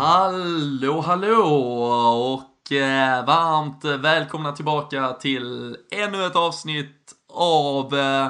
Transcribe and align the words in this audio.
Hallå, 0.00 1.00
hallå 1.00 1.44
och 2.34 2.72
eh, 2.72 3.26
varmt 3.26 3.84
välkomna 3.84 4.52
tillbaka 4.52 5.12
till 5.12 5.76
ännu 5.90 6.26
ett 6.26 6.36
avsnitt 6.36 7.12
av 7.32 7.94
eh, 7.94 8.28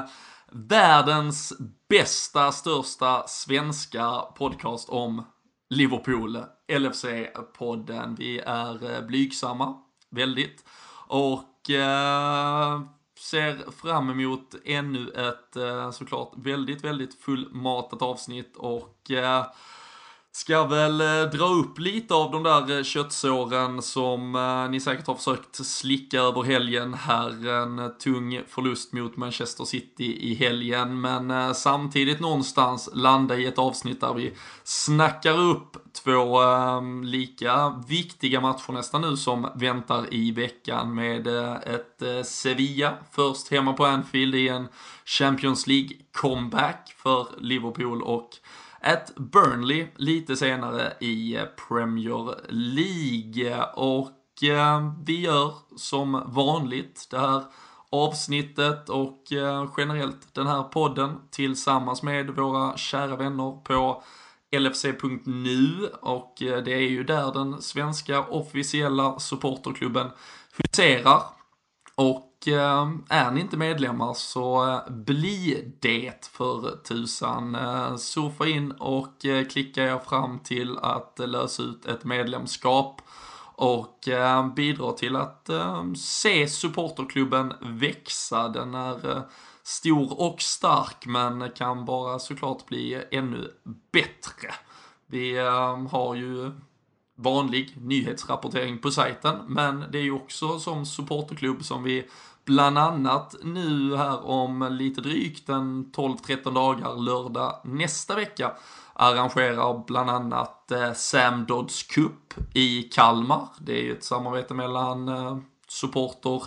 världens 0.51 1.53
bästa, 1.89 2.51
största 2.51 3.27
svenska 3.27 4.19
podcast 4.37 4.89
om 4.89 5.23
Liverpool, 5.69 6.43
LFC-podden. 6.67 8.15
Vi 8.17 8.39
är 8.39 8.95
eh, 8.95 9.01
blygsamma, 9.01 9.75
väldigt, 10.09 10.65
och 11.07 11.69
eh, 11.69 12.81
ser 13.19 13.71
fram 13.71 14.09
emot 14.09 14.55
ännu 14.65 15.09
ett 15.09 15.55
eh, 15.55 15.91
såklart 15.91 16.33
väldigt, 16.35 16.83
väldigt 16.83 17.21
fullmatat 17.21 18.01
avsnitt 18.01 18.57
och 18.57 19.11
eh, 19.11 19.45
Ska 20.33 20.63
väl 20.63 21.01
eh, 21.01 21.29
dra 21.31 21.45
upp 21.45 21.79
lite 21.79 22.13
av 22.13 22.31
de 22.31 22.43
där 22.43 22.77
eh, 22.77 22.83
köttsåren 22.83 23.81
som 23.81 24.35
eh, 24.35 24.69
ni 24.69 24.79
säkert 24.79 25.07
har 25.07 25.15
försökt 25.15 25.65
slicka 25.65 26.19
över 26.19 26.43
helgen 26.43 26.93
här. 26.93 27.47
En 27.47 27.97
tung 27.97 28.41
förlust 28.47 28.93
mot 28.93 29.17
Manchester 29.17 29.63
City 29.63 30.31
i 30.31 30.33
helgen, 30.35 31.01
men 31.01 31.55
samtidigt 31.55 32.19
någonstans 32.19 32.89
landa 32.93 33.37
i 33.37 33.45
ett 33.45 33.59
avsnitt 33.59 34.01
där 34.01 34.13
vi 34.13 34.33
snackar 34.63 35.39
upp 35.39 35.77
två 36.03 36.41
ehm, 36.41 37.03
lika 37.03 37.83
viktiga 37.87 38.41
matcher 38.41 38.71
nästan 38.71 39.01
nu 39.01 39.17
som 39.17 39.47
väntar 39.55 40.13
i 40.13 40.31
veckan 40.31 40.95
med 40.95 41.27
ett 41.27 42.27
Sevilla 42.27 42.93
först 43.11 43.51
hemma 43.51 43.73
på 43.73 43.85
Anfield 43.85 44.35
i 44.35 44.47
en 44.47 44.67
Champions 45.05 45.67
League 45.67 45.89
comeback 46.11 46.95
för 46.97 47.27
Liverpool 47.37 48.01
och 48.01 48.29
at 48.81 49.15
Burnley 49.15 49.87
lite 49.95 50.35
senare 50.35 50.93
i 50.99 51.35
eh, 51.35 51.45
Premier 51.67 52.35
League. 52.49 53.65
Och 53.73 54.43
eh, 54.43 54.93
vi 55.05 55.21
gör 55.21 55.53
som 55.75 56.23
vanligt 56.25 57.07
det 57.11 57.19
här 57.19 57.43
avsnittet 57.91 58.89
och 58.89 59.31
eh, 59.31 59.69
generellt 59.77 60.33
den 60.33 60.47
här 60.47 60.63
podden 60.63 61.15
tillsammans 61.29 62.03
med 62.03 62.29
våra 62.29 62.77
kära 62.77 63.15
vänner 63.15 63.63
på 63.63 64.03
LFC.nu 64.59 65.89
och 66.01 66.41
eh, 66.41 66.63
det 66.63 66.73
är 66.73 66.89
ju 66.89 67.03
där 67.03 67.33
den 67.33 67.61
svenska 67.61 68.23
officiella 68.23 69.19
supporterklubben 69.19 70.07
huserar. 70.57 71.23
Och 71.95 72.30
Eh, 72.47 72.91
är 73.09 73.31
ni 73.31 73.41
inte 73.41 73.57
medlemmar 73.57 74.13
så 74.13 74.69
eh, 74.69 74.91
bli 74.91 75.65
det 75.79 76.29
för 76.31 76.83
tusan. 76.83 77.55
Eh, 77.55 77.95
surfa 77.95 78.47
in 78.47 78.71
och 78.71 79.21
klicka 79.49 79.83
er 79.83 79.99
fram 79.99 80.39
till 80.39 80.77
att 80.77 81.19
lösa 81.19 81.63
ut 81.63 81.85
ett 81.85 82.03
medlemskap 82.03 83.01
och 83.55 84.07
bidra 84.55 84.91
till 84.91 85.15
att 85.15 85.49
se 85.97 86.47
supporterklubben 86.47 87.53
växa. 87.61 88.49
Den 88.49 88.75
är 88.75 89.21
stor 89.63 90.21
och 90.21 90.41
stark 90.41 91.05
men 91.05 91.51
kan 91.51 91.85
bara 91.85 92.19
såklart 92.19 92.65
bli 92.65 93.03
ännu 93.11 93.51
bättre. 93.91 94.53
Vi 95.07 95.37
har 95.91 96.15
ju 96.15 96.51
vanlig 97.15 97.77
nyhetsrapportering 97.81 98.77
på 98.77 98.91
sajten 98.91 99.35
men 99.47 99.85
det 99.91 99.97
är 99.97 100.03
ju 100.03 100.11
också 100.11 100.59
som 100.59 100.85
supporterklubb 100.85 101.63
som 101.63 101.83
vi 101.83 102.07
bland 102.45 102.77
annat 102.77 103.35
nu 103.43 103.95
här 103.95 104.25
om 104.25 104.67
lite 104.71 105.01
drygt 105.01 105.49
en 105.49 105.85
12-13 105.85 106.53
dagar, 106.53 106.95
lördag 106.95 107.61
nästa 107.63 108.15
vecka, 108.15 108.51
arrangerar 108.93 109.83
bland 109.87 110.09
annat 110.09 110.71
eh, 110.71 110.93
Sam 110.93 111.45
Dodds 111.45 111.83
Cup 111.83 112.33
i 112.53 112.83
Kalmar. 112.83 113.47
Det 113.59 113.79
är 113.79 113.83
ju 113.83 113.93
ett 113.93 114.03
samarbete 114.03 114.53
mellan 114.53 115.07
eh, 115.07 115.37
supporter 115.67 116.41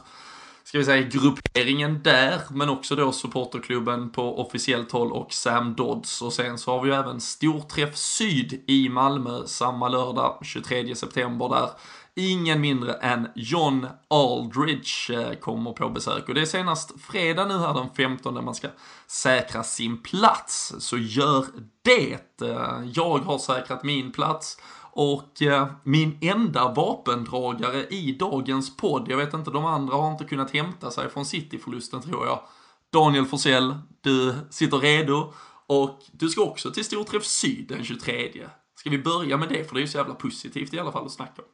ska 0.75 0.79
vi 0.79 0.85
säga, 0.85 1.09
grupperingen 1.09 2.03
där, 2.03 2.41
men 2.51 2.69
också 2.69 2.97
då 2.97 3.13
supporterklubben 3.13 4.11
på 4.11 4.41
officiellt 4.41 4.93
håll 4.93 5.13
och 5.13 5.33
Sam 5.33 5.75
Dodds. 5.75 6.23
Och 6.23 6.33
sen 6.33 6.59
så 6.59 6.71
har 6.71 6.83
vi 6.83 6.89
ju 6.89 6.95
även 6.95 7.21
Storträff 7.21 7.97
Syd 7.97 8.65
i 8.67 8.89
Malmö 8.89 9.47
samma 9.47 9.89
lördag, 9.89 10.39
23 10.43 10.95
september 10.95 11.49
där 11.49 11.71
ingen 12.17 12.61
mindre 12.61 12.93
än 12.93 13.29
John 13.35 13.87
Aldridge 14.09 15.15
eh, 15.15 15.35
kommer 15.35 15.73
på 15.73 15.89
besök. 15.89 16.29
Och 16.29 16.35
det 16.35 16.41
är 16.41 16.47
senast 16.47 17.01
fredag 17.01 17.45
nu 17.45 17.59
här 17.59 17.75
den 17.75 17.91
15 17.97 18.45
man 18.45 18.55
ska 18.55 18.69
säkra 19.07 19.63
sin 19.63 20.03
plats. 20.03 20.75
Så 20.79 20.97
gör 20.99 21.45
det! 21.83 22.43
Eh, 22.43 22.83
jag 22.93 23.19
har 23.19 23.39
säkrat 23.39 23.85
min 23.85 24.13
plats. 24.13 24.61
Och 24.97 25.43
eh, 25.43 25.69
min 25.83 26.19
enda 26.21 26.73
vapendragare 26.73 27.87
i 27.87 28.13
dagens 28.13 28.77
podd, 28.77 29.07
jag 29.09 29.17
vet 29.17 29.35
inte, 29.35 29.51
de 29.51 29.65
andra 29.65 29.97
har 29.97 30.13
inte 30.13 30.25
kunnat 30.25 30.51
hämta 30.51 30.91
sig 30.91 31.11
från 31.11 31.27
Cityförlusten 31.27 32.03
tror 32.03 32.27
jag. 32.27 32.41
Daniel 32.93 33.25
Forsell, 33.25 33.75
du 34.01 34.35
sitter 34.51 34.79
redo. 34.79 35.33
Och 35.67 36.01
du 36.13 36.29
ska 36.29 36.43
också 36.43 36.71
till 36.71 36.85
Storträff 36.85 37.25
Syd 37.25 37.69
den 37.69 37.85
23. 37.85 38.49
Ska 38.75 38.91
vi 38.91 38.99
börja 38.99 39.37
med 39.37 39.49
det? 39.49 39.65
För 39.65 39.75
det 39.75 39.81
är 39.81 39.83
ju 39.83 39.89
så 39.89 39.99
jävla 39.99 40.15
positivt 40.15 40.75
i 40.75 40.79
alla 40.79 40.93
fall 40.93 41.07
att 41.07 41.13
snacka 41.13 41.43
om. 41.43 41.49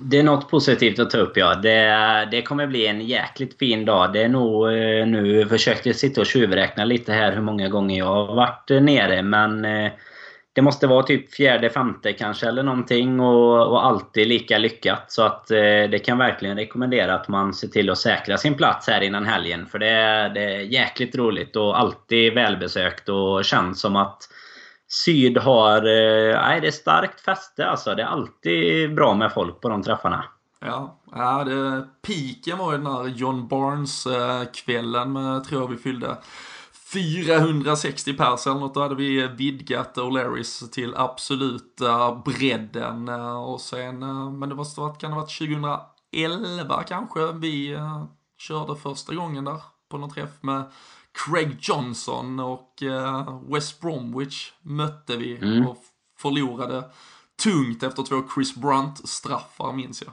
Det 0.00 0.18
är 0.18 0.22
något 0.22 0.50
positivt 0.50 0.98
att 0.98 1.10
ta 1.10 1.18
upp 1.18 1.36
ja. 1.36 1.54
Det, 1.54 2.28
det 2.30 2.42
kommer 2.42 2.66
bli 2.66 2.86
en 2.86 3.00
jäkligt 3.00 3.58
fin 3.58 3.84
dag. 3.84 4.12
Det 4.12 4.22
är 4.22 4.28
nog 4.28 4.66
eh, 4.66 5.06
nu, 5.06 5.46
försökte 5.48 5.94
sitta 5.94 6.20
och 6.20 6.26
tjuvräkna 6.26 6.84
lite 6.84 7.12
här 7.12 7.32
hur 7.32 7.40
många 7.40 7.68
gånger 7.68 7.98
jag 7.98 8.06
har 8.06 8.34
varit 8.34 8.70
eh, 8.70 8.80
nere 8.80 9.22
men 9.22 9.64
eh, 9.64 9.92
det 10.52 10.62
måste 10.62 10.86
vara 10.86 11.02
typ 11.02 11.34
fjärde, 11.34 11.70
femte 11.70 12.12
kanske 12.12 12.46
eller 12.48 12.62
någonting 12.62 13.20
och, 13.20 13.66
och 13.66 13.86
alltid 13.86 14.28
lika 14.28 14.58
lyckat. 14.58 15.12
Så 15.12 15.22
att 15.22 15.46
det 15.90 16.04
kan 16.04 16.18
verkligen 16.18 16.56
rekommendera 16.56 17.14
att 17.14 17.28
man 17.28 17.54
ser 17.54 17.68
till 17.68 17.90
att 17.90 17.98
säkra 17.98 18.38
sin 18.38 18.54
plats 18.54 18.88
här 18.88 19.00
innan 19.00 19.26
helgen. 19.26 19.66
För 19.66 19.78
det, 19.78 20.30
det 20.34 20.40
är 20.40 20.60
jäkligt 20.60 21.16
roligt 21.16 21.56
och 21.56 21.78
alltid 21.80 22.34
välbesökt 22.34 23.08
och 23.08 23.44
känns 23.44 23.80
som 23.80 23.96
att 23.96 24.28
Syd 24.94 25.38
har... 25.38 25.76
Eh, 25.76 26.40
nej, 26.40 26.60
det 26.60 26.66
är 26.66 26.70
starkt 26.70 27.20
fäste 27.20 27.66
alltså. 27.66 27.94
Det 27.94 28.02
är 28.02 28.06
alltid 28.06 28.94
bra 28.94 29.14
med 29.14 29.32
folk 29.32 29.60
på 29.60 29.68
de 29.68 29.82
träffarna. 29.82 30.24
Ja, 30.60 31.00
ja 31.12 31.44
det, 31.44 31.88
piken 32.02 32.58
var 32.58 32.72
ju 32.72 32.78
den 32.78 32.86
här 32.86 33.06
John 33.06 33.48
Barnes-kvällen 33.48 35.12
med, 35.12 35.44
tror 35.44 35.62
jag 35.62 35.68
vi 35.68 35.76
fyllde 35.76 36.16
460 36.92 38.12
pers 38.12 38.46
eller 38.46 38.60
något. 38.60 38.74
Då 38.74 38.80
hade 38.80 38.94
vi 38.94 39.28
vidgat 39.28 39.96
O'Larrys 39.96 40.70
till 40.70 40.94
absoluta 40.96 42.14
bredden. 42.14 43.08
Eh, 43.08 43.44
och 43.44 43.60
sen, 43.60 44.02
eh, 44.02 44.30
men 44.30 44.48
det 44.48 44.54
var, 44.54 45.00
kan 45.00 45.10
det 45.10 45.16
ha 45.16 45.22
varit 45.22 45.38
2011 45.38 46.82
kanske 46.82 47.32
vi 47.32 47.78
körde 48.38 48.76
första 48.76 49.14
gången 49.14 49.44
där 49.44 49.60
på 49.90 49.98
någon 49.98 50.10
träff 50.10 50.42
med 50.42 50.64
Craig 51.14 51.56
Johnson 51.60 52.40
och 52.40 52.82
uh, 52.82 53.40
West 53.54 53.80
Bromwich 53.80 54.52
mötte 54.62 55.16
vi 55.16 55.36
mm. 55.36 55.66
och 55.66 55.78
förlorade 56.18 56.84
tungt 57.42 57.82
efter 57.82 58.02
två 58.02 58.22
Chris 58.34 58.54
Brunt-straffar 58.56 59.72
minns 59.72 60.02
jag. 60.02 60.12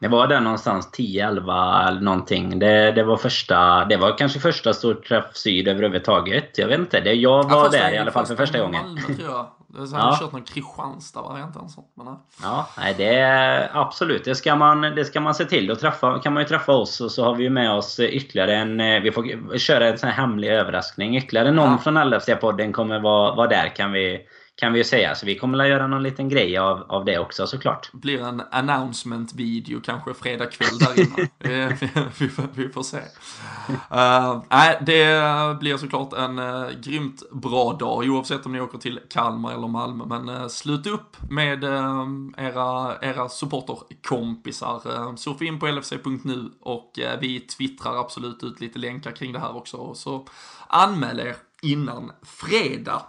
Det 0.00 0.08
var 0.08 0.26
där 0.26 0.40
någonstans 0.40 0.88
10-11 0.98 1.88
eller 1.88 2.00
någonting. 2.00 2.58
Det, 2.58 2.92
det 2.92 3.04
var 3.04 3.16
första, 3.16 3.84
det 3.84 3.96
var 3.96 4.18
kanske 4.18 4.40
första 4.40 4.72
storträff 4.72 5.36
syd 5.36 5.68
överhuvudtaget. 5.68 6.58
Jag 6.58 6.68
vet 6.68 6.78
inte. 6.78 7.00
Det, 7.00 7.12
jag 7.12 7.48
var 7.48 7.64
ja, 7.64 7.68
där 7.68 7.92
i 7.92 7.98
alla 7.98 8.10
fall 8.10 8.26
för 8.26 8.36
första 8.36 8.58
gången. 8.58 8.82
Malmö, 8.82 9.00
tror 9.00 9.30
jag. 9.30 9.46
Så 9.86 9.96
hade 9.96 10.08
ja. 10.08 10.18
kört 10.20 10.32
någon 10.32 10.42
Kristianstad-variant 10.42 11.56
eller 11.56 11.68
sånt. 11.68 11.92
Men, 11.94 12.06
ja, 12.42 12.68
nej, 12.78 12.94
det 12.98 13.18
är 13.18 13.70
absolut. 13.72 14.24
Det 14.24 14.34
ska, 14.34 14.56
man, 14.56 14.80
det 14.80 15.04
ska 15.04 15.20
man 15.20 15.34
se 15.34 15.44
till. 15.44 15.66
Då 15.66 15.76
träffa, 15.76 16.18
kan 16.18 16.32
man 16.32 16.42
ju 16.42 16.48
träffa 16.48 16.72
oss 16.72 17.00
och 17.00 17.12
så 17.12 17.24
har 17.24 17.34
vi 17.34 17.50
med 17.50 17.72
oss 17.72 18.00
ytterligare 18.00 18.56
en... 18.56 18.80
Eh, 18.80 19.00
vi 19.02 19.12
får 19.12 19.58
köra 19.58 19.88
en 19.88 19.98
sån 19.98 20.08
här 20.08 20.16
hemlig 20.16 20.48
överraskning. 20.48 21.16
Ytterligare 21.16 21.52
någon 21.52 21.70
ja. 21.70 21.78
från 21.78 21.98
LFC-podden 21.98 22.72
kommer 22.72 23.00
vara, 23.00 23.34
vara 23.34 23.48
där 23.48 23.76
kan 23.76 23.92
vi 23.92 24.26
kan 24.60 24.72
vi 24.72 24.78
ju 24.78 24.84
säga. 24.84 25.14
Så 25.14 25.26
vi 25.26 25.38
kommer 25.38 25.58
att 25.58 25.68
göra 25.68 25.86
någon 25.86 26.02
liten 26.02 26.28
grej 26.28 26.58
av, 26.58 26.82
av 26.88 27.04
det 27.04 27.18
också 27.18 27.46
såklart. 27.46 27.88
Det 27.92 27.98
blir 27.98 28.22
en 28.22 28.42
announcement-video 28.50 29.80
kanske 29.80 30.14
fredag 30.14 30.46
kväll 30.46 30.78
där 30.78 31.00
inne. 31.00 31.28
vi, 32.18 32.30
vi, 32.54 32.68
får 32.68 32.82
se. 32.82 32.96
Uh, 32.96 34.42
nej, 34.50 34.78
det 34.80 35.60
blir 35.60 35.76
såklart 35.76 36.12
en 36.12 36.38
uh, 36.38 36.70
grymt 36.80 37.22
bra 37.32 37.72
dag 37.72 38.10
oavsett 38.10 38.46
om 38.46 38.52
ni 38.52 38.60
åker 38.60 38.78
till 38.78 39.00
Kalmar 39.10 39.54
eller 39.54 39.68
Malmö. 39.68 40.04
Men 40.06 40.28
uh, 40.28 40.48
slut 40.48 40.86
upp 40.86 41.16
med 41.30 41.64
uh, 41.64 42.06
era, 42.36 42.96
era 43.00 43.28
supporterkompisar. 43.28 44.82
Uh, 44.86 45.14
surfa 45.14 45.44
in 45.44 45.60
på 45.60 45.66
lfc.nu 45.66 46.50
och 46.60 46.92
vi 47.20 47.40
twittrar 47.40 48.00
absolut 48.00 48.42
ut 48.42 48.60
lite 48.60 48.78
länkar 48.78 49.12
kring 49.12 49.32
det 49.32 49.38
här 49.38 49.56
också. 49.56 49.94
Så 49.94 50.26
anmäl 50.68 51.20
er 51.20 51.36
innan 51.62 52.12
fredag. 52.22 53.02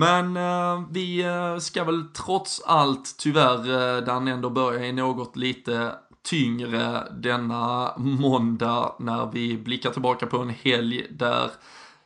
Men 0.00 0.36
eh, 0.36 0.82
vi 0.90 1.22
eh, 1.22 1.58
ska 1.58 1.84
väl 1.84 2.04
trots 2.14 2.62
allt 2.66 3.14
tyvärr 3.18 3.96
eh, 3.96 4.04
Dan, 4.04 4.28
ändå 4.28 4.50
börja 4.50 4.86
i 4.86 4.92
något 4.92 5.36
lite 5.36 5.94
tyngre 6.22 7.08
denna 7.10 7.94
måndag 7.96 8.96
när 8.98 9.30
vi 9.32 9.58
blickar 9.58 9.90
tillbaka 9.90 10.26
på 10.26 10.38
en 10.38 10.50
helg 10.50 11.06
där 11.10 11.50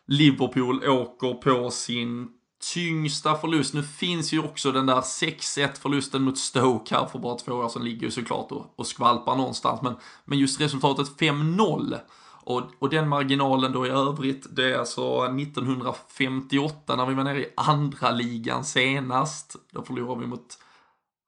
Liverpool 0.07 0.89
åker 0.89 1.35
på 1.35 1.71
sin 1.71 2.29
tyngsta 2.75 3.35
förlust. 3.35 3.75
Nu 3.75 3.83
finns 3.83 4.33
ju 4.33 4.39
också 4.39 4.73
den 4.73 4.87
där 4.87 5.01
6-1 5.01 5.69
förlusten 5.81 6.23
mot 6.23 6.39
Stoke 6.39 6.95
här 6.95 7.07
för 7.07 7.19
bara 7.19 7.39
två 7.39 7.53
år 7.53 7.69
sedan 7.69 7.85
ligger 7.85 8.03
ju 8.03 8.11
såklart 8.11 8.53
och, 8.53 8.75
och 8.77 8.87
skvalpar 8.87 9.37
någonstans. 9.37 9.83
Men, 9.83 9.95
men 10.25 10.39
just 10.39 10.61
resultatet 10.61 11.21
5-0 11.21 11.99
och, 12.45 12.63
och 12.79 12.91
den 12.91 13.09
marginalen 13.09 13.73
då 13.73 13.87
i 13.87 13.91
övrigt, 13.91 14.57
det 14.57 14.75
är 14.75 14.79
alltså 14.79 15.25
1958 15.25 16.97
när 16.97 17.07
vi 17.07 17.15
var 17.15 17.25
nere 17.25 17.41
i 17.41 17.53
andra 17.57 18.11
ligan 18.11 18.65
senast. 18.65 19.57
Då 19.71 19.83
förlorade 19.83 20.21
vi 20.21 20.27
mot 20.27 20.59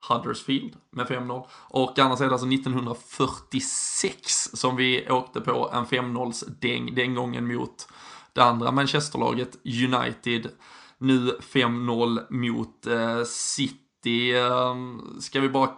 Huddersfield 0.09 0.77
med 0.91 1.07
5-0. 1.07 1.47
Och 1.53 1.99
annars 1.99 2.21
är 2.21 2.27
det 2.27 2.33
alltså 2.33 2.49
1946 2.49 4.51
som 4.55 4.77
vi 4.77 5.11
åkte 5.11 5.41
på 5.41 5.71
en 5.73 5.87
5-0-däng, 5.87 6.95
den 6.95 7.15
gången 7.15 7.55
mot 7.55 7.89
det 8.33 8.45
andra 8.45 8.73
Manchesterlaget 8.73 9.57
United. 9.65 10.51
Nu 10.99 11.39
5-0 11.41 12.21
mot 12.31 12.87
eh, 12.87 13.23
City. 13.25 13.86
City, 14.07 14.37
ehm, 14.37 15.21
ska 15.21 15.41
vi 15.41 15.49
bara, 15.49 15.71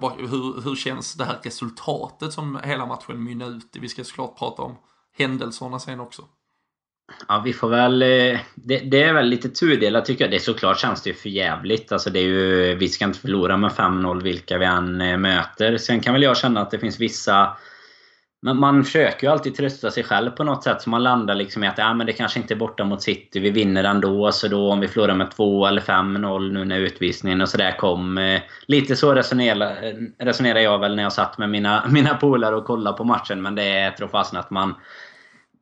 bara 0.00 0.14
hur, 0.14 0.62
hur 0.62 0.76
känns 0.76 1.14
det 1.14 1.24
här 1.24 1.38
resultatet 1.42 2.32
som 2.32 2.60
hela 2.64 2.86
matchen 2.86 3.24
mynnar 3.24 3.56
ut 3.56 3.76
i? 3.76 3.78
Vi 3.78 3.88
ska 3.88 4.04
såklart 4.04 4.38
prata 4.38 4.62
om 4.62 4.76
händelserna 5.18 5.78
sen 5.78 6.00
också. 6.00 6.22
Ja, 7.28 7.42
vi 7.44 7.52
får 7.52 7.68
väl... 7.68 8.02
Eh, 8.02 8.38
det, 8.54 8.78
det, 8.78 9.02
är 9.02 9.12
väl 9.12 9.26
lite 9.26 9.48
tudelat 9.48 10.04
tycker 10.04 10.24
jag. 10.24 10.30
Det 10.30 10.40
såklart 10.40 10.78
känns 10.78 11.02
det 11.02 11.10
ju 11.10 11.14
för 11.14 11.28
jävligt. 11.28 11.92
Alltså 11.92 12.10
det 12.10 12.18
är 12.18 12.24
ju, 12.24 12.74
vi 12.74 12.88
ska 12.88 13.04
inte 13.04 13.18
förlora 13.18 13.56
med 13.56 13.70
5-0 13.70 14.22
vilka 14.22 14.58
vi 14.58 14.64
än 14.64 15.00
eh, 15.00 15.18
möter. 15.18 15.76
Sen 15.76 16.00
kan 16.00 16.12
väl 16.12 16.22
jag 16.22 16.36
känna 16.36 16.60
att 16.60 16.70
det 16.70 16.78
finns 16.78 17.00
vissa... 17.00 17.56
Men 18.44 18.60
man 18.60 18.84
försöker 18.84 19.26
ju 19.26 19.32
alltid 19.32 19.54
trösta 19.54 19.90
sig 19.90 20.04
själv 20.04 20.30
på 20.30 20.44
något 20.44 20.64
sätt. 20.64 20.82
Så 20.82 20.90
man 20.90 21.02
landar 21.02 21.34
liksom 21.34 21.64
i 21.64 21.66
att 21.66 21.78
ja, 21.78 21.94
men 21.94 22.06
det 22.06 22.12
kanske 22.12 22.40
inte 22.40 22.54
är 22.54 22.56
borta 22.56 22.84
mot 22.84 23.02
City. 23.02 23.40
Vi 23.40 23.50
vinner 23.50 23.84
ändå. 23.84 24.32
Så 24.32 24.48
då 24.48 24.72
om 24.72 24.80
vi 24.80 24.88
förlorar 24.88 25.14
med 25.14 25.30
2 25.30 25.66
eller 25.66 25.80
5-0 25.80 26.52
nu 26.52 26.64
när 26.64 26.78
utvisningen 26.78 27.40
och 27.40 27.48
sådär 27.48 27.76
kom. 27.78 28.18
Eh, 28.18 28.40
lite 28.66 28.96
så 28.96 29.14
resonerar, 29.14 29.84
eh, 29.84 30.24
resonerar 30.24 30.60
jag 30.60 30.78
väl 30.78 30.96
när 30.96 31.02
jag 31.02 31.12
satt 31.12 31.38
med 31.38 31.50
mina, 31.50 31.84
mina 31.90 32.14
polare 32.14 32.56
och 32.56 32.64
kollade 32.64 32.96
på 32.96 33.04
matchen. 33.04 33.42
Men 33.42 33.54
det 33.54 33.62
är 33.62 33.90
tror 33.90 34.08
fasen 34.08 34.38
att 34.38 34.50
man 34.50 34.74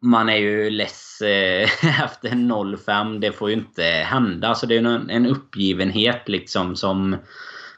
man 0.00 0.28
är 0.28 0.36
ju 0.36 0.70
less 0.70 1.20
eh, 1.20 1.62
efter 2.04 2.28
0-5. 2.28 3.18
Det 3.18 3.32
får 3.32 3.50
ju 3.50 3.56
inte 3.56 3.82
hända. 3.82 4.48
Alltså 4.48 4.66
det 4.66 4.76
är 4.76 4.84
en, 4.84 5.10
en 5.10 5.26
uppgivenhet 5.26 6.28
liksom 6.28 6.76
som 6.76 7.16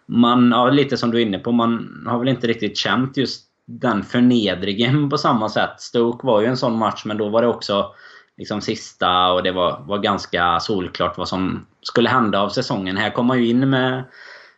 man, 0.06 0.50
ja, 0.50 0.70
lite 0.70 0.96
som 0.96 1.10
du 1.10 1.18
är 1.18 1.22
inne 1.22 1.38
på, 1.38 1.52
man 1.52 2.04
har 2.06 2.18
väl 2.18 2.28
inte 2.28 2.46
riktigt 2.46 2.76
känt 2.76 3.16
just 3.16 3.53
den 3.66 4.02
förnedringen 4.02 5.10
på 5.10 5.18
samma 5.18 5.48
sätt. 5.48 5.80
Stoke 5.80 6.26
var 6.26 6.40
ju 6.40 6.46
en 6.46 6.56
sån 6.56 6.78
match, 6.78 7.02
men 7.04 7.18
då 7.18 7.28
var 7.28 7.42
det 7.42 7.48
också 7.48 7.94
liksom 8.36 8.60
sista 8.60 9.32
och 9.32 9.42
det 9.42 9.52
var, 9.52 9.84
var 9.86 9.98
ganska 9.98 10.60
solklart 10.60 11.18
vad 11.18 11.28
som 11.28 11.66
skulle 11.82 12.08
hända 12.08 12.40
av 12.40 12.48
säsongen. 12.48 12.96
Här 12.96 13.10
kom 13.10 13.26
man 13.26 13.42
ju 13.42 13.48
in 13.48 13.70
med 13.70 14.04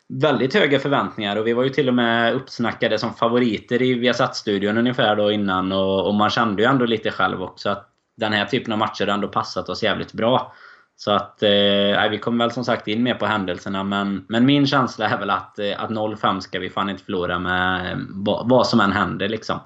väldigt 0.09 0.55
höga 0.55 0.79
förväntningar 0.79 1.37
och 1.37 1.47
vi 1.47 1.53
var 1.53 1.65
ju 1.65 1.71
till 1.71 1.89
och 1.89 1.95
med 1.95 2.35
uppsnackade 2.35 2.99
som 2.99 3.15
favoriter 3.15 3.83
i 3.83 3.95
Viasat-studion 3.95 4.79
ungefär 4.79 5.17
då 5.17 5.33
innan 5.33 5.73
och, 5.73 6.07
och, 6.07 6.15
man 6.15 6.31
kände 6.31 6.63
ju 6.63 6.69
ändå 6.69 6.85
lite 6.85 7.11
själv 7.11 7.43
också 7.43 7.71
att 7.71 7.89
den 8.17 8.33
här 8.33 8.45
typen 8.45 8.73
av 8.73 8.79
matcher 8.79 9.07
har 9.07 9.15
ändå 9.15 9.29
passat 9.29 9.69
oss 9.69 9.83
jävligt 9.83 10.13
bra. 10.13 10.53
Så 10.99 11.11
att, 11.11 11.43
eh, 11.43 12.09
vi 12.11 12.19
kommer 12.23 12.45
väl 12.45 12.53
som 12.53 12.65
sagt 12.65 12.89
in 12.89 13.03
mer 13.03 13.15
på 13.15 13.27
händelserna 13.27 13.85
men, 13.85 14.25
men 14.29 14.47
min 14.47 14.67
känsla 14.67 15.09
är 15.09 15.19
väl 15.19 15.31
att, 15.31 15.59
eh, 15.59 15.83
att 15.83 15.91
0-5 15.91 16.41
ska 16.41 16.59
vi 16.59 16.71
fan 16.71 16.91
inte 16.91 17.05
förlora 17.05 17.39
med 17.39 17.93
eh, 17.93 17.99
vad, 18.11 18.49
vad 18.49 18.67
som 18.67 18.81
än 18.81 18.93
händer 18.93 19.29
liksom. 19.29 19.59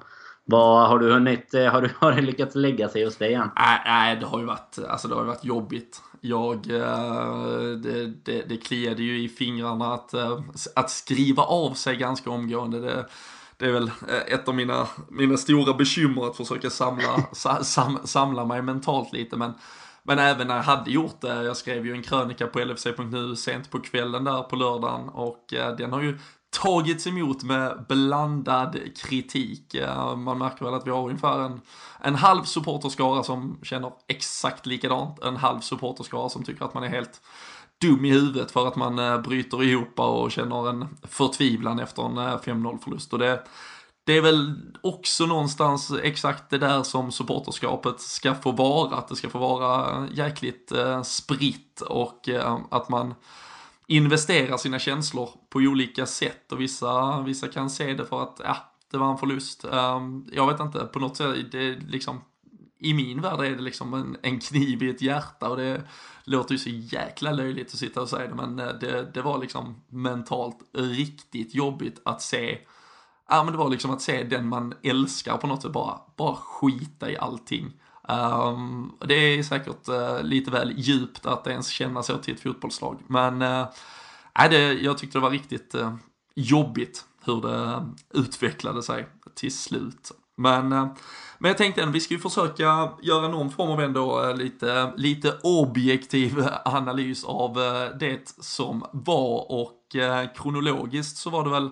Vad, 0.45 0.89
har 0.89 0.99
du 0.99 1.13
hunnit, 1.13 1.53
eh, 1.53 1.65
har 1.65 1.81
du, 1.81 1.89
har 1.99 2.11
det 2.11 2.21
lyckats 2.21 2.55
lägga 2.55 2.89
sig 2.89 3.05
hos 3.05 3.17
dig 3.17 3.33
än? 3.33 3.49
Nej, 3.55 3.81
nej, 3.85 4.15
det 4.15 4.25
har 4.25 4.39
ju 4.39 4.45
varit, 4.45 4.79
alltså 4.89 5.07
det 5.07 5.15
har 5.15 5.23
varit 5.23 5.45
jobbigt. 5.45 6.01
Jag, 6.21 6.61
det, 7.83 8.07
det, 8.23 8.41
det 8.49 8.57
kliade 8.57 9.03
ju 9.03 9.23
i 9.23 9.29
fingrarna 9.29 9.93
att, 9.93 10.13
att 10.75 10.89
skriva 10.89 11.43
av 11.43 11.73
sig 11.73 11.95
ganska 11.95 12.29
omgående. 12.29 12.79
Det, 12.79 13.05
det 13.57 13.65
är 13.65 13.71
väl 13.71 13.91
ett 14.27 14.47
av 14.47 14.55
mina, 14.55 14.87
mina 15.09 15.37
stora 15.37 15.73
bekymmer 15.73 16.27
att 16.27 16.37
försöka 16.37 16.69
samla, 16.69 17.23
sam, 17.63 17.99
samla 18.03 18.45
mig 18.45 18.61
mentalt 18.61 19.13
lite. 19.13 19.37
Men, 19.37 19.53
men 20.03 20.19
även 20.19 20.47
när 20.47 20.55
jag 20.55 20.63
hade 20.63 20.91
gjort 20.91 21.21
det, 21.21 21.43
jag 21.43 21.57
skrev 21.57 21.85
ju 21.85 21.93
en 21.93 22.03
krönika 22.03 22.47
på 22.47 22.59
LFC.nu 22.59 23.35
sent 23.35 23.71
på 23.71 23.79
kvällen 23.79 24.23
där 24.23 24.43
på 24.43 24.55
lördagen 24.55 25.09
och 25.09 25.53
eh, 25.53 25.75
den 25.75 25.93
har 25.93 26.01
ju 26.01 26.17
tagits 26.51 27.07
emot 27.07 27.43
med 27.43 27.85
blandad 27.89 28.77
kritik. 28.97 29.75
Eh, 29.75 30.15
man 30.15 30.37
märker 30.37 30.65
väl 30.65 30.73
att 30.73 30.87
vi 30.87 30.91
har 30.91 31.03
ungefär 31.03 31.39
en, 31.39 31.61
en 32.01 32.15
halv 32.15 32.43
supporterskara 32.43 33.23
som 33.23 33.59
känner 33.63 33.91
exakt 34.07 34.65
likadant. 34.65 35.23
En 35.23 35.37
halv 35.37 35.59
supporterskara 35.59 36.29
som 36.29 36.43
tycker 36.43 36.65
att 36.65 36.73
man 36.73 36.83
är 36.83 36.87
helt 36.87 37.21
dum 37.81 38.05
i 38.05 38.11
huvudet 38.11 38.51
för 38.51 38.67
att 38.67 38.75
man 38.75 38.99
eh, 38.99 39.21
bryter 39.21 39.63
ihop 39.63 39.99
och 39.99 40.31
känner 40.31 40.69
en 40.69 40.97
förtvivlan 41.03 41.79
efter 41.79 42.03
en 42.03 42.17
5-0 42.17 42.77
förlust. 42.83 43.13
Och 43.13 43.19
det, 43.19 43.43
det 44.03 44.17
är 44.17 44.21
väl 44.21 44.55
också 44.81 45.25
någonstans 45.25 45.91
exakt 46.03 46.49
det 46.49 46.57
där 46.57 46.83
som 46.83 47.11
supporterskapet 47.11 48.01
ska 48.01 48.35
få 48.35 48.51
vara. 48.51 48.95
Att 48.95 49.07
det 49.07 49.15
ska 49.15 49.29
få 49.29 49.39
vara 49.39 50.07
jäkligt 50.11 50.71
eh, 50.71 51.01
spritt 51.01 51.81
och 51.81 52.29
eh, 52.29 52.59
att 52.71 52.89
man 52.89 53.13
investerar 53.87 54.57
sina 54.57 54.79
känslor 54.79 55.29
på 55.49 55.59
olika 55.59 56.05
sätt 56.05 56.51
och 56.51 56.61
vissa, 56.61 57.21
vissa 57.21 57.47
kan 57.47 57.69
se 57.69 57.93
det 57.93 58.05
för 58.05 58.23
att, 58.23 58.41
ja, 58.43 58.57
det 58.91 58.97
var 58.97 59.11
en 59.11 59.17
förlust. 59.17 59.65
Um, 59.65 60.25
jag 60.31 60.47
vet 60.47 60.59
inte, 60.59 60.79
på 60.79 60.99
något 60.99 61.17
sätt, 61.17 61.51
det 61.51 61.75
liksom, 61.75 62.21
i 62.79 62.93
min 62.93 63.21
värld 63.21 63.39
är 63.39 63.55
det 63.55 63.61
liksom 63.61 63.93
en, 63.93 64.17
en 64.21 64.39
kniv 64.39 64.83
i 64.83 64.89
ett 64.89 65.01
hjärta 65.01 65.49
och 65.49 65.57
det 65.57 65.83
låter 66.23 66.51
ju 66.51 66.57
så 66.57 66.69
jäkla 66.69 67.31
löjligt 67.31 67.67
att 67.67 67.79
sitta 67.79 68.01
och 68.01 68.09
säga 68.09 68.27
det, 68.27 68.35
men 68.35 68.59
eh, 68.59 68.73
det, 68.81 69.13
det 69.13 69.21
var 69.21 69.37
liksom 69.37 69.81
mentalt 69.87 70.57
riktigt 70.73 71.55
jobbigt 71.55 72.01
att 72.05 72.21
se 72.21 72.57
Ja 73.33 73.43
men 73.43 73.53
det 73.53 73.57
var 73.57 73.69
liksom 73.69 73.91
att 73.91 74.01
se 74.01 74.23
den 74.23 74.47
man 74.47 74.73
älskar 74.83 75.37
på 75.37 75.47
något 75.47 75.61
sätt 75.61 75.71
bara, 75.71 75.99
bara 76.15 76.35
skita 76.35 77.11
i 77.11 77.17
allting. 77.17 77.73
Um, 78.07 78.91
det 79.05 79.13
är 79.13 79.43
säkert 79.43 79.89
uh, 79.89 80.23
lite 80.23 80.51
väl 80.51 80.73
djupt 80.77 81.25
att 81.25 81.47
ens 81.47 81.67
känna 81.67 82.03
så 82.03 82.17
till 82.17 82.33
ett 82.33 82.41
fotbollslag. 82.41 82.99
Men 83.07 83.41
uh, 83.41 83.67
det, 84.49 84.73
jag 84.73 84.97
tyckte 84.97 85.17
det 85.17 85.21
var 85.21 85.29
riktigt 85.29 85.75
uh, 85.75 85.95
jobbigt 86.35 87.05
hur 87.25 87.41
det 87.41 87.85
utvecklade 88.13 88.83
sig 88.83 89.07
till 89.35 89.57
slut. 89.57 90.11
Men, 90.35 90.73
uh, 90.73 90.87
men 91.37 91.49
jag 91.49 91.57
tänkte 91.57 91.83
att 91.83 91.89
vi 91.89 91.99
ska 91.99 92.13
ju 92.13 92.19
försöka 92.19 92.91
göra 93.01 93.27
någon 93.27 93.51
form 93.51 93.71
av 93.71 93.81
ändå 93.81 94.33
lite, 94.33 94.93
lite 94.97 95.37
objektiv 95.43 96.47
analys 96.65 97.23
av 97.23 97.53
det 97.99 98.35
som 98.39 98.85
var 98.91 99.51
och 99.51 99.77
kronologiskt 100.35 101.17
så 101.17 101.29
var 101.29 101.43
det 101.43 101.49
väl 101.49 101.69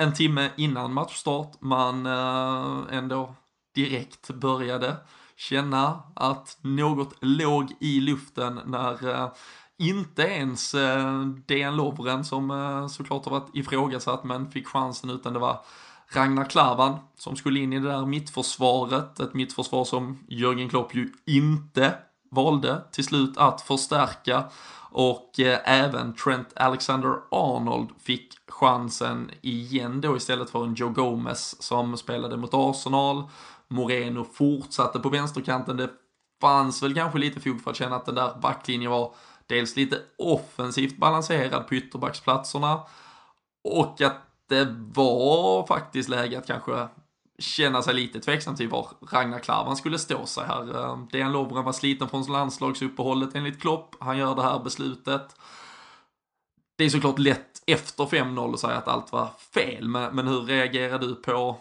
en 0.00 0.14
timme 0.14 0.50
innan 0.56 0.92
matchstart 0.92 1.60
man 1.60 2.06
eh, 2.06 2.96
ändå 2.96 3.34
direkt 3.74 4.30
började 4.30 4.96
känna 5.36 6.02
att 6.16 6.58
något 6.60 7.14
låg 7.20 7.72
i 7.80 8.00
luften 8.00 8.60
när 8.64 9.08
eh, 9.08 9.32
inte 9.78 10.22
ens 10.22 10.74
eh, 10.74 11.20
DN 11.22 11.76
Lovren 11.76 12.24
som 12.24 12.50
eh, 12.50 12.86
såklart 12.86 13.24
har 13.24 13.40
varit 13.40 13.56
ifrågasatt 13.56 14.24
men 14.24 14.50
fick 14.50 14.66
chansen 14.66 15.10
utan 15.10 15.32
det 15.32 15.38
var 15.38 15.60
Ragnar 16.12 16.44
Klavan 16.44 16.96
som 17.16 17.36
skulle 17.36 17.60
in 17.60 17.72
i 17.72 17.78
det 17.80 17.88
där 17.88 18.06
mittförsvaret. 18.06 19.20
Ett 19.20 19.34
mittförsvar 19.34 19.84
som 19.84 20.18
Jörgen 20.28 20.68
Klopp 20.68 20.94
ju 20.94 21.12
inte 21.26 21.94
valde 22.30 22.80
till 22.92 23.04
slut 23.04 23.38
att 23.38 23.60
förstärka. 23.60 24.44
Och 24.92 25.40
eh, 25.40 25.58
även 25.64 26.14
Trent 26.14 26.52
Alexander-Arnold 26.56 27.88
fick 28.02 28.34
chansen 28.48 29.30
igen 29.40 30.00
då 30.00 30.16
istället 30.16 30.50
för 30.50 30.64
en 30.64 30.74
Joe 30.74 30.88
Gomez 30.88 31.62
som 31.62 31.96
spelade 31.96 32.36
mot 32.36 32.54
Arsenal 32.54 33.24
Moreno 33.68 34.24
fortsatte 34.24 34.98
på 34.98 35.08
vänsterkanten. 35.08 35.76
Det 35.76 35.90
fanns 36.40 36.82
väl 36.82 36.94
kanske 36.94 37.18
lite 37.18 37.40
fog 37.40 37.62
för 37.62 37.70
att 37.70 37.76
känna 37.76 37.96
att 37.96 38.06
den 38.06 38.14
där 38.14 38.34
backlinjen 38.42 38.90
var 38.90 39.14
dels 39.46 39.76
lite 39.76 39.98
offensivt 40.18 40.96
balanserad 40.96 41.68
på 41.68 41.74
ytterbacksplatserna 41.74 42.80
och 43.64 44.00
att 44.00 44.16
det 44.48 44.76
var 44.94 45.66
faktiskt 45.66 46.08
läge 46.08 46.38
att 46.38 46.46
kanske 46.46 46.88
känna 47.40 47.82
sig 47.82 47.94
lite 47.94 48.20
tveksam 48.20 48.56
till 48.56 48.68
var 48.68 48.88
Ragnar 49.12 49.38
Klavan 49.38 49.76
skulle 49.76 49.98
stå 49.98 50.26
sig 50.26 50.44
här. 50.46 50.74
Eh, 50.74 50.98
Dejan 51.12 51.32
Lovren 51.32 51.64
var 51.64 51.72
sliten 51.72 52.08
från 52.08 52.22
landslagsuppehållet 52.22 53.34
enligt 53.34 53.60
Klopp. 53.60 53.94
Han 54.00 54.18
gör 54.18 54.34
det 54.34 54.42
här 54.42 54.58
beslutet. 54.58 55.36
Det 56.78 56.84
är 56.84 56.88
såklart 56.88 57.18
lätt 57.18 57.62
efter 57.66 58.04
5-0 58.04 58.54
att 58.54 58.60
säga 58.60 58.76
att 58.76 58.88
allt 58.88 59.12
var 59.12 59.28
fel, 59.54 59.88
men 59.88 60.26
hur 60.26 60.40
reagerar 60.40 60.98
du 60.98 61.14
på 61.14 61.56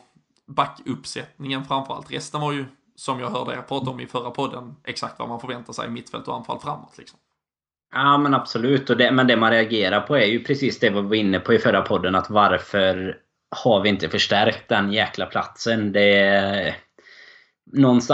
backuppsättningen 0.47 1.65
framförallt. 1.65 2.11
Resten 2.11 2.41
var 2.41 2.51
ju, 2.51 2.65
som 2.95 3.19
jag 3.19 3.29
hörde 3.29 3.53
er 3.53 3.61
prata 3.61 3.89
om 3.89 3.99
i 3.99 4.07
förra 4.07 4.31
podden, 4.31 4.75
exakt 4.83 5.19
vad 5.19 5.29
man 5.29 5.39
förväntar 5.39 5.73
sig 5.73 5.87
i 5.87 5.89
mittfält 5.89 6.27
och 6.27 6.35
anfall 6.35 6.59
framåt. 6.59 6.97
Liksom. 6.97 7.19
Ja 7.93 8.17
men 8.17 8.33
absolut. 8.33 8.89
Och 8.89 8.97
det, 8.97 9.11
men 9.11 9.27
det 9.27 9.37
man 9.37 9.51
reagerar 9.51 10.01
på 10.01 10.17
är 10.17 10.25
ju 10.25 10.43
precis 10.43 10.79
det 10.79 10.89
vi 10.89 11.01
var 11.01 11.15
inne 11.15 11.39
på 11.39 11.53
i 11.53 11.59
förra 11.59 11.81
podden. 11.81 12.15
Att 12.15 12.29
varför 12.29 13.17
har 13.51 13.81
vi 13.81 13.89
inte 13.89 14.09
förstärkt 14.09 14.69
den 14.69 14.91
jäkla 14.91 15.25
platsen? 15.25 15.91
Det, 15.91 16.75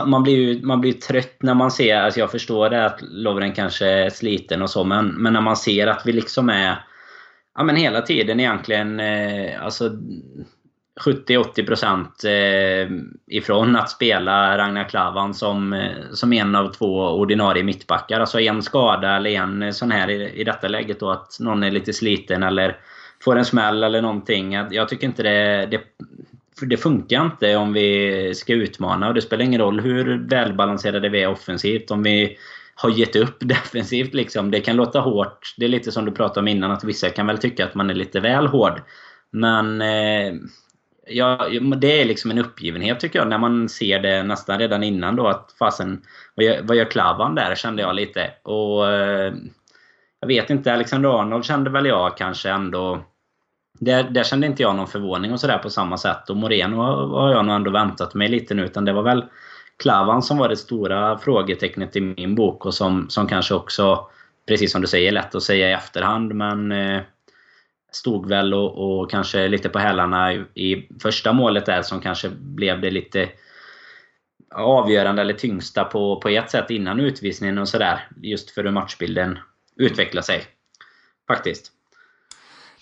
man 0.06 0.24
blir 0.24 0.36
ju 0.36 0.66
man 0.66 0.82
blir 0.82 0.94
trött 0.94 1.38
när 1.40 1.54
man 1.54 1.72
ser, 1.72 1.96
alltså 1.96 2.20
jag 2.20 2.32
förstår 2.32 2.70
det 2.70 2.86
att 2.86 3.00
Lovren 3.02 3.54
kanske 3.54 3.86
är 3.86 4.10
sliten 4.10 4.62
och 4.62 4.70
så, 4.70 4.84
men, 4.84 5.08
men 5.08 5.34
när 5.34 5.42
man 5.42 5.58
ser 5.58 5.88
att 5.88 6.06
vi 6.06 6.12
liksom 6.12 6.50
är 6.50 6.86
ja, 7.56 7.64
men 7.64 7.76
hela 7.76 8.02
tiden 8.02 8.40
egentligen 8.40 9.00
eh, 9.00 9.64
alltså 9.64 9.92
70-80% 11.06 12.26
eh, 12.26 12.90
ifrån 13.28 13.76
att 13.76 13.90
spela 13.90 14.58
Ragnar 14.58 14.90
Klavan 14.90 15.34
som, 15.34 15.74
eh, 15.74 16.12
som 16.12 16.34
en 16.34 16.56
av 16.56 16.74
två 16.74 17.02
ordinarie 17.02 17.64
mittbackar. 17.64 18.20
Alltså 18.20 18.40
en 18.40 18.62
skada 18.62 19.16
eller 19.16 19.30
en 19.30 19.74
sån 19.74 19.92
här 19.92 20.10
i, 20.10 20.42
i 20.42 20.44
detta 20.44 20.68
läget 20.68 21.00
då 21.00 21.12
att 21.12 21.38
någon 21.40 21.64
är 21.64 21.72
lite 21.72 21.94
sliten 21.94 22.44
eller 22.44 22.78
får 23.26 23.36
en 23.36 23.46
smäll 23.46 23.84
eller 23.84 24.02
någonting. 24.02 24.54
Jag 24.54 24.90
tycker 24.90 25.08
inte 25.08 25.24
det, 25.24 25.68
det, 25.72 25.82
det 26.66 26.78
funkar 26.78 27.26
inte 27.26 27.56
om 27.56 27.74
vi 27.74 28.32
ska 28.36 28.54
utmana 28.54 29.08
och 29.08 29.14
det 29.14 29.22
spelar 29.22 29.46
ingen 29.46 29.62
roll 29.62 29.80
hur 29.80 30.28
välbalanserade 30.30 31.10
vi 31.10 31.24
är 31.24 31.30
offensivt. 31.30 31.92
Om 31.92 32.04
vi 32.04 32.38
har 32.76 32.90
gett 32.90 33.16
upp 33.16 33.38
defensivt 33.40 34.14
liksom. 34.14 34.52
Det 34.52 34.60
kan 34.60 34.76
låta 34.76 35.00
hårt. 35.00 35.54
Det 35.58 35.66
är 35.66 35.70
lite 35.70 35.92
som 35.92 36.06
du 36.06 36.12
pratade 36.12 36.40
om 36.40 36.48
innan 36.48 36.72
att 36.72 36.84
vissa 36.84 37.10
kan 37.10 37.28
väl 37.28 37.38
tycka 37.38 37.66
att 37.66 37.76
man 37.76 37.90
är 37.90 37.94
lite 37.94 38.20
väl 38.20 38.48
hård. 38.48 38.82
Men 39.32 39.82
eh, 39.82 40.34
ja, 41.08 41.48
det 41.78 42.02
är 42.02 42.06
liksom 42.06 42.32
en 42.32 42.38
uppgivenhet 42.38 43.00
tycker 43.00 43.20
jag 43.20 43.28
när 43.28 43.38
man 43.38 43.70
ser 43.70 44.00
det 44.00 44.24
nästan 44.24 44.60
redan 44.60 44.84
innan 44.84 45.16
då 45.16 45.28
att 45.28 45.56
fasen, 45.60 46.02
vad 46.36 46.46
gör, 46.46 46.62
vad 46.64 46.78
gör 46.78 46.86
Klavan 46.86 47.36
där 47.36 47.56
kände 47.56 47.82
jag 47.82 47.96
lite. 47.96 48.32
Och 48.44 48.92
eh, 48.92 49.34
Jag 50.20 50.28
vet 50.28 50.50
inte, 50.50 50.74
Alexander 50.74 51.20
Arnold 51.20 51.46
kände 51.46 51.70
väl 51.70 51.86
jag 51.86 52.18
kanske 52.18 52.50
ändå 52.50 53.06
där, 53.80 54.04
där 54.04 54.24
kände 54.24 54.48
inte 54.48 54.62
jag 54.62 54.76
någon 54.76 54.88
förvåning 54.88 55.34
och 55.34 55.40
sådär 55.40 55.58
på 55.58 55.70
samma 55.70 55.98
sätt. 55.98 56.30
Och 56.30 56.38
Moreno 56.38 56.78
har 57.08 57.32
jag 57.32 57.46
nog 57.46 57.56
ändå 57.56 57.72
väntat 57.72 58.14
mig 58.14 58.28
lite 58.28 58.54
nu. 58.54 58.66
Utan 58.66 58.86
det 58.86 58.94
var 58.94 59.04
väl 59.04 59.26
Klavan 59.78 60.24
som 60.24 60.38
var 60.38 60.50
det 60.50 60.58
stora 60.58 61.18
frågetecknet 61.18 61.96
i 61.96 62.02
min 62.02 62.36
bok 62.36 62.66
och 62.66 62.74
som, 62.74 63.10
som 63.10 63.28
kanske 63.28 63.54
också, 63.54 64.08
precis 64.48 64.72
som 64.72 64.82
du 64.82 64.88
säger, 64.88 65.12
lätt 65.12 65.36
att 65.36 65.44
säga 65.44 65.70
i 65.70 65.74
efterhand. 65.74 66.36
Men 66.36 66.72
eh, 66.72 67.02
stod 67.92 68.30
väl 68.30 68.54
och, 68.54 69.00
och, 69.02 69.12
kanske 69.12 69.48
lite 69.48 69.70
på 69.70 69.80
hälarna 69.80 70.34
i, 70.34 70.46
i 70.56 70.90
första 71.02 71.34
målet 71.34 71.66
där 71.66 71.82
som 71.82 72.02
kanske 72.02 72.30
blev 72.30 72.82
det 72.82 72.92
lite 72.92 73.30
avgörande 74.56 75.22
eller 75.22 75.34
tyngsta 75.34 75.84
på, 75.84 76.22
på 76.22 76.30
ett 76.30 76.52
sätt 76.52 76.70
innan 76.70 77.00
utvisningen 77.00 77.58
och 77.58 77.70
sådär. 77.70 78.08
Just 78.22 78.52
för 78.52 78.64
hur 78.64 78.72
matchbilden 78.72 79.40
utvecklar 79.76 80.22
sig. 80.22 80.44
Faktiskt. 81.28 81.72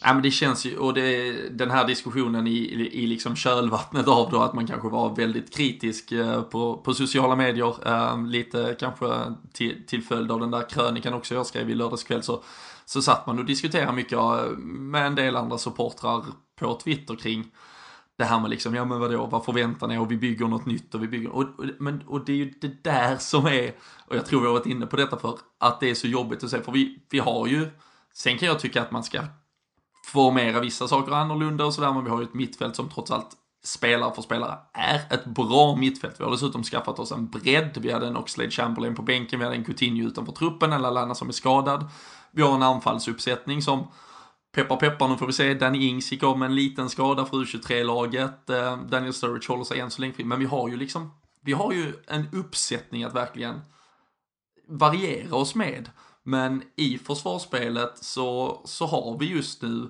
Ja, 0.05 0.13
men 0.13 0.23
det 0.23 0.31
känns 0.31 0.65
ju, 0.65 0.77
och 0.77 0.93
det, 0.93 1.31
den 1.49 1.71
här 1.71 1.87
diskussionen 1.87 2.47
i, 2.47 2.57
i 2.91 3.07
liksom 3.07 3.35
kölvattnet 3.35 4.07
av 4.07 4.29
då 4.31 4.41
att 4.41 4.53
man 4.53 4.67
kanske 4.67 4.89
var 4.89 5.15
väldigt 5.15 5.55
kritisk 5.55 6.11
eh, 6.11 6.41
på, 6.41 6.77
på 6.77 6.93
sociala 6.93 7.35
medier, 7.35 7.75
eh, 7.87 8.27
lite 8.27 8.75
kanske 8.79 9.05
till, 9.53 9.85
till 9.87 10.03
följd 10.03 10.31
av 10.31 10.39
den 10.39 10.51
där 10.51 10.69
krönikan 10.69 11.13
också 11.13 11.35
jag 11.35 11.45
skrev 11.45 11.69
i 11.69 11.75
lördagskväll 11.75 12.23
så, 12.23 12.43
så 12.85 13.01
satt 13.01 13.27
man 13.27 13.39
och 13.39 13.45
diskuterade 13.45 13.93
mycket 13.93 14.17
eh, 14.17 14.45
med 14.57 15.07
en 15.07 15.15
del 15.15 15.35
andra 15.35 15.57
supportrar 15.57 16.23
på 16.59 16.79
Twitter 16.83 17.15
kring 17.15 17.51
det 18.17 18.23
här 18.23 18.39
med 18.39 18.49
liksom, 18.49 18.75
ja 18.75 18.85
men 18.85 18.99
vadå, 18.99 19.25
vad 19.25 19.45
förväntar 19.45 19.87
ni? 19.87 19.97
Och 19.97 20.11
vi 20.11 20.17
bygger 20.17 20.47
något 20.47 20.65
nytt 20.65 20.95
och 20.95 21.03
vi 21.03 21.07
bygger, 21.07 21.29
och, 21.29 21.43
och, 21.59 21.65
men, 21.79 22.01
och 22.07 22.25
det 22.25 22.31
är 22.31 22.37
ju 22.37 22.53
det 22.61 22.83
där 22.83 23.17
som 23.17 23.45
är, 23.45 23.73
och 24.07 24.15
jag 24.15 24.25
tror 24.25 24.41
vi 24.41 24.45
har 24.45 24.53
varit 24.53 24.65
inne 24.65 24.85
på 24.85 24.95
detta 24.95 25.17
för 25.17 25.37
att 25.59 25.79
det 25.79 25.89
är 25.89 25.95
så 25.95 26.07
jobbigt 26.07 26.43
att 26.43 26.49
se, 26.49 26.61
för 26.61 26.71
vi, 26.71 26.99
vi 27.09 27.19
har 27.19 27.47
ju, 27.47 27.69
sen 28.13 28.37
kan 28.37 28.47
jag 28.47 28.59
tycka 28.59 28.81
att 28.81 28.91
man 28.91 29.03
ska 29.03 29.21
formera 30.05 30.59
vissa 30.59 30.87
saker 30.87 31.11
annorlunda 31.11 31.65
och 31.65 31.73
sådär, 31.73 31.93
men 31.93 32.03
vi 32.03 32.09
har 32.09 32.19
ju 32.19 32.23
ett 32.23 32.33
mittfält 32.33 32.75
som 32.75 32.89
trots 32.89 33.11
allt 33.11 33.29
spelare 33.63 34.13
för 34.15 34.21
spelare 34.21 34.57
är 34.73 35.01
ett 35.09 35.25
bra 35.25 35.75
mittfält. 35.75 36.19
Vi 36.19 36.23
har 36.23 36.31
dessutom 36.31 36.63
skaffat 36.63 36.99
oss 36.99 37.11
en 37.11 37.27
bredd. 37.27 37.77
Vi 37.81 37.91
hade 37.91 38.07
en 38.07 38.17
Oxlade 38.17 38.51
Chamberlain 38.51 38.95
på 38.95 39.01
bänken, 39.01 39.39
vi 39.39 39.45
hade 39.45 39.57
en 39.57 39.65
Coutinho 39.65 40.07
utanför 40.07 40.33
truppen, 40.33 40.73
en 40.73 40.81
Lallana 40.81 41.15
som 41.15 41.27
är 41.27 41.33
skadad. 41.33 41.89
Vi 42.31 42.41
har 42.41 42.55
en 42.55 42.63
anfallsuppsättning 42.63 43.61
som 43.61 43.87
Peppar 44.55 44.77
peppar, 44.77 45.07
nu 45.07 45.17
får 45.17 45.27
vi 45.27 45.33
se. 45.33 45.53
Danny 45.53 45.87
Ings 45.87 46.11
gick 46.11 46.23
av 46.23 46.39
med 46.39 46.45
en 46.45 46.55
liten 46.55 46.89
skada 46.89 47.25
för 47.25 47.37
U23-laget. 47.37 48.49
Eh, 48.49 48.77
Daniel 48.77 49.13
Sturridge 49.13 49.47
håller 49.47 49.63
sig 49.63 49.79
än 49.79 49.91
så 49.91 50.01
länge 50.01 50.13
fri. 50.13 50.23
Men 50.23 50.39
vi 50.39 50.45
har 50.45 50.69
ju 50.69 50.77
liksom, 50.77 51.11
vi 51.41 51.53
har 51.53 51.71
ju 51.71 51.93
en 52.07 52.29
uppsättning 52.31 53.03
att 53.03 53.15
verkligen 53.15 53.61
variera 54.67 55.35
oss 55.35 55.55
med. 55.55 55.89
Men 56.23 56.63
i 56.75 56.97
försvarsspelet 56.97 57.97
så, 57.97 58.61
så 58.65 58.85
har 58.85 59.17
vi 59.19 59.25
just 59.25 59.61
nu 59.61 59.89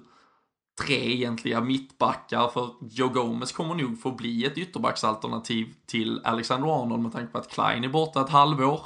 tre 0.81 1.13
egentliga 1.13 1.61
mittbackar 1.61 2.47
för 2.47 2.69
Joe 2.81 3.09
Gomez 3.09 3.51
kommer 3.51 3.75
nog 3.75 4.01
få 4.01 4.11
bli 4.11 4.45
ett 4.45 4.57
ytterbacksalternativ 4.57 5.73
till 5.85 6.21
Alexander 6.23 6.81
Arnold 6.81 7.03
med 7.03 7.11
tanke 7.11 7.31
på 7.31 7.37
att 7.37 7.51
Klein 7.51 7.83
är 7.83 7.89
borta 7.89 8.21
ett 8.21 8.29
halvår. 8.29 8.81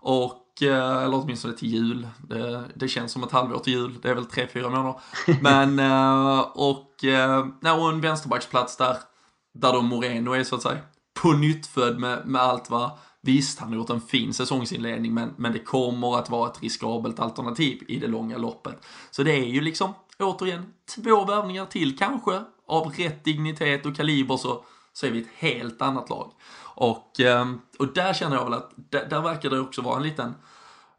Och, 0.00 0.62
eh, 0.62 1.02
eller 1.02 1.16
åtminstone 1.16 1.54
till 1.54 1.68
jul. 1.68 2.08
Det, 2.28 2.64
det 2.74 2.88
känns 2.88 3.12
som 3.12 3.22
ett 3.22 3.32
halvår 3.32 3.58
till 3.58 3.72
jul. 3.72 4.00
Det 4.02 4.10
är 4.10 4.14
väl 4.14 4.26
tre, 4.26 4.46
fyra 4.52 4.70
månader. 4.70 5.00
Men, 5.40 5.78
eh, 5.78 6.40
och, 6.40 7.04
eh, 7.04 7.46
och 7.78 7.90
en 7.90 8.00
vänsterbacksplats 8.00 8.76
där, 8.76 8.96
där 9.54 9.72
då 9.72 9.82
Moreno 9.82 10.32
är 10.32 10.44
så 10.44 10.54
att 10.54 10.62
säga 10.62 10.78
på 11.22 11.32
nytt 11.32 11.66
född 11.66 11.98
med, 11.98 12.26
med 12.26 12.42
allt 12.42 12.70
vad 12.70 12.90
Visst, 13.24 13.58
han 13.58 13.68
har 13.68 13.76
gjort 13.76 13.90
en 13.90 14.00
fin 14.00 14.34
säsongsinledning, 14.34 15.14
men, 15.14 15.34
men 15.36 15.52
det 15.52 15.58
kommer 15.58 16.18
att 16.18 16.30
vara 16.30 16.50
ett 16.50 16.62
riskabelt 16.62 17.20
alternativ 17.20 17.82
i 17.88 17.98
det 17.98 18.06
långa 18.06 18.38
loppet. 18.38 18.86
Så 19.10 19.22
det 19.22 19.32
är 19.32 19.44
ju 19.44 19.60
liksom, 19.60 19.94
återigen, 20.18 20.72
två 20.96 21.24
värvningar 21.24 21.66
till 21.66 21.98
kanske, 21.98 22.42
av 22.66 22.92
rätt 22.92 23.24
dignitet 23.24 23.86
och 23.86 23.96
kaliber 23.96 24.36
så, 24.36 24.64
så 24.92 25.06
är 25.06 25.10
vi 25.10 25.20
ett 25.20 25.28
helt 25.36 25.82
annat 25.82 26.10
lag. 26.10 26.32
Och, 26.74 27.20
ehm, 27.20 27.60
och 27.78 27.92
där 27.92 28.14
känner 28.14 28.36
jag 28.36 28.44
väl 28.44 28.54
att, 28.54 28.72
där, 28.76 29.06
där 29.10 29.20
verkar 29.20 29.50
det 29.50 29.60
också 29.60 29.82
vara 29.82 29.96
en 29.96 30.02
liten, 30.02 30.34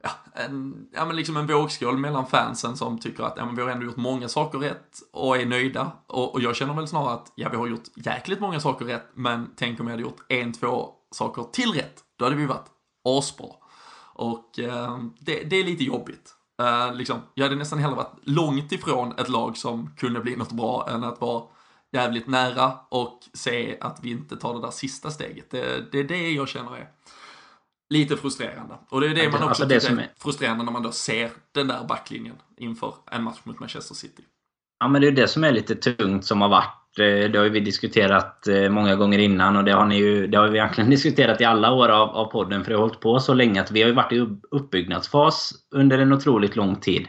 ja, 0.03 0.09
en, 0.33 0.87
ja, 0.93 1.05
men 1.05 1.15
liksom 1.15 1.37
en 1.37 1.47
vågskål 1.47 1.97
mellan 1.97 2.27
fansen 2.27 2.77
som 2.77 2.99
tycker 2.99 3.23
att 3.23 3.33
ja, 3.37 3.45
men 3.45 3.55
vi 3.55 3.61
har 3.61 3.69
ändå 3.69 3.85
gjort 3.85 3.95
många 3.95 4.27
saker 4.27 4.59
rätt 4.59 4.99
och 5.11 5.37
är 5.37 5.45
nöjda. 5.45 5.91
Och, 6.07 6.33
och 6.33 6.41
jag 6.41 6.55
känner 6.55 6.73
väl 6.73 6.87
snarare 6.87 7.13
att 7.13 7.31
ja, 7.35 7.49
vi 7.49 7.57
har 7.57 7.67
gjort 7.67 7.87
jäkligt 7.95 8.39
många 8.39 8.59
saker 8.59 8.85
rätt, 8.85 9.09
men 9.13 9.49
tänk 9.55 9.79
om 9.79 9.85
vi 9.85 9.91
hade 9.91 10.03
gjort 10.03 10.25
en, 10.27 10.53
två 10.53 10.89
saker 11.11 11.43
till 11.43 11.71
rätt. 11.71 12.03
Då 12.23 12.27
hade 12.27 12.35
vi 12.35 12.45
varit 12.45 12.65
asbra. 13.05 13.47
Och 14.13 14.59
eh, 14.59 14.97
det, 15.19 15.43
det, 15.43 15.55
är 15.55 15.63
lite 15.63 15.83
jobbigt. 15.83 16.35
Eh, 16.61 16.95
liksom, 16.95 17.21
jag 17.33 17.45
hade 17.45 17.55
nästan 17.55 17.79
hellre 17.79 17.95
varit 17.95 18.19
långt 18.23 18.71
ifrån 18.71 19.13
ett 19.19 19.29
lag 19.29 19.57
som 19.57 19.95
kunde 19.97 20.19
bli 20.19 20.35
något 20.35 20.51
bra 20.51 20.89
än 20.89 21.03
att 21.03 21.21
vara 21.21 21.43
jävligt 21.91 22.27
nära 22.27 22.73
och 22.89 23.19
se 23.33 23.77
att 23.81 23.99
vi 24.03 24.11
inte 24.11 24.37
tar 24.37 24.53
det 24.53 24.61
där 24.61 24.71
sista 24.71 25.11
steget. 25.11 25.51
Det, 25.51 25.91
det 25.91 25.99
är 25.99 26.03
det 26.03 26.31
jag 26.31 26.47
känner 26.47 26.75
är 26.75 26.89
lite 27.89 28.17
frustrerande. 28.17 28.75
Och 28.89 29.01
det 29.01 29.07
är 29.07 29.15
det 29.15 29.23
man 29.23 29.33
också 29.33 29.45
alltså 29.45 29.65
det 29.65 29.79
tycker 29.79 29.97
är 29.97 30.11
frustrerande 30.17 30.63
när 30.63 30.71
man 30.71 30.83
då 30.83 30.91
ser 30.91 31.31
den 31.51 31.67
där 31.67 31.83
backlinjen 31.83 32.35
inför 32.57 32.95
en 33.11 33.23
match 33.23 33.39
mot 33.43 33.59
Manchester 33.59 33.95
City. 33.95 34.23
Ja, 34.79 34.87
men 34.87 35.01
det 35.01 35.07
är 35.07 35.11
det 35.11 35.27
som 35.27 35.43
är 35.43 35.51
lite 35.51 35.75
tungt 35.75 36.25
som 36.25 36.41
har 36.41 36.49
varit 36.49 36.82
Eh, 36.99 37.31
det 37.31 37.39
har 37.39 37.49
vi 37.49 37.59
diskuterat 37.59 38.47
eh, 38.47 38.69
många 38.69 38.95
gånger 38.95 39.19
innan 39.19 39.57
och 39.57 39.63
det 39.63 39.71
har, 39.71 39.85
ni 39.85 39.97
ju, 39.97 40.27
det 40.27 40.37
har 40.37 40.47
vi 40.47 40.57
egentligen 40.57 40.89
diskuterat 40.97 41.41
i 41.41 41.45
alla 41.45 41.71
år 41.71 41.89
av, 41.89 42.09
av 42.09 42.25
podden 42.25 42.63
för 42.63 42.71
det 42.71 42.77
har 42.77 42.81
hållit 42.81 42.99
på 42.99 43.19
så 43.19 43.33
länge 43.33 43.61
att 43.61 43.71
vi 43.71 43.81
har 43.81 43.89
ju 43.89 43.95
varit 43.95 44.11
i 44.11 44.27
uppbyggnadsfas 44.51 45.53
under 45.75 45.99
en 45.99 46.13
otroligt 46.13 46.55
lång 46.55 46.75
tid. 46.75 47.07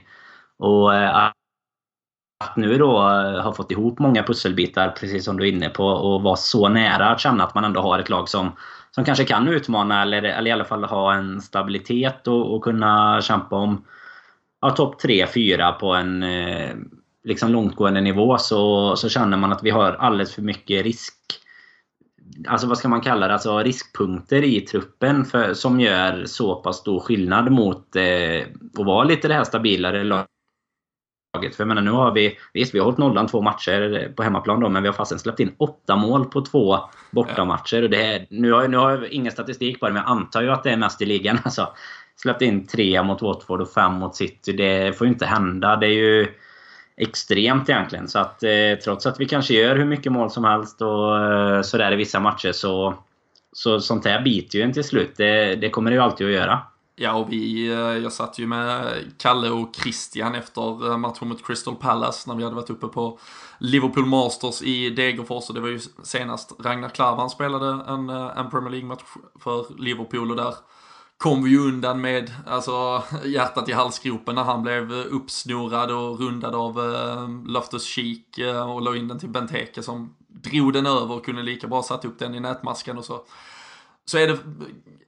Och 0.58 0.94
eh, 0.94 1.16
att 1.16 2.56
nu 2.56 2.78
då 2.78 2.98
ha 3.42 3.54
fått 3.54 3.70
ihop 3.70 3.98
många 3.98 4.22
pusselbitar, 4.22 4.90
precis 4.90 5.24
som 5.24 5.36
du 5.36 5.48
är 5.48 5.52
inne 5.52 5.68
på, 5.68 5.86
och 5.86 6.22
vara 6.22 6.36
så 6.36 6.68
nära 6.68 7.10
att 7.10 7.20
känna 7.20 7.44
att 7.44 7.54
man 7.54 7.64
ändå 7.64 7.80
har 7.80 7.98
ett 7.98 8.08
lag 8.08 8.28
som, 8.28 8.52
som 8.90 9.04
kanske 9.04 9.24
kan 9.24 9.48
utmana 9.48 10.02
eller, 10.02 10.22
eller 10.22 10.50
i 10.50 10.52
alla 10.52 10.64
fall 10.64 10.84
ha 10.84 11.14
en 11.14 11.40
stabilitet 11.40 12.28
och, 12.28 12.54
och 12.54 12.64
kunna 12.64 13.20
kämpa 13.22 13.56
om 13.56 13.84
ja, 14.60 14.70
topp 14.70 15.02
3-4 15.02 15.72
på 15.72 15.94
en 15.94 16.22
liksom 17.24 17.52
långtgående 17.52 18.00
nivå 18.00 18.38
så, 18.38 18.96
så 18.96 19.08
känner 19.08 19.36
man 19.36 19.52
att 19.52 19.62
vi 19.62 19.70
har 19.70 19.92
alldeles 19.92 20.34
för 20.34 20.42
mycket 20.42 20.84
risk 20.84 21.14
Alltså 22.48 22.66
vad 22.66 22.78
ska 22.78 22.88
man 22.88 23.00
kalla 23.00 23.26
det? 23.26 23.32
Alltså 23.32 23.58
riskpunkter 23.58 24.42
i 24.42 24.60
truppen 24.60 25.24
för, 25.24 25.54
som 25.54 25.80
gör 25.80 26.24
så 26.24 26.54
pass 26.54 26.76
stor 26.76 27.00
skillnad 27.00 27.52
mot 27.52 27.96
eh, 27.96 28.46
att 28.78 28.86
vara 28.86 29.04
lite 29.04 29.28
det 29.28 29.34
här 29.34 29.44
stabilare 29.44 30.04
laget. 30.04 30.26
För 31.54 31.56
jag 31.56 31.68
menar, 31.68 31.82
nu 31.82 31.90
har 31.90 32.12
vi, 32.12 32.38
visst 32.52 32.74
vi 32.74 32.78
har 32.78 32.84
hållit 32.84 32.98
nollan 32.98 33.26
två 33.26 33.40
matcher 33.40 34.12
på 34.16 34.22
hemmaplan 34.22 34.60
då, 34.60 34.68
men 34.68 34.82
vi 34.82 34.88
har 34.88 34.94
fastän 34.94 35.18
släppt 35.18 35.40
in 35.40 35.54
åtta 35.58 35.96
mål 35.96 36.24
på 36.24 36.40
två 36.40 36.78
bortamatcher. 37.10 37.82
Och 37.82 37.90
det 37.90 38.02
är, 38.02 38.26
nu, 38.30 38.52
har, 38.52 38.68
nu 38.68 38.76
har 38.76 38.90
jag 38.90 39.08
ingen 39.08 39.32
statistik 39.32 39.80
på 39.80 39.86
det, 39.86 39.92
men 39.92 40.02
jag 40.02 40.10
antar 40.10 40.42
ju 40.42 40.50
att 40.50 40.62
det 40.62 40.70
är 40.70 40.76
mest 40.76 41.02
i 41.02 41.06
ligan. 41.06 41.38
Alltså, 41.44 41.68
släppt 42.16 42.42
in 42.42 42.66
tre 42.66 43.02
mot 43.02 43.22
Watford 43.22 43.60
och 43.60 43.70
fem 43.70 43.92
mot 43.92 44.16
City. 44.16 44.52
Det 44.52 44.98
får 44.98 45.06
ju 45.06 45.12
inte 45.12 45.26
hända. 45.26 45.76
Det 45.76 45.86
är 45.86 45.90
ju 45.90 46.28
extremt 46.96 47.68
egentligen. 47.68 48.08
Så 48.08 48.18
att 48.18 48.42
eh, 48.42 48.74
trots 48.84 49.06
att 49.06 49.20
vi 49.20 49.26
kanske 49.26 49.54
gör 49.54 49.76
hur 49.76 49.84
mycket 49.84 50.12
mål 50.12 50.30
som 50.30 50.44
helst 50.44 50.82
och 50.82 51.24
eh, 51.24 51.62
sådär 51.62 51.92
i 51.92 51.96
vissa 51.96 52.20
matcher 52.20 52.52
så, 52.52 52.94
så 53.52 53.80
sånt 53.80 54.04
här 54.04 54.22
biter 54.22 54.58
ju 54.58 54.64
en 54.64 54.72
till 54.72 54.84
slut. 54.84 55.12
Det, 55.16 55.54
det 55.54 55.70
kommer 55.70 55.90
det 55.90 55.94
ju 55.94 56.02
alltid 56.02 56.26
att 56.26 56.32
göra. 56.32 56.62
Ja, 56.96 57.14
och 57.14 57.32
vi, 57.32 57.66
eh, 57.66 57.76
jag 57.76 58.12
satt 58.12 58.38
ju 58.38 58.46
med 58.46 58.94
Kalle 59.18 59.50
och 59.50 59.76
Christian 59.76 60.34
efter 60.34 60.90
eh, 60.90 60.96
matchen 60.96 61.28
mot 61.28 61.46
Crystal 61.46 61.76
Palace 61.76 62.30
när 62.30 62.36
vi 62.36 62.44
hade 62.44 62.56
varit 62.56 62.70
uppe 62.70 62.86
på 62.86 63.18
Liverpool 63.58 64.06
Masters 64.06 64.62
i 64.62 64.90
Degerfors 64.90 65.48
och 65.48 65.54
det 65.54 65.60
var 65.60 65.68
ju 65.68 65.80
senast 66.02 66.52
Ragnar 66.58 66.88
Klavan 66.88 67.30
spelade 67.30 67.84
en, 67.92 68.10
eh, 68.10 68.38
en 68.38 68.50
Premier 68.50 68.70
League-match 68.70 69.02
för 69.40 69.82
Liverpool 69.82 70.30
och 70.30 70.36
där 70.36 70.54
kom 71.16 71.44
vi 71.44 71.50
ju 71.50 71.58
undan 71.58 72.00
med 72.00 72.32
alltså, 72.46 73.02
hjärtat 73.24 73.68
i 73.68 73.72
halsgropen 73.72 74.34
när 74.34 74.44
han 74.44 74.62
blev 74.62 74.92
eh, 74.92 75.06
uppsnurrad 75.10 75.90
och 75.90 76.20
rundad 76.20 76.54
av 76.54 76.94
eh, 76.94 77.28
Loftus 77.46 77.84
Cheek 77.84 78.38
eh, 78.38 78.70
och 78.70 78.82
la 78.82 78.96
in 78.96 79.08
den 79.08 79.18
till 79.18 79.28
Benteke 79.28 79.82
som 79.82 80.14
drog 80.28 80.72
den 80.72 80.86
över 80.86 81.14
och 81.14 81.24
kunde 81.24 81.42
lika 81.42 81.66
bra 81.66 81.82
satt 81.82 82.04
upp 82.04 82.18
den 82.18 82.34
i 82.34 82.40
nätmasken 82.40 82.98
och 82.98 83.04
så 83.04 83.24
så 84.04 84.18
är 84.18 84.26
det 84.26 84.38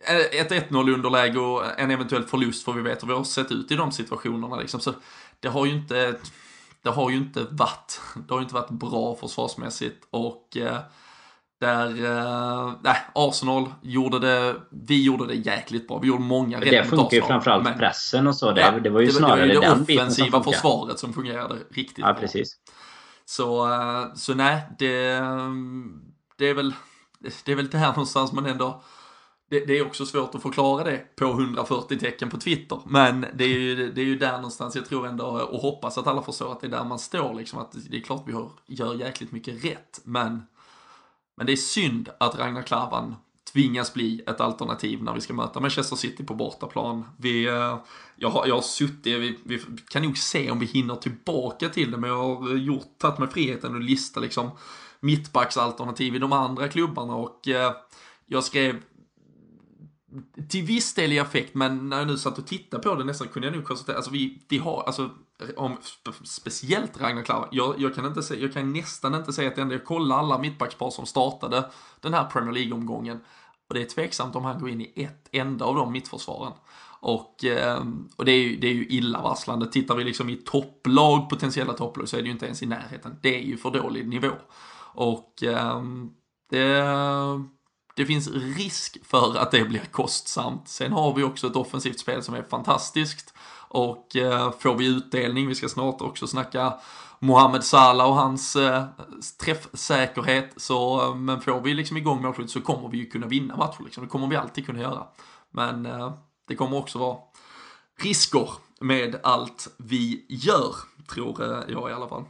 eh, 0.00 0.40
ett 0.40 0.50
1-0 0.50 0.94
underläge 0.94 1.38
och 1.38 1.80
en 1.80 1.90
eventuell 1.90 2.24
förlust 2.24 2.64
för 2.64 2.72
vi 2.72 2.82
vet 2.82 3.02
hur 3.02 3.08
vi 3.08 3.14
har 3.14 3.24
sett 3.24 3.52
ut 3.52 3.70
i 3.70 3.76
de 3.76 3.92
situationerna 3.92 4.56
liksom. 4.56 4.80
Så 4.80 4.92
det 5.40 5.48
har 5.48 5.66
ju 5.66 5.72
inte, 5.72 6.18
det 6.82 6.90
har 6.90 7.10
ju 7.10 7.16
inte 7.16 7.46
varit, 7.50 8.00
det 8.14 8.34
har 8.34 8.40
ju 8.40 8.42
inte 8.42 8.54
varit 8.54 8.70
bra 8.70 9.16
försvarsmässigt 9.16 10.06
och 10.10 10.56
eh, 10.56 10.78
där, 11.60 12.04
eh, 12.04 12.72
nej, 12.82 12.96
Arsenal 13.14 13.70
gjorde 13.82 14.18
det, 14.18 14.56
vi 14.70 15.04
gjorde 15.04 15.26
det 15.26 15.34
jäkligt 15.34 15.88
bra. 15.88 15.98
Vi 15.98 16.08
gjorde 16.08 16.22
många 16.22 16.60
rätt 16.60 16.70
Det 16.70 16.84
funkar 16.84 17.16
ju 17.16 17.22
framförallt 17.22 17.64
men, 17.64 17.78
pressen 17.78 18.26
och 18.26 18.36
så. 18.36 18.52
Det, 18.52 18.60
ja, 18.60 18.70
det 18.70 18.90
var 18.90 19.00
ju 19.00 19.06
det, 19.06 19.12
snarare 19.12 19.46
det, 19.46 19.46
det, 19.46 19.60
det 19.60 19.66
den 19.66 19.82
offensiva 19.82 20.42
försvaret 20.42 20.98
som 20.98 21.12
fungerade 21.12 21.54
riktigt 21.54 21.98
ja, 21.98 22.12
bra. 22.12 22.20
Precis. 22.20 22.56
Så, 23.24 23.72
eh, 23.72 24.14
så 24.14 24.34
nej, 24.34 24.62
det, 24.78 25.20
det 26.38 26.48
är 26.48 26.54
väl, 26.54 26.74
det 27.44 27.52
är 27.52 27.56
väl 27.56 27.70
där 27.70 27.86
någonstans 27.86 28.32
man 28.32 28.46
ändå 28.46 28.82
det, 29.50 29.66
det, 29.66 29.78
är 29.78 29.86
också 29.86 30.06
svårt 30.06 30.34
att 30.34 30.42
förklara 30.42 30.84
det 30.84 31.16
på 31.16 31.24
140 31.24 31.98
tecken 31.98 32.30
på 32.30 32.36
Twitter. 32.36 32.80
Men 32.86 33.26
det 33.34 33.44
är 33.44 33.48
ju, 33.48 33.92
det 33.92 34.00
är 34.00 34.04
ju 34.04 34.18
där 34.18 34.32
någonstans 34.32 34.76
jag 34.76 34.86
tror 34.86 35.06
ändå 35.06 35.26
och 35.26 35.60
hoppas 35.60 35.98
att 35.98 36.06
alla 36.06 36.22
förstår 36.22 36.52
att 36.52 36.60
det 36.60 36.66
är 36.66 36.70
där 36.70 36.84
man 36.84 36.98
står 36.98 37.34
liksom. 37.34 37.58
Att 37.58 37.72
det 37.90 37.96
är 37.96 38.00
klart 38.00 38.24
vi 38.26 38.32
gör 38.74 38.94
jäkligt 38.94 39.32
mycket 39.32 39.64
rätt. 39.64 40.00
Men, 40.04 40.42
men 41.36 41.46
det 41.46 41.52
är 41.52 41.56
synd 41.56 42.08
att 42.18 42.38
Ragnar 42.38 42.62
Klavan 42.62 43.14
tvingas 43.52 43.94
bli 43.94 44.22
ett 44.26 44.40
alternativ 44.40 45.02
när 45.02 45.14
vi 45.14 45.20
ska 45.20 45.34
möta 45.34 45.60
Manchester 45.60 45.96
City 45.96 46.24
på 46.24 46.34
bortaplan. 46.34 47.04
Vi, 47.16 47.46
eh, 47.46 47.78
jag, 48.16 48.30
har, 48.30 48.46
jag 48.46 48.54
har 48.54 48.62
suttit, 48.62 49.06
vi, 49.06 49.38
vi 49.44 49.60
kan 49.88 50.02
nog 50.02 50.18
se 50.18 50.50
om 50.50 50.58
vi 50.58 50.66
hinner 50.66 50.94
tillbaka 50.94 51.68
till 51.68 51.90
det, 51.90 51.96
men 51.96 52.10
jag 52.10 52.36
har 52.36 52.54
gjort, 52.54 52.98
tagit 52.98 53.18
mig 53.18 53.28
friheten 53.28 53.76
att 53.76 53.84
lista 53.84 54.20
liksom 54.20 54.50
mittbacksalternativ 55.00 56.16
i 56.16 56.18
de 56.18 56.32
andra 56.32 56.68
klubbarna 56.68 57.14
och 57.14 57.48
eh, 57.48 57.72
jag 58.26 58.44
skrev 58.44 58.82
till 60.48 60.62
viss 60.64 60.94
del 60.94 61.12
i 61.12 61.18
affekt, 61.18 61.54
men 61.54 61.88
när 61.88 61.98
jag 61.98 62.06
nu 62.06 62.18
satt 62.18 62.38
och 62.38 62.46
tittade 62.46 62.82
på 62.82 62.94
det 62.94 63.04
nästan 63.04 63.28
kunde 63.28 63.48
jag 63.48 63.56
nog 63.56 63.64
konstatera, 63.64 63.96
alltså 63.96 64.10
vi, 64.10 64.42
vi 64.48 64.58
har, 64.58 64.82
alltså 64.82 65.10
om 65.56 65.76
speciellt 66.24 67.00
Ragnar 67.00 67.22
Klavan, 67.22 67.48
jag, 67.52 67.74
jag, 67.78 67.94
kan 67.94 68.06
inte 68.06 68.22
säga, 68.22 68.42
jag 68.42 68.52
kan 68.52 68.72
nästan 68.72 69.14
inte 69.14 69.32
säga 69.32 69.48
att 69.48 69.56
det 69.56 69.62
enda, 69.62 69.74
jag 69.74 69.84
kollar 69.84 70.18
alla 70.18 70.38
mittbackspar 70.38 70.90
som 70.90 71.06
startade 71.06 71.70
den 72.00 72.14
här 72.14 72.24
Premier 72.24 72.52
League-omgången 72.52 73.20
och 73.68 73.74
det 73.74 73.82
är 73.82 73.86
tveksamt 73.86 74.36
om 74.36 74.44
han 74.44 74.60
går 74.60 74.68
in 74.68 74.80
i 74.80 74.92
ett 74.96 75.28
enda 75.32 75.64
av 75.64 75.74
de 75.74 75.92
mittförsvaren. 75.92 76.52
Och, 77.00 77.44
ehm, 77.44 78.08
och 78.16 78.24
det, 78.24 78.32
är 78.32 78.38
ju, 78.38 78.56
det 78.56 78.66
är 78.66 78.74
ju 78.74 78.86
illavarslande. 78.86 79.66
Tittar 79.66 79.96
vi 79.96 80.04
liksom 80.04 80.30
i 80.30 80.36
topplag, 80.36 81.30
potentiella 81.30 81.72
topplag, 81.72 82.08
så 82.08 82.16
är 82.16 82.20
det 82.20 82.26
ju 82.26 82.32
inte 82.32 82.46
ens 82.46 82.62
i 82.62 82.66
närheten. 82.66 83.18
Det 83.22 83.36
är 83.36 83.42
ju 83.42 83.56
för 83.56 83.70
dålig 83.70 84.08
nivå. 84.08 84.32
Och 84.94 85.42
ehm, 85.42 86.10
det 86.50 86.82
det 87.96 88.06
finns 88.06 88.28
risk 88.28 88.98
för 89.04 89.36
att 89.36 89.50
det 89.50 89.64
blir 89.64 89.84
kostsamt. 89.90 90.68
Sen 90.68 90.92
har 90.92 91.14
vi 91.14 91.22
också 91.22 91.46
ett 91.46 91.56
offensivt 91.56 91.98
spel 91.98 92.22
som 92.22 92.34
är 92.34 92.42
fantastiskt. 92.42 93.34
Och 93.68 94.16
eh, 94.16 94.52
får 94.58 94.74
vi 94.74 94.86
utdelning, 94.86 95.48
vi 95.48 95.54
ska 95.54 95.68
snart 95.68 96.00
också 96.00 96.26
snacka 96.26 96.74
Mohamed 97.18 97.64
Salah 97.64 98.06
och 98.06 98.14
hans 98.14 98.56
eh, 98.56 98.84
träffsäkerhet. 99.40 100.54
Så, 100.56 101.02
eh, 101.02 101.14
men 101.14 101.40
får 101.40 101.60
vi 101.60 101.74
liksom 101.74 101.96
igång 101.96 102.22
målskyttet 102.22 102.50
så 102.50 102.60
kommer 102.60 102.88
vi 102.88 102.98
ju 102.98 103.06
kunna 103.06 103.26
vinna 103.26 103.56
matcher. 103.56 103.82
Liksom. 103.84 104.04
Det 104.04 104.10
kommer 104.10 104.26
vi 104.26 104.36
alltid 104.36 104.66
kunna 104.66 104.80
göra. 104.80 105.06
Men 105.50 105.86
eh, 105.86 106.12
det 106.48 106.56
kommer 106.56 106.76
också 106.76 106.98
vara 106.98 107.16
risker 107.98 108.48
med 108.80 109.20
allt 109.22 109.68
vi 109.76 110.26
gör, 110.28 110.74
tror 111.08 111.42
eh, 111.42 111.72
jag 111.72 111.90
i 111.90 111.92
alla 111.92 112.08
fall. 112.08 112.24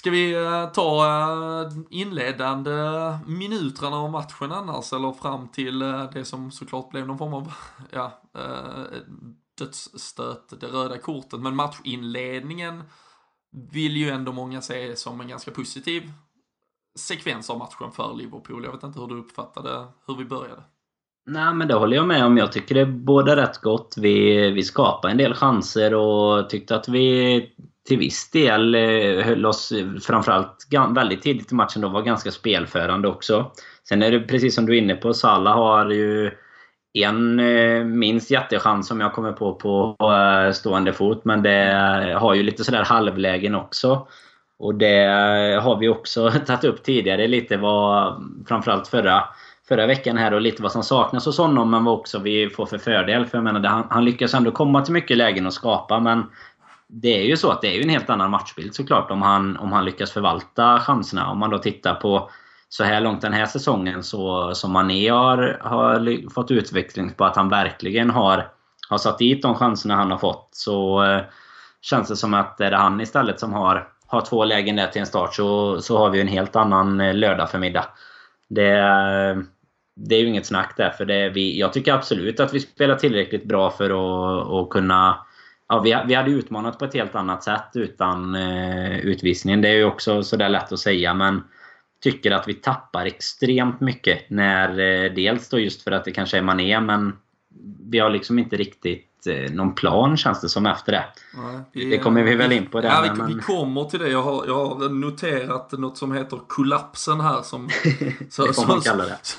Ska 0.00 0.10
vi 0.10 0.32
eh, 0.32 0.70
ta 0.72 1.06
eh, 1.06 1.72
inledande 1.90 2.72
minuterna 3.26 3.96
av 3.96 4.10
matchen 4.10 4.52
annars, 4.52 4.92
eller 4.92 5.12
fram 5.12 5.48
till 5.48 5.82
eh, 5.82 6.10
det 6.12 6.24
som 6.24 6.50
såklart 6.50 6.90
blev 6.90 7.06
någon 7.06 7.18
form 7.18 7.34
av, 7.34 7.52
ja, 7.90 8.22
dödsstöt, 9.58 10.60
det 10.60 10.66
röda 10.66 10.98
kortet. 10.98 11.40
Men 11.40 11.56
matchinledningen 11.56 12.82
vill 13.72 13.96
ju 13.96 14.10
ändå 14.10 14.32
många 14.32 14.60
se 14.60 14.96
som 14.96 15.20
en 15.20 15.28
ganska 15.28 15.50
positiv 15.50 16.12
sekvens 16.98 17.50
av 17.50 17.58
matchen 17.58 17.92
för 17.92 18.14
Liverpool. 18.14 18.64
Jag 18.64 18.72
vet 18.72 18.82
inte 18.82 19.00
hur 19.00 19.06
du 19.06 19.18
uppfattade 19.18 19.86
hur 20.06 20.14
vi 20.14 20.24
började. 20.24 20.62
Nej 21.32 21.54
men 21.54 21.68
det 21.68 21.74
håller 21.74 21.96
jag 21.96 22.06
med 22.06 22.24
om. 22.24 22.38
Jag 22.38 22.52
tycker 22.52 22.74
det 22.74 22.80
är 22.80 23.36
rätt 23.36 23.58
gott. 23.58 23.94
Vi, 23.96 24.50
vi 24.50 24.62
skapade 24.62 25.12
en 25.12 25.18
del 25.18 25.34
chanser 25.34 25.94
och 25.94 26.50
tyckte 26.50 26.76
att 26.76 26.88
vi 26.88 27.48
till 27.88 27.98
viss 27.98 28.30
del 28.30 28.74
eh, 28.74 29.24
höll 29.24 29.46
oss 29.46 29.72
framförallt 30.02 30.66
väldigt 30.94 31.22
tidigt 31.22 31.52
i 31.52 31.54
matchen 31.54 31.82
då 31.82 31.88
var 31.88 32.02
ganska 32.02 32.30
spelförande 32.30 33.08
också. 33.08 33.52
Sen 33.88 34.02
är 34.02 34.10
det 34.10 34.20
precis 34.20 34.54
som 34.54 34.66
du 34.66 34.76
är 34.76 34.80
inne 34.82 34.94
på, 34.94 35.14
Salah 35.14 35.54
har 35.56 35.90
ju 35.90 36.30
en 36.92 37.40
eh, 37.40 37.84
minst 37.84 38.30
jättechans 38.30 38.88
som 38.88 39.00
jag 39.00 39.12
kommer 39.12 39.32
på 39.32 39.54
på 39.54 39.96
eh, 40.00 40.52
stående 40.52 40.92
fot. 40.92 41.24
Men 41.24 41.42
det 41.42 42.16
har 42.20 42.34
ju 42.34 42.42
lite 42.42 42.64
sådär 42.64 42.84
halvlägen 42.84 43.54
också. 43.54 44.06
Och 44.58 44.74
det 44.74 45.04
har 45.62 45.78
vi 45.78 45.88
också 45.88 46.30
tagit 46.46 46.64
upp 46.64 46.82
tidigare 46.82 47.26
lite 47.26 47.56
vad 47.56 48.22
framförallt 48.48 48.88
förra, 48.88 49.24
förra 49.70 49.86
veckan 49.86 50.16
här 50.16 50.34
och 50.34 50.40
lite 50.40 50.62
vad 50.62 50.72
som 50.72 50.82
saknas 50.82 51.26
hos 51.26 51.38
honom 51.38 51.70
men 51.70 51.84
vad 51.84 51.94
också 51.94 52.18
vi 52.18 52.50
får 52.50 52.66
för 52.66 52.78
fördel. 52.78 53.26
För 53.26 53.38
jag 53.38 53.44
menar, 53.44 53.68
han, 53.68 53.86
han 53.90 54.04
lyckas 54.04 54.34
ändå 54.34 54.50
komma 54.50 54.82
till 54.82 54.92
mycket 54.92 55.16
lägen 55.16 55.46
och 55.46 55.52
skapa 55.52 56.00
men 56.00 56.24
det 56.88 57.20
är 57.20 57.24
ju 57.24 57.36
så 57.36 57.50
att 57.50 57.60
det 57.60 57.68
är 57.68 57.72
ju 57.72 57.82
en 57.82 57.88
helt 57.88 58.10
annan 58.10 58.30
matchbild 58.30 58.74
såklart 58.74 59.10
om 59.10 59.22
han, 59.22 59.56
om 59.56 59.72
han 59.72 59.84
lyckas 59.84 60.12
förvalta 60.12 60.80
chanserna. 60.80 61.30
Om 61.30 61.38
man 61.38 61.50
då 61.50 61.58
tittar 61.58 61.94
på 61.94 62.30
så 62.68 62.84
här 62.84 63.00
långt 63.00 63.22
den 63.22 63.32
här 63.32 63.46
säsongen 63.46 64.02
så 64.02 64.54
som 64.54 64.72
Mané 64.72 65.08
har, 65.08 65.60
har 65.60 66.30
fått 66.30 66.50
utveckling 66.50 67.12
på 67.12 67.24
att 67.24 67.36
han 67.36 67.48
verkligen 67.48 68.10
har, 68.10 68.48
har 68.88 68.98
satt 68.98 69.18
dit 69.18 69.42
de 69.42 69.54
chanserna 69.54 69.96
han 69.96 70.10
har 70.10 70.18
fått. 70.18 70.48
Så 70.52 71.04
eh, 71.04 71.22
känns 71.80 72.08
det 72.08 72.16
som 72.16 72.34
att 72.34 72.60
är 72.60 72.70
det 72.70 72.76
han 72.76 73.00
istället 73.00 73.40
som 73.40 73.52
har, 73.52 73.88
har 74.06 74.20
två 74.20 74.44
lägen 74.44 74.76
där 74.76 74.86
till 74.86 75.00
en 75.00 75.06
start 75.06 75.34
så, 75.34 75.80
så 75.80 75.98
har 75.98 76.10
vi 76.10 76.20
en 76.20 76.28
helt 76.28 76.56
annan 76.56 77.00
eh, 77.00 77.14
lördag 77.14 77.50
förmiddag. 77.50 77.84
Det, 78.48 78.78
eh, 78.78 79.36
det 80.08 80.14
är 80.14 80.20
ju 80.20 80.26
inget 80.26 80.46
snack 80.46 80.74
där. 80.76 80.90
För 80.90 81.04
det, 81.04 81.30
vi, 81.30 81.58
jag 81.58 81.72
tycker 81.72 81.92
absolut 81.92 82.40
att 82.40 82.54
vi 82.54 82.60
spelar 82.60 82.96
tillräckligt 82.96 83.44
bra 83.44 83.70
för 83.70 83.90
att, 83.90 84.48
att 84.52 84.70
kunna 84.70 85.26
ja, 85.68 85.80
vi, 85.80 85.96
vi 86.06 86.14
hade 86.14 86.30
utmanat 86.30 86.78
på 86.78 86.84
ett 86.84 86.94
helt 86.94 87.14
annat 87.14 87.42
sätt 87.42 87.70
utan 87.74 88.34
eh, 88.34 88.98
utvisningen. 88.98 89.62
Det 89.62 89.68
är 89.68 89.74
ju 89.74 89.84
också 89.84 90.22
sådär 90.22 90.48
lätt 90.48 90.72
att 90.72 90.78
säga 90.78 91.14
men 91.14 91.42
tycker 92.02 92.30
att 92.30 92.48
vi 92.48 92.54
tappar 92.54 93.06
extremt 93.06 93.80
mycket 93.80 94.30
när 94.30 94.68
eh, 94.78 95.12
dels 95.12 95.48
då 95.48 95.58
just 95.58 95.82
för 95.82 95.90
att 95.90 96.04
det 96.04 96.10
kanske 96.10 96.38
är 96.38 96.42
mané 96.42 96.80
men 96.80 97.12
vi 97.90 97.98
har 97.98 98.10
liksom 98.10 98.38
inte 98.38 98.56
riktigt 98.56 99.09
eh, 99.26 99.52
någon 99.52 99.74
plan 99.74 100.16
känns 100.16 100.40
det 100.40 100.48
som 100.48 100.66
efter 100.66 100.92
det. 100.92 101.04
Nej, 101.34 101.60
vi, 101.72 101.90
det 101.90 101.98
kommer 101.98 102.22
vi 102.22 102.34
väl 102.34 102.52
in 102.52 102.66
på. 102.66 102.80
Det, 102.80 102.86
ja, 102.86 103.00
vi, 103.02 103.18
men... 103.18 103.26
vi, 103.26 103.42
kommer 103.42 103.84
till 103.84 104.00
det. 104.00 104.08
Jag 104.08 104.22
har, 104.22 104.46
jag 104.46 104.66
har 104.66 104.88
noterat 104.88 105.72
något 105.72 105.98
som 105.98 106.12
heter 106.12 106.40
kollapsen 106.48 107.20
här 107.20 107.42
som, 107.42 107.68
så, 108.30 108.52
som, 108.52 108.82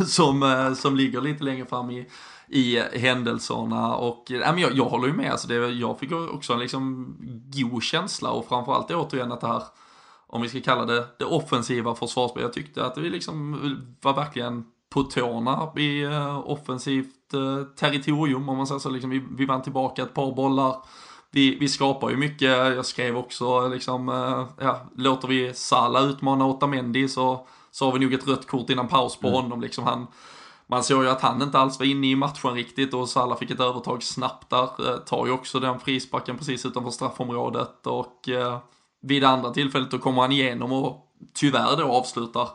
som, 0.05 0.43
eh, 0.43 0.73
som 0.73 0.95
ligger 0.95 1.21
lite 1.21 1.43
längre 1.43 1.65
fram 1.65 1.91
i 1.91 2.07
i 2.53 2.79
händelserna 2.99 3.95
och 3.95 4.23
ja, 4.27 4.51
men 4.51 4.57
jag, 4.57 4.71
jag 4.73 4.85
håller 4.85 5.07
ju 5.07 5.13
med, 5.13 5.31
alltså 5.31 5.47
det, 5.47 5.55
jag 5.55 5.99
fick 5.99 6.11
också 6.11 6.53
en 6.53 6.59
liksom 6.59 7.15
god 7.53 7.83
känsla 7.83 8.29
och 8.29 8.47
framförallt 8.47 8.91
återigen 8.91 9.31
att 9.31 9.41
det 9.41 9.47
här, 9.47 9.63
om 10.27 10.41
vi 10.41 10.49
ska 10.49 10.61
kalla 10.61 10.85
det 10.85 11.07
det 11.17 11.25
offensiva 11.25 11.95
försvarsspelet, 11.95 12.43
jag 12.43 12.53
tyckte 12.53 12.85
att 12.85 12.97
vi 12.97 13.09
liksom 13.09 13.57
var 14.01 14.13
verkligen 14.13 14.65
på 14.93 15.03
tårna 15.03 15.69
i 15.75 16.05
uh, 16.05 16.49
offensivt 16.49 17.33
uh, 17.33 17.63
territorium 17.63 18.49
om 18.49 18.57
man 18.57 18.67
säger 18.67 18.79
så, 18.79 18.89
liksom, 18.89 19.09
vi, 19.09 19.23
vi 19.31 19.45
vann 19.45 19.61
tillbaka 19.61 20.03
ett 20.03 20.13
par 20.13 20.31
bollar. 20.31 20.75
Vi, 21.31 21.55
vi 21.55 21.67
skapar 21.67 22.09
ju 22.09 22.17
mycket, 22.17 22.49
jag 22.49 22.85
skrev 22.85 23.17
också 23.17 23.67
liksom, 23.67 24.09
uh, 24.09 24.45
ja, 24.59 24.81
låter 24.95 25.27
vi 25.27 25.53
Sala 25.53 25.99
utmana 26.01 26.45
Otamendi 26.45 27.07
så, 27.07 27.47
så 27.71 27.85
har 27.85 27.93
vi 27.93 27.99
nog 27.99 28.13
ett 28.13 28.27
rött 28.27 28.47
kort 28.47 28.69
innan 28.69 28.87
paus 28.87 29.15
på 29.15 29.27
mm. 29.27 29.41
honom 29.41 29.61
liksom. 29.61 29.83
Han, 29.83 30.07
man 30.67 30.83
såg 30.83 31.03
ju 31.03 31.09
att 31.09 31.21
han 31.21 31.41
inte 31.41 31.59
alls 31.59 31.79
var 31.79 31.85
inne 31.85 32.07
i 32.07 32.15
matchen 32.15 32.53
riktigt 32.53 32.93
och 32.93 33.09
Salah 33.09 33.37
fick 33.37 33.51
ett 33.51 33.59
övertag 33.59 34.03
snabbt 34.03 34.49
där. 34.49 34.63
Eh, 34.63 34.97
tar 34.97 35.25
ju 35.25 35.31
också 35.31 35.59
den 35.59 35.79
frisparken 35.79 36.37
precis 36.37 36.65
utanför 36.65 36.91
straffområdet 36.91 37.87
och 37.87 38.29
eh, 38.29 38.59
vid 39.01 39.21
det 39.21 39.29
andra 39.29 39.51
tillfället 39.51 39.91
då 39.91 39.97
kommer 39.97 40.21
han 40.21 40.31
igenom 40.31 40.71
och 40.71 41.07
tyvärr 41.33 41.77
då 41.77 41.83
avslutar 41.83 42.49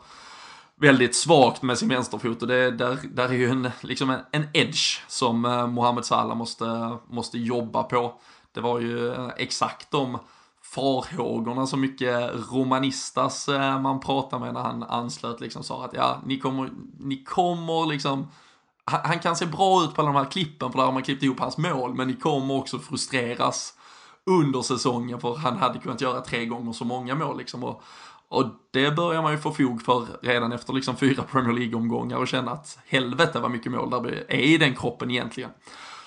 väldigt 0.79 1.15
svagt 1.15 1.61
med 1.61 1.77
sin 1.77 1.89
vänsterfot 1.89 2.41
och 2.41 2.47
det, 2.47 2.71
där, 2.71 2.99
där 3.11 3.29
är 3.29 3.33
ju 3.33 3.49
en, 3.49 3.71
liksom 3.81 4.09
en, 4.09 4.19
en 4.31 4.47
edge 4.53 5.01
som 5.07 5.45
eh, 5.45 5.67
Mohamed 5.67 6.05
Salah 6.05 6.37
måste, 6.37 6.97
måste 7.09 7.37
jobba 7.37 7.83
på. 7.83 8.13
Det 8.51 8.61
var 8.61 8.79
ju 8.79 9.13
eh, 9.13 9.29
exakt 9.37 9.91
de 9.91 10.17
farhågorna 10.61 11.67
så 11.67 11.77
mycket 11.77 12.31
romanistas 12.51 13.49
eh, 13.49 13.81
man 13.81 13.99
pratade 13.99 14.45
med 14.45 14.53
när 14.53 14.61
han 14.61 14.83
anslöt 14.83 15.41
liksom 15.41 15.63
sa 15.63 15.85
att 15.85 15.93
ja, 15.93 16.21
ni 16.25 16.39
kommer, 16.39 16.69
ni 16.99 17.23
kommer 17.23 17.85
liksom 17.85 18.27
han, 18.85 18.99
han 19.03 19.19
kan 19.19 19.35
se 19.35 19.45
bra 19.45 19.83
ut 19.83 19.93
på 19.93 20.01
alla 20.01 20.11
de 20.11 20.17
här 20.17 20.31
klippen 20.31 20.71
för 20.71 20.79
där 20.79 20.85
har 20.85 20.93
man 20.93 21.03
klippt 21.03 21.23
ihop 21.23 21.39
hans 21.39 21.57
mål 21.57 21.93
men 21.93 22.07
ni 22.07 22.13
kommer 22.13 22.53
också 22.53 22.79
frustreras 22.79 23.73
under 24.25 24.61
säsongen 24.61 25.19
för 25.19 25.35
han 25.35 25.57
hade 25.57 25.79
kunnat 25.79 26.01
göra 26.01 26.21
tre 26.21 26.45
gånger 26.45 26.73
så 26.73 26.85
många 26.85 27.15
mål 27.15 27.37
liksom 27.37 27.63
och, 27.63 27.83
och 28.29 28.45
det 28.73 28.91
börjar 28.91 29.21
man 29.21 29.31
ju 29.31 29.37
få 29.37 29.51
fog 29.51 29.81
för 29.81 30.05
redan 30.21 30.51
efter 30.51 30.73
liksom 30.73 30.95
fyra 30.95 31.23
Premier 31.31 31.53
League-omgångar 31.53 32.17
och 32.17 32.27
känna 32.27 32.51
att 32.51 32.79
helvete 32.87 33.39
vad 33.39 33.51
mycket 33.51 33.71
mål 33.71 33.89
där 33.89 34.23
är 34.27 34.39
i 34.39 34.57
den 34.57 34.75
kroppen 34.75 35.11
egentligen. 35.11 35.49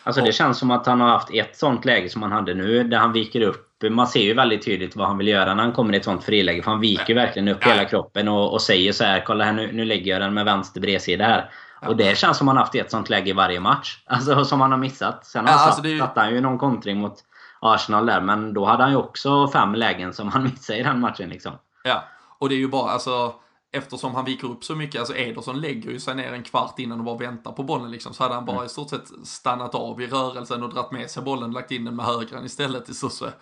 Alltså 0.02 0.22
det 0.22 0.32
känns 0.32 0.58
som 0.58 0.70
att 0.70 0.86
han 0.86 1.00
har 1.00 1.08
haft 1.08 1.34
ett 1.34 1.56
sånt 1.56 1.84
läge 1.84 2.08
som 2.08 2.22
han 2.22 2.32
hade 2.32 2.54
nu, 2.54 2.84
där 2.84 2.98
han 2.98 3.12
viker 3.12 3.40
upp. 3.40 3.66
Man 3.90 4.06
ser 4.06 4.20
ju 4.20 4.34
väldigt 4.34 4.64
tydligt 4.64 4.96
vad 4.96 5.08
han 5.08 5.18
vill 5.18 5.28
göra 5.28 5.54
när 5.54 5.62
han 5.62 5.72
kommer 5.72 5.94
i 5.94 5.96
ett 5.96 6.04
sånt 6.04 6.24
friläge. 6.24 6.62
För 6.62 6.70
han 6.70 6.80
viker 6.80 7.14
verkligen 7.14 7.48
upp 7.48 7.64
hela 7.64 7.84
kroppen 7.84 8.28
och, 8.28 8.52
och 8.52 8.62
säger 8.62 8.92
så 8.92 9.04
här: 9.04 9.24
Kolla 9.26 9.44
här 9.44 9.52
nu, 9.52 9.72
nu 9.72 9.84
lägger 9.84 10.12
jag 10.12 10.20
den 10.20 10.34
med 10.34 10.44
vänster 10.44 10.80
bredsida 10.80 11.24
här. 11.24 11.50
Och 11.86 11.96
det 11.96 12.18
känns 12.18 12.38
som 12.38 12.48
att 12.48 12.54
han 12.54 12.62
haft 12.62 12.74
ett 12.74 12.90
sånt 12.90 13.10
läge 13.10 13.30
i 13.30 13.32
varje 13.32 13.60
match. 13.60 13.98
Alltså 14.06 14.44
som 14.44 14.60
han 14.60 14.70
har 14.70 14.78
missat. 14.78 15.26
Sen 15.26 15.46
har 15.46 15.52
ja, 15.52 15.58
alltså 15.58 15.82
satt, 15.82 15.90
ju... 15.90 15.98
satt 15.98 16.16
han 16.16 16.34
ju 16.34 16.40
någon 16.40 16.58
kontring 16.58 16.98
mot 16.98 17.14
Arsenal 17.60 18.06
där, 18.06 18.20
men 18.20 18.54
då 18.54 18.64
hade 18.64 18.82
han 18.82 18.92
ju 18.92 18.98
också 18.98 19.48
fem 19.48 19.74
lägen 19.74 20.12
som 20.12 20.28
han 20.28 20.42
missade 20.50 20.78
i 20.78 20.82
den 20.82 21.00
matchen 21.00 21.28
liksom. 21.28 21.52
Ja, 21.84 22.04
och 22.38 22.48
det 22.48 22.54
är 22.54 22.58
ju 22.58 22.68
bara 22.68 22.90
alltså 22.90 23.34
eftersom 23.72 24.14
han 24.14 24.24
viker 24.24 24.48
upp 24.48 24.64
så 24.64 24.74
mycket, 24.74 24.98
alltså 24.98 25.16
Ederson 25.16 25.60
lägger 25.60 25.90
ju 25.90 26.00
sig 26.00 26.14
ner 26.14 26.32
en 26.32 26.42
kvart 26.42 26.78
innan 26.78 26.98
och 26.98 27.04
bara 27.04 27.16
väntar 27.16 27.52
på 27.52 27.62
bollen 27.62 27.90
liksom, 27.90 28.14
så 28.14 28.22
hade 28.22 28.34
han 28.34 28.44
bara 28.44 28.56
mm. 28.56 28.66
i 28.66 28.68
stort 28.68 28.90
sett 28.90 29.08
stannat 29.24 29.74
av 29.74 30.02
i 30.02 30.06
rörelsen 30.06 30.62
och 30.62 30.74
dratt 30.74 30.92
med 30.92 31.10
sig 31.10 31.22
bollen, 31.22 31.52
lagt 31.52 31.70
in 31.70 31.84
den 31.84 31.96
med 31.96 32.06
högern 32.06 32.44
istället 32.44 32.88
i 32.88 32.94
sett. 32.94 33.32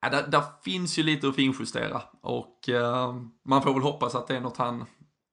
Ja, 0.00 0.10
där, 0.10 0.26
där, 0.26 0.42
finns 0.64 0.98
ju 0.98 1.02
lite 1.02 1.28
att 1.28 1.34
finjustera 1.34 2.02
och 2.22 2.68
uh, 2.68 3.14
man 3.44 3.62
får 3.62 3.72
väl 3.72 3.82
hoppas 3.82 4.14
att 4.14 4.26
det 4.26 4.36
är 4.36 4.40
något 4.40 4.56
han 4.56 4.84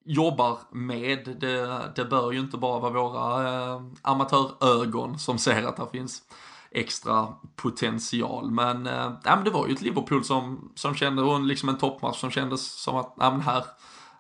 jobbar 0.05 0.57
med. 0.71 1.37
Det, 1.39 1.91
det 1.95 2.05
bör 2.05 2.31
ju 2.31 2.39
inte 2.39 2.57
bara 2.57 2.79
vara 2.79 2.91
våra 2.91 3.75
uh, 3.75 3.81
amatörögon 4.01 5.19
som 5.19 5.37
ser 5.37 5.63
att 5.63 5.77
det 5.77 5.87
finns 5.91 6.21
extra 6.77 7.27
potential. 7.55 8.51
Men, 8.51 8.87
äh, 8.87 9.11
men 9.23 9.43
det 9.43 9.49
var 9.49 9.67
ju 9.67 9.73
ett 9.73 9.81
Liverpool 9.81 10.23
som, 10.23 10.71
som 10.75 10.95
kände, 10.95 11.21
och 11.21 11.41
liksom 11.41 11.69
en 11.69 11.77
toppmatch 11.77 12.19
som 12.19 12.31
kändes 12.31 12.81
som 12.81 12.95
att, 12.95 13.13
ja 13.19 13.31
men 13.31 13.41
här, 13.41 13.63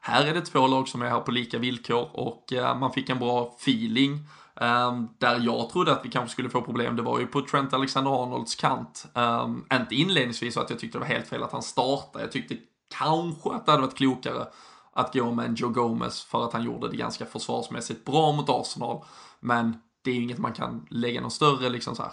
här 0.01 0.25
är 0.25 0.33
det 0.33 0.41
två 0.41 0.67
lag 0.67 0.87
som 0.87 1.01
är 1.01 1.09
här 1.09 1.19
på 1.19 1.31
lika 1.31 1.57
villkor 1.57 2.09
och 2.13 2.53
äh, 2.53 2.79
man 2.79 2.93
fick 2.93 3.09
en 3.09 3.19
bra 3.19 3.55
feeling. 3.59 4.19
Äh, 4.61 5.01
där 5.17 5.39
jag 5.39 5.69
trodde 5.69 5.91
att 5.91 6.05
vi 6.05 6.09
kanske 6.09 6.33
skulle 6.33 6.49
få 6.49 6.61
problem, 6.61 6.95
det 6.95 7.01
var 7.01 7.19
ju 7.19 7.27
på 7.27 7.41
Trent 7.41 7.73
Alexander-Arnolds 7.73 8.55
kant. 8.55 9.05
Ehm, 9.13 9.65
inte 9.73 9.95
inledningsvis 9.95 10.53
så 10.53 10.61
att 10.61 10.69
jag 10.69 10.79
tyckte 10.79 10.97
det 10.97 10.99
var 10.99 11.07
helt 11.07 11.27
fel 11.27 11.43
att 11.43 11.51
han 11.51 11.61
startade, 11.61 12.23
jag 12.23 12.31
tyckte 12.31 12.55
kanske 12.97 13.49
att 13.49 13.65
det 13.65 13.71
hade 13.71 13.83
varit 13.83 13.97
klokare 13.97 14.45
att 14.93 15.13
gå 15.13 15.31
med 15.31 15.45
en 15.45 15.55
Joe 15.55 15.69
Gomez 15.69 16.23
för 16.23 16.43
att 16.45 16.53
han 16.53 16.63
gjorde 16.63 16.89
det 16.89 16.97
ganska 16.97 17.25
försvarsmässigt 17.25 18.05
bra 18.05 18.31
mot 18.31 18.49
Arsenal. 18.49 19.03
Men 19.39 19.81
det 20.07 20.11
är 20.11 20.15
ju 20.15 20.23
inget 20.23 20.37
man 20.37 20.53
kan 20.53 20.87
lägga 20.89 21.21
någon 21.21 21.31
större, 21.31 21.69
liksom 21.69 21.95
så 21.95 22.03
här, 22.03 22.11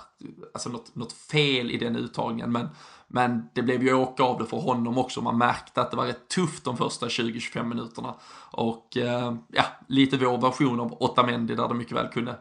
alltså 0.55 0.69
något, 0.69 0.97
något 0.97 1.13
fel 1.13 1.71
i 1.71 1.77
den 1.77 1.97
uttagningen. 1.97 2.53
Men, 2.53 2.69
men 3.09 3.49
det 3.55 3.63
blev 3.63 3.83
ju 3.83 3.95
åka 3.95 4.23
av 4.23 4.39
det 4.39 4.47
för 4.47 4.57
honom 4.57 4.99
också. 4.99 5.21
Man 5.21 5.39
märkte 5.39 5.81
att 5.81 5.91
det 5.91 5.97
var 5.97 6.07
rätt 6.07 6.29
tufft 6.29 6.65
de 6.65 6.77
första 6.77 7.07
20-25 7.07 7.63
minuterna. 7.63 8.15
Och 8.51 8.97
eh, 8.97 9.35
ja, 9.49 9.65
lite 9.89 10.17
vår 10.17 10.39
version 10.39 10.81
av 10.81 11.03
Otamendi 11.03 11.55
där 11.55 11.69
det 11.69 11.75
mycket 11.75 11.97
väl 11.97 12.09
kunde, 12.09 12.37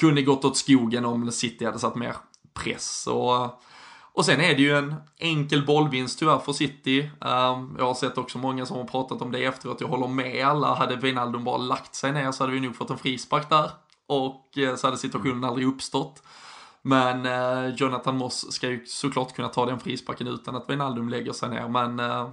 kunde 0.00 0.22
gått 0.22 0.44
åt 0.44 0.56
skogen 0.56 1.04
om 1.04 1.32
City 1.32 1.64
hade 1.64 1.78
satt 1.78 1.94
mer 1.94 2.16
press. 2.54 3.06
Och, 3.06 3.62
och 4.12 4.24
sen 4.24 4.40
är 4.40 4.54
det 4.54 4.62
ju 4.62 4.78
en 4.78 4.94
enkel 5.18 5.66
bollvinst 5.66 6.18
tyvärr 6.18 6.38
för 6.38 6.52
City. 6.52 7.10
Um, 7.20 7.76
jag 7.78 7.84
har 7.84 7.94
sett 7.94 8.18
också 8.18 8.38
många 8.38 8.66
som 8.66 8.76
har 8.76 8.84
pratat 8.84 9.22
om 9.22 9.32
det 9.32 9.44
efteråt. 9.44 9.80
Jag 9.80 9.88
håller 9.88 10.08
med 10.08 10.46
alla. 10.46 10.74
Hade 10.74 10.96
Wijnaldum 10.96 11.44
bara 11.44 11.56
lagt 11.56 11.94
sig 11.94 12.12
ner 12.12 12.32
så 12.32 12.42
hade 12.42 12.52
vi 12.52 12.60
nog 12.60 12.76
fått 12.76 12.90
en 12.90 12.98
frispark 12.98 13.48
där 13.48 13.70
och 14.08 14.58
eh, 14.58 14.76
så 14.76 14.86
hade 14.86 14.96
situationen 14.98 15.44
aldrig 15.44 15.66
uppstått. 15.66 16.22
Men 16.82 17.26
eh, 17.26 17.74
Jonathan 17.74 18.16
Moss 18.16 18.52
ska 18.52 18.68
ju 18.68 18.86
såklart 18.86 19.34
kunna 19.34 19.48
ta 19.48 19.66
den 19.66 19.80
frisparken 19.80 20.26
utan 20.26 20.56
att 20.56 20.70
Wijnaldum 20.70 21.08
lägger 21.08 21.32
sig 21.32 21.48
ner. 21.48 21.68
Men 21.68 22.00
eh, 22.00 22.30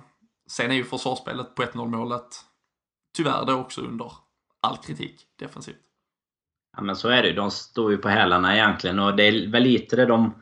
sen 0.47 0.71
är 0.71 0.75
ju 0.75 0.83
försvarsspelet 0.83 1.55
på 1.55 1.63
1-0 1.63 1.87
målet 1.87 2.27
tyvärr 3.17 3.45
då 3.45 3.53
också 3.53 3.81
under 3.81 4.11
all 4.61 4.77
kritik 4.77 5.21
defensivt. 5.39 5.81
Ja 6.77 6.83
men 6.83 6.95
så 6.95 7.09
är 7.09 7.21
det 7.21 7.27
ju, 7.27 7.35
De 7.35 7.51
står 7.51 7.91
ju 7.91 7.97
på 7.97 8.09
hälarna 8.09 8.55
egentligen 8.55 8.99
och 8.99 9.15
det 9.15 9.23
är 9.23 9.51
väl 9.51 9.63
lite 9.63 9.95
det 9.95 10.05
de... 10.05 10.41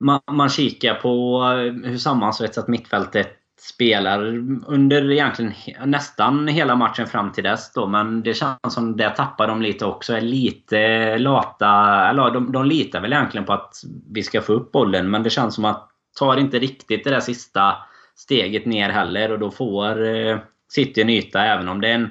Man, 0.00 0.20
man 0.30 0.48
kikar 0.48 0.94
på 0.94 1.42
eh, 1.42 1.90
hur 1.90 1.98
sammansvetsat 1.98 2.68
mittfältet 2.68 3.28
spelar 3.60 4.18
under 4.66 5.10
egentligen 5.10 5.52
nästan 5.84 6.48
hela 6.48 6.76
matchen 6.76 7.06
fram 7.06 7.32
till 7.32 7.44
dess 7.44 7.72
då, 7.72 7.86
men 7.86 8.22
det 8.22 8.34
känns 8.34 8.74
som 8.74 8.96
det 8.96 9.10
tappar 9.10 9.48
de 9.48 9.62
lite 9.62 9.84
också. 9.84 10.14
Är 10.14 10.20
lite 10.20 11.18
lata. 11.18 11.68
Eller 12.08 12.30
de, 12.30 12.52
de 12.52 12.64
litar 12.64 13.00
väl 13.00 13.12
egentligen 13.12 13.44
på 13.44 13.52
att 13.52 13.74
vi 14.12 14.22
ska 14.22 14.40
få 14.40 14.52
upp 14.52 14.72
bollen, 14.72 15.10
men 15.10 15.22
det 15.22 15.30
känns 15.30 15.54
som 15.54 15.64
att 15.64 15.88
tar 16.18 16.36
inte 16.36 16.58
riktigt 16.58 17.04
det 17.04 17.10
där 17.10 17.20
sista 17.20 17.76
steget 18.16 18.66
ner 18.66 18.90
heller 18.90 19.32
och 19.32 19.38
då 19.38 19.50
får 19.50 20.06
eh, 20.06 20.38
City 20.68 21.02
en 21.02 21.10
yta 21.10 21.44
även 21.44 21.68
om 21.68 21.80
det 21.80 21.88
är 21.88 21.94
en 21.94 22.10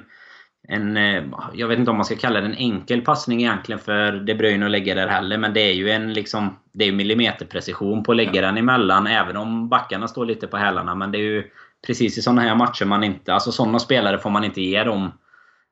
en, 0.68 0.96
eh, 0.96 1.24
jag 1.54 1.68
vet 1.68 1.78
inte 1.78 1.90
om 1.90 1.96
man 1.96 2.06
ska 2.06 2.16
kalla 2.16 2.40
det 2.40 2.46
en 2.46 2.54
enkel 2.54 3.00
passning 3.00 3.40
egentligen 3.40 3.78
för 3.78 4.12
De 4.12 4.34
Bruyne 4.34 4.64
att 4.64 4.70
lägga 4.70 4.94
där 4.94 5.08
heller. 5.08 5.38
Men 5.38 5.54
det 5.54 5.60
är 5.60 5.72
ju 5.72 5.90
en 5.90 6.12
liksom, 6.12 6.56
det 6.72 6.84
är 6.84 6.92
millimeterprecision 6.92 8.02
på 8.02 8.12
att 8.12 8.16
lägga 8.16 8.34
ja. 8.34 8.42
den 8.42 8.56
emellan. 8.56 9.06
Även 9.06 9.36
om 9.36 9.68
backarna 9.68 10.08
står 10.08 10.26
lite 10.26 10.46
på 10.46 10.56
hälarna. 10.56 10.94
Men 10.94 11.12
det 11.12 11.18
är 11.18 11.22
ju 11.22 11.44
precis 11.86 12.18
i 12.18 12.22
sådana 12.22 12.42
här 12.42 12.54
matcher 12.54 12.84
man 12.84 13.04
inte... 13.04 13.34
Alltså 13.34 13.52
sådana 13.52 13.78
spelare 13.78 14.18
får 14.18 14.30
man 14.30 14.44
inte 14.44 14.62
ge 14.62 14.84
dem 14.84 15.12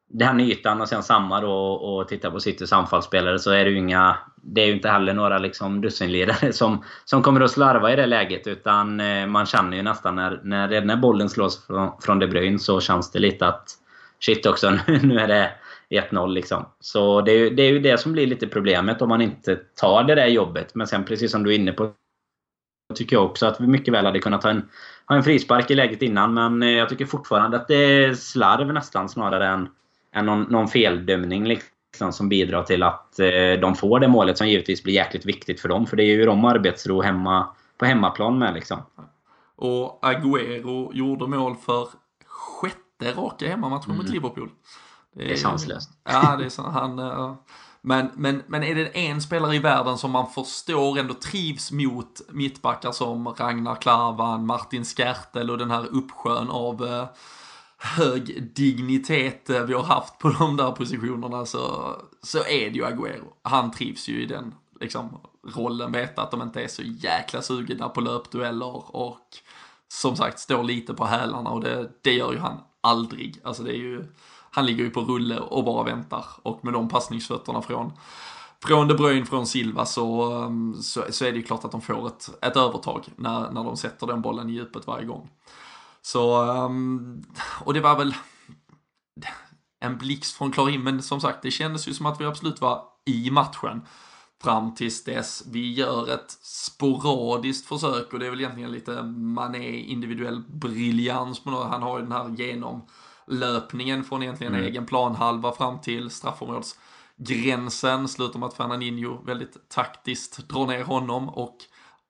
den 0.08 0.40
ytan 0.40 0.80
och 0.80 0.88
sen 0.88 1.02
samma 1.02 1.40
då 1.40 1.52
och 1.72 2.08
titta 2.08 2.30
på 2.30 2.40
Citys 2.40 2.72
anfallsspelare 2.72 3.38
så 3.38 3.50
är 3.50 3.64
det 3.64 3.70
ju 3.70 3.78
inga... 3.78 4.16
Det 4.46 4.62
är 4.62 4.66
ju 4.66 4.72
inte 4.72 4.88
heller 4.88 5.14
några 5.14 5.38
liksom 5.38 5.80
dussinlirare 5.80 6.52
som, 6.52 6.84
som 7.04 7.22
kommer 7.22 7.40
att 7.40 7.50
slarva 7.50 7.92
i 7.92 7.96
det 7.96 8.06
läget 8.06 8.46
utan 8.46 9.00
eh, 9.00 9.26
man 9.26 9.46
känner 9.46 9.76
ju 9.76 9.82
nästan 9.82 10.16
när, 10.16 10.40
när, 10.44 10.80
när 10.80 10.96
bollen 10.96 11.28
slås 11.28 11.66
från, 11.66 11.90
från 12.00 12.18
De 12.18 12.26
Bruyne 12.26 12.58
så 12.58 12.80
känns 12.80 13.12
det 13.12 13.18
lite 13.18 13.46
att 13.46 13.78
shit 14.24 14.46
också, 14.46 14.70
nu 15.02 15.18
är 15.18 15.28
det 15.28 15.50
1-0 15.90 16.28
liksom. 16.28 16.66
Så 16.80 17.20
det 17.20 17.32
är, 17.32 17.50
det 17.50 17.62
är 17.62 17.70
ju 17.70 17.78
det 17.78 17.98
som 17.98 18.12
blir 18.12 18.26
lite 18.26 18.46
problemet 18.46 19.02
om 19.02 19.08
man 19.08 19.22
inte 19.22 19.56
tar 19.56 20.04
det 20.04 20.14
där 20.14 20.26
jobbet. 20.26 20.74
Men 20.74 20.86
sen 20.86 21.04
precis 21.04 21.30
som 21.30 21.42
du 21.42 21.50
är 21.50 21.58
inne 21.58 21.72
på 21.72 21.92
tycker 22.94 23.16
jag 23.16 23.24
också 23.24 23.46
att 23.46 23.60
vi 23.60 23.66
mycket 23.66 23.94
väl 23.94 24.06
hade 24.06 24.18
kunnat 24.18 24.42
ha 24.42 24.50
en, 24.50 24.68
ha 25.06 25.16
en 25.16 25.24
frispark 25.24 25.70
i 25.70 25.74
läget 25.74 26.02
innan. 26.02 26.34
Men 26.34 26.62
eh, 26.62 26.70
jag 26.70 26.88
tycker 26.88 27.06
fortfarande 27.06 27.56
att 27.56 27.68
det 27.68 27.74
är 27.74 28.14
slarv 28.14 28.72
nästan 28.72 29.08
snarare 29.08 29.48
än, 29.48 29.68
än 30.14 30.26
någon, 30.26 30.42
någon 30.42 30.68
feldömning 30.68 31.44
liksom, 31.44 32.12
som 32.12 32.28
bidrar 32.28 32.62
till 32.62 32.82
att 32.82 33.18
eh, 33.18 33.60
de 33.60 33.74
får 33.74 34.00
det 34.00 34.08
målet 34.08 34.38
som 34.38 34.48
givetvis 34.48 34.82
blir 34.82 34.94
jäkligt 34.94 35.26
viktigt 35.26 35.60
för 35.60 35.68
dem. 35.68 35.86
För 35.86 35.96
det 35.96 36.02
är 36.02 36.16
ju 36.16 36.24
de 36.24 36.44
arbetsro 36.44 37.02
hemma, 37.02 37.48
på 37.78 37.84
hemmaplan 37.84 38.38
med 38.38 38.54
liksom. 38.54 38.82
Och 39.56 40.00
Agüero 40.02 40.90
gjorde 40.94 41.26
mål 41.26 41.56
för 41.56 41.88
sjätte 42.26 42.83
raka 43.12 43.48
hemmamatchen 43.48 43.90
mm. 43.90 43.96
mot 43.96 44.08
Liverpool. 44.08 44.50
Det 45.14 45.22
är, 45.22 45.28
det 45.28 45.32
är 45.32 45.36
sanslöst. 45.36 45.90
Ja, 46.04 46.36
det 46.36 46.44
är 46.44 46.48
så. 46.48 46.62
Han, 46.62 46.98
uh, 46.98 47.34
men, 47.80 48.10
men, 48.14 48.42
men 48.46 48.62
är 48.62 48.74
det 48.74 48.98
en 48.98 49.22
spelare 49.22 49.56
i 49.56 49.58
världen 49.58 49.98
som 49.98 50.10
man 50.10 50.30
förstår 50.30 50.98
ändå 50.98 51.14
trivs 51.14 51.72
mot 51.72 52.20
mittbackar 52.28 52.92
som 52.92 53.28
Ragnar 53.28 53.74
Klavan, 53.74 54.46
Martin 54.46 54.84
Skertel 54.84 55.50
och 55.50 55.58
den 55.58 55.70
här 55.70 55.86
uppsjön 55.86 56.50
av 56.50 56.82
uh, 56.82 57.04
hög 57.78 58.52
dignitet 58.54 59.50
uh, 59.50 59.60
vi 59.60 59.74
har 59.74 59.82
haft 59.82 60.18
på 60.18 60.28
de 60.28 60.56
där 60.56 60.70
positionerna 60.70 61.46
så, 61.46 61.94
så 62.22 62.38
är 62.38 62.70
det 62.70 62.76
ju 62.76 62.84
Agüero. 62.84 63.26
Han 63.42 63.70
trivs 63.70 64.08
ju 64.08 64.22
i 64.22 64.26
den 64.26 64.54
liksom, 64.80 65.20
rollen, 65.56 65.92
vet 65.92 66.18
att 66.18 66.30
de 66.30 66.42
inte 66.42 66.62
är 66.62 66.68
så 66.68 66.82
jäkla 66.82 67.42
sugna 67.42 67.88
på 67.88 68.00
löpdueller 68.00 68.96
och 68.96 69.28
som 69.88 70.16
sagt 70.16 70.38
står 70.38 70.62
lite 70.62 70.94
på 70.94 71.04
hälarna 71.04 71.50
och 71.50 71.60
det, 71.60 71.90
det 72.02 72.12
gör 72.12 72.32
ju 72.32 72.38
han 72.38 72.60
aldrig. 72.84 73.40
Alltså 73.44 73.62
det 73.62 73.70
är 73.70 73.78
ju, 73.78 74.04
han 74.50 74.66
ligger 74.66 74.84
ju 74.84 74.90
på 74.90 75.00
rulle 75.00 75.38
och 75.38 75.64
bara 75.64 75.84
väntar. 75.84 76.24
Och 76.42 76.64
med 76.64 76.72
de 76.72 76.88
passningsfötterna 76.88 77.62
från, 77.62 77.92
från 78.64 78.88
De 78.88 78.94
Bruyne, 78.94 79.26
från 79.26 79.46
Silva 79.46 79.86
så, 79.86 80.32
um, 80.32 80.82
så, 80.82 81.04
så, 81.10 81.24
är 81.24 81.32
det 81.32 81.38
ju 81.38 81.42
klart 81.42 81.64
att 81.64 81.72
de 81.72 81.80
får 81.80 82.06
ett, 82.06 82.30
ett 82.42 82.56
övertag 82.56 83.04
när, 83.16 83.50
när 83.50 83.64
de 83.64 83.76
sätter 83.76 84.06
den 84.06 84.22
bollen 84.22 84.50
i 84.50 84.52
djupet 84.52 84.86
varje 84.86 85.06
gång. 85.06 85.30
Så, 86.02 86.42
um, 86.42 87.24
och 87.64 87.74
det 87.74 87.80
var 87.80 87.98
väl 87.98 88.14
en 89.80 89.98
blixt 89.98 90.36
från 90.36 90.52
klar 90.52 90.68
himmel, 90.68 90.94
men 90.94 91.02
som 91.02 91.20
sagt, 91.20 91.42
det 91.42 91.50
kändes 91.50 91.88
ju 91.88 91.94
som 91.94 92.06
att 92.06 92.20
vi 92.20 92.24
absolut 92.24 92.60
var 92.60 92.84
i 93.04 93.30
matchen 93.30 93.82
fram 94.44 94.74
tills 94.74 95.04
dess. 95.04 95.44
Vi 95.46 95.72
gör 95.72 96.14
ett 96.14 96.30
sporadiskt 96.42 97.66
försök 97.66 98.12
och 98.12 98.18
det 98.18 98.26
är 98.26 98.30
väl 98.30 98.40
egentligen 98.40 98.72
lite 98.72 99.02
Mané 99.02 99.76
individuell 99.78 100.42
briljans. 100.48 101.42
Han 101.44 101.82
har 101.82 101.98
ju 101.98 102.02
den 102.02 102.12
här 102.12 102.34
genom 102.38 102.82
löpningen 103.26 104.04
från 104.04 104.22
egentligen 104.22 104.54
mm. 104.54 104.66
egen 104.66 104.86
planhalva 104.86 105.52
fram 105.52 105.80
till 105.80 106.10
straffområdesgränsen. 106.10 108.08
Slutar 108.08 108.38
med 108.38 108.46
att 108.46 108.54
Fernandinho 108.54 109.24
väldigt 109.26 109.68
taktiskt 109.68 110.48
drar 110.48 110.66
ner 110.66 110.84
honom 110.84 111.28
och 111.28 111.56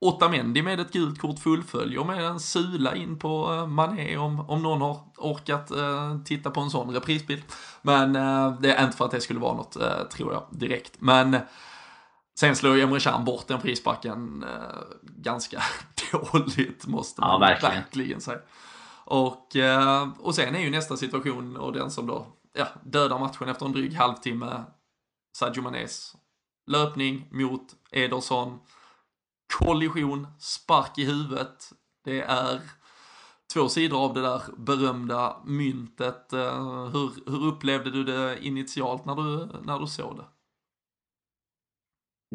Otamendi 0.01 0.63
med 0.63 0.81
ett 0.81 0.93
gult 0.93 1.21
kort 1.21 1.39
fullföljer 1.39 2.05
med 2.05 2.25
en 2.25 2.41
sula 2.41 2.95
in 2.95 3.19
på 3.19 3.53
uh, 3.53 3.67
Mané 3.67 4.17
om, 4.17 4.41
om 4.41 4.63
någon 4.63 4.81
har 4.81 5.01
orkat 5.17 5.73
uh, 5.73 6.23
titta 6.25 6.51
på 6.51 6.61
en 6.61 6.71
sån 6.71 6.95
reprisbild. 6.95 7.43
Men 7.83 8.17
uh, 8.17 8.61
det 8.61 8.73
är 8.73 8.85
inte 8.85 8.97
för 8.97 9.05
att 9.05 9.11
det 9.11 9.21
skulle 9.21 9.41
vara 9.41 9.57
något, 9.57 9.77
tror 10.11 10.33
jag, 10.33 10.43
direkt. 10.51 10.93
Men 10.99 11.37
sen 12.39 12.57
slår 12.57 12.79
Emre 12.79 13.01
Can 13.01 13.25
bort 13.25 13.47
den 13.47 13.61
frisparken 13.61 14.45
ganska 15.03 15.63
dåligt, 16.13 16.87
måste 16.87 17.21
man 17.21 17.31
ja, 17.31 17.39
verkligen. 17.39 17.75
verkligen 17.75 18.21
säga. 18.21 18.39
Och, 19.07 19.57
och 20.19 20.35
sen 20.35 20.55
är 20.55 20.61
ju 20.61 20.71
nästa 20.71 20.97
situation 20.97 21.57
och 21.57 21.73
den 21.73 21.91
som 21.91 22.07
då 22.07 22.27
ja, 22.53 22.69
dödar 22.83 23.19
matchen 23.19 23.49
efter 23.49 23.67
en 23.67 23.73
dryg 23.73 23.95
halvtimme, 23.95 24.65
Sadio 25.37 25.63
Manés 25.63 26.17
löpning 26.67 27.29
mot 27.31 27.63
Ederson 27.91 28.59
kollision, 29.59 30.27
spark 30.39 30.99
i 30.99 31.05
huvudet. 31.05 31.73
Det 32.05 32.21
är 32.21 32.61
två 33.53 33.69
sidor 33.69 34.05
av 34.05 34.15
det 34.15 34.21
där 34.21 34.43
berömda 34.57 35.37
myntet. 35.45 36.33
Eh, 36.33 36.87
hur, 36.87 37.31
hur 37.31 37.47
upplevde 37.47 37.91
du 37.91 38.05
det 38.05 38.45
initialt 38.45 39.05
när 39.05 39.15
du, 39.15 39.49
när 39.63 39.79
du 39.79 39.87
såg 39.87 40.17
det? 40.17 40.25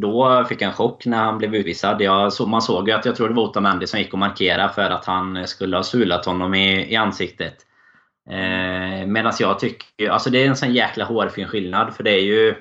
Då 0.01 0.45
fick 0.49 0.61
jag 0.61 0.67
en 0.67 0.73
chock 0.73 1.05
när 1.05 1.17
han 1.17 1.37
blev 1.37 1.55
utvisad. 1.55 2.01
Jag, 2.01 2.33
så, 2.33 2.45
man 2.45 2.61
såg 2.61 2.87
ju 2.87 2.93
att 2.93 3.05
jag 3.05 3.15
tror 3.15 3.29
det 3.29 3.35
var 3.35 3.43
Otamendi 3.43 3.87
som 3.87 3.99
gick 3.99 4.13
och 4.13 4.19
markerade 4.19 4.73
för 4.73 4.89
att 4.89 5.05
han 5.05 5.47
skulle 5.47 5.75
ha 5.75 5.83
sulat 5.83 6.25
honom 6.25 6.53
i, 6.53 6.93
i 6.93 6.95
ansiktet. 6.95 7.55
Eh, 8.29 9.07
Medan 9.07 9.33
jag 9.39 9.59
tycker... 9.59 10.09
Alltså 10.09 10.29
det 10.29 10.43
är 10.43 10.47
en 10.47 10.55
sån 10.55 10.73
jäkla 10.73 11.05
hårfin 11.05 11.47
skillnad. 11.47 11.93
För 11.93 12.03
det 12.03 12.11
är 12.11 12.23
ju 12.23 12.55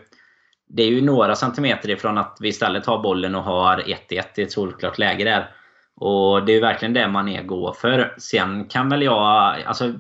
det 0.69 0.83
är 0.83 0.87
ju 0.87 1.01
några 1.01 1.35
centimeter 1.35 1.91
ifrån 1.91 2.19
att 2.19 2.37
vi 2.41 2.49
istället 2.49 2.87
har 2.87 3.03
bollen 3.03 3.35
och 3.35 3.43
har 3.43 3.77
1-1 3.77 4.25
i 4.37 4.43
ett 4.43 4.53
solklart 4.53 4.99
läge 4.99 5.25
där. 5.25 5.51
Och 5.97 6.45
det 6.45 6.53
är 6.53 6.55
ju 6.55 6.61
verkligen 6.61 6.95
det 6.95 7.09
man 7.09 7.29
är 7.29 7.43
går 7.43 7.73
för. 7.73 8.15
Sen 8.19 8.65
kan 8.65 8.89
väl 8.89 9.03
jag... 9.03 9.63
Alltså, 9.67 9.93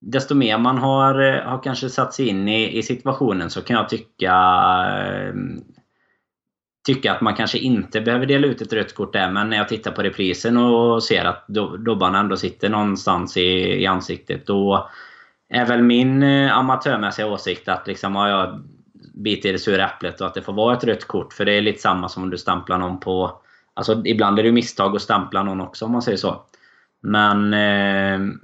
desto 0.00 0.34
mer 0.34 0.58
man 0.58 0.78
har, 0.78 1.42
har 1.44 1.62
kanske 1.62 1.88
satt 1.88 2.14
sig 2.14 2.28
in 2.28 2.48
i, 2.48 2.78
i 2.78 2.82
situationen 2.82 3.50
så 3.50 3.62
kan 3.62 3.76
jag 3.76 3.88
tycka 3.88 4.34
eh, 4.98 5.34
tycka 6.86 7.12
att 7.12 7.20
man 7.20 7.34
kanske 7.34 7.58
inte 7.58 8.00
behöver 8.00 8.26
dela 8.26 8.46
ut 8.46 8.60
ett 8.60 8.72
rött 8.72 8.94
kort 8.94 9.12
där. 9.12 9.30
Men 9.30 9.50
när 9.50 9.56
jag 9.56 9.68
tittar 9.68 9.90
på 9.90 10.02
reprisen 10.02 10.56
och 10.56 11.02
ser 11.02 11.24
att 11.24 11.48
dobbarna 11.78 12.20
ändå 12.20 12.36
sitter 12.36 12.68
någonstans 12.68 13.36
i, 13.36 13.82
i 13.82 13.86
ansiktet. 13.86 14.46
Då 14.46 14.88
är 15.48 15.66
väl 15.66 15.82
min 15.82 16.22
eh, 16.22 16.56
amatörmässiga 16.58 17.26
åsikt 17.26 17.68
att 17.68 17.86
liksom, 17.86 18.14
ja, 18.14 18.28
jag 18.28 18.64
biter 19.14 19.48
i 19.48 19.52
det 19.52 19.58
sura 19.58 19.88
äpplet 19.88 20.20
och 20.20 20.26
att 20.26 20.34
det 20.34 20.42
får 20.42 20.52
vara 20.52 20.76
ett 20.76 20.84
rött 20.84 21.04
kort. 21.04 21.32
För 21.32 21.44
det 21.44 21.52
är 21.52 21.62
lite 21.62 21.80
samma 21.80 22.08
som 22.08 22.22
om 22.22 22.30
du 22.30 22.38
stamplar 22.38 22.78
någon 22.78 23.00
på... 23.00 23.40
Alltså 23.74 24.02
ibland 24.04 24.38
är 24.38 24.42
det 24.42 24.52
misstag 24.52 24.96
att 24.96 25.02
stampla 25.02 25.42
någon 25.42 25.60
också 25.60 25.84
om 25.84 25.92
man 25.92 26.02
säger 26.02 26.18
så. 26.18 26.42
Men... 27.02 27.54
Eh, 27.54 28.36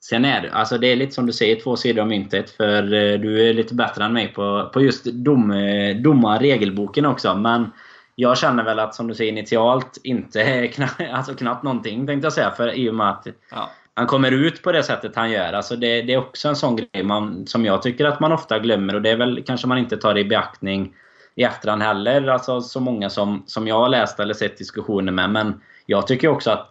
sen 0.00 0.24
är 0.24 0.42
det, 0.42 0.52
alltså 0.52 0.78
det 0.78 0.86
är 0.86 0.96
lite 0.96 1.14
som 1.14 1.26
du 1.26 1.32
säger, 1.32 1.60
två 1.60 1.76
sidor 1.76 2.02
av 2.02 2.08
myntet. 2.08 2.50
För 2.50 2.82
eh, 2.82 3.18
du 3.20 3.48
är 3.48 3.54
lite 3.54 3.74
bättre 3.74 4.04
än 4.04 4.12
mig 4.12 4.28
på, 4.28 4.70
på 4.72 4.80
just 4.80 5.04
dom, 5.04 5.50
eh, 5.50 5.96
domar 5.96 6.38
regelboken 6.38 7.06
också. 7.06 7.34
Men 7.34 7.72
jag 8.14 8.38
känner 8.38 8.64
väl 8.64 8.78
att, 8.78 8.94
som 8.94 9.08
du 9.08 9.14
säger 9.14 9.32
initialt, 9.32 9.98
inte 10.04 10.68
knappt, 10.74 11.00
alltså 11.12 11.34
knappt 11.34 11.62
någonting 11.62 12.06
tänkte 12.06 12.26
jag 12.26 12.32
säga. 12.32 12.50
För 12.50 12.72
i 12.72 12.90
och 12.90 12.94
med 12.94 13.10
att 13.10 13.26
ja 13.50 13.70
han 13.98 14.06
kommer 14.06 14.30
ut 14.30 14.62
på 14.62 14.72
det 14.72 14.82
sättet 14.82 15.16
han 15.16 15.30
gör. 15.30 15.52
Alltså 15.52 15.76
det, 15.76 16.02
det 16.02 16.14
är 16.14 16.18
också 16.18 16.48
en 16.48 16.56
sån 16.56 16.76
grej 16.76 17.02
man, 17.02 17.46
som 17.46 17.64
jag 17.64 17.82
tycker 17.82 18.04
att 18.04 18.20
man 18.20 18.32
ofta 18.32 18.58
glömmer. 18.58 18.94
Och 18.94 19.02
det 19.02 19.10
är 19.10 19.16
väl 19.16 19.42
kanske 19.46 19.66
man 19.66 19.78
inte 19.78 19.96
tar 19.96 20.18
i 20.18 20.24
beaktning 20.24 20.94
i 21.34 21.42
efterhand 21.42 21.82
heller. 21.82 22.26
Alltså 22.26 22.60
så 22.60 22.80
många 22.80 23.10
som, 23.10 23.42
som 23.46 23.68
jag 23.68 23.74
har 23.74 23.88
läst 23.88 24.20
eller 24.20 24.34
sett 24.34 24.58
diskussioner 24.58 25.12
med. 25.12 25.30
Men 25.30 25.60
jag 25.86 26.06
tycker 26.06 26.28
också 26.28 26.50
att 26.50 26.70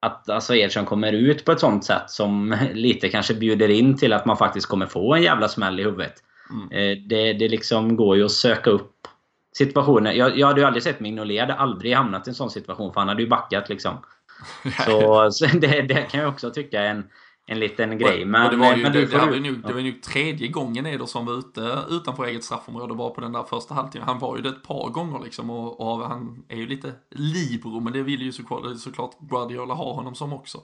att 0.00 0.30
alltså 0.30 0.54
Edson 0.54 0.84
kommer 0.84 1.12
ut 1.12 1.44
på 1.44 1.52
ett 1.52 1.60
sånt 1.60 1.84
sätt 1.84 2.10
som 2.10 2.56
lite 2.72 3.08
kanske 3.08 3.34
bjuder 3.34 3.68
in 3.68 3.96
till 3.96 4.12
att 4.12 4.26
man 4.26 4.36
faktiskt 4.36 4.66
kommer 4.66 4.86
få 4.86 5.14
en 5.14 5.22
jävla 5.22 5.48
smäll 5.48 5.80
i 5.80 5.84
huvudet. 5.84 6.14
Mm. 6.50 6.70
Eh, 6.70 7.04
det, 7.08 7.32
det 7.32 7.48
liksom 7.48 7.96
går 7.96 8.16
ju 8.16 8.24
att 8.24 8.32
söka 8.32 8.70
upp 8.70 8.92
situationer. 9.56 10.12
Jag, 10.12 10.38
jag 10.38 10.46
hade 10.46 10.60
ju 10.60 10.66
aldrig 10.66 10.82
sett 10.82 11.00
Mignolet 11.00 11.40
hade 11.40 11.54
aldrig 11.54 11.94
hamnat 11.94 12.26
i 12.26 12.30
en 12.30 12.34
sån 12.34 12.50
situation 12.50 12.92
för 12.92 13.00
han 13.00 13.08
hade 13.08 13.22
ju 13.22 13.28
backat 13.28 13.68
liksom. 13.68 13.98
Så, 14.86 15.30
så 15.32 15.46
det, 15.46 15.82
det, 15.82 16.02
kan 16.10 16.20
jag 16.20 16.28
också 16.28 16.50
tycka 16.50 16.80
är 16.80 16.90
en, 16.90 17.04
en 17.50 17.60
liten 17.60 17.98
grej. 17.98 18.24
Men, 18.24 18.50
det 18.50 18.56
var 18.56 18.76
ju, 18.76 18.82
men 18.82 18.92
det, 18.92 19.06
det, 19.06 19.18
var 19.18 19.34
ju 19.34 19.40
nog, 19.40 19.66
det 19.66 19.72
var 19.72 19.80
nog 19.80 20.02
tredje 20.02 20.48
gången 20.48 20.86
Ederson 20.86 21.26
var 21.26 21.38
ute 21.38 21.78
utanför 21.90 22.24
eget 22.24 22.44
straffområde 22.44 22.94
var 22.94 23.10
på 23.10 23.20
den 23.20 23.32
där 23.32 23.42
första 23.42 23.74
halvtimmen. 23.74 24.08
Han 24.08 24.18
var 24.18 24.36
ju 24.36 24.42
det 24.42 24.48
ett 24.48 24.62
par 24.62 24.88
gånger 24.88 25.24
liksom 25.24 25.50
och, 25.50 25.80
och 25.80 26.08
han 26.08 26.44
är 26.48 26.56
ju 26.56 26.66
lite 26.66 26.92
libero 27.10 27.80
men 27.80 27.92
det 27.92 28.02
vill 28.02 28.22
ju 28.22 28.32
såklart, 28.32 28.62
såklart 28.78 29.18
Guardiola 29.20 29.74
ha 29.74 29.92
honom 29.92 30.14
som 30.14 30.32
också. 30.32 30.58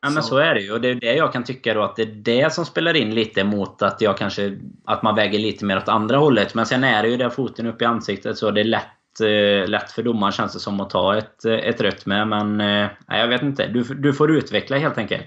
Ja 0.00 0.10
men 0.10 0.22
så. 0.22 0.28
så 0.28 0.36
är 0.36 0.54
det 0.54 0.60
ju 0.60 0.72
och 0.72 0.80
det 0.80 0.88
är 0.88 0.94
det 0.94 1.14
jag 1.14 1.32
kan 1.32 1.44
tycka 1.44 1.74
då 1.74 1.82
att 1.82 1.96
det 1.96 2.02
är 2.02 2.06
det 2.06 2.52
som 2.52 2.64
spelar 2.64 2.96
in 2.96 3.14
lite 3.14 3.44
mot 3.44 3.82
att 3.82 4.00
jag 4.00 4.18
kanske 4.18 4.58
Att 4.84 5.02
man 5.02 5.14
väger 5.14 5.38
lite 5.38 5.64
mer 5.64 5.76
åt 5.76 5.88
andra 5.88 6.16
hållet. 6.16 6.54
Men 6.54 6.66
sen 6.66 6.84
är 6.84 7.02
det 7.02 7.08
ju 7.08 7.16
där 7.16 7.30
foten 7.30 7.66
upp 7.66 7.82
i 7.82 7.84
ansiktet 7.84 8.38
så 8.38 8.50
det 8.50 8.60
är 8.60 8.64
lätt 8.64 9.20
eh, 9.20 9.68
lätt 9.68 9.92
för 9.92 10.02
domaren 10.02 10.32
känns 10.32 10.52
det 10.52 10.60
som 10.60 10.80
att 10.80 10.90
ta 10.90 11.16
ett, 11.16 11.44
ett 11.44 11.80
rött 11.80 12.06
med. 12.06 12.28
Men 12.28 12.60
eh, 12.60 12.90
jag 13.08 13.28
vet 13.28 13.42
inte. 13.42 13.66
Du, 13.66 13.82
du 13.82 14.12
får 14.12 14.36
utveckla 14.36 14.78
helt 14.78 14.98
enkelt. 14.98 15.26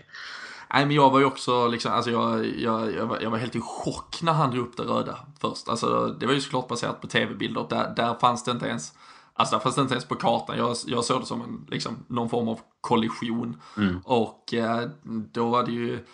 Nej 0.73 0.85
men 0.85 0.95
jag 0.95 1.09
var 1.09 1.19
ju 1.19 1.25
också 1.25 1.67
liksom, 1.67 1.91
alltså 1.91 2.11
jag, 2.11 2.45
jag, 2.45 2.93
jag, 2.93 3.05
var, 3.05 3.19
jag 3.21 3.29
var 3.29 3.37
helt 3.37 3.55
i 3.55 3.61
chock 3.61 4.21
när 4.21 4.33
han 4.33 4.51
drog 4.51 4.67
upp 4.67 4.77
det 4.77 4.83
röda 4.83 5.17
först. 5.39 5.69
Alltså 5.69 6.15
det 6.19 6.25
var 6.25 6.33
ju 6.33 6.41
såklart 6.41 6.67
baserat 6.67 7.01
på 7.01 7.07
tv-bilder. 7.07 7.65
Där, 7.69 7.93
där 7.95 8.13
fanns 8.13 8.43
det 8.43 8.51
inte 8.51 8.67
ens, 8.67 8.93
alltså 9.33 9.55
där 9.55 9.63
fanns 9.63 9.75
det 9.75 9.81
inte 9.81 9.93
ens 9.93 10.05
på 10.05 10.15
kartan. 10.15 10.57
Jag, 10.57 10.75
jag 10.85 11.05
såg 11.05 11.21
det 11.21 11.25
som 11.25 11.41
en, 11.41 11.65
liksom, 11.69 12.05
någon 12.07 12.29
form 12.29 12.47
av 12.47 12.59
kollision. 12.81 13.61
Mm. 13.77 14.01
Och 14.05 14.53
eh, 14.53 14.89
då 15.31 15.49
var 15.49 15.63
det 15.63 15.71
ju, 15.71 16.05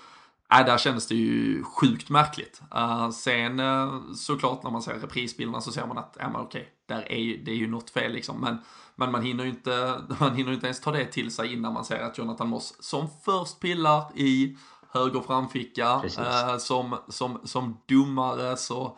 Nej, 0.51 0.63
där 0.63 0.77
kändes 0.77 1.07
det 1.07 1.15
ju 1.15 1.63
sjukt 1.63 2.09
märkligt. 2.09 2.61
Uh, 2.75 3.09
sen 3.09 3.59
uh, 3.59 4.13
såklart 4.15 4.63
när 4.63 4.71
man 4.71 4.81
ser 4.81 4.93
reprisbilderna 4.93 5.61
så 5.61 5.71
ser 5.71 5.87
man 5.87 5.97
att, 5.97 6.17
ja 6.19 6.29
men 6.29 6.41
okej, 6.41 6.69
där 6.85 7.11
är 7.11 7.17
ju, 7.17 7.43
det 7.43 7.51
är 7.51 7.55
ju 7.55 7.67
något 7.67 7.89
fel 7.89 8.11
liksom. 8.11 8.41
Men, 8.41 8.57
men 8.95 9.11
man 9.11 9.21
hinner 9.21 9.43
ju 9.43 9.49
inte, 9.49 10.01
man 10.19 10.35
hinner 10.35 10.51
inte 10.53 10.67
ens 10.67 10.81
ta 10.81 10.91
det 10.91 11.05
till 11.05 11.31
sig 11.31 11.53
innan 11.53 11.73
man 11.73 11.85
ser 11.85 11.99
att 11.99 12.17
Jonathan 12.17 12.49
Moss 12.49 12.75
som 12.79 13.07
först 13.25 13.59
pillar 13.59 14.03
i 14.15 14.57
höger 14.91 15.19
framficka, 15.19 15.95
uh, 15.95 16.57
som, 16.57 16.97
som, 17.07 17.39
som 17.43 17.77
domare 17.87 18.57
så 18.57 18.97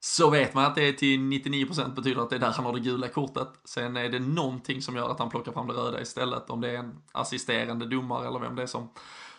så 0.00 0.30
vet 0.30 0.54
man 0.54 0.64
att 0.64 0.74
det 0.74 0.92
till 0.92 1.20
99% 1.20 1.94
betyder 1.94 2.22
att 2.22 2.30
det 2.30 2.36
är 2.36 2.40
där 2.40 2.52
han 2.52 2.64
har 2.64 2.72
det 2.72 2.80
gula 2.80 3.08
kortet. 3.08 3.48
Sen 3.64 3.96
är 3.96 4.08
det 4.08 4.18
någonting 4.18 4.82
som 4.82 4.96
gör 4.96 5.10
att 5.10 5.18
han 5.18 5.30
plockar 5.30 5.52
fram 5.52 5.66
det 5.66 5.72
röda 5.72 6.00
istället. 6.00 6.50
Om 6.50 6.60
det 6.60 6.70
är 6.70 6.78
en 6.78 7.02
assisterande 7.12 7.86
domare 7.86 8.28
eller 8.28 8.38
vem 8.38 8.56
det 8.56 8.62
är 8.62 8.66
som 8.66 8.88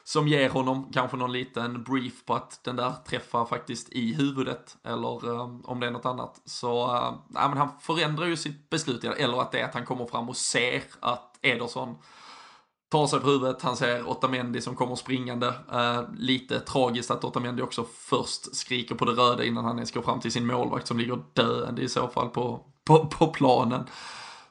som 0.08 0.28
ger 0.28 0.50
honom 0.50 0.92
kanske 0.94 1.18
någon 1.18 1.32
liten 1.32 1.84
brief 1.84 2.26
på 2.26 2.34
att 2.34 2.60
den 2.64 2.76
där 2.76 2.94
träffar 3.08 3.46
faktiskt 3.46 3.90
i 3.90 4.14
huvudet 4.14 4.78
eller 4.84 5.26
um, 5.26 5.62
om 5.66 5.80
det 5.80 5.88
är 5.88 5.92
något 5.92 6.06
annat. 6.06 6.42
Så 6.46 6.96
uh, 6.96 7.14
men 7.30 7.58
han 7.58 7.70
förändrar 7.82 8.26
ju 8.26 8.38
sitt 8.38 8.70
beslut, 8.70 9.04
eller 9.04 9.42
att 9.42 9.52
det 9.52 9.60
är 9.60 9.66
att 9.66 9.74
han 9.74 9.86
kommer 9.86 10.06
fram 10.06 10.30
och 10.30 10.38
ser 10.38 10.84
att 11.00 11.40
Ederson 11.42 11.96
tar 12.92 13.08
sig 13.08 13.20
på 13.20 13.28
huvudet, 13.28 13.62
han 13.62 13.78
ser 13.78 14.10
Otamendi 14.10 14.62
som 14.62 14.76
kommer 14.76 14.96
springande. 14.96 15.54
Eh, 15.74 16.02
lite 16.18 16.60
tragiskt 16.60 17.12
att 17.12 17.24
Otamendi 17.24 17.62
också 17.62 17.86
först 17.98 18.56
skriker 18.56 18.96
på 18.96 19.06
det 19.06 19.12
röda 19.12 19.44
innan 19.44 19.66
han 19.66 19.76
ens 19.76 19.92
går 19.92 20.02
fram 20.02 20.20
till 20.20 20.32
sin 20.32 20.48
målvakt 20.48 20.88
som 20.88 20.98
ligger 20.98 21.20
döende 21.34 21.82
i 21.82 21.90
så 21.90 22.08
fall 22.08 22.30
på, 22.30 22.60
på, 22.86 23.06
på 23.06 23.28
planen. 23.28 23.84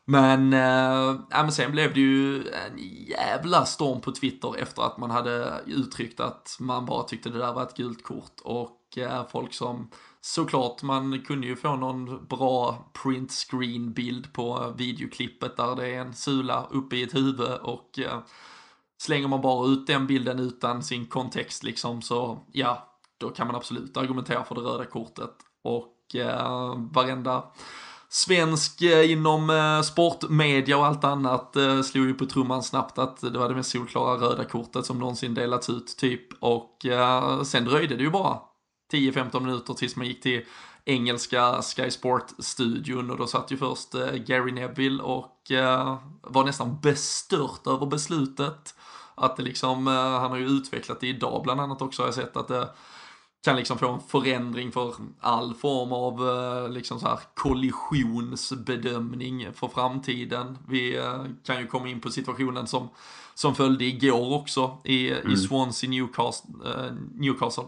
Men, 0.09 0.53
äh, 0.53 1.21
men 1.31 1.53
sen 1.53 1.73
blev 1.73 1.95
det 1.95 2.01
ju 2.01 2.49
en 2.49 2.79
jävla 3.09 3.67
storm 3.67 4.01
på 4.01 4.13
Twitter 4.13 4.57
efter 4.57 4.83
att 4.83 4.99
man 4.99 5.11
hade 5.11 5.61
uttryckt 5.67 6.21
att 6.21 6.57
man 6.61 6.87
bara 6.87 7.03
tyckte 7.03 7.31
det 7.31 7.39
där 7.39 7.53
var 7.53 7.63
ett 7.63 7.77
gult 7.77 8.03
kort. 8.03 8.41
Och 8.45 8.99
äh, 8.99 9.27
folk 9.29 9.55
som, 9.55 9.91
såklart, 10.21 10.83
man 10.83 11.23
kunde 11.23 11.47
ju 11.47 11.57
få 11.57 11.77
någon 11.77 12.27
bra 12.27 12.91
print 13.03 13.33
screen 13.33 13.93
bild 13.93 14.33
på 14.33 14.75
videoklippet 14.77 15.57
där 15.57 15.77
det 15.77 15.87
är 15.87 16.01
en 16.01 16.15
sula 16.15 16.67
uppe 16.71 16.97
i 16.97 17.03
ett 17.03 17.15
huvud 17.15 17.59
och 17.63 17.99
äh, 17.99 18.19
slänger 18.99 19.29
man 19.29 19.41
bara 19.41 19.69
ut 19.69 19.87
den 19.87 20.07
bilden 20.07 20.39
utan 20.39 20.83
sin 20.83 21.07
kontext 21.07 21.63
liksom 21.63 22.03
så, 22.03 22.39
ja, 22.53 22.99
då 23.19 23.31
kan 23.31 23.47
man 23.47 23.57
absolut 23.57 23.97
argumentera 23.97 24.45
för 24.45 24.55
det 24.55 24.61
röda 24.61 24.85
kortet. 24.85 25.35
Och 25.63 26.15
äh, 26.15 26.75
varenda 26.77 27.45
svensk 28.09 28.83
eh, 28.83 29.11
inom 29.11 29.51
eh, 29.51 29.83
sportmedia 29.83 30.79
och 30.79 30.87
allt 30.87 31.05
annat 31.05 31.57
eh, 31.57 31.83
slog 31.83 32.07
ju 32.07 32.15
på 32.15 32.27
trumman 32.27 32.63
snabbt 32.63 32.99
att 32.99 33.21
det 33.21 33.39
var 33.39 33.49
det 33.49 33.55
mest 33.55 33.71
solklara 33.71 34.17
röda 34.17 34.45
kortet 34.45 34.87
som 34.87 34.99
någonsin 34.99 35.35
delats 35.35 35.71
ut 35.71 35.97
typ. 35.97 36.43
Och 36.43 36.87
sen 37.45 37.65
dröjde 37.65 37.97
det 37.97 38.03
ju 38.03 38.11
bara 38.11 38.39
10-15 38.93 39.41
minuter 39.41 39.75
tills 39.75 39.97
man 39.97 40.07
gick 40.07 40.23
till 40.23 40.45
engelska 40.85 41.63
Sky 41.63 41.91
Sport-studion 41.91 43.11
och 43.11 43.17
då 43.17 43.27
satt 43.27 43.51
ju 43.53 43.57
först 43.57 43.93
Gary 44.27 44.53
Neville 44.53 45.03
och 45.03 45.53
var 46.23 46.45
nästan 46.45 46.79
bestört 46.83 47.67
över 47.67 47.87
beslutet. 47.87 48.75
Att 49.15 49.37
det 49.37 49.43
liksom, 49.43 49.87
han 49.87 50.31
har 50.31 50.37
ju 50.37 50.47
utvecklat 50.47 51.01
det 51.01 51.07
idag 51.09 51.43
bland 51.43 51.61
annat 51.61 51.83
också 51.83 52.03
har 52.03 52.07
jag 52.07 52.15
sett 52.15 52.37
att 52.37 52.49
det 52.49 52.69
kan 53.47 53.57
liksom 53.57 53.79
få 53.79 53.93
en 53.93 54.01
förändring 54.01 54.73
för 54.73 54.95
all 55.21 55.55
form 55.55 55.93
av 55.93 56.29
eh, 56.29 56.69
liksom 56.69 57.01
så 57.01 57.07
här 57.07 57.19
kollisionsbedömning 57.35 59.53
för 59.53 59.69
framtiden. 59.69 60.59
Vi 60.69 60.97
eh, 60.97 61.25
kan 61.45 61.61
ju 61.61 61.67
komma 61.67 61.89
in 61.89 62.01
på 62.01 62.11
situationen 62.11 62.67
som, 62.67 62.89
som 63.35 63.55
följde 63.55 63.85
igår 63.85 64.35
också 64.35 64.79
i, 64.85 65.11
mm. 65.11 65.33
i 65.33 65.37
Swansea 65.37 65.91
Newcastle. 65.91 66.51
Eh, 66.65 66.93
Newcastle. 67.15 67.65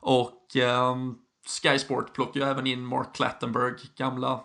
Och 0.00 0.56
Sky 1.62 1.78
Sport 1.78 2.14
plockar 2.14 2.40
ju 2.40 2.46
även 2.46 2.66
in 2.66 2.86
Mark 2.86 3.14
Clattenburg, 3.14 3.76
gamla 3.96 4.40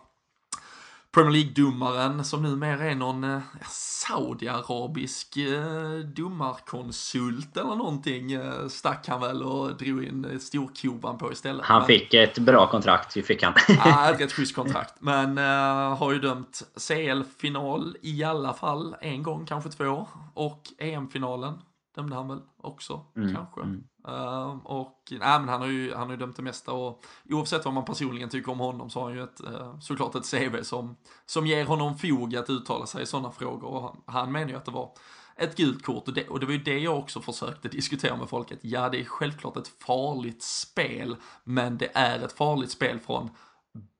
Premier 1.15 1.31
League-domaren 1.31 2.23
som 2.23 2.43
numera 2.43 2.85
är 2.85 2.95
någon 2.95 3.23
eh, 3.23 3.39
saudiarabisk 3.69 5.37
eh, 5.37 5.99
domarkonsult 6.15 7.57
eller 7.57 7.75
någonting 7.75 8.31
eh, 8.31 8.67
stack 8.67 9.07
han 9.07 9.21
väl 9.21 9.43
och 9.43 9.77
drog 9.77 10.03
in 10.03 10.39
storkovan 10.39 11.17
på 11.17 11.31
istället. 11.31 11.65
Han 11.65 11.79
men, 11.79 11.87
fick 11.87 12.13
ett 12.13 12.39
bra 12.39 12.67
kontrakt, 12.67 13.25
fick 13.25 13.43
han. 13.43 13.53
ja, 13.67 14.09
ett 14.13 14.21
rätt 14.21 14.31
schysst 14.31 14.55
kontrakt. 14.55 14.93
Men 14.99 15.37
eh, 15.37 15.97
har 15.97 16.11
ju 16.11 16.19
dömt 16.19 16.63
CL-final 16.87 17.97
i 18.01 18.23
alla 18.23 18.53
fall, 18.53 18.95
en 19.01 19.23
gång, 19.23 19.45
kanske 19.45 19.69
två. 19.69 20.07
Och 20.33 20.61
EM-finalen 20.77 21.53
dömde 21.95 22.15
han 22.15 22.27
väl 22.27 22.39
också, 22.57 23.01
mm, 23.15 23.35
kanske. 23.35 23.61
Mm. 23.61 23.83
Uh, 24.07 24.57
och 24.63 25.03
nej, 25.11 25.39
men 25.39 25.49
han 25.49 25.61
har 25.61 25.67
ju 25.67 25.93
han 25.93 26.03
har 26.03 26.11
ju 26.11 26.17
dömt 26.17 26.35
det 26.35 26.41
mesta 26.41 26.71
och 26.71 27.05
oavsett 27.29 27.65
vad 27.65 27.73
man 27.73 27.85
personligen 27.85 28.29
tycker 28.29 28.51
om 28.51 28.59
honom 28.59 28.89
så 28.89 28.99
har 28.99 29.05
han 29.05 29.17
ju 29.17 29.23
ett, 29.23 29.41
uh, 29.41 29.79
såklart 29.79 30.15
ett 30.15 30.31
CV 30.31 30.63
som, 30.63 30.95
som 31.25 31.47
ger 31.47 31.65
honom 31.65 31.97
fog 31.97 32.35
att 32.35 32.49
uttala 32.49 32.85
sig 32.85 33.03
i 33.03 33.05
sådana 33.05 33.31
frågor. 33.31 33.67
Och 33.67 33.81
han, 33.81 34.01
han 34.05 34.31
menar 34.31 34.49
ju 34.49 34.55
att 34.55 34.65
det 34.65 34.71
var 34.71 34.91
ett 35.35 35.57
gult 35.57 35.85
kort 35.85 36.07
och 36.07 36.13
det, 36.13 36.27
och 36.27 36.39
det 36.39 36.45
var 36.45 36.53
ju 36.53 36.63
det 36.63 36.79
jag 36.79 36.99
också 36.99 37.21
försökte 37.21 37.67
diskutera 37.69 38.17
med 38.17 38.29
folket. 38.29 38.59
Ja, 38.61 38.89
det 38.89 39.01
är 39.01 39.05
självklart 39.05 39.57
ett 39.57 39.71
farligt 39.87 40.43
spel, 40.43 41.15
men 41.43 41.77
det 41.77 41.89
är 41.93 42.19
ett 42.19 42.33
farligt 42.33 42.71
spel 42.71 42.99
från 42.99 43.29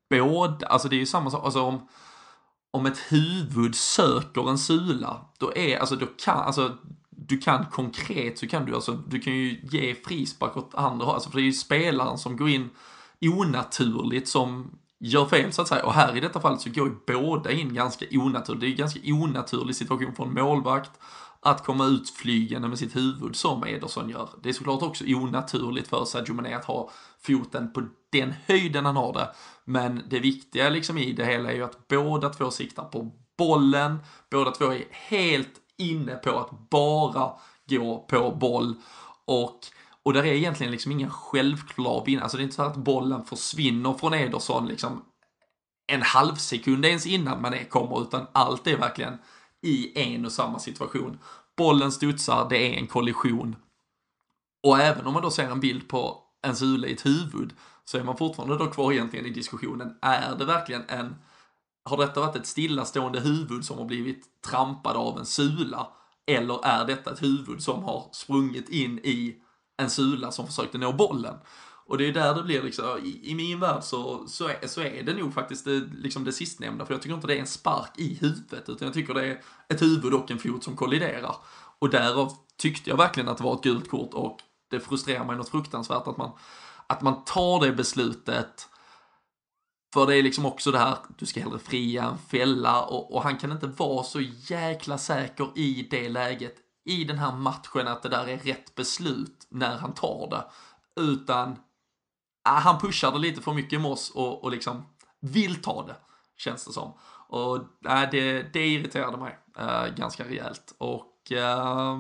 båda, 0.10 0.68
alltså 0.68 0.90
det 0.90 0.96
är 0.96 1.00
ju 1.00 1.06
samma 1.06 1.32
sak, 1.32 1.46
alltså 1.46 1.62
om 1.62 1.88
om 2.76 2.86
ett 2.86 2.98
huvud 2.98 3.76
söker 3.76 4.50
en 4.50 4.58
sula, 4.58 5.26
då 5.40 5.54
är, 5.56 5.78
alltså 5.78 5.96
då 5.96 6.06
kan, 6.06 6.38
alltså 6.38 6.78
du 7.28 7.38
kan 7.38 7.66
konkret 7.66 8.40
så 8.40 8.48
kan 8.48 8.66
du 8.66 8.76
alltså, 8.76 8.92
du 8.92 9.20
kan 9.20 9.34
ju 9.34 9.60
ge 9.64 9.96
frispark 9.96 10.58
åt 10.58 10.76
andra 10.76 11.06
alltså 11.06 11.30
för 11.30 11.38
det 11.38 11.44
är 11.44 11.46
ju 11.46 11.54
spelaren 11.54 12.18
som 12.18 12.38
går 12.38 12.50
in 12.50 12.70
onaturligt 13.22 14.28
som 14.28 14.72
gör 15.00 15.26
fel 15.26 15.54
så 15.54 15.62
att 15.62 15.68
säga. 15.68 15.86
Och 15.86 15.94
här 15.94 16.18
i 16.18 16.20
detta 16.20 16.42
fallet 16.42 16.62
så 16.62 16.70
går 16.70 16.88
ju 16.88 16.96
båda 17.08 17.52
in 17.52 17.74
ganska 17.74 18.06
onaturligt. 18.12 18.62
Det 18.62 18.68
är 18.68 18.70
ju 18.70 18.76
ganska 18.76 19.00
onaturlig 19.06 19.76
situation 19.76 20.16
för 20.16 20.24
en 20.24 20.34
målvakt 20.34 20.92
att 21.40 21.66
komma 21.66 21.86
ut 21.86 22.10
flygande 22.10 22.68
med 22.68 22.80
sitt 22.80 22.96
huvud 22.96 23.36
som 23.36 23.64
Ederson 23.64 24.10
gör. 24.10 24.30
Det 24.44 24.50
är 24.50 24.54
såklart 24.54 24.82
också 24.82 25.04
onaturligt 25.08 25.88
för 25.88 26.06
Sadio 26.06 26.34
Mané 26.34 26.54
att 26.54 26.66
ha 26.66 26.90
foten 27.22 27.74
på 27.74 27.84
den 28.12 28.34
höjden 28.46 28.86
han 28.86 28.96
har 28.96 29.14
det. 29.14 29.30
Men 29.66 30.04
det 30.10 30.20
viktiga 30.20 30.70
liksom 30.70 30.98
i 30.98 31.14
det 31.14 31.26
hela 31.26 31.52
är 31.52 31.56
ju 31.56 31.64
att 31.64 31.88
båda 31.88 32.30
två 32.30 32.52
siktar 32.52 32.84
på 32.84 33.12
bollen, 33.38 34.00
båda 34.32 34.52
två 34.52 34.66
är 34.66 34.84
helt 34.92 35.54
inne 35.78 36.16
på 36.16 36.40
att 36.40 36.70
bara 36.70 37.34
gå 37.70 38.06
på 38.10 38.32
boll 38.32 38.76
och 39.26 39.60
och 40.06 40.14
där 40.14 40.24
är 40.24 40.34
egentligen 40.34 40.72
liksom 40.72 40.92
ingen 40.92 41.10
självklar 41.10 42.04
vinnare. 42.06 42.24
Alltså 42.24 42.38
det 42.38 42.42
är 42.42 42.44
inte 42.44 42.56
så 42.56 42.64
att 42.64 42.76
bollen 42.76 43.26
försvinner 43.26 43.94
från 43.94 44.14
Ederson 44.14 44.68
liksom 44.68 45.04
en 45.88 46.02
halv 46.02 46.36
sekund 46.36 46.86
ens 46.86 47.06
innan 47.06 47.42
man 47.42 47.54
är 47.54 47.64
kommer, 47.64 48.02
utan 48.02 48.28
allt 48.32 48.68
är 48.68 48.78
verkligen 48.78 49.18
i 49.62 50.00
en 50.00 50.26
och 50.26 50.32
samma 50.32 50.60
situation. 50.60 51.20
Bollen 51.58 51.92
studsar, 51.92 52.50
det 52.50 52.58
är 52.58 52.74
en 52.80 52.88
kollision. 52.88 53.56
Och 54.68 54.80
även 54.80 55.08
om 55.08 55.14
man 55.14 55.22
då 55.22 55.32
ser 55.32 55.52
en 55.52 55.60
bild 55.60 55.88
på 55.88 56.24
en 56.48 56.56
sula 56.56 56.88
i 56.88 56.94
ett 56.94 57.06
huvud, 57.06 57.54
så 57.86 57.98
är 57.98 58.04
man 58.04 58.18
fortfarande 58.18 58.58
då 58.58 58.68
kvar 58.72 58.92
egentligen 58.92 59.26
i 59.26 59.30
diskussionen, 59.30 59.98
är 60.02 60.36
det 60.36 60.46
verkligen 60.46 60.84
en 60.88 61.16
har 61.86 61.98
detta 61.98 62.20
varit 62.20 62.36
ett 62.36 62.48
stillastående 62.48 63.20
huvud 63.20 63.66
som 63.66 63.78
har 63.78 63.86
blivit 63.86 64.42
trampad 64.42 64.96
av 64.96 65.20
en 65.20 65.26
sula? 65.26 65.88
Eller 66.28 66.66
är 66.66 66.86
detta 66.86 67.14
ett 67.14 67.24
huvud 67.24 67.64
som 67.64 67.84
har 67.84 68.10
sprungit 68.12 68.70
in 68.70 69.00
i 69.00 69.36
en 69.78 69.90
sula 69.90 70.32
som 70.32 70.48
försökte 70.48 70.78
nå 70.78 70.94
bollen? 70.94 71.36
Och 71.88 71.98
det 71.98 72.08
är 72.08 72.14
där 72.14 72.36
det 72.36 72.44
blir 72.44 72.64
liksom, 72.64 73.00
i, 73.04 73.32
i 73.32 73.36
min 73.36 73.60
värld 73.60 73.84
så, 73.84 74.28
så, 74.28 74.48
är, 74.48 74.68
så 74.68 74.82
är 74.82 75.04
det 75.04 75.14
nog 75.14 75.34
faktiskt 75.34 75.66
det, 75.66 75.80
liksom 75.80 76.24
det 76.24 76.32
sistnämnda, 76.32 76.86
för 76.86 76.94
jag 76.94 77.02
tycker 77.02 77.16
inte 77.16 77.28
det 77.28 77.36
är 77.36 77.40
en 77.40 77.48
spark 77.48 77.92
i 77.98 78.14
huvudet, 78.22 78.70
utan 78.70 78.86
jag 78.86 78.94
tycker 78.94 79.14
det 79.14 79.26
är 79.26 79.42
ett 79.70 79.82
huvud 79.82 80.14
och 80.14 80.32
en 80.32 80.40
fot 80.40 80.64
som 80.64 80.76
kolliderar. 80.76 81.36
Och 81.80 81.90
därav 81.90 82.32
tyckte 82.58 82.90
jag 82.90 82.98
verkligen 82.98 83.30
att 83.30 83.38
det 83.38 83.44
var 83.44 83.56
ett 83.56 83.64
gult 83.64 83.90
kort 83.90 84.14
och 84.14 84.40
det 84.72 84.80
frustrerar 84.80 85.26
mig 85.26 85.36
något 85.36 85.50
fruktansvärt 85.50 86.08
att 86.08 86.18
man, 86.18 86.32
att 86.88 87.02
man 87.02 87.24
tar 87.24 87.66
det 87.66 87.72
beslutet 87.72 88.70
för 89.96 90.08
det 90.08 90.18
är 90.18 90.24
liksom 90.24 90.46
också 90.46 90.72
det 90.72 90.80
här, 90.80 90.98
du 91.18 91.26
ska 91.26 91.40
hellre 91.40 91.60
fria 91.60 92.04
än 92.04 92.18
fälla 92.18 92.82
och, 92.82 93.16
och, 93.16 93.24
han 93.24 93.38
kan 93.38 93.52
inte 93.52 93.68
vara 93.68 94.04
så 94.04 94.22
jäkla 94.22 94.98
säker 94.98 95.50
i 95.56 95.88
det 95.92 96.10
läget, 96.10 96.56
i 96.86 97.04
den 97.04 97.18
här 97.18 97.32
matchen, 97.32 97.88
att 97.88 98.04
det 98.04 98.10
där 98.10 98.28
är 98.28 98.38
rätt 98.38 98.76
beslut 98.76 99.48
när 99.50 99.78
han 99.78 99.94
tar 99.94 100.28
det. 100.30 100.46
Utan, 101.02 101.52
äh, 102.48 102.54
han 102.54 102.80
pushar 102.80 103.12
det 103.12 103.18
lite 103.18 103.42
för 103.42 103.54
mycket 103.54 103.82
med 103.82 103.92
oss 103.92 104.12
och, 104.12 104.44
och 104.44 104.52
liksom 104.52 104.86
vill 105.22 105.62
ta 105.62 105.86
det, 105.88 105.96
känns 106.38 106.66
det 106.66 106.74
som. 106.74 106.94
Och 107.28 107.56
äh, 107.90 108.10
det, 108.12 108.54
det 108.54 108.68
irriterade 108.68 109.18
mig 109.18 109.38
äh, 109.58 109.96
ganska 109.98 110.24
rejält. 110.24 110.76
Och 110.78 111.32
äh, 111.32 111.98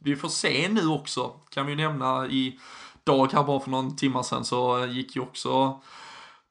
vi 0.00 0.16
får 0.16 0.28
se 0.28 0.68
nu 0.68 0.86
också, 0.86 1.28
kan 1.50 1.66
vi 1.66 1.74
nämna 1.74 2.26
i 2.26 2.58
dag 3.04 3.32
här 3.32 3.44
bara 3.44 3.60
för 3.60 3.70
någon 3.70 3.96
timme 3.96 4.24
sedan 4.24 4.44
så 4.44 4.86
gick 4.86 5.16
ju 5.16 5.22
också 5.22 5.80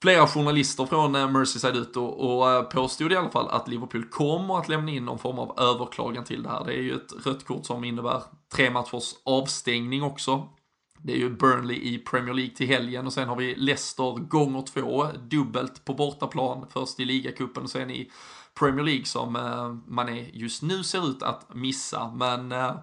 flera 0.03 0.27
journalister 0.27 0.85
från 0.85 1.15
eh, 1.15 1.29
Merseyside 1.29 1.77
ut 1.77 1.97
och, 1.97 2.37
och 2.37 2.51
eh, 2.51 2.63
påstod 2.63 3.11
i 3.11 3.15
alla 3.15 3.29
fall 3.29 3.49
att 3.49 3.67
Liverpool 3.67 4.03
kommer 4.03 4.57
att 4.57 4.69
lämna 4.69 4.91
in 4.91 5.05
någon 5.05 5.19
form 5.19 5.39
av 5.39 5.59
överklagan 5.59 6.23
till 6.23 6.43
det 6.43 6.49
här. 6.49 6.65
Det 6.65 6.73
är 6.73 6.81
ju 6.81 6.95
ett 6.95 7.25
rött 7.25 7.45
kort 7.45 7.65
som 7.65 7.83
innebär 7.83 8.23
tre 8.55 8.69
matchers 8.69 9.13
avstängning 9.25 10.03
också. 10.03 10.49
Det 10.97 11.13
är 11.13 11.17
ju 11.17 11.29
Burnley 11.29 11.77
i 11.77 11.97
Premier 11.97 12.33
League 12.33 12.55
till 12.55 12.67
helgen 12.67 13.05
och 13.05 13.13
sen 13.13 13.27
har 13.27 13.35
vi 13.35 13.55
Leicester 13.55 14.19
gånger 14.19 14.61
två, 14.61 15.07
dubbelt 15.29 15.85
på 15.85 15.93
bortaplan. 15.93 16.65
Först 16.69 16.99
i 16.99 17.05
ligacupen 17.05 17.63
och 17.63 17.69
sen 17.69 17.91
i 17.91 18.11
Premier 18.59 18.85
League 18.85 19.05
som 19.05 19.35
eh, 19.35 19.73
man 19.93 20.09
är 20.09 20.29
just 20.33 20.63
nu 20.63 20.83
ser 20.83 21.09
ut 21.09 21.23
att 21.23 21.55
missa. 21.55 22.11
Men 22.15 22.51
eh, 22.51 22.75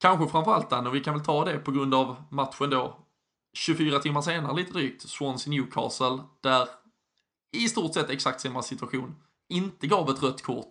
kanske 0.00 0.28
framförallt 0.28 0.70
den, 0.70 0.86
och 0.86 0.94
vi 0.94 1.00
kan 1.00 1.14
väl 1.14 1.24
ta 1.24 1.44
det 1.44 1.58
på 1.58 1.70
grund 1.70 1.94
av 1.94 2.16
matchen 2.30 2.70
då 2.70 3.03
24 3.54 3.98
timmar 3.98 4.20
senare 4.20 4.56
lite 4.56 4.72
drygt, 4.72 5.08
Swansea 5.08 5.50
Newcastle, 5.50 6.18
där 6.42 6.68
i 7.52 7.68
stort 7.68 7.94
sett 7.94 8.10
exakt 8.10 8.40
samma 8.40 8.62
situation 8.62 9.14
inte 9.48 9.86
gav 9.86 10.10
ett 10.10 10.22
rött 10.22 10.42
kort, 10.42 10.68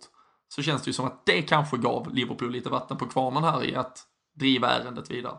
så 0.48 0.62
känns 0.62 0.82
det 0.82 0.88
ju 0.88 0.92
som 0.92 1.06
att 1.06 1.26
det 1.26 1.42
kanske 1.42 1.76
gav 1.76 2.14
Liverpool 2.14 2.50
lite 2.50 2.68
vatten 2.68 2.96
på 2.96 3.06
kvarnen 3.06 3.44
här 3.44 3.64
i 3.64 3.74
att 3.74 3.98
driva 4.34 4.68
ärendet 4.68 5.10
vidare. 5.10 5.36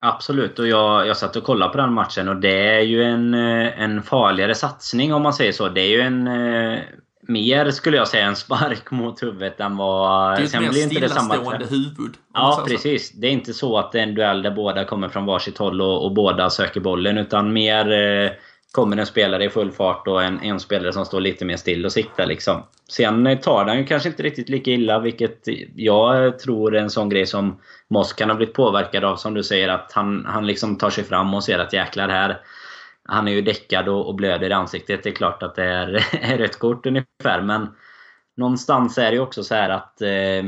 Absolut, 0.00 0.58
och 0.58 0.68
jag, 0.68 1.06
jag 1.06 1.16
satt 1.16 1.36
och 1.36 1.44
kollade 1.44 1.72
på 1.72 1.78
den 1.78 1.92
matchen 1.92 2.28
och 2.28 2.36
det 2.36 2.76
är 2.76 2.80
ju 2.80 3.02
en, 3.02 3.34
eh, 3.34 3.80
en 3.80 4.02
farligare 4.02 4.54
satsning 4.54 5.14
om 5.14 5.22
man 5.22 5.34
säger 5.34 5.52
så. 5.52 5.68
Det 5.68 5.80
är 5.80 5.88
ju 5.88 6.00
en 6.00 6.26
eh, 6.26 6.80
mer, 7.28 7.70
skulle 7.70 7.96
jag 7.96 8.08
säga, 8.08 8.26
en 8.26 8.36
spark 8.36 8.90
mot 8.90 9.22
huvudet 9.22 9.60
än 9.60 9.76
vad... 9.76 10.36
Det 10.36 10.42
är 10.42 10.46
ett 10.46 10.60
mer 10.60 10.72
stillastående 10.72 11.66
huvud. 11.66 12.14
Ja, 12.34 12.64
precis. 12.68 13.12
Det 13.12 13.26
är 13.26 13.30
inte 13.30 13.52
så 13.52 13.78
att 13.78 13.92
det 13.92 13.98
är 13.98 14.02
en 14.02 14.14
duell 14.14 14.42
där 14.42 14.50
båda 14.50 14.84
kommer 14.84 15.08
från 15.08 15.26
varsitt 15.26 15.58
håll 15.58 15.80
och, 15.80 16.04
och 16.04 16.14
båda 16.14 16.50
söker 16.50 16.80
bollen. 16.80 17.18
Utan 17.18 17.52
mer 17.52 17.92
eh, 17.92 18.30
kommer 18.72 18.96
en 18.96 19.06
spelare 19.06 19.44
i 19.44 19.50
full 19.50 19.70
fart 19.70 20.06
och 20.06 20.22
en, 20.22 20.40
en 20.42 20.60
spelare 20.60 20.92
som 20.92 21.04
står 21.04 21.20
lite 21.20 21.44
mer 21.44 21.56
still 21.56 21.84
och 21.84 21.92
siktar. 21.92 22.26
Liksom. 22.26 22.62
Sen 22.88 23.38
tar 23.42 23.64
den 23.64 23.78
ju 23.78 23.84
kanske 23.86 24.08
inte 24.08 24.22
riktigt 24.22 24.48
lika 24.48 24.70
illa, 24.70 24.98
vilket 24.98 25.48
jag 25.74 26.38
tror 26.38 26.76
är 26.76 26.80
en 26.80 26.90
sån 26.90 27.08
grej 27.08 27.26
som 27.26 27.60
Moss 27.88 28.12
kan 28.12 28.30
ha 28.30 28.36
blivit 28.36 28.54
påverkad 28.54 29.04
av. 29.04 29.16
Som 29.16 29.34
du 29.34 29.42
säger, 29.42 29.68
att 29.68 29.92
han, 29.92 30.24
han 30.26 30.46
liksom 30.46 30.76
tar 30.78 30.90
sig 30.90 31.04
fram 31.04 31.34
och 31.34 31.44
ser 31.44 31.58
att 31.58 31.72
jäklar 31.72 32.08
här 32.08 32.40
han 33.08 33.28
är 33.28 33.32
ju 33.32 33.42
däckad 33.42 33.88
och, 33.88 34.08
och 34.08 34.14
blöder 34.14 34.50
i 34.50 34.52
ansiktet. 34.52 35.02
Det 35.02 35.08
är 35.08 35.14
klart 35.14 35.42
att 35.42 35.54
det 35.54 35.64
är, 35.64 36.06
är 36.32 36.38
rött 36.38 36.58
kort 36.58 36.86
ungefär. 36.86 37.42
Men 37.42 37.68
någonstans 38.36 38.98
är 38.98 39.10
det 39.10 39.16
ju 39.16 39.20
också 39.20 39.42
så 39.42 39.54
här 39.54 39.70
att 39.70 40.02
eh, 40.02 40.44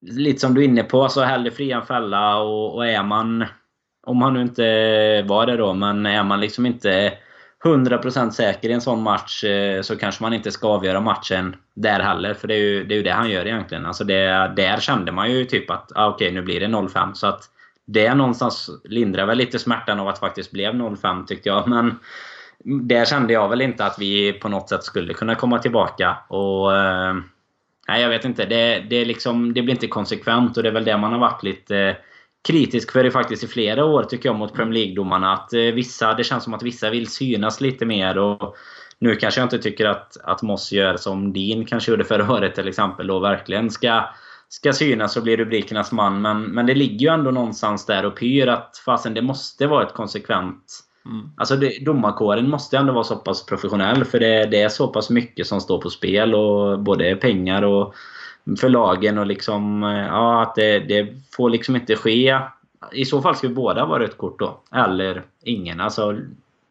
Lite 0.00 0.40
som 0.40 0.54
du 0.54 0.60
är 0.60 0.64
inne 0.64 0.82
på, 0.82 1.08
så 1.08 1.22
hellre 1.22 1.50
fria 1.50 1.76
än 1.76 1.86
fälla 1.86 2.38
och, 2.40 2.74
och 2.74 2.86
är 2.86 3.02
man 3.02 3.44
Om 4.06 4.22
han 4.22 4.34
nu 4.34 4.42
inte 4.42 5.22
var 5.22 5.46
det 5.46 5.56
då, 5.56 5.74
men 5.74 6.06
är 6.06 6.22
man 6.22 6.40
liksom 6.40 6.66
inte 6.66 7.12
100% 7.64 8.30
säker 8.30 8.68
i 8.68 8.72
en 8.72 8.80
sån 8.80 9.02
match 9.02 9.44
eh, 9.44 9.82
så 9.82 9.96
kanske 9.96 10.22
man 10.22 10.34
inte 10.34 10.50
ska 10.50 10.68
avgöra 10.68 11.00
matchen 11.00 11.56
där 11.74 12.00
heller. 12.00 12.34
För 12.34 12.48
det 12.48 12.54
är 12.54 12.58
ju 12.58 12.84
det, 12.84 12.94
är 12.94 12.96
ju 12.96 13.02
det 13.02 13.10
han 13.10 13.30
gör 13.30 13.46
egentligen. 13.46 13.86
Alltså 13.86 14.04
det, 14.04 14.52
där 14.56 14.80
kände 14.80 15.12
man 15.12 15.30
ju 15.32 15.44
typ 15.44 15.70
att 15.70 15.92
ah, 15.94 16.08
okej, 16.08 16.26
okay, 16.26 16.34
nu 16.34 16.42
blir 16.42 16.60
det 16.60 16.66
0-5. 16.66 17.12
Så 17.12 17.26
att 17.26 17.40
det 17.90 18.14
någonstans 18.14 18.70
lindrar 18.84 19.26
väl 19.26 19.38
lite 19.38 19.58
smärtan 19.58 20.00
av 20.00 20.08
att 20.08 20.14
det 20.14 20.20
faktiskt 20.20 20.50
blev 20.50 20.74
0-5 20.74 21.26
tyckte 21.26 21.48
jag. 21.48 21.68
Men 21.68 21.98
där 22.64 23.04
kände 23.04 23.32
jag 23.32 23.48
väl 23.48 23.60
inte 23.60 23.84
att 23.84 23.98
vi 23.98 24.32
på 24.32 24.48
något 24.48 24.68
sätt 24.68 24.84
skulle 24.84 25.14
kunna 25.14 25.34
komma 25.34 25.58
tillbaka. 25.58 26.16
Och, 26.28 26.76
eh, 26.76 27.14
nej, 27.88 28.02
jag 28.02 28.08
vet 28.08 28.24
inte. 28.24 28.44
Det, 28.44 28.86
det, 28.90 29.04
liksom, 29.04 29.54
det 29.54 29.62
blir 29.62 29.74
inte 29.74 29.86
konsekvent 29.86 30.56
och 30.56 30.62
det 30.62 30.68
är 30.68 30.72
väl 30.72 30.84
det 30.84 30.96
man 30.96 31.12
har 31.12 31.18
varit 31.18 31.42
lite 31.42 31.78
eh, 31.78 31.96
kritisk 32.48 32.92
för 32.92 33.04
det 33.04 33.10
faktiskt 33.10 33.44
i 33.44 33.48
flera 33.48 33.84
år 33.84 34.02
tycker 34.02 34.28
jag 34.28 34.36
mot 34.36 34.54
Premier 34.54 34.74
League-domarna. 34.74 35.32
Att 35.32 35.52
eh, 35.52 35.60
vissa, 35.60 36.14
det 36.14 36.24
känns 36.24 36.44
som 36.44 36.54
att 36.54 36.62
vissa 36.62 36.90
vill 36.90 37.06
synas 37.06 37.60
lite 37.60 37.86
mer. 37.86 38.18
Och 38.18 38.56
nu 38.98 39.16
kanske 39.16 39.40
jag 39.40 39.46
inte 39.46 39.58
tycker 39.58 39.86
att, 39.86 40.16
att 40.24 40.42
Moss 40.42 40.72
gör 40.72 40.96
som 40.96 41.32
Dean 41.32 41.64
kanske 41.64 41.90
gjorde 41.90 42.04
förra 42.04 42.32
året 42.32 42.54
till 42.54 42.68
exempel. 42.68 43.10
Och 43.10 43.22
verkligen 43.22 43.70
ska, 43.70 44.04
ska 44.48 44.72
synas 44.72 45.16
och 45.16 45.22
bli 45.22 45.36
rubrikernas 45.36 45.92
man. 45.92 46.22
Men, 46.22 46.42
men 46.42 46.66
det 46.66 46.74
ligger 46.74 47.06
ju 47.06 47.14
ändå 47.14 47.30
någonstans 47.30 47.86
där 47.86 48.04
och 48.04 48.16
pyr 48.18 48.46
att 48.46 48.82
fasen 48.84 49.14
det 49.14 49.22
måste 49.22 49.66
vara 49.66 49.86
ett 49.86 49.94
konsekvent 49.94 50.88
Mm. 51.08 51.30
Alltså 51.36 51.56
det, 51.56 51.84
domarkåren 51.84 52.50
måste 52.50 52.76
ändå 52.78 52.92
vara 52.92 53.04
så 53.04 53.16
pass 53.16 53.46
professionell 53.46 54.04
för 54.04 54.20
det, 54.20 54.46
det, 54.46 54.62
är 54.62 54.68
så 54.68 54.88
pass 54.88 55.10
mycket 55.10 55.46
som 55.46 55.60
står 55.60 55.80
på 55.80 55.90
spel. 55.90 56.34
och 56.34 56.78
Både 56.78 57.16
pengar 57.16 57.62
och 57.62 57.94
förlagen 58.60 59.18
och 59.18 59.26
liksom... 59.26 59.82
Ja, 60.08 60.42
att 60.42 60.54
det, 60.54 60.78
det 60.78 61.14
får 61.36 61.50
liksom 61.50 61.76
inte 61.76 61.96
ske. 61.96 62.38
I 62.92 63.04
så 63.04 63.22
fall 63.22 63.36
ska 63.36 63.48
vi 63.48 63.54
båda 63.54 63.86
vara 63.86 64.02
rött 64.02 64.18
kort 64.18 64.38
då. 64.38 64.60
Eller 64.74 65.22
ingen. 65.42 65.80
Alltså, 65.80 66.18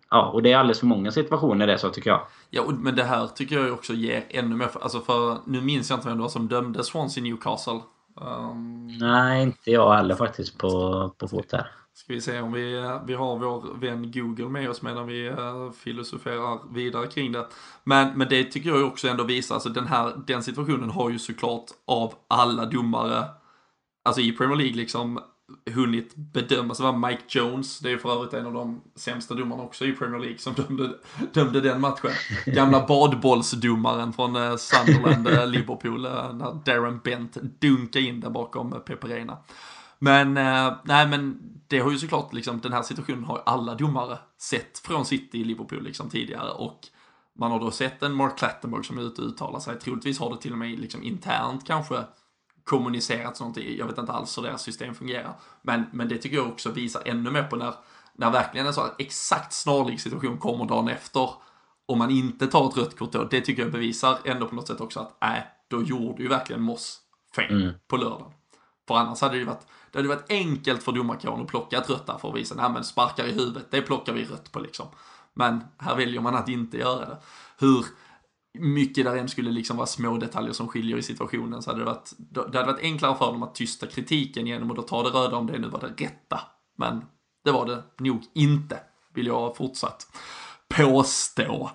ja, 0.09 0.31
och 0.33 0.43
det 0.43 0.51
är 0.51 0.57
alldeles 0.57 0.79
för 0.79 0.87
många 0.87 1.11
situationer 1.11 1.67
det 1.67 1.77
så 1.77 1.89
tycker 1.89 2.09
jag. 2.09 2.21
Ja, 2.49 2.63
men 2.69 2.95
det 2.95 3.03
här 3.03 3.27
tycker 3.27 3.59
jag 3.59 3.73
också 3.73 3.93
ger 3.93 4.25
ännu 4.29 4.55
mer, 4.55 4.69
alltså 4.81 4.99
för 4.99 5.37
nu 5.45 5.61
minns 5.61 5.89
jag 5.89 5.97
inte 5.97 6.07
vem 6.07 6.17
det 6.17 6.21
var 6.21 6.29
som 6.29 6.47
dömde 6.47 6.83
Swans 6.83 7.17
i 7.17 7.21
Newcastle. 7.21 7.81
Um... 8.21 8.87
Nej, 8.87 9.43
inte 9.43 9.71
jag 9.71 9.93
heller 9.93 10.15
faktiskt 10.15 10.57
på, 10.57 11.13
på 11.17 11.27
fot 11.27 11.51
här. 11.51 11.71
Ska 11.93 12.13
vi 12.13 12.21
se 12.21 12.41
om 12.41 12.51
vi, 12.51 12.97
vi 13.05 13.13
har 13.13 13.37
vår 13.37 13.79
vän 13.79 14.11
Google 14.11 14.49
med 14.49 14.69
oss 14.69 14.81
medan 14.81 15.07
vi 15.07 15.29
uh, 15.29 15.71
filosoferar 15.71 16.73
vidare 16.73 17.07
kring 17.07 17.31
det. 17.31 17.47
Men, 17.83 18.17
men 18.17 18.27
det 18.29 18.43
tycker 18.43 18.69
jag 18.69 18.87
också 18.87 19.07
ändå 19.07 19.23
visar, 19.23 19.55
alltså 19.55 19.69
den 19.69 19.87
här, 19.87 20.13
den 20.27 20.43
situationen 20.43 20.89
har 20.89 21.09
ju 21.09 21.19
såklart 21.19 21.65
av 21.85 22.13
alla 22.27 22.65
domare, 22.65 23.25
alltså 24.05 24.21
i 24.21 24.31
Premier 24.31 24.57
League 24.57 24.75
liksom, 24.75 25.19
hunnit 25.71 26.15
bedömas. 26.15 26.79
vara 26.79 26.97
Mike 26.97 27.23
Jones, 27.27 27.79
det 27.79 27.89
är 27.89 27.91
ju 27.91 27.99
för 27.99 28.15
övrigt 28.15 28.33
en 28.33 28.45
av 28.45 28.53
de 28.53 28.81
sämsta 28.95 29.33
domarna 29.33 29.63
också 29.63 29.85
i 29.85 29.91
Premier 29.91 30.19
League 30.19 30.37
som 30.37 30.53
dömde, 30.53 30.89
dömde 31.33 31.61
den 31.61 31.81
matchen. 31.81 32.11
Gamla 32.45 32.87
badbollsdomaren 32.87 34.13
från 34.13 34.35
eh, 34.35 34.55
Sunderland, 34.55 35.27
eh, 35.27 35.47
Liverpool, 35.47 36.05
eh, 36.05 36.33
när 36.33 36.65
Darren 36.65 36.99
Bent 37.03 37.33
dunkade 37.61 38.05
in 38.05 38.19
där 38.19 38.29
bakom 38.29 38.81
Peperena. 38.85 39.37
Men, 39.99 40.33
nej 40.83 41.07
men 41.07 41.39
det 41.67 41.79
har 41.79 41.91
ju 41.91 41.97
såklart 41.97 42.33
liksom, 42.33 42.59
den 42.59 42.73
här 42.73 42.81
situationen 42.81 43.23
har 43.23 43.37
ju 43.37 43.43
alla 43.45 43.75
domare 43.75 44.17
sett 44.37 44.79
från 44.79 45.05
City 45.05 45.41
i 45.41 45.43
Liverpool 45.43 45.83
liksom 45.83 46.09
tidigare 46.09 46.49
och 46.49 46.79
man 47.39 47.51
har 47.51 47.59
då 47.59 47.71
sett 47.71 48.03
en 48.03 48.13
Mark 48.13 48.37
Clattenburg 48.37 48.85
som 48.85 48.97
är 48.97 49.01
ute 49.01 49.21
och 49.21 49.27
uttalar 49.27 49.59
sig. 49.59 49.79
Troligtvis 49.79 50.19
har 50.19 50.29
det 50.29 50.41
till 50.41 50.51
och 50.51 50.57
med 50.57 50.79
liksom 50.79 51.03
internt 51.03 51.67
kanske 51.67 52.03
kommunicerats 52.67 53.39
någonting. 53.39 53.77
Jag 53.77 53.85
vet 53.85 53.97
inte 53.97 54.11
alls 54.11 54.37
hur 54.37 54.43
deras 54.43 54.61
system 54.61 54.95
fungerar. 54.95 55.33
Men, 55.61 55.83
men 55.91 56.09
det 56.09 56.17
tycker 56.17 56.37
jag 56.37 56.47
också 56.47 56.71
visar 56.71 57.01
ännu 57.05 57.31
mer 57.31 57.43
på 57.43 57.55
när, 57.55 57.73
när 58.13 58.31
verkligen 58.31 58.67
en 58.67 58.73
sån 58.73 58.89
exakt 58.97 59.53
snarlik 59.53 60.01
situation 60.01 60.37
kommer 60.37 60.65
dagen 60.65 60.87
efter 60.87 61.29
och 61.85 61.97
man 61.97 62.11
inte 62.11 62.47
tar 62.47 62.69
ett 62.69 62.77
rött 62.77 62.97
kort 62.97 63.11
då. 63.11 63.23
Det 63.23 63.41
tycker 63.41 63.61
jag 63.61 63.71
bevisar 63.71 64.17
ändå 64.23 64.47
på 64.47 64.55
något 64.55 64.67
sätt 64.67 64.81
också 64.81 64.99
att 64.99 65.23
äh, 65.23 65.43
då 65.67 65.83
gjorde 65.83 66.23
ju 66.23 66.29
verkligen 66.29 66.61
Moss 66.61 66.99
fel 67.35 67.61
mm. 67.61 67.73
på 67.87 67.97
lördagen. 67.97 68.31
För 68.87 68.95
annars 68.95 69.21
hade 69.21 69.33
det 69.33 69.39
ju 69.39 69.45
varit, 69.45 69.67
det 69.91 69.97
hade 69.99 70.09
varit 70.09 70.31
enkelt 70.31 70.83
för 70.83 70.91
domarkåren 70.91 71.41
att 71.41 71.47
plocka 71.47 71.77
ett 71.77 71.89
rött 71.89 72.07
där 72.07 72.17
för 72.17 72.29
att 72.29 72.35
visa, 72.35 72.55
nej 72.55 72.69
men 72.69 72.83
sparkar 72.83 73.25
i 73.25 73.31
huvudet, 73.31 73.71
det 73.71 73.81
plockar 73.81 74.13
vi 74.13 74.25
rött 74.25 74.51
på 74.51 74.59
liksom. 74.59 74.87
Men 75.33 75.63
här 75.77 75.95
väljer 75.95 76.21
man 76.21 76.35
att 76.35 76.49
inte 76.49 76.77
göra 76.77 77.05
det. 77.05 77.17
Hur 77.57 77.85
mycket 78.59 79.05
där 79.05 79.15
än 79.15 79.29
skulle 79.29 79.51
liksom 79.51 79.77
vara 79.77 79.87
små 79.87 80.17
detaljer 80.17 80.53
som 80.53 80.67
skiljer 80.67 80.97
i 80.97 81.01
situationen 81.01 81.61
så 81.61 81.69
hade 81.69 81.81
det 81.81 81.85
varit, 81.85 82.11
det 82.17 82.57
hade 82.57 82.71
varit 82.71 82.83
enklare 82.83 83.15
för 83.15 83.25
dem 83.25 83.43
att 83.43 83.55
tysta 83.55 83.87
kritiken 83.87 84.47
genom 84.47 84.71
att 84.71 84.77
då 84.77 84.81
ta 84.81 85.03
det 85.03 85.09
röda 85.09 85.37
om 85.37 85.47
det 85.47 85.59
nu 85.59 85.67
var 85.67 85.79
det 85.79 86.03
rätta. 86.05 86.39
Men 86.77 87.05
det 87.45 87.51
var 87.51 87.65
det 87.65 87.83
nog 87.99 88.21
inte, 88.33 88.79
vill 89.13 89.27
jag 89.27 89.57
fortsatt 89.57 90.07
påstå. 90.75 91.71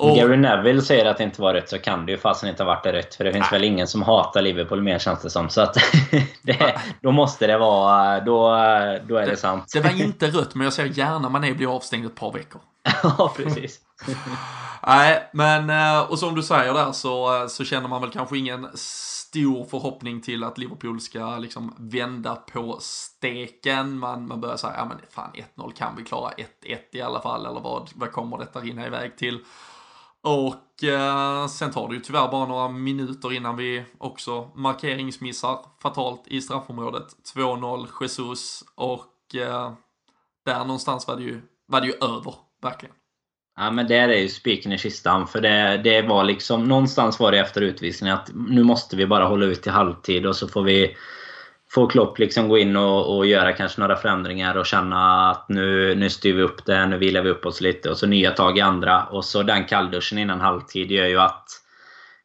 Och... 0.00 0.16
Gary 0.16 0.36
Neville 0.36 0.82
säger 0.82 1.04
att 1.04 1.18
det 1.18 1.24
inte 1.24 1.42
var 1.42 1.54
rätt 1.54 1.68
så 1.68 1.78
kan 1.78 2.06
det 2.06 2.12
ju 2.12 2.18
fasen 2.18 2.48
inte 2.48 2.62
ha 2.62 2.66
varit 2.66 2.84
det 2.84 2.92
rätt. 2.92 3.14
För 3.14 3.24
det 3.24 3.32
finns 3.32 3.50
Nej. 3.50 3.60
väl 3.60 3.68
ingen 3.68 3.86
som 3.86 4.02
hatar 4.02 4.42
Liverpool 4.42 4.82
mer 4.82 4.98
känns 4.98 5.22
det 5.22 5.30
som. 5.30 5.48
Så 5.48 5.60
att 5.60 5.74
det, 6.42 6.80
då 7.02 7.12
måste 7.12 7.46
det 7.46 7.58
vara... 7.58 8.20
Då, 8.20 8.48
då 9.08 9.16
är 9.16 9.24
det, 9.24 9.30
det 9.30 9.36
sant. 9.36 9.64
Det 9.72 9.80
var 9.80 9.90
inte 10.00 10.26
rött, 10.26 10.54
men 10.54 10.64
jag 10.64 10.72
ser 10.72 10.84
gärna 10.84 11.28
man 11.28 11.44
är 11.44 11.54
blir 11.54 11.76
avstängd 11.76 12.06
ett 12.06 12.14
par 12.14 12.32
veckor. 12.32 12.60
ja, 13.02 13.32
precis. 13.36 13.80
Nej, 14.86 15.30
men 15.32 15.70
eh, 15.70 16.10
och 16.10 16.18
som 16.18 16.34
du 16.34 16.42
säger 16.42 16.74
där 16.74 16.92
så, 16.92 17.36
eh, 17.36 17.46
så 17.46 17.64
känner 17.64 17.88
man 17.88 18.00
väl 18.00 18.10
kanske 18.10 18.38
ingen 18.38 18.68
stor 18.74 19.64
förhoppning 19.64 20.20
till 20.20 20.44
att 20.44 20.58
Liverpool 20.58 21.00
ska 21.00 21.38
liksom 21.38 21.74
vända 21.78 22.36
på 22.36 22.78
steken. 22.80 23.98
Man, 23.98 24.28
man 24.28 24.40
börjar 24.40 24.56
säga, 24.56 24.74
ja 24.76 24.84
men 24.84 24.98
fan 25.10 25.32
1-0 25.56 25.72
kan 25.72 25.96
vi 25.96 26.04
klara, 26.04 26.30
1-1 26.30 26.78
i 26.92 27.00
alla 27.02 27.20
fall, 27.20 27.46
eller 27.46 27.60
vad, 27.60 27.90
vad 27.94 28.12
kommer 28.12 28.38
detta 28.38 28.60
rinna 28.60 28.86
iväg 28.86 29.16
till? 29.16 29.44
Och 30.22 30.84
eh, 30.84 31.46
sen 31.46 31.70
tar 31.70 31.88
det 31.88 31.94
ju 31.94 32.00
tyvärr 32.00 32.30
bara 32.30 32.46
några 32.46 32.68
minuter 32.68 33.32
innan 33.32 33.56
vi 33.56 33.84
också 33.98 34.50
markeringsmissar 34.54 35.58
fatalt 35.82 36.22
i 36.26 36.40
straffområdet. 36.40 37.16
2-0 37.34 37.88
Jesus 38.00 38.64
och 38.74 39.34
eh, 39.34 39.72
där 40.44 40.58
någonstans 40.58 41.08
var 41.08 41.16
det 41.16 41.22
ju, 41.22 41.42
var 41.66 41.80
det 41.80 41.86
ju 41.86 41.92
över, 41.92 42.34
verkligen. 42.62 42.94
Ja 43.62 43.70
men 43.70 43.86
där 43.86 44.08
är 44.08 44.18
ju 44.18 44.28
spiken 44.28 44.72
i 44.72 44.78
kistan. 44.78 45.26
För 45.26 45.40
det, 45.40 45.80
det 45.84 46.02
var 46.02 46.24
liksom, 46.24 46.68
någonstans 46.68 47.20
var 47.20 47.32
det 47.32 47.38
efter 47.38 47.60
utvisningen 47.60 48.16
att 48.16 48.30
nu 48.34 48.62
måste 48.62 48.96
vi 48.96 49.06
bara 49.06 49.24
hålla 49.24 49.46
ut 49.46 49.62
till 49.62 49.72
halvtid 49.72 50.26
och 50.26 50.36
så 50.36 50.48
får 50.48 50.62
vi 50.62 50.96
Få 51.70 51.86
Klopp 51.86 52.18
liksom 52.18 52.48
gå 52.48 52.58
in 52.58 52.76
och, 52.76 53.16
och 53.16 53.26
göra 53.26 53.52
kanske 53.52 53.80
några 53.80 53.96
förändringar 53.96 54.56
och 54.56 54.66
känna 54.66 55.30
att 55.30 55.48
nu, 55.48 55.94
nu 55.94 56.10
styr 56.10 56.34
vi 56.34 56.42
upp 56.42 56.64
det, 56.66 56.86
nu 56.86 56.98
vilar 56.98 57.22
vi 57.22 57.30
upp 57.30 57.46
oss 57.46 57.60
lite 57.60 57.90
och 57.90 57.96
så 57.96 58.06
nya 58.06 58.30
tag 58.30 58.58
i 58.58 58.60
andra. 58.60 59.04
Och 59.04 59.24
så 59.24 59.42
den 59.42 59.64
kallduschen 59.64 60.18
innan 60.18 60.40
halvtid 60.40 60.90
gör 60.90 61.06
ju 61.06 61.20
att 61.20 61.46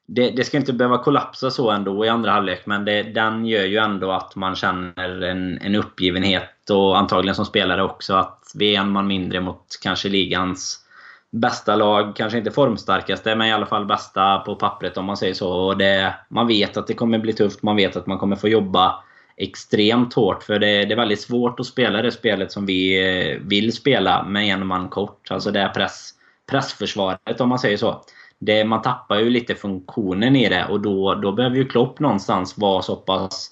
det, 0.07 0.29
det, 0.29 0.43
ska 0.43 0.57
inte 0.57 0.73
behöva 0.73 0.97
kollapsa 0.97 1.51
så 1.51 1.71
ändå 1.71 2.05
i 2.05 2.09
andra 2.09 2.31
halvlek, 2.31 2.65
men 2.65 2.85
det, 2.85 3.03
den 3.03 3.45
gör 3.45 3.63
ju 3.65 3.77
ändå 3.77 4.11
att 4.11 4.35
man 4.35 4.55
känner 4.55 5.21
en, 5.21 5.57
en 5.61 5.75
uppgivenhet 5.75 6.69
och 6.69 6.97
antagligen 6.97 7.35
som 7.35 7.45
spelare 7.45 7.83
också 7.83 8.13
att 8.13 8.51
vi 8.55 8.75
är 8.75 8.79
en 8.79 8.91
man 8.91 9.07
mindre 9.07 9.41
mot 9.41 9.65
kanske 9.81 10.09
ligans 10.09 10.84
bästa 11.31 11.75
lag. 11.75 12.15
Kanske 12.15 12.37
inte 12.37 12.51
formstarkaste, 12.51 13.35
men 13.35 13.47
i 13.47 13.53
alla 13.53 13.65
fall 13.65 13.85
bästa 13.85 14.39
på 14.39 14.55
pappret 14.55 14.97
om 14.97 15.05
man 15.05 15.17
säger 15.17 15.33
så. 15.33 15.51
Och 15.51 15.77
det, 15.77 16.15
man 16.29 16.47
vet 16.47 16.77
att 16.77 16.87
det 16.87 16.93
kommer 16.93 17.19
bli 17.19 17.33
tufft, 17.33 17.63
man 17.63 17.75
vet 17.75 17.95
att 17.95 18.07
man 18.07 18.17
kommer 18.17 18.35
få 18.35 18.47
jobba 18.47 19.03
extremt 19.37 20.13
hårt. 20.13 20.43
För 20.43 20.59
det, 20.59 20.85
det, 20.85 20.93
är 20.93 20.97
väldigt 20.97 21.21
svårt 21.21 21.59
att 21.59 21.65
spela 21.65 22.01
det 22.01 22.11
spelet 22.11 22.51
som 22.51 22.65
vi 22.65 23.09
eh, 23.33 23.39
vill 23.41 23.73
spela 23.73 24.23
med 24.23 24.53
en 24.53 24.67
man 24.67 24.89
kort. 24.89 25.31
Alltså 25.31 25.51
det 25.51 25.59
är 25.59 25.69
press, 25.69 26.11
pressförsvaret 26.51 27.41
om 27.41 27.49
man 27.49 27.59
säger 27.59 27.77
så. 27.77 28.01
Det, 28.39 28.65
man 28.65 28.81
tappar 28.81 29.19
ju 29.19 29.29
lite 29.29 29.55
funktionen 29.55 30.35
i 30.35 30.49
det 30.49 30.65
och 30.65 30.81
då, 30.81 31.15
då 31.15 31.31
behöver 31.31 31.55
ju 31.55 31.65
Klopp 31.65 31.99
någonstans 31.99 32.57
vara 32.57 32.81
så 32.81 32.95
pass 32.95 33.51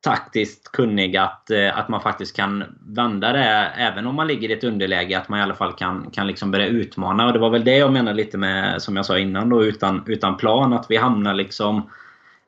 taktiskt 0.00 0.72
kunnig 0.72 1.16
att, 1.16 1.50
eh, 1.50 1.78
att 1.78 1.88
man 1.88 2.00
faktiskt 2.00 2.36
kan 2.36 2.64
vända 2.80 3.32
det 3.32 3.72
även 3.76 4.06
om 4.06 4.14
man 4.14 4.26
ligger 4.26 4.50
i 4.50 4.52
ett 4.52 4.64
underläge. 4.64 5.18
Att 5.18 5.28
man 5.28 5.38
i 5.38 5.42
alla 5.42 5.54
fall 5.54 5.72
kan, 5.72 6.10
kan 6.10 6.26
liksom 6.26 6.50
börja 6.50 6.66
utmana. 6.66 7.26
Och 7.26 7.32
det 7.32 7.38
var 7.38 7.50
väl 7.50 7.64
det 7.64 7.76
jag 7.76 7.92
menade 7.92 8.16
lite 8.16 8.38
med, 8.38 8.82
som 8.82 8.96
jag 8.96 9.06
sa 9.06 9.18
innan, 9.18 9.48
då, 9.48 9.64
utan, 9.64 10.02
utan 10.06 10.36
plan. 10.36 10.72
Att 10.72 10.86
vi 10.88 10.96
hamnar 10.96 11.34
liksom 11.34 11.90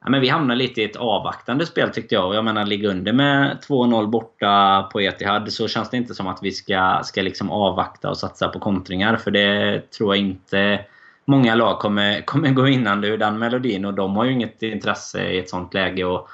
Ja, 0.04 0.10
men 0.10 0.20
vi 0.20 0.28
hamnar 0.28 0.56
lite 0.56 0.80
i 0.80 0.84
ett 0.84 0.96
avvaktande 0.96 1.66
spel 1.66 1.90
tyckte 1.90 2.14
jag. 2.14 2.34
Jag 2.34 2.44
menar, 2.44 2.66
ligga 2.66 2.88
under 2.88 3.12
med 3.12 3.58
2-0 3.68 4.06
borta 4.06 4.82
på 4.92 5.00
Etihad 5.00 5.52
så 5.52 5.68
känns 5.68 5.90
det 5.90 5.96
inte 5.96 6.14
som 6.14 6.26
att 6.26 6.38
vi 6.42 6.52
ska, 6.52 7.00
ska 7.04 7.22
liksom 7.22 7.50
avvakta 7.50 8.10
och 8.10 8.18
satsa 8.18 8.48
på 8.48 8.58
kontringar. 8.58 9.16
För 9.16 9.30
det 9.30 9.80
tror 9.90 10.16
jag 10.16 10.24
inte 10.24 10.84
många 11.24 11.54
lag 11.54 11.78
kommer, 11.78 12.20
kommer 12.20 12.50
gå 12.50 12.62
vinnande 12.62 13.08
ur 13.08 13.18
den 13.18 13.38
melodin. 13.38 13.84
Och 13.84 13.94
de 13.94 14.16
har 14.16 14.24
ju 14.24 14.32
inget 14.32 14.62
intresse 14.62 15.22
i 15.22 15.38
ett 15.38 15.50
sånt 15.50 15.74
läge. 15.74 16.04
Och, 16.04 16.28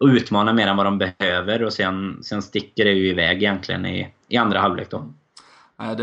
och 0.00 0.06
utmana 0.06 0.52
mer 0.52 0.66
än 0.66 0.76
vad 0.76 0.86
de 0.86 0.98
behöver 0.98 1.62
och 1.62 1.72
sen, 1.72 2.22
sen 2.22 2.42
sticker 2.42 2.84
det 2.84 2.92
ju 2.92 3.08
iväg 3.08 3.36
egentligen 3.36 3.86
i, 3.86 4.14
i 4.28 4.36
andra 4.36 4.60
halvlek 4.60 4.90
då. 4.90 5.12
Det, 5.76 5.94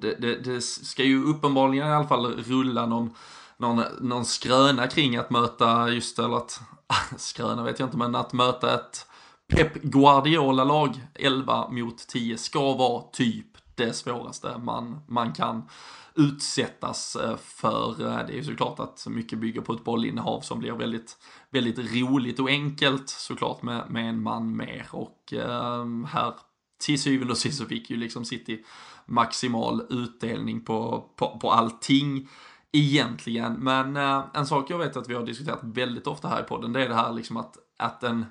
det, 0.00 0.14
det, 0.18 0.44
det 0.44 0.60
ska 0.60 1.02
ju 1.02 1.24
uppenbarligen 1.24 1.88
i 1.88 1.92
alla 1.92 2.08
fall 2.08 2.26
rulla 2.26 2.86
någon, 2.86 3.14
någon, 3.56 3.82
någon 4.00 4.24
skröna 4.24 4.86
kring 4.86 5.16
att 5.16 5.30
möta, 5.30 5.88
just 5.88 6.18
eller 6.18 6.36
att, 6.36 6.60
skröna 7.16 7.62
vet 7.62 7.78
jag 7.78 7.86
inte, 7.86 7.98
men 7.98 8.14
att 8.14 8.32
möta 8.32 8.74
ett 8.74 9.06
Pep 9.48 9.74
Guardiola-lag 9.74 11.00
11 11.14 11.68
mot 11.70 12.08
10 12.08 12.38
ska 12.38 12.74
vara 12.74 13.02
typ 13.12 13.46
det 13.74 13.92
svåraste 13.92 14.58
man, 14.58 15.00
man 15.06 15.32
kan 15.32 15.62
utsättas 16.14 17.16
eh, 17.16 17.36
för. 17.36 18.00
Eh, 18.00 18.26
det 18.26 18.32
är 18.32 18.36
ju 18.36 18.44
såklart 18.44 18.80
att 18.80 19.06
mycket 19.06 19.38
bygger 19.38 19.60
på 19.60 19.72
ett 19.72 19.84
bollinnehav 19.84 20.40
som 20.40 20.58
blir 20.58 20.72
väldigt, 20.72 21.16
väldigt 21.50 21.78
roligt 21.78 22.40
och 22.40 22.48
enkelt 22.48 23.08
såklart 23.08 23.62
med, 23.62 23.90
med 23.90 24.08
en 24.08 24.22
man 24.22 24.56
mer 24.56 24.86
och 24.90 25.32
eh, 25.32 25.86
här 26.06 26.34
till 26.80 27.02
syvende 27.02 27.32
och 27.32 27.38
sist 27.38 27.58
så 27.58 27.64
fick 27.64 27.90
ju 27.90 27.96
liksom 27.96 28.24
City 28.24 28.64
maximal 29.06 29.86
utdelning 29.90 30.64
på, 30.64 31.08
på, 31.16 31.38
på 31.38 31.50
allting 31.50 32.28
egentligen. 32.72 33.52
Men 33.52 33.96
eh, 33.96 34.24
en 34.34 34.46
sak 34.46 34.70
jag 34.70 34.78
vet 34.78 34.96
att 34.96 35.08
vi 35.08 35.14
har 35.14 35.26
diskuterat 35.26 35.60
väldigt 35.62 36.06
ofta 36.06 36.28
här 36.28 36.40
i 36.40 36.44
podden, 36.44 36.72
det 36.72 36.84
är 36.84 36.88
det 36.88 36.94
här 36.94 37.12
liksom 37.12 37.36
att, 37.36 37.56
att 37.78 38.02
en, 38.02 38.26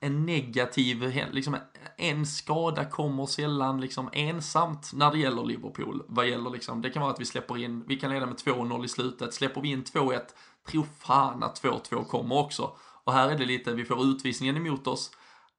en 0.00 0.26
negativ, 0.26 1.12
liksom 1.32 1.56
en 1.96 2.26
skada 2.26 2.84
kommer 2.84 3.26
sällan 3.26 3.80
liksom 3.80 4.08
ensamt 4.12 4.90
när 4.92 5.10
det 5.10 5.18
gäller 5.18 5.44
Liverpool. 5.44 6.02
Vad 6.08 6.28
gäller 6.28 6.50
liksom, 6.50 6.82
det 6.82 6.90
kan 6.90 7.02
vara 7.02 7.12
att 7.12 7.20
vi 7.20 7.24
släpper 7.24 7.58
in, 7.58 7.84
vi 7.86 7.96
kan 7.96 8.10
leda 8.10 8.26
med 8.26 8.36
2-0 8.36 8.84
i 8.84 8.88
slutet, 8.88 9.34
släpper 9.34 9.60
vi 9.60 9.68
in 9.68 9.84
2-1, 9.84 10.20
tro 10.70 10.86
fan 11.00 11.42
att 11.42 11.62
2-2 11.62 12.04
kommer 12.04 12.38
också. 12.38 12.70
Och 13.04 13.12
här 13.12 13.30
är 13.30 13.38
det 13.38 13.44
lite, 13.44 13.72
vi 13.72 13.84
får 13.84 14.04
utvisningen 14.04 14.56
emot 14.56 14.86
oss, 14.86 15.10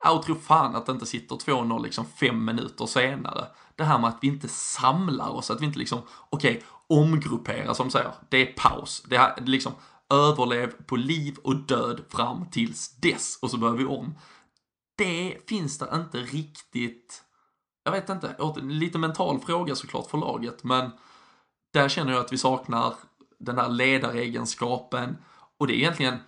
och 0.05 0.23
tro 0.23 0.35
fan 0.35 0.75
att 0.75 0.85
det 0.85 0.91
inte 0.91 1.05
sitter 1.05 1.35
2-0 1.35 1.83
liksom 1.83 2.05
fem 2.05 2.45
minuter 2.45 2.85
senare. 2.85 3.47
Det 3.75 3.83
här 3.83 3.99
med 3.99 4.09
att 4.09 4.17
vi 4.21 4.27
inte 4.27 4.47
samlar 4.47 5.29
oss, 5.29 5.51
att 5.51 5.61
vi 5.61 5.65
inte 5.65 5.79
liksom, 5.79 6.01
okej, 6.29 6.51
okay, 6.51 6.63
omgruppera 7.03 7.73
som 7.73 7.91
säger, 7.91 8.11
det 8.29 8.37
är 8.37 8.53
paus. 8.53 9.03
Det 9.07 9.17
här, 9.17 9.33
liksom, 9.45 9.71
överlev 10.09 10.71
på 10.85 10.95
liv 10.95 11.37
och 11.43 11.55
död 11.55 12.01
fram 12.09 12.45
tills 12.51 12.95
dess 12.95 13.39
och 13.41 13.51
så 13.51 13.57
börjar 13.57 13.75
vi 13.75 13.85
om. 13.85 14.15
Det 14.97 15.37
finns 15.47 15.77
det 15.77 15.89
inte 15.93 16.17
riktigt, 16.17 17.23
jag 17.83 17.91
vet 17.91 18.09
inte, 18.09 18.35
lite 18.61 18.97
mental 18.97 19.39
fråga 19.39 19.75
såklart 19.75 20.09
för 20.09 20.17
laget, 20.17 20.63
men 20.63 20.91
där 21.73 21.89
känner 21.89 22.11
jag 22.11 22.21
att 22.25 22.33
vi 22.33 22.37
saknar 22.37 22.93
den 23.39 23.55
där 23.55 23.69
ledaregenskapen 23.69 25.17
och 25.57 25.67
det 25.67 25.73
är 25.73 25.77
egentligen 25.77 26.19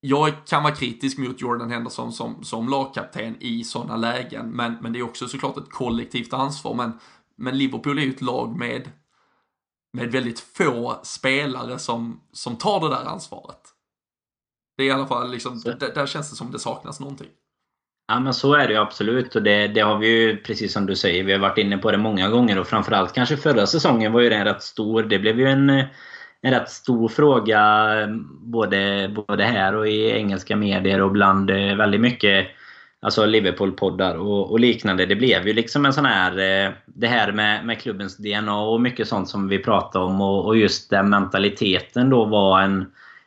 jag 0.00 0.46
kan 0.46 0.62
vara 0.62 0.74
kritisk 0.74 1.18
mot 1.18 1.40
Jordan 1.40 1.70
Henderson 1.70 2.12
som, 2.12 2.44
som 2.44 2.68
lagkapten 2.68 3.36
i 3.40 3.64
sådana 3.64 3.96
lägen, 3.96 4.50
men, 4.50 4.76
men 4.80 4.92
det 4.92 4.98
är 4.98 5.02
också 5.02 5.28
såklart 5.28 5.56
ett 5.56 5.70
kollektivt 5.70 6.32
ansvar. 6.32 6.74
Men, 6.74 6.92
men 7.36 7.58
Liverpool 7.58 7.98
är 7.98 8.02
ju 8.02 8.10
ett 8.10 8.22
lag 8.22 8.56
med, 8.56 8.90
med 9.92 10.12
väldigt 10.12 10.40
få 10.40 11.00
spelare 11.02 11.78
som, 11.78 12.20
som 12.32 12.56
tar 12.56 12.80
det 12.80 12.88
där 12.88 13.04
ansvaret. 13.04 13.60
Det 14.76 14.82
är 14.82 14.86
i 14.86 14.90
alla 14.90 15.06
fall 15.06 15.30
liksom, 15.30 15.60
där, 15.60 15.92
där 15.94 16.06
känns 16.06 16.30
det 16.30 16.36
som 16.36 16.52
det 16.52 16.58
saknas 16.58 17.00
någonting. 17.00 17.30
Ja 18.08 18.20
men 18.20 18.34
så 18.34 18.54
är 18.54 18.66
det 18.66 18.72
ju 18.72 18.80
absolut 18.80 19.36
och 19.36 19.42
det, 19.42 19.68
det 19.68 19.80
har 19.80 19.98
vi 19.98 20.08
ju 20.08 20.36
precis 20.36 20.72
som 20.72 20.86
du 20.86 20.96
säger, 20.96 21.24
vi 21.24 21.32
har 21.32 21.40
varit 21.40 21.58
inne 21.58 21.78
på 21.78 21.90
det 21.90 21.98
många 21.98 22.28
gånger 22.28 22.58
och 22.58 22.66
framförallt 22.66 23.12
kanske 23.12 23.36
förra 23.36 23.66
säsongen 23.66 24.12
var 24.12 24.20
ju 24.20 24.28
den 24.28 24.44
rätt 24.44 24.62
stor. 24.62 25.02
Det 25.02 25.18
blev 25.18 25.40
ju 25.40 25.46
en 25.46 25.84
en 26.46 26.52
rätt 26.52 26.68
stor 26.68 27.08
fråga 27.08 27.60
eh, 28.00 28.08
både, 28.40 29.10
både 29.28 29.44
här 29.44 29.74
och 29.74 29.88
i 29.88 30.10
engelska 30.10 30.56
medier 30.56 31.02
och 31.02 31.10
bland 31.10 31.50
eh, 31.50 31.76
väldigt 31.76 32.00
mycket 32.00 32.46
alltså 33.00 33.26
Liverpool-poddar 33.26 34.14
och, 34.14 34.50
och, 34.50 34.60
liknande. 34.60 35.06
Det 35.06 35.16
blev 35.16 35.46
ju 35.46 35.52
liksom 35.52 35.86
en 35.86 35.92
sån 35.92 36.04
här... 36.04 36.32
Eh, 36.38 36.72
det 36.86 37.06
här 37.06 37.32
med, 37.32 37.66
med 37.66 37.80
klubbens 37.80 38.16
DNA 38.16 38.60
och 38.60 38.80
mycket 38.80 39.08
sånt 39.08 39.28
som 39.28 39.48
vi 39.48 39.58
pratade 39.58 40.04
om 40.04 40.20
och, 40.20 40.46
och 40.46 40.56
just 40.56 40.90
den 40.90 41.10
mentaliteten 41.10 42.10
då 42.10 42.24
var 42.24 42.60
en, 42.60 42.86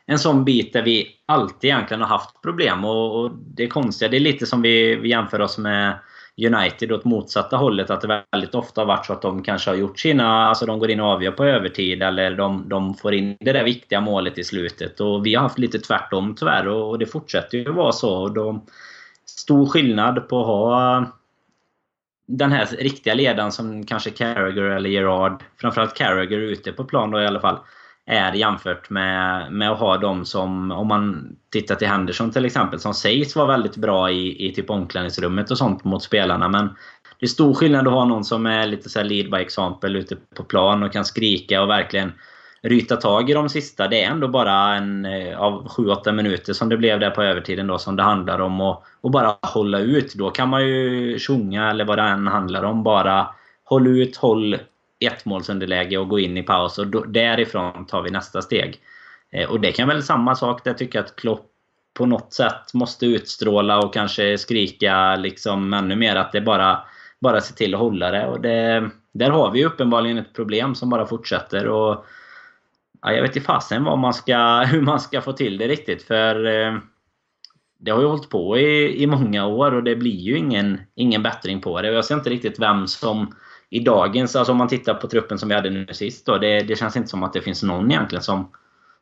en 0.09 0.19
sån 0.19 0.45
bit 0.45 0.73
där 0.73 0.81
vi 0.81 1.07
alltid 1.25 1.69
egentligen 1.69 2.01
har 2.01 2.07
haft 2.07 2.41
problem. 2.41 2.85
Och, 2.85 3.19
och 3.19 3.31
det 3.55 3.67
konstiga, 3.67 4.09
det 4.09 4.17
är 4.17 4.21
lite 4.21 4.45
som 4.45 4.61
vi, 4.61 4.95
vi 4.95 5.09
jämför 5.09 5.41
oss 5.41 5.57
med 5.57 5.99
United 6.37 6.91
åt 6.91 7.05
motsatta 7.05 7.57
hållet. 7.57 7.89
Att 7.89 8.01
det 8.01 8.23
väldigt 8.31 8.55
ofta 8.55 8.81
har 8.81 8.85
varit 8.85 9.05
så 9.05 9.13
att 9.13 9.21
de 9.21 9.43
kanske 9.43 9.69
har 9.69 9.75
gjort 9.75 9.99
sina... 9.99 10.47
Alltså 10.47 10.65
de 10.65 10.79
går 10.79 10.91
in 10.91 10.99
och 10.99 11.07
avgör 11.07 11.31
på 11.31 11.45
övertid 11.45 12.03
eller 12.03 12.35
de, 12.35 12.69
de 12.69 12.95
får 12.95 13.13
in 13.13 13.37
det 13.39 13.53
där 13.53 13.63
viktiga 13.63 14.01
målet 14.01 14.37
i 14.37 14.43
slutet. 14.43 14.99
Och 14.99 15.25
vi 15.25 15.35
har 15.35 15.43
haft 15.43 15.59
lite 15.59 15.79
tvärtom 15.79 16.35
tyvärr 16.35 16.67
och, 16.67 16.89
och 16.89 16.99
det 16.99 17.05
fortsätter 17.05 17.57
ju 17.57 17.71
vara 17.71 17.91
så. 17.91 18.21
Och 18.21 18.33
de, 18.33 18.61
stor 19.25 19.65
skillnad 19.65 20.29
på 20.29 20.39
att 20.41 20.47
ha 20.47 21.05
den 22.27 22.51
här 22.51 22.65
riktiga 22.65 23.13
ledaren 23.13 23.51
som 23.51 23.85
kanske 23.85 24.09
Carragher 24.09 24.63
eller 24.63 24.89
Gerard, 24.89 25.43
framförallt 25.61 25.97
Carragher 25.97 26.37
ute 26.37 26.71
på 26.71 26.83
plan 26.83 27.11
då 27.11 27.21
i 27.21 27.27
alla 27.27 27.39
fall 27.39 27.57
är 28.09 28.33
jämfört 28.33 28.89
med, 28.89 29.51
med 29.51 29.71
att 29.71 29.79
ha 29.79 29.97
dem 29.97 30.25
som, 30.25 30.71
om 30.71 30.87
man 30.87 31.35
tittar 31.51 31.75
till 31.75 31.87
Henderson 31.87 32.31
till 32.31 32.45
exempel, 32.45 32.79
som 32.79 32.93
sägs 32.93 33.35
vara 33.35 33.47
väldigt 33.47 33.75
bra 33.75 34.11
i, 34.11 34.47
i 34.47 34.53
typ 34.53 34.69
omklädningsrummet 34.69 35.51
och 35.51 35.57
sånt 35.57 35.83
mot 35.83 36.03
spelarna. 36.03 36.49
Men 36.49 36.69
det 37.19 37.25
är 37.25 37.27
stor 37.27 37.53
skillnad 37.53 37.87
att 37.87 37.93
ha 37.93 38.05
någon 38.05 38.23
som 38.23 38.45
är 38.45 38.67
lite 38.67 38.89
så 38.89 39.03
lead 39.03 39.31
by 39.31 39.37
example 39.37 39.99
ute 39.99 40.15
på 40.35 40.43
plan 40.43 40.83
och 40.83 40.93
kan 40.93 41.05
skrika 41.05 41.61
och 41.61 41.69
verkligen 41.69 42.11
ryta 42.61 42.95
tag 42.95 43.29
i 43.29 43.33
de 43.33 43.49
sista. 43.49 43.87
Det 43.87 44.03
är 44.03 44.11
ändå 44.11 44.27
bara 44.27 44.75
en 44.75 45.05
eh, 45.05 45.39
av 45.39 45.67
7-8 45.67 46.11
minuter 46.11 46.53
som 46.53 46.69
det 46.69 46.77
blev 46.77 46.99
där 46.99 47.09
på 47.09 47.23
övertiden 47.23 47.67
då 47.67 47.77
som 47.77 47.95
det 47.95 48.03
handlar 48.03 48.39
om. 48.39 48.61
Och, 48.61 48.83
och 49.01 49.11
bara 49.11 49.35
hålla 49.41 49.79
ut. 49.79 50.13
Då 50.13 50.29
kan 50.29 50.49
man 50.49 50.67
ju 50.67 51.19
sjunga 51.19 51.69
eller 51.69 51.85
vad 51.85 51.97
det 51.97 52.03
än 52.03 52.27
handlar 52.27 52.63
om. 52.63 52.83
Bara 52.83 53.27
håll 53.63 53.87
ut, 53.87 54.17
håll 54.17 54.57
ettmålsunderläge 54.99 55.97
och 55.97 56.09
gå 56.09 56.19
in 56.19 56.37
i 56.37 56.43
paus 56.43 56.77
och 56.77 56.87
då, 56.87 57.03
därifrån 57.03 57.85
tar 57.85 58.01
vi 58.01 58.11
nästa 58.11 58.41
steg. 58.41 58.79
Eh, 59.31 59.49
och 59.49 59.59
det 59.59 59.71
kan 59.71 59.87
väl 59.87 60.03
samma 60.03 60.35
sak 60.35 60.63
där 60.63 60.71
jag 60.71 60.77
tycker 60.77 60.99
att 60.99 61.15
Klopp 61.15 61.45
på 61.93 62.05
något 62.05 62.33
sätt 62.33 62.73
måste 62.73 63.05
utstråla 63.05 63.79
och 63.79 63.93
kanske 63.93 64.37
skrika 64.37 65.15
liksom 65.15 65.73
ännu 65.73 65.95
mer 65.95 66.15
att 66.15 66.31
det 66.31 66.41
bara 66.41 66.79
bara 67.19 67.41
se 67.41 67.53
till 67.53 67.73
att 67.73 67.79
hålla 67.79 68.11
det. 68.11 68.27
Och 68.27 68.41
det, 68.41 68.89
där 69.11 69.29
har 69.29 69.51
vi 69.51 69.65
uppenbarligen 69.65 70.17
ett 70.17 70.33
problem 70.33 70.75
som 70.75 70.89
bara 70.89 71.05
fortsätter. 71.05 71.67
Och, 71.67 72.05
ja, 73.01 73.11
jag 73.11 73.21
vet 73.21 73.35
inte 73.35 73.45
fasen 73.45 73.83
vad 73.83 73.99
man 73.99 74.13
ska, 74.13 74.59
hur 74.71 74.81
man 74.81 74.99
ska 74.99 75.21
få 75.21 75.33
till 75.33 75.57
det 75.57 75.67
riktigt. 75.67 76.03
För 76.03 76.45
eh, 76.45 76.77
det 77.79 77.91
har 77.91 78.01
ju 78.01 78.07
hållit 78.07 78.29
på 78.29 78.57
i, 78.57 79.03
i 79.03 79.07
många 79.07 79.45
år 79.45 79.73
och 79.73 79.83
det 79.83 79.95
blir 79.95 80.19
ju 80.19 80.37
ingen, 80.37 80.81
ingen 80.95 81.23
bättring 81.23 81.61
på 81.61 81.81
det. 81.81 81.89
Och 81.89 81.95
jag 81.95 82.05
ser 82.05 82.15
inte 82.15 82.29
riktigt 82.29 82.59
vem 82.59 82.87
som 82.87 83.35
i 83.69 83.79
dagens, 83.79 84.35
alltså 84.35 84.51
om 84.51 84.57
man 84.57 84.67
tittar 84.67 84.93
på 84.93 85.07
truppen 85.07 85.39
som 85.39 85.49
vi 85.49 85.55
hade 85.55 85.69
nu 85.69 85.87
sist 85.91 86.25
då, 86.25 86.37
det, 86.37 86.59
det 86.59 86.75
känns 86.75 86.95
inte 86.95 87.09
som 87.09 87.23
att 87.23 87.33
det 87.33 87.41
finns 87.41 87.63
någon 87.63 87.91
egentligen 87.91 88.23
som, 88.23 88.51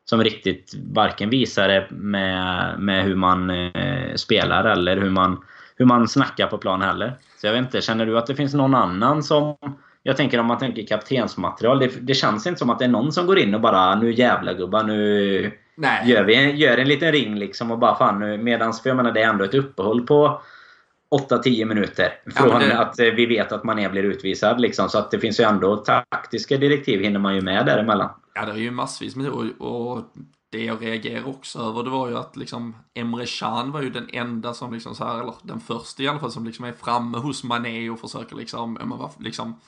som 0.04 0.24
riktigt 0.24 0.74
varken 0.92 1.30
visar 1.30 1.68
det 1.68 1.86
med, 1.90 2.74
med 2.78 3.04
hur 3.04 3.14
man 3.14 3.50
eh, 3.50 4.14
spelar 4.14 4.64
eller 4.64 4.96
hur 4.96 5.10
man, 5.10 5.44
hur 5.76 5.84
man 5.84 6.08
snackar 6.08 6.46
på 6.46 6.58
plan 6.58 6.82
heller. 6.82 7.16
Så 7.40 7.46
jag 7.46 7.52
vet 7.52 7.62
inte, 7.62 7.80
känner 7.80 8.06
du 8.06 8.18
att 8.18 8.26
det 8.26 8.34
finns 8.34 8.54
någon 8.54 8.74
annan 8.74 9.22
som... 9.22 9.56
Jag 10.02 10.16
tänker 10.16 10.40
om 10.40 10.46
man 10.46 10.58
tänker 10.58 10.86
kaptensmaterial, 10.86 11.78
det, 11.78 11.90
det 12.00 12.14
känns 12.14 12.46
inte 12.46 12.58
som 12.58 12.70
att 12.70 12.78
det 12.78 12.84
är 12.84 12.88
någon 12.88 13.12
som 13.12 13.26
går 13.26 13.38
in 13.38 13.54
och 13.54 13.60
bara 13.60 13.94
nu 13.94 14.12
jävla 14.12 14.52
gubbar 14.52 14.82
nu 14.82 15.52
Nej. 15.80 16.10
Gör, 16.10 16.24
vi, 16.24 16.52
gör 16.52 16.78
en 16.78 16.88
liten 16.88 17.12
ring 17.12 17.38
liksom 17.38 17.70
och 17.70 17.78
bara 17.78 17.96
fan 17.96 18.20
nu 18.20 18.38
medans, 18.38 18.82
för 18.82 18.90
jag 18.90 18.96
menar 18.96 19.12
det 19.12 19.22
är 19.22 19.28
ändå 19.28 19.44
ett 19.44 19.54
uppehåll 19.54 20.06
på 20.06 20.42
8-10 21.10 21.64
minuter. 21.64 22.12
Från 22.34 22.48
ja, 22.48 22.58
det... 22.58 22.78
att 22.78 22.98
eh, 22.98 23.06
vi 23.06 23.26
vet 23.26 23.52
att 23.52 23.64
Mané 23.64 23.88
blir 23.88 24.02
utvisad. 24.02 24.60
Liksom, 24.60 24.88
så 24.88 24.98
att 24.98 25.10
det 25.10 25.20
finns 25.20 25.40
ju 25.40 25.44
ändå 25.44 25.76
taktiska 25.76 26.56
direktiv 26.56 27.00
hinner 27.00 27.18
man 27.18 27.34
ju 27.34 27.40
med 27.40 27.66
däremellan. 27.66 28.10
Ja, 28.34 28.46
det 28.46 28.52
är 28.52 28.56
ju 28.56 28.70
massvis 28.70 29.16
med 29.16 29.28
och, 29.28 29.44
och 29.58 30.04
det 30.50 30.64
jag 30.64 30.84
reagerar 30.84 31.28
också 31.28 31.58
över 31.58 31.82
det 31.82 31.90
var 31.90 32.08
ju 32.08 32.16
att 32.16 32.36
liksom 32.36 32.76
Emre 32.94 33.26
Can 33.26 33.72
var 33.72 33.82
ju 33.82 33.90
den 33.90 34.08
enda 34.12 34.54
som 34.54 34.72
liksom 34.72 34.94
så 34.94 35.04
här, 35.04 35.20
eller 35.20 35.34
den 35.42 35.60
första 35.60 36.02
i 36.02 36.08
alla 36.08 36.18
fall 36.18 36.32
som 36.32 36.44
liksom 36.44 36.64
är 36.64 36.72
framme 36.72 37.18
hos 37.18 37.44
Mané 37.44 37.90
och 37.90 38.00
försöker 38.00 38.36
liksom, 38.36 38.78
man 38.84 39.10
liksom 39.18 39.60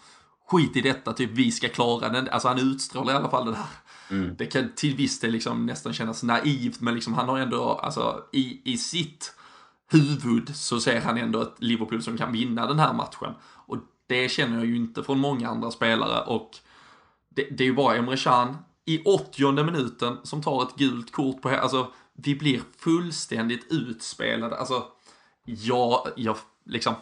skit 0.51 0.77
i 0.77 0.81
detta, 0.81 1.13
typ 1.13 1.31
vi 1.31 1.51
ska 1.51 1.69
klara 1.69 2.09
den. 2.09 2.29
Alltså 2.29 2.49
han 2.49 2.59
utstrålar 2.59 3.13
i 3.13 3.17
alla 3.17 3.31
fall 3.31 3.47
det 3.47 3.53
där. 3.53 4.17
Mm. 4.17 4.35
Det 4.39 4.47
kan 4.47 4.73
till 4.77 4.97
viss 4.97 5.21
del 5.21 5.31
liksom 5.31 5.67
nästan 5.67 5.93
kännas 5.93 6.23
naivt, 6.23 6.81
men 6.81 6.95
liksom 6.95 7.15
han 7.15 7.29
har 7.29 7.39
ändå, 7.39 7.81
alltså 7.83 8.25
i, 8.33 8.61
i 8.65 8.77
sitt 8.77 9.35
huvud 9.91 10.57
så 10.57 10.81
ser 10.81 11.01
han 11.01 11.19
ändå 11.19 11.43
ett 11.43 11.55
Liverpool 11.59 12.03
som 12.03 12.17
kan 12.17 12.33
vinna 12.33 12.67
den 12.67 12.79
här 12.79 12.93
matchen. 12.93 13.35
Och 13.43 13.77
det 14.07 14.29
känner 14.29 14.57
jag 14.57 14.67
ju 14.67 14.77
inte 14.77 15.03
från 15.03 15.19
många 15.19 15.49
andra 15.49 15.71
spelare 15.71 16.21
och 16.21 16.51
det, 17.29 17.43
det 17.51 17.65
är 17.65 17.69
ju 17.69 17.75
bara 17.75 17.97
Emre 17.97 18.17
Can 18.17 18.57
i 18.85 19.03
80 19.05 19.65
minuten 19.65 20.17
som 20.23 20.43
tar 20.43 20.63
ett 20.63 20.77
gult 20.77 21.13
kort 21.13 21.43
på, 21.43 21.49
alltså 21.49 21.93
vi 22.13 22.35
blir 22.35 22.61
fullständigt 22.79 23.67
utspelade. 23.73 24.57
Alltså, 24.57 24.85
ja, 25.45 26.07
jag 26.17 26.37
liksom, 26.65 26.95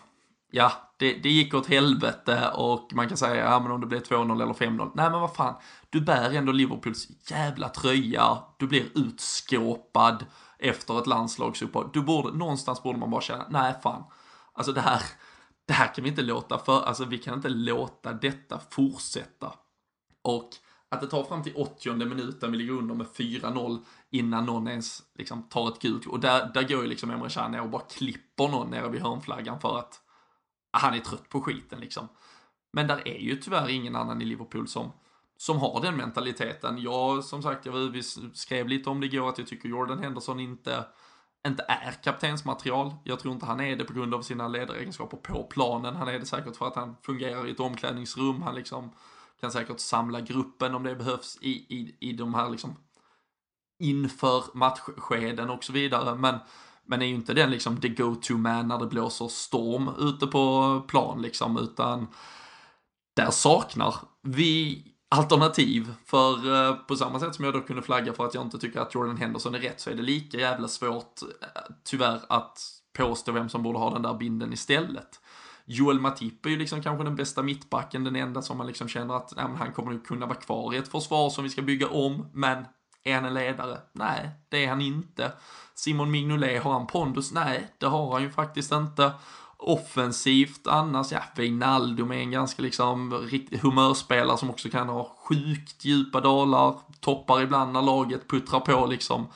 ja, 0.50 0.72
det, 0.96 1.12
det 1.12 1.28
gick 1.28 1.54
åt 1.54 1.66
helvete 1.66 2.50
och 2.54 2.90
man 2.94 3.08
kan 3.08 3.16
säga, 3.16 3.50
ja 3.50 3.60
men 3.60 3.72
om 3.72 3.80
det 3.80 3.86
blir 3.86 4.00
2-0 4.00 4.42
eller 4.42 4.52
5-0. 4.52 4.90
Nej 4.94 5.10
men 5.10 5.20
vad 5.20 5.34
fan, 5.34 5.54
du 5.90 6.00
bär 6.00 6.34
ändå 6.34 6.52
Liverpools 6.52 7.08
jävla 7.30 7.68
tröja, 7.68 8.38
du 8.56 8.66
blir 8.66 8.84
utskåpad 8.94 10.24
efter 10.58 10.98
ett 10.98 11.06
landslagsuppehåll. 11.06 11.90
Du 11.92 12.02
borde, 12.02 12.38
någonstans 12.38 12.82
borde 12.82 12.98
man 12.98 13.10
bara 13.10 13.20
känna, 13.20 13.46
nej 13.50 13.74
fan, 13.82 14.04
alltså 14.52 14.72
det 14.72 14.80
här, 14.80 15.02
det 15.66 15.72
här 15.72 15.94
kan 15.94 16.04
vi 16.04 16.10
inte 16.10 16.22
låta 16.22 16.58
för, 16.58 16.82
alltså 16.82 17.04
vi 17.04 17.18
kan 17.18 17.34
inte 17.34 17.48
låta 17.48 18.12
detta 18.12 18.60
fortsätta. 18.70 19.52
Och 20.22 20.50
att 20.88 21.00
det 21.00 21.06
tar 21.06 21.24
fram 21.24 21.42
till 21.42 21.56
80 21.56 21.94
minuten, 21.94 22.52
vi 22.52 22.58
ligger 22.58 22.72
under 22.72 22.94
med 22.94 23.06
4-0 23.06 23.84
innan 24.10 24.46
någon 24.46 24.68
ens 24.68 25.02
liksom 25.14 25.42
tar 25.42 25.68
ett 25.68 25.78
gult. 25.78 26.06
Och 26.06 26.20
där, 26.20 26.50
där 26.54 26.62
går 26.62 26.82
ju 26.82 26.88
liksom 26.88 27.10
Emre 27.10 27.30
Can 27.30 27.52
ner 27.52 27.60
och 27.60 27.70
bara 27.70 27.82
klipper 27.82 28.48
någon 28.48 28.70
nere 28.70 28.88
vid 28.88 29.02
hörnflaggan 29.02 29.60
för 29.60 29.78
att 29.78 30.00
han 30.72 30.94
är 30.94 30.98
trött 30.98 31.28
på 31.28 31.40
skiten 31.40 31.80
liksom. 31.80 32.08
Men 32.72 32.86
där 32.86 33.08
är 33.08 33.18
ju 33.18 33.36
tyvärr 33.36 33.68
ingen 33.68 33.96
annan 33.96 34.22
i 34.22 34.24
Liverpool 34.24 34.68
som, 34.68 34.92
som 35.40 35.58
har 35.58 35.80
den 35.80 35.96
mentaliteten. 35.96 36.78
Jag, 36.78 37.24
som 37.24 37.42
sagt, 37.42 37.66
jag 37.66 37.72
vi 37.72 38.02
skrev 38.34 38.68
lite 38.68 38.90
om 38.90 39.00
det 39.00 39.06
igår 39.06 39.28
att 39.28 39.38
jag 39.38 39.46
tycker 39.46 39.68
Jordan 39.68 39.98
Henderson 39.98 40.40
inte, 40.40 40.84
inte 41.46 41.64
är 41.68 41.92
kaptensmaterial. 42.02 42.94
Jag 43.04 43.20
tror 43.20 43.34
inte 43.34 43.46
han 43.46 43.60
är 43.60 43.76
det 43.76 43.84
på 43.84 43.92
grund 43.92 44.14
av 44.14 44.22
sina 44.22 44.48
ledaregenskaper 44.48 45.16
på 45.16 45.44
planen. 45.44 45.96
Han 45.96 46.08
är 46.08 46.18
det 46.18 46.26
säkert 46.26 46.56
för 46.56 46.66
att 46.66 46.76
han 46.76 46.96
fungerar 47.02 47.46
i 47.46 47.50
ett 47.50 47.60
omklädningsrum. 47.60 48.42
Han 48.42 48.54
liksom 48.54 48.90
kan 49.40 49.50
säkert 49.50 49.80
samla 49.80 50.20
gruppen 50.20 50.74
om 50.74 50.82
det 50.82 50.94
behövs 50.94 51.38
i, 51.40 51.50
i, 51.50 51.96
i 52.00 52.12
de 52.12 52.34
här 52.34 52.50
liksom 52.50 52.76
inför 53.78 54.44
matchskeden 54.54 55.50
och 55.50 55.64
så 55.64 55.72
vidare. 55.72 56.14
Men, 56.14 56.38
men 56.84 57.02
är 57.02 57.06
ju 57.06 57.14
inte 57.14 57.34
den 57.34 57.50
liksom 57.50 57.80
the 57.80 57.88
go-to 57.88 58.36
man 58.36 58.68
när 58.68 58.78
det 58.78 58.86
blåser 58.86 59.28
storm 59.28 59.90
ute 59.98 60.26
på 60.26 60.80
plan 60.88 61.22
liksom, 61.22 61.58
utan 61.58 62.06
där 63.16 63.30
saknar 63.30 63.94
vi 64.22 64.84
alternativ. 65.08 65.94
För 66.04 66.54
eh, 66.54 66.74
på 66.74 66.96
samma 66.96 67.20
sätt 67.20 67.34
som 67.34 67.44
jag 67.44 67.54
då 67.54 67.60
kunde 67.60 67.82
flagga 67.82 68.12
för 68.12 68.24
att 68.26 68.34
jag 68.34 68.44
inte 68.44 68.58
tycker 68.58 68.80
att 68.80 68.94
Jordan 68.94 69.16
Henderson 69.16 69.54
är 69.54 69.58
rätt 69.58 69.80
så 69.80 69.90
är 69.90 69.94
det 69.94 70.02
lika 70.02 70.38
jävla 70.38 70.68
svårt 70.68 71.22
eh, 71.22 71.48
tyvärr 71.84 72.20
att 72.28 72.58
påstå 72.96 73.32
vem 73.32 73.48
som 73.48 73.62
borde 73.62 73.78
ha 73.78 73.90
den 73.90 74.02
där 74.02 74.14
binden 74.14 74.52
istället. 74.52 75.20
Joel 75.64 76.00
Matip 76.00 76.46
är 76.46 76.50
ju 76.50 76.56
liksom 76.56 76.82
kanske 76.82 77.04
den 77.04 77.16
bästa 77.16 77.42
mittbacken, 77.42 78.04
den 78.04 78.16
enda 78.16 78.42
som 78.42 78.58
man 78.58 78.66
liksom 78.66 78.88
känner 78.88 79.14
att 79.14 79.32
nej, 79.36 79.46
han 79.58 79.72
kommer 79.72 79.92
nog 79.92 80.06
kunna 80.06 80.26
vara 80.26 80.38
kvar 80.38 80.74
i 80.74 80.76
ett 80.76 80.88
försvar 80.88 81.30
som 81.30 81.44
vi 81.44 81.50
ska 81.50 81.62
bygga 81.62 81.88
om, 81.88 82.26
men 82.32 82.64
är 83.04 83.14
han 83.14 83.24
en 83.24 83.34
ledare? 83.34 83.78
Nej, 83.92 84.30
det 84.48 84.64
är 84.64 84.68
han 84.68 84.80
inte. 84.80 85.32
Simon 85.74 86.10
Mignolet, 86.10 86.62
har 86.62 86.72
han 86.72 86.86
pondus? 86.86 87.32
Nej, 87.32 87.74
det 87.78 87.86
har 87.86 88.12
han 88.12 88.22
ju 88.22 88.30
faktiskt 88.30 88.72
inte. 88.72 89.12
Offensivt 89.58 90.66
annars, 90.66 91.12
ja, 91.12 91.22
Wijnaldum 91.36 92.10
är 92.10 92.16
en 92.16 92.30
ganska 92.30 92.62
liksom 92.62 93.14
riktig 93.14 93.58
humörspelare 93.58 94.38
som 94.38 94.50
också 94.50 94.68
kan 94.68 94.88
ha 94.88 95.16
sjukt 95.18 95.84
djupa 95.84 96.20
dalar, 96.20 96.74
toppar 97.00 97.42
ibland 97.42 97.72
när 97.72 97.82
laget 97.82 98.28
puttrar 98.28 98.60
på 98.60 98.86
liksom. 98.86 99.26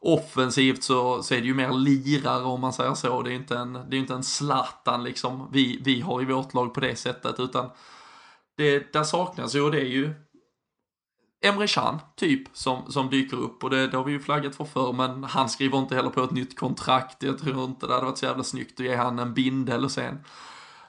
Offensivt 0.00 0.82
så, 0.82 1.22
så 1.22 1.34
är 1.34 1.40
det 1.40 1.46
ju 1.46 1.54
mer 1.54 1.72
lirare 1.72 2.44
om 2.44 2.60
man 2.60 2.72
säger 2.72 2.94
så. 2.94 3.22
Det 3.22 3.32
är 3.32 3.34
inte 3.34 3.58
en, 3.58 3.72
det 3.72 3.96
är 3.96 4.00
inte 4.00 4.14
en 4.14 4.24
Zlatan 4.24 5.04
liksom 5.04 5.48
vi, 5.52 5.80
vi 5.84 6.00
har 6.00 6.22
i 6.22 6.24
vårt 6.24 6.54
lag 6.54 6.74
på 6.74 6.80
det 6.80 6.96
sättet 6.96 7.40
utan 7.40 7.70
det 8.56 8.92
där 8.92 9.04
saknas 9.04 9.54
ju 9.54 9.60
och 9.60 9.70
det 9.70 9.80
är 9.80 9.88
ju 9.88 10.14
Emre 11.40 11.66
Can, 11.66 11.98
typ, 12.16 12.48
som, 12.52 12.92
som 12.92 13.10
dyker 13.10 13.36
upp 13.36 13.64
och 13.64 13.70
det, 13.70 13.86
det 13.86 13.96
har 13.96 14.04
vi 14.04 14.12
ju 14.12 14.20
flaggat 14.20 14.56
för 14.56 14.64
förr 14.64 14.92
men 14.92 15.24
han 15.24 15.48
skriver 15.48 15.78
inte 15.78 15.94
heller 15.94 16.10
på 16.10 16.22
ett 16.22 16.30
nytt 16.30 16.58
kontrakt. 16.58 17.22
Jag 17.22 17.38
tror 17.38 17.64
inte 17.64 17.86
det 17.86 17.92
hade 17.92 18.06
varit 18.06 18.18
så 18.18 18.24
jävla 18.24 18.44
snyggt 18.44 18.80
att 18.80 18.86
ge 18.86 18.96
han 18.96 19.18
en 19.18 19.34
bindel 19.34 19.84
och 19.84 19.90
sen 19.90 20.24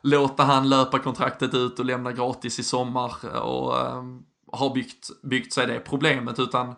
låta 0.02 0.44
han 0.44 0.70
löpa 0.70 1.00
kontraktet 1.00 1.54
ut 1.54 1.80
och 1.80 1.86
lämna 1.86 2.12
gratis 2.12 2.60
i 2.60 2.64
sommar 2.64 3.14
eh, 3.24 3.40
och 3.40 3.80
äh, 3.80 4.04
har 4.52 4.74
byggt, 4.74 5.10
byggt 5.24 5.54
sig 5.54 5.68
det 5.68 5.80
problemet 5.80 6.40
utan 6.40 6.76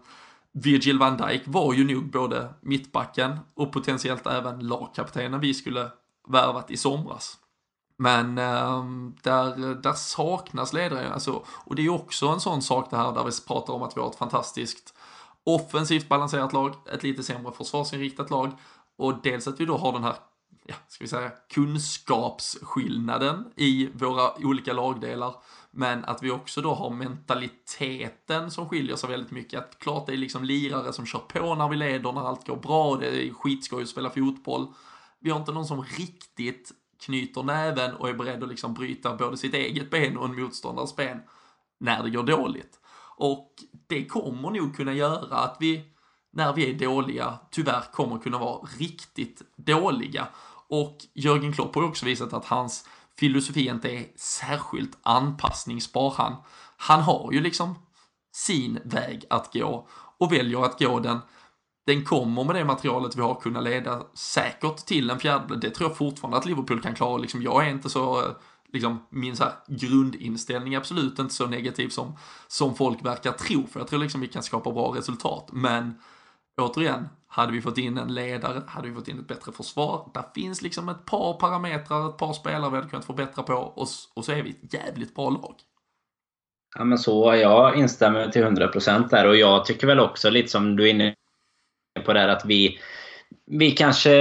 Virgil 0.52 1.00
van 1.00 1.18
Dijk 1.18 1.42
var 1.46 1.74
ju 1.74 1.96
nog 1.96 2.12
både 2.12 2.54
mittbacken 2.62 3.40
och 3.54 3.72
potentiellt 3.74 4.28
även 4.28 4.68
lagkaptenen 4.68 5.40
vi 5.40 5.54
skulle 5.54 5.90
värvat 6.28 6.72
i 6.72 6.78
somras. 6.78 7.39
Men 8.02 8.38
ehm, 8.38 9.16
där, 9.22 9.76
där 9.76 9.94
saknas 9.94 10.74
ledare, 10.74 11.14
alltså, 11.14 11.44
och 11.48 11.76
det 11.76 11.86
är 11.86 11.90
också 11.90 12.28
en 12.28 12.40
sån 12.40 12.62
sak 12.62 12.90
det 12.90 12.98
här 12.98 13.14
där 13.14 13.24
vi 13.24 13.32
pratar 13.48 13.74
om 13.74 13.84
att 13.84 13.98
vi 13.98 14.02
har 14.02 14.10
ett 14.10 14.16
fantastiskt 14.16 14.94
offensivt 15.44 16.10
balanserat 16.10 16.54
lag, 16.54 16.76
ett 16.94 17.04
lite 17.04 17.24
sämre 17.24 17.52
försvarsinriktat 17.52 18.30
lag 18.30 18.52
och 18.98 19.22
dels 19.24 19.48
att 19.48 19.60
vi 19.60 19.66
då 19.66 19.78
har 19.78 19.94
den 19.94 20.04
här, 20.04 20.16
ja, 20.66 20.76
ska 20.88 21.04
vi 21.04 21.08
säga, 21.08 21.32
kunskapsskillnaden 21.54 23.46
i 23.56 23.90
våra 23.94 24.34
olika 24.38 24.74
lagdelar 24.74 25.34
men 25.72 26.06
att 26.06 26.24
vi 26.24 26.32
också 26.32 26.62
då 26.62 26.74
har 26.74 26.90
mentaliteten 26.90 28.52
som 28.52 28.70
skiljer 28.70 28.96
sig 28.96 29.10
väldigt 29.10 29.32
mycket. 29.32 29.60
Att 29.60 29.80
klart 29.80 30.06
det 30.06 30.14
är 30.14 30.18
liksom 30.18 30.44
lirare 30.44 30.94
som 30.94 31.06
kör 31.06 31.20
på 31.20 31.56
när 31.56 31.70
vi 31.70 31.76
leder, 31.76 32.12
när 32.12 32.28
allt 32.28 32.48
går 32.48 32.56
bra, 32.56 32.90
och 32.90 33.00
det 33.00 33.28
är 33.28 33.34
skitskoj 33.34 33.84
att 33.84 33.90
spela 33.90 34.10
fotboll. 34.10 34.68
Vi 35.20 35.30
har 35.30 35.40
inte 35.40 35.52
någon 35.52 35.68
som 35.68 35.84
riktigt 35.84 36.72
knyter 37.02 37.44
näven 37.44 37.96
och 37.96 38.10
är 38.10 38.14
beredd 38.14 38.44
att 38.44 38.50
liksom 38.50 38.74
bryta 38.74 39.16
både 39.16 39.38
sitt 39.38 39.54
eget 39.54 39.90
ben 39.90 40.18
och 40.18 40.26
en 40.26 40.42
motståndares 40.42 40.96
ben 40.96 41.22
när 41.80 42.04
det 42.04 42.10
går 42.10 42.24
dåligt. 42.24 42.80
Och 43.18 43.54
det 43.88 44.06
kommer 44.06 44.50
nog 44.50 44.76
kunna 44.76 44.94
göra 44.94 45.38
att 45.38 45.58
vi, 45.60 45.84
när 46.32 46.54
vi 46.54 46.70
är 46.70 46.74
dåliga, 46.74 47.40
tyvärr 47.52 47.84
kommer 47.94 48.18
kunna 48.18 48.38
vara 48.38 48.68
riktigt 48.78 49.42
dåliga. 49.56 50.28
Och 50.68 50.98
Jörgen 51.14 51.54
Klopp 51.54 51.76
har 51.76 51.84
också 51.84 52.06
visat 52.06 52.34
att 52.34 52.46
hans 52.46 52.88
filosofi 53.18 53.68
inte 53.68 53.90
är 53.90 54.06
särskilt 54.16 54.98
anpassningsbar. 55.04 56.14
Han, 56.18 56.36
han 56.78 57.02
har 57.02 57.32
ju 57.32 57.42
liksom 57.42 57.76
sin 58.32 58.80
väg 58.84 59.26
att 59.30 59.54
gå 59.54 59.88
och 60.18 60.34
väljer 60.34 60.66
att 60.66 60.80
gå 60.80 61.00
den. 61.00 61.20
Den 61.90 62.06
kommer 62.06 62.44
med 62.44 62.56
det 62.56 62.66
materialet 62.66 63.16
vi 63.16 63.22
har 63.22 63.36
kunna 63.36 63.62
leda 63.62 64.04
säkert 64.14 64.78
till 64.78 65.10
en 65.10 65.20
fjärde. 65.20 65.56
Det 65.56 65.70
tror 65.70 65.90
jag 65.90 65.98
fortfarande 65.98 66.38
att 66.38 66.46
Liverpool 66.46 66.82
kan 66.82 66.96
klara. 66.96 67.18
Liksom, 67.18 67.42
jag 67.42 67.66
är 67.66 67.70
inte 67.70 67.90
så, 67.90 68.24
liksom, 68.74 69.06
min 69.10 69.36
så 69.36 69.44
här 69.44 69.54
grundinställning 69.68 70.74
är 70.74 70.78
absolut 70.78 71.20
inte 71.20 71.34
så 71.34 71.48
negativ 71.48 71.90
som, 71.90 72.18
som 72.48 72.76
folk 72.76 73.06
verkar 73.06 73.32
tro. 73.32 73.68
För 73.68 73.80
jag 73.80 73.88
tror 73.88 74.00
liksom 74.00 74.22
vi 74.22 74.28
kan 74.28 74.44
skapa 74.44 74.72
bra 74.72 74.96
resultat. 74.96 75.50
Men 75.52 75.94
återigen, 76.62 77.10
hade 77.28 77.52
vi 77.52 77.62
fått 77.62 77.78
in 77.78 77.98
en 77.98 78.14
ledare, 78.14 78.62
hade 78.68 78.88
vi 78.88 78.96
fått 78.96 79.08
in 79.08 79.20
ett 79.20 79.28
bättre 79.28 79.52
försvar. 79.52 80.12
Där 80.14 80.24
finns 80.36 80.62
liksom 80.62 80.90
ett 80.90 81.06
par 81.06 81.34
parametrar, 81.34 82.10
ett 82.10 82.18
par 82.18 82.34
spelare 82.34 82.70
vi 82.70 82.76
hade 82.76 82.90
kunnat 82.90 83.06
förbättra 83.06 83.44
på 83.44 83.54
och, 83.54 83.88
och 84.14 84.26
så 84.26 84.32
är 84.32 84.44
vi 84.44 84.50
ett 84.50 84.74
jävligt 84.74 85.16
bra 85.16 85.30
lag. 85.30 85.56
Ja 86.78 86.84
men 86.84 86.98
så, 86.98 87.36
jag 87.36 87.76
instämmer 87.76 88.28
till 88.28 88.44
100% 88.44 89.10
där 89.10 89.28
och 89.28 89.36
jag 89.36 89.66
tycker 89.66 89.88
väl 89.88 90.00
också 90.00 90.30
lite 90.30 90.50
som 90.50 90.76
du 90.76 90.84
är 90.84 90.92
inne 90.92 91.16
på 92.00 92.14
där 92.14 92.28
att 92.28 92.46
vi 92.46 92.80
vi 93.52 93.72
kanske... 93.72 94.14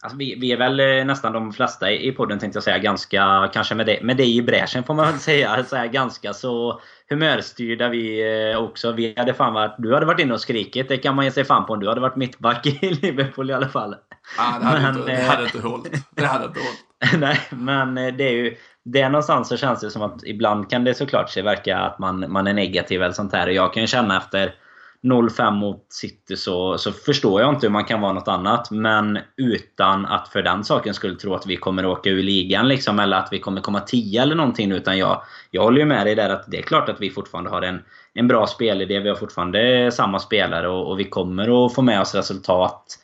Alltså 0.00 0.16
vi, 0.16 0.34
vi, 0.40 0.52
är 0.52 0.56
väl 0.56 1.06
nästan 1.06 1.32
de 1.32 1.52
flesta 1.52 1.90
i 1.90 2.12
podden 2.12 2.38
tänkte 2.38 2.56
jag 2.56 2.64
säga 2.64 2.78
ganska, 2.78 3.50
kanske 3.52 3.74
med 3.74 3.86
det, 3.86 4.02
med 4.02 4.16
det 4.16 4.26
i 4.26 4.42
bräschen 4.42 4.84
får 4.84 4.94
man 4.94 5.06
väl 5.06 5.18
säga, 5.18 5.64
så 5.64 5.88
ganska 5.92 6.32
så 6.32 6.80
humörstyrda 7.08 7.88
vi 7.88 8.20
eh, 8.52 8.58
också. 8.58 8.92
Vi 8.92 9.14
hade 9.16 9.34
fan 9.34 9.54
varit, 9.54 9.74
du 9.78 9.94
hade 9.94 10.06
varit 10.06 10.20
inne 10.20 10.34
och 10.34 10.40
skrikit, 10.40 10.88
det 10.88 10.96
kan 10.96 11.16
man 11.16 11.24
ge 11.24 11.30
sig 11.30 11.44
fan 11.44 11.66
på. 11.66 11.76
Du 11.76 11.88
hade 11.88 12.00
varit 12.00 12.16
mittback 12.16 12.66
i 12.82 12.90
Liverpool 12.90 13.50
i 13.50 13.52
alla 13.52 13.68
fall. 13.68 13.96
Ja, 14.38 14.58
det 14.60 14.64
hade, 14.66 14.80
men, 14.80 14.98
inte, 14.98 15.12
det 15.12 15.22
hade 15.22 15.44
inte 15.44 15.60
hållit. 15.60 15.92
Det 16.10 16.24
hade 16.24 16.44
inte 16.44 16.60
hållit. 16.60 17.18
Nej, 17.18 17.40
men 17.50 17.98
eh, 17.98 18.14
det 18.14 18.24
är 18.24 18.32
ju... 18.32 18.56
Det 18.84 19.08
någonstans 19.08 19.48
så 19.48 19.56
känns 19.56 19.80
det 19.80 19.90
som 19.90 20.02
att 20.02 20.24
ibland 20.24 20.70
kan 20.70 20.84
det 20.84 20.94
såklart 20.94 21.30
se 21.30 21.42
verka 21.42 21.78
att 21.78 21.98
man, 21.98 22.32
man 22.32 22.46
är 22.46 22.52
negativ 22.52 23.02
eller 23.02 23.12
sånt 23.12 23.32
här. 23.32 23.46
Och 23.46 23.52
jag 23.52 23.74
kan 23.74 23.82
ju 23.82 23.86
känna 23.86 24.16
efter 24.16 24.54
0-5 25.02 25.50
mot 25.50 25.86
City 25.88 26.36
så, 26.36 26.78
så 26.78 26.92
förstår 26.92 27.40
jag 27.40 27.54
inte 27.54 27.66
hur 27.66 27.72
man 27.72 27.84
kan 27.84 28.00
vara 28.00 28.12
något 28.12 28.28
annat. 28.28 28.70
Men 28.70 29.18
utan 29.36 30.06
att 30.06 30.28
för 30.28 30.42
den 30.42 30.64
saken 30.64 30.94
skulle 30.94 31.14
tro 31.14 31.34
att 31.34 31.46
vi 31.46 31.56
kommer 31.56 31.86
åka 31.86 32.10
ur 32.10 32.22
ligan 32.22 32.68
liksom, 32.68 32.98
eller 32.98 33.16
att 33.16 33.28
vi 33.32 33.38
kommer 33.38 33.60
komma 33.60 33.80
10 33.80 34.22
eller 34.22 34.34
någonting. 34.34 34.72
Utan 34.72 34.98
jag, 34.98 35.22
jag 35.50 35.62
håller 35.62 35.80
ju 35.80 35.86
med 35.86 36.06
dig 36.06 36.14
där 36.14 36.30
att 36.30 36.44
det 36.50 36.58
är 36.58 36.62
klart 36.62 36.88
att 36.88 37.00
vi 37.00 37.10
fortfarande 37.10 37.50
har 37.50 37.62
en, 37.62 37.82
en 38.14 38.28
bra 38.28 38.46
spelidé. 38.46 39.00
Vi 39.00 39.08
har 39.08 39.16
fortfarande 39.16 39.90
samma 39.92 40.18
spelare 40.18 40.68
och, 40.68 40.90
och 40.90 41.00
vi 41.00 41.04
kommer 41.04 41.66
att 41.66 41.74
få 41.74 41.82
med 41.82 42.00
oss 42.00 42.14
resultat 42.14 42.98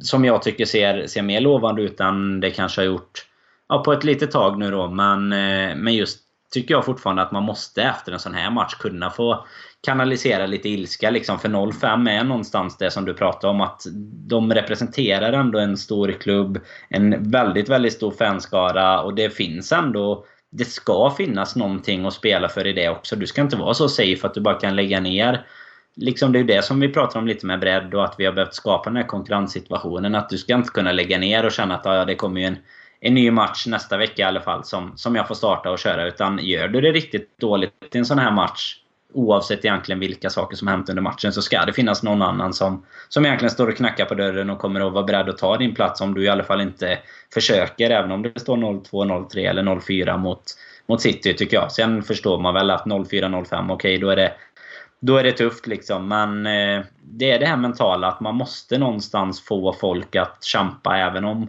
som 0.00 0.24
jag 0.24 0.42
tycker 0.42 0.64
ser, 0.64 1.06
ser 1.06 1.22
mer 1.22 1.40
lovande 1.40 1.82
ut 1.82 2.00
än 2.00 2.40
det 2.40 2.50
kanske 2.50 2.80
har 2.80 2.86
gjort 2.86 3.26
ja, 3.68 3.82
på 3.82 3.92
ett 3.92 4.04
litet 4.04 4.30
tag 4.30 4.58
nu 4.58 4.70
då. 4.70 4.88
Men, 4.88 5.32
eh, 5.32 5.76
men 5.76 5.94
just 5.94 6.20
tycker 6.50 6.74
jag 6.74 6.84
fortfarande 6.84 7.22
att 7.22 7.32
man 7.32 7.42
måste 7.42 7.82
efter 7.82 8.12
en 8.12 8.18
sån 8.18 8.34
här 8.34 8.50
match 8.50 8.74
kunna 8.74 9.10
få 9.10 9.46
kanalisera 9.80 10.46
lite 10.46 10.68
ilska. 10.68 11.10
Liksom, 11.10 11.38
för 11.38 11.72
05 11.72 12.06
är 12.06 12.24
någonstans 12.24 12.76
det 12.76 12.90
som 12.90 13.04
du 13.04 13.14
pratar 13.14 13.48
om. 13.48 13.60
Att 13.60 13.82
de 14.28 14.54
representerar 14.54 15.32
ändå 15.32 15.58
en 15.58 15.76
stor 15.76 16.12
klubb. 16.12 16.60
En 16.88 17.30
väldigt, 17.30 17.68
väldigt 17.68 17.92
stor 17.92 18.10
fanskara. 18.10 19.00
Och 19.00 19.14
det 19.14 19.30
finns 19.30 19.72
ändå... 19.72 20.24
Det 20.52 20.64
ska 20.64 21.14
finnas 21.16 21.56
någonting 21.56 22.06
att 22.06 22.14
spela 22.14 22.48
för 22.48 22.66
i 22.66 22.72
det 22.72 22.88
också. 22.88 23.16
Du 23.16 23.26
ska 23.26 23.40
inte 23.40 23.56
vara 23.56 23.74
så 23.74 23.88
safe 23.88 24.26
att 24.26 24.34
du 24.34 24.40
bara 24.40 24.54
kan 24.54 24.76
lägga 24.76 25.00
ner. 25.00 25.46
Liksom 25.96 26.32
det 26.32 26.38
är 26.38 26.44
det 26.44 26.64
som 26.64 26.80
vi 26.80 26.88
pratar 26.88 27.20
om 27.20 27.26
lite 27.26 27.46
med 27.46 27.60
bredd 27.60 27.94
och 27.94 28.04
att 28.04 28.14
vi 28.18 28.26
har 28.26 28.32
behövt 28.32 28.54
skapa 28.54 28.90
den 28.90 28.96
här 28.96 29.06
konkurrenssituationen. 29.06 30.14
Att 30.14 30.28
du 30.28 30.38
ska 30.38 30.54
inte 30.54 30.70
kunna 30.70 30.92
lägga 30.92 31.18
ner 31.18 31.46
och 31.46 31.52
känna 31.52 31.74
att 31.74 31.84
ja, 31.84 32.04
det 32.04 32.14
kommer 32.14 32.40
ju 32.40 32.46
en 32.46 32.56
en 33.00 33.14
ny 33.14 33.30
match 33.30 33.66
nästa 33.66 33.96
vecka 33.96 34.22
i 34.22 34.24
alla 34.24 34.40
fall 34.40 34.64
som, 34.64 34.92
som 34.96 35.16
jag 35.16 35.28
får 35.28 35.34
starta 35.34 35.70
och 35.70 35.78
köra. 35.78 36.06
Utan 36.06 36.38
gör 36.38 36.68
du 36.68 36.80
det 36.80 36.92
riktigt 36.92 37.38
dåligt 37.38 37.94
i 37.94 37.98
en 37.98 38.04
sån 38.04 38.18
här 38.18 38.30
match 38.30 38.76
oavsett 39.12 39.64
egentligen 39.64 40.00
vilka 40.00 40.30
saker 40.30 40.56
som 40.56 40.68
hänt 40.68 40.88
under 40.88 41.02
matchen 41.02 41.32
så 41.32 41.42
ska 41.42 41.64
det 41.64 41.72
finnas 41.72 42.02
någon 42.02 42.22
annan 42.22 42.52
som, 42.52 42.86
som 43.08 43.26
egentligen 43.26 43.50
står 43.50 43.68
och 43.68 43.76
knackar 43.76 44.04
på 44.04 44.14
dörren 44.14 44.50
och 44.50 44.58
kommer 44.58 44.86
att 44.86 44.92
vara 44.92 45.04
beredd 45.04 45.28
att 45.28 45.38
ta 45.38 45.56
din 45.56 45.74
plats 45.74 46.00
om 46.00 46.14
du 46.14 46.24
i 46.24 46.28
alla 46.28 46.44
fall 46.44 46.60
inte 46.60 46.98
försöker. 47.34 47.90
Även 47.90 48.12
om 48.12 48.22
det 48.22 48.40
står 48.40 48.56
0-2, 48.56 48.90
0-3 48.90 49.48
eller 49.48 49.62
0-4 49.62 50.18
mot, 50.18 50.42
mot 50.86 51.00
City 51.00 51.34
tycker 51.34 51.56
jag. 51.56 51.72
Sen 51.72 52.02
förstår 52.02 52.38
man 52.38 52.54
väl 52.54 52.70
att 52.70 52.84
0-4, 52.84 53.06
0-5, 53.08 53.64
okej 53.64 53.74
okay, 53.74 53.98
då 53.98 54.10
är 54.10 54.16
det 54.16 54.32
då 55.02 55.16
är 55.16 55.24
det 55.24 55.32
tufft 55.32 55.66
liksom. 55.66 56.08
Men 56.08 56.46
eh, 56.46 56.84
det 57.02 57.30
är 57.30 57.38
det 57.38 57.46
här 57.46 57.56
mentala 57.56 58.08
att 58.08 58.20
man 58.20 58.34
måste 58.34 58.78
någonstans 58.78 59.44
få 59.44 59.72
folk 59.72 60.16
att 60.16 60.44
kämpa 60.44 60.98
även 60.98 61.24
om 61.24 61.48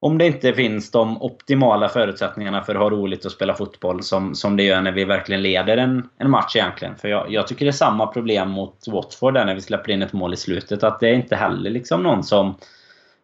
om 0.00 0.18
det 0.18 0.26
inte 0.26 0.52
finns 0.52 0.90
de 0.90 1.22
optimala 1.22 1.88
förutsättningarna 1.88 2.62
för 2.62 2.74
att 2.74 2.80
ha 2.80 2.90
roligt 2.90 3.24
och 3.24 3.32
spela 3.32 3.54
fotboll 3.54 4.02
som, 4.02 4.34
som 4.34 4.56
det 4.56 4.62
gör 4.62 4.80
när 4.80 4.92
vi 4.92 5.04
verkligen 5.04 5.42
leder 5.42 5.76
en, 5.76 6.08
en 6.18 6.30
match 6.30 6.56
egentligen. 6.56 6.96
För 6.96 7.08
jag, 7.08 7.32
jag 7.32 7.46
tycker 7.46 7.64
det 7.64 7.70
är 7.70 7.72
samma 7.72 8.06
problem 8.06 8.50
mot 8.50 8.84
Watford 8.88 9.34
där 9.34 9.44
när 9.44 9.54
vi 9.54 9.60
släpper 9.60 9.92
in 9.92 10.02
ett 10.02 10.12
mål 10.12 10.34
i 10.34 10.36
slutet. 10.36 10.84
Att 10.84 11.00
det 11.00 11.08
är 11.08 11.14
inte 11.14 11.36
heller 11.36 11.70
liksom 11.70 12.02
någon 12.02 12.24
som, 12.24 12.54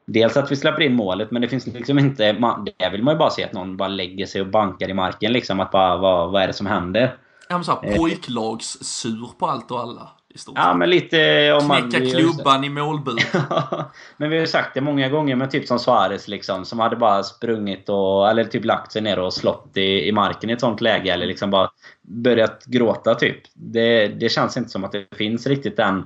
Dels 0.05 0.37
att 0.37 0.53
vi 0.53 0.57
släpper 0.57 0.83
in 0.83 0.95
målet, 0.95 1.31
men 1.31 1.43
det 1.43 1.49
finns 1.49 1.67
liksom 1.67 1.99
inte... 1.99 2.33
Man, 2.33 2.69
där 2.79 2.91
vill 2.91 3.03
man 3.03 3.15
ju 3.15 3.19
bara 3.19 3.31
se 3.31 3.45
att 3.45 3.53
någon 3.53 3.77
bara 3.77 3.89
lägger 3.89 4.27
sig 4.27 4.41
och 4.41 4.47
bankar 4.47 4.91
i 4.91 4.95
marken 4.95 5.33
liksom. 5.33 5.61
Att 5.61 5.71
bara, 5.71 5.97
vad, 5.97 6.33
vad 6.33 6.43
är 6.43 6.47
det 6.47 6.53
som 6.53 6.67
händer? 6.67 7.17
Ja 7.49 7.57
men 7.57 7.65
såhär 7.65 7.97
pojklagssur 7.97 9.39
på 9.39 9.47
allt 9.47 9.71
och 9.71 9.81
alla. 9.81 10.11
I 10.35 10.39
stort 10.39 10.55
Ja, 10.59 10.75
men 10.75 10.91
lite... 10.91 11.53
Om 11.53 11.69
man, 11.69 11.91
Knäcka 11.91 12.11
klubban 12.11 12.65
i 12.65 12.69
målbur. 12.69 13.15
men 14.17 14.31
vi 14.31 14.37
har 14.37 14.41
ju 14.41 14.47
sagt 14.47 14.75
det 14.75 14.81
många 14.81 15.09
gånger 15.09 15.37
med 15.37 15.51
typ 15.51 15.67
som 15.67 15.79
Suarez 15.79 16.29
liksom. 16.29 16.65
Som 16.65 16.79
hade 16.79 16.97
bara 16.97 17.23
sprungit 17.23 17.89
och... 17.89 18.31
Eller 18.31 18.45
typ 18.45 18.65
lagt 18.65 18.93
sig 18.93 19.03
ner 19.03 19.19
och 19.19 19.35
slått 19.35 19.77
i, 19.77 20.09
i 20.09 20.13
marken 20.13 20.51
i 20.51 20.53
ett 20.53 20.61
sånt 20.61 20.81
läge. 20.81 21.13
Eller 21.13 21.27
liksom 21.27 21.51
bara 21.51 21.71
börjat 22.03 22.65
gråta 22.65 23.15
typ. 23.15 23.41
Det, 23.55 24.09
det 24.09 24.29
känns 24.29 24.57
inte 24.57 24.71
som 24.71 24.85
att 24.85 24.93
det 24.93 25.17
finns 25.17 25.47
riktigt 25.47 25.77
den 25.77 26.05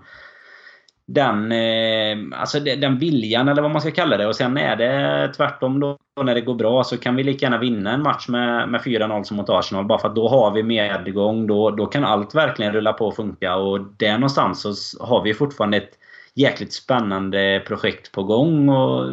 den, 1.07 1.53
eh, 1.53 2.39
alltså 2.41 2.61
den 2.61 2.99
viljan 2.99 3.49
eller 3.49 3.63
vad 3.63 3.71
man 3.71 3.81
ska 3.81 3.91
kalla 3.91 4.17
det. 4.17 4.27
Och 4.27 4.37
sen 4.37 4.57
är 4.57 4.77
det 4.77 5.33
tvärtom 5.37 5.81
då 5.81 5.99
när 6.23 6.35
det 6.35 6.41
går 6.41 6.55
bra 6.55 6.85
så 6.85 6.99
kan 6.99 7.17
vi 7.17 7.23
lika 7.23 7.47
gärna 7.47 7.59
vinna 7.59 7.93
en 7.93 8.03
match 8.03 8.29
med, 8.29 8.69
med 8.69 8.81
4-0 8.81 9.23
som 9.23 9.37
mot 9.37 9.51
Arsenal. 9.51 9.85
Bara 9.85 9.99
för 9.99 10.09
att 10.09 10.15
då 10.15 10.29
har 10.29 10.51
vi 10.51 10.63
medgång. 10.63 11.47
Då, 11.47 11.71
då 11.71 11.87
kan 11.87 12.05
allt 12.05 12.35
verkligen 12.35 12.73
rulla 12.73 12.93
på 12.93 13.07
och 13.07 13.17
funka. 13.17 13.57
Och 13.57 13.81
där 13.81 14.13
någonstans 14.13 14.61
så 14.63 15.05
har 15.05 15.23
vi 15.23 15.35
fortfarande 15.35 15.77
ett 15.77 15.93
jäkligt 16.35 16.73
spännande 16.73 17.63
projekt 17.67 18.13
på 18.13 18.23
gång. 18.23 18.69
Och 18.69 19.11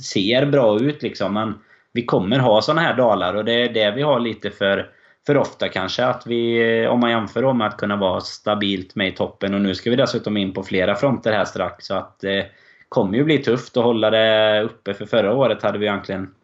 ser 0.00 0.46
bra 0.46 0.80
ut 0.80 1.02
liksom. 1.02 1.34
Men 1.34 1.54
vi 1.92 2.04
kommer 2.04 2.38
ha 2.38 2.62
såna 2.62 2.80
här 2.80 2.96
dalar 2.96 3.34
och 3.34 3.44
det 3.44 3.52
är 3.52 3.72
det 3.72 3.90
vi 3.90 4.02
har 4.02 4.20
lite 4.20 4.50
för 4.50 4.90
för 5.26 5.36
ofta 5.36 5.68
kanske. 5.68 6.04
Att 6.04 6.26
vi, 6.26 6.86
om 6.86 7.00
man 7.00 7.10
jämför 7.10 7.42
då 7.42 7.52
med 7.52 7.66
att 7.66 7.76
kunna 7.76 7.96
vara 7.96 8.20
stabilt 8.20 8.94
med 8.94 9.08
i 9.08 9.12
toppen. 9.12 9.54
Och 9.54 9.60
nu 9.60 9.74
ska 9.74 9.90
vi 9.90 9.96
dessutom 9.96 10.36
in 10.36 10.52
på 10.52 10.62
flera 10.62 10.94
fronter 10.94 11.32
här 11.32 11.44
strax. 11.44 11.86
Så 11.86 11.94
att 11.94 12.20
det 12.20 12.46
kommer 12.88 13.18
ju 13.18 13.24
bli 13.24 13.38
tufft 13.38 13.76
att 13.76 13.84
hålla 13.84 14.10
det 14.10 14.62
uppe. 14.62 14.94
För 14.94 15.06
förra 15.06 15.34
året 15.34 15.62
hade 15.62 15.78
vi 15.78 15.86
egentligen... 15.86 16.34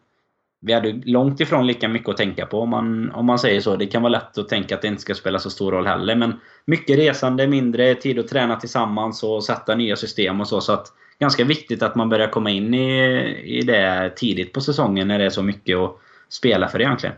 Vi 0.65 0.73
hade 0.73 1.01
långt 1.05 1.39
ifrån 1.39 1.67
lika 1.67 1.87
mycket 1.87 2.09
att 2.09 2.17
tänka 2.17 2.45
på 2.45 2.59
om 2.59 2.69
man, 2.69 3.11
om 3.11 3.25
man 3.25 3.39
säger 3.39 3.61
så. 3.61 3.75
Det 3.75 3.85
kan 3.85 4.01
vara 4.01 4.11
lätt 4.11 4.37
att 4.37 4.49
tänka 4.49 4.75
att 4.75 4.81
det 4.81 4.87
inte 4.87 5.01
ska 5.01 5.15
spela 5.15 5.39
så 5.39 5.49
stor 5.49 5.71
roll 5.71 5.87
heller. 5.87 6.15
Men 6.15 6.39
mycket 6.65 6.97
resande, 6.97 7.47
mindre 7.47 7.95
tid 7.95 8.19
att 8.19 8.27
träna 8.27 8.55
tillsammans 8.55 9.23
och 9.23 9.43
sätta 9.43 9.75
nya 9.75 9.95
system 9.95 10.41
och 10.41 10.47
så. 10.47 10.61
Så 10.61 10.73
att 10.73 10.87
ganska 11.19 11.43
viktigt 11.43 11.83
att 11.83 11.95
man 11.95 12.09
börjar 12.09 12.27
komma 12.27 12.49
in 12.49 12.73
i, 12.73 13.13
i 13.43 13.61
det 13.61 14.13
tidigt 14.15 14.53
på 14.53 14.61
säsongen 14.61 15.07
när 15.07 15.19
det 15.19 15.25
är 15.25 15.29
så 15.29 15.43
mycket 15.43 15.77
att 15.77 15.97
spela 16.29 16.67
för 16.67 16.81
egentligen. 16.81 17.15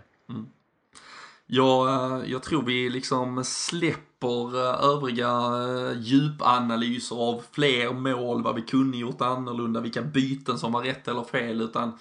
Jag, 1.47 1.87
eh, 1.87 2.31
jag 2.31 2.43
tror 2.43 2.61
vi 2.61 2.89
liksom 2.89 3.43
släpper 3.43 4.55
eh, 4.55 4.83
övriga 4.83 5.29
eh, 5.29 5.99
djupanalyser 5.99 7.15
av 7.15 7.43
fler 7.51 7.93
mål, 7.93 8.43
vad 8.43 8.55
vi 8.55 8.61
kunde 8.61 8.97
gjort 8.97 9.21
annorlunda, 9.21 9.81
vilka 9.81 10.01
byten 10.01 10.57
som 10.57 10.71
var 10.71 10.83
rätt 10.83 11.07
eller 11.07 11.23
fel, 11.23 11.61
utan 11.61 11.99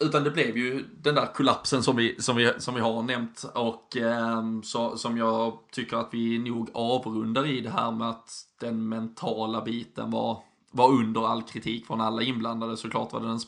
utan 0.00 0.24
det 0.24 0.30
blev 0.30 0.56
ju 0.56 0.84
den 1.02 1.14
där 1.14 1.34
kollapsen 1.34 1.82
som 1.82 1.96
vi, 1.96 2.16
som 2.18 2.36
vi, 2.36 2.52
som 2.58 2.74
vi 2.74 2.80
har 2.80 3.02
nämnt 3.02 3.44
och 3.54 3.96
eh, 3.96 4.42
så, 4.62 4.96
som 4.96 5.16
jag 5.18 5.58
tycker 5.70 5.96
att 5.96 6.08
vi 6.10 6.38
nog 6.38 6.70
avrundar 6.74 7.46
i 7.46 7.60
det 7.60 7.70
här 7.70 7.90
med 7.90 8.10
att 8.10 8.30
den 8.60 8.88
mentala 8.88 9.60
biten 9.60 10.10
var, 10.10 10.38
var 10.70 10.88
under 10.88 11.26
all 11.26 11.42
kritik 11.42 11.86
från 11.86 12.00
alla 12.00 12.22
inblandade. 12.22 12.76
Såklart 12.76 13.12
var 13.12 13.20
det 13.20 13.26
den 13.26 13.40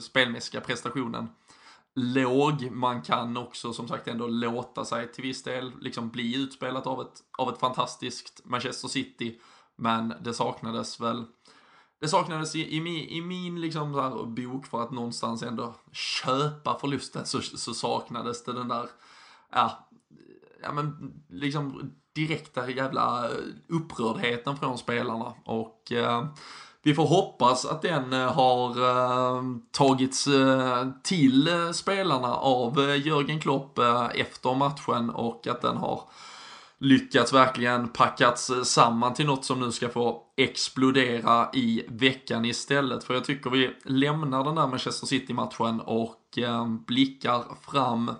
spelmässiga 0.00 0.60
prestationen 0.60 1.28
låg. 1.94 2.70
Man 2.70 3.02
kan 3.02 3.36
också 3.36 3.72
som 3.72 3.88
sagt 3.88 4.08
ändå 4.08 4.26
låta 4.26 4.84
sig 4.84 5.12
till 5.12 5.22
viss 5.22 5.42
del 5.42 5.72
liksom 5.80 6.10
bli 6.10 6.36
utspelat 6.36 6.86
av 6.86 7.00
ett, 7.00 7.22
av 7.38 7.48
ett 7.48 7.60
fantastiskt 7.60 8.40
Manchester 8.44 8.88
City. 8.88 9.40
Men 9.76 10.14
det 10.20 10.34
saknades 10.34 11.00
väl 11.00 11.24
det 12.04 12.08
saknades 12.08 12.56
i, 12.56 12.76
i 12.76 12.80
min, 12.80 13.08
i 13.08 13.20
min 13.20 13.60
liksom 13.60 13.94
så 13.94 14.26
bok 14.26 14.66
för 14.66 14.82
att 14.82 14.90
någonstans 14.90 15.42
ändå 15.42 15.74
köpa 15.92 16.78
förlusten 16.78 17.26
så, 17.26 17.40
så 17.40 17.74
saknades 17.74 18.44
det 18.44 18.52
den 18.52 18.68
där, 18.68 18.86
ja, 19.50 19.88
ja 20.62 20.72
men 20.72 21.12
liksom 21.28 21.92
direkta 22.12 22.70
jävla 22.70 23.28
upprördheten 23.68 24.56
från 24.56 24.78
spelarna. 24.78 25.34
Och 25.44 25.92
eh, 25.92 26.26
vi 26.84 26.94
får 26.94 27.06
hoppas 27.06 27.64
att 27.64 27.82
den 27.82 28.12
eh, 28.12 28.32
har 28.32 28.70
eh, 28.70 29.42
tagits 29.70 30.26
eh, 30.26 30.88
till 31.02 31.48
spelarna 31.72 32.34
av 32.34 32.78
Jörgen 33.04 33.40
Klopp 33.40 33.78
efter 34.14 34.54
matchen 34.54 35.10
och 35.10 35.46
att 35.46 35.62
den 35.62 35.76
har 35.76 36.02
lyckats 36.78 37.32
verkligen 37.32 37.88
packats 37.88 38.50
samman 38.64 39.14
till 39.14 39.26
något 39.26 39.44
som 39.44 39.60
nu 39.60 39.72
ska 39.72 39.88
få 39.88 40.22
explodera 40.36 41.50
i 41.52 41.84
veckan 41.88 42.44
istället. 42.44 43.04
För 43.04 43.14
jag 43.14 43.24
tycker 43.24 43.50
vi 43.50 43.76
lämnar 43.84 44.44
den 44.44 44.54
där 44.54 44.66
Manchester 44.66 45.06
City-matchen 45.06 45.80
och 45.80 46.38
blickar 46.86 47.44
fram 47.70 48.10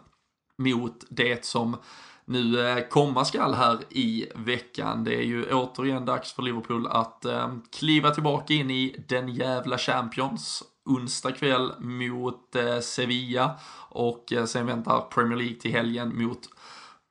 mot 0.58 1.04
det 1.08 1.44
som 1.44 1.76
nu 2.24 2.68
eh, 2.68 2.84
komma 2.88 3.24
skall 3.24 3.54
här 3.54 3.78
i 3.90 4.26
veckan. 4.34 5.04
Det 5.04 5.14
är 5.14 5.22
ju 5.22 5.52
återigen 5.52 6.04
dags 6.04 6.32
för 6.32 6.42
Liverpool 6.42 6.86
att 6.86 7.24
eh, 7.24 7.54
kliva 7.72 8.10
tillbaka 8.10 8.54
in 8.54 8.70
i 8.70 9.04
den 9.08 9.28
jävla 9.28 9.78
Champions. 9.78 10.62
Onsdag 10.86 11.32
kväll 11.32 11.72
mot 11.78 12.56
eh, 12.56 12.80
Sevilla 12.80 13.58
och 13.88 14.32
eh, 14.32 14.44
sen 14.44 14.66
väntar 14.66 15.00
Premier 15.00 15.38
League 15.38 15.56
till 15.56 15.72
helgen 15.72 16.22
mot 16.22 16.48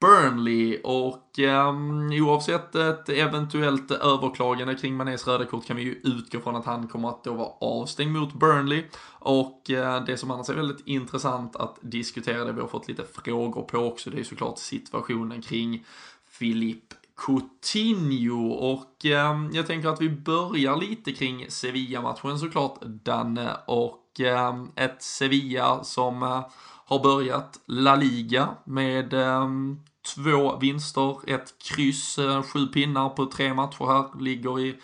Burnley. 0.04 0.82
Och 0.84 1.40
eh, 1.40 1.76
oavsett 2.24 2.76
ett 2.76 3.10
eventuellt 3.10 3.92
överklagande 3.92 4.76
kring 4.76 4.96
Manés 4.96 5.28
röda 5.28 5.46
kort 5.46 5.66
kan 5.66 5.78
vi 5.78 5.84
ju 5.84 6.02
utgå 6.04 6.40
från 6.40 6.56
att 6.56 6.66
han 6.66 6.88
kommer 6.88 7.10
att 7.10 7.24
då 7.24 7.34
vara 7.34 7.50
avstängd 7.62 8.12
mot 8.12 8.34
Burnley. 8.34 8.84
Och 9.20 9.70
eh, 9.70 10.06
det 10.06 10.18
som 10.18 10.32
annars 10.32 10.50
är 10.50 10.54
väldigt 10.54 10.88
intressant 10.88 11.56
att 11.56 11.80
diskutera, 11.82 12.46
det 12.46 12.52
vi 12.52 12.62
har 12.62 12.68
fått 12.68 12.88
lite 12.88 13.04
frågor 13.14 13.62
på 13.62 13.78
också, 13.78 14.10
det 14.10 14.20
är 14.20 14.24
såklart 14.24 14.58
situationen 14.58 15.42
kring 15.42 15.86
Filip 16.30 16.94
Coutinho. 17.18 18.52
Och 18.52 19.06
eh, 19.06 19.48
jag 19.52 19.68
tänker 19.68 19.90
att 19.90 20.02
vi 20.02 20.10
börjar 20.10 20.78
lite 20.78 21.12
kring 21.12 21.46
Sevilla-matchen 21.50 22.40
såklart, 22.40 22.82
Danne, 22.82 23.58
och 23.68 24.20
eh, 24.20 24.64
ett 24.76 25.04
Sevilla 25.04 25.84
som 25.84 26.24
eh, 26.24 26.46
har 26.86 27.04
börjat 27.04 27.60
La 27.66 27.96
Liga 27.96 28.50
med 28.66 29.14
ehm, 29.14 29.80
två 30.04 30.58
vinster, 30.58 31.30
ett 31.30 31.54
kryss, 31.64 32.20
eh, 32.20 32.44
sju 32.44 32.68
pinnar 32.68 33.10
på 33.10 33.26
tre 33.26 33.54
matcher 33.54 33.86
här, 33.86 34.22
ligger 34.22 34.60
i 34.60 34.76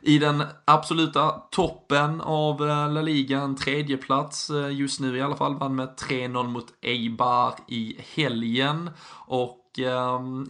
i 0.00 0.18
den 0.18 0.42
absoluta 0.64 1.30
toppen 1.30 2.20
av 2.20 2.68
eh, 2.68 2.92
La 2.92 3.02
Liga, 3.02 3.40
en 3.40 3.56
tredje 3.56 3.96
plats 3.96 4.50
eh, 4.50 4.70
just 4.70 5.00
nu 5.00 5.16
i 5.16 5.22
alla 5.22 5.36
fall, 5.36 5.54
vann 5.54 5.74
med 5.74 5.88
3-0 5.88 6.48
mot 6.48 6.66
Eibar 6.82 7.54
i 7.68 7.96
helgen. 8.14 8.90
Och 9.10 9.62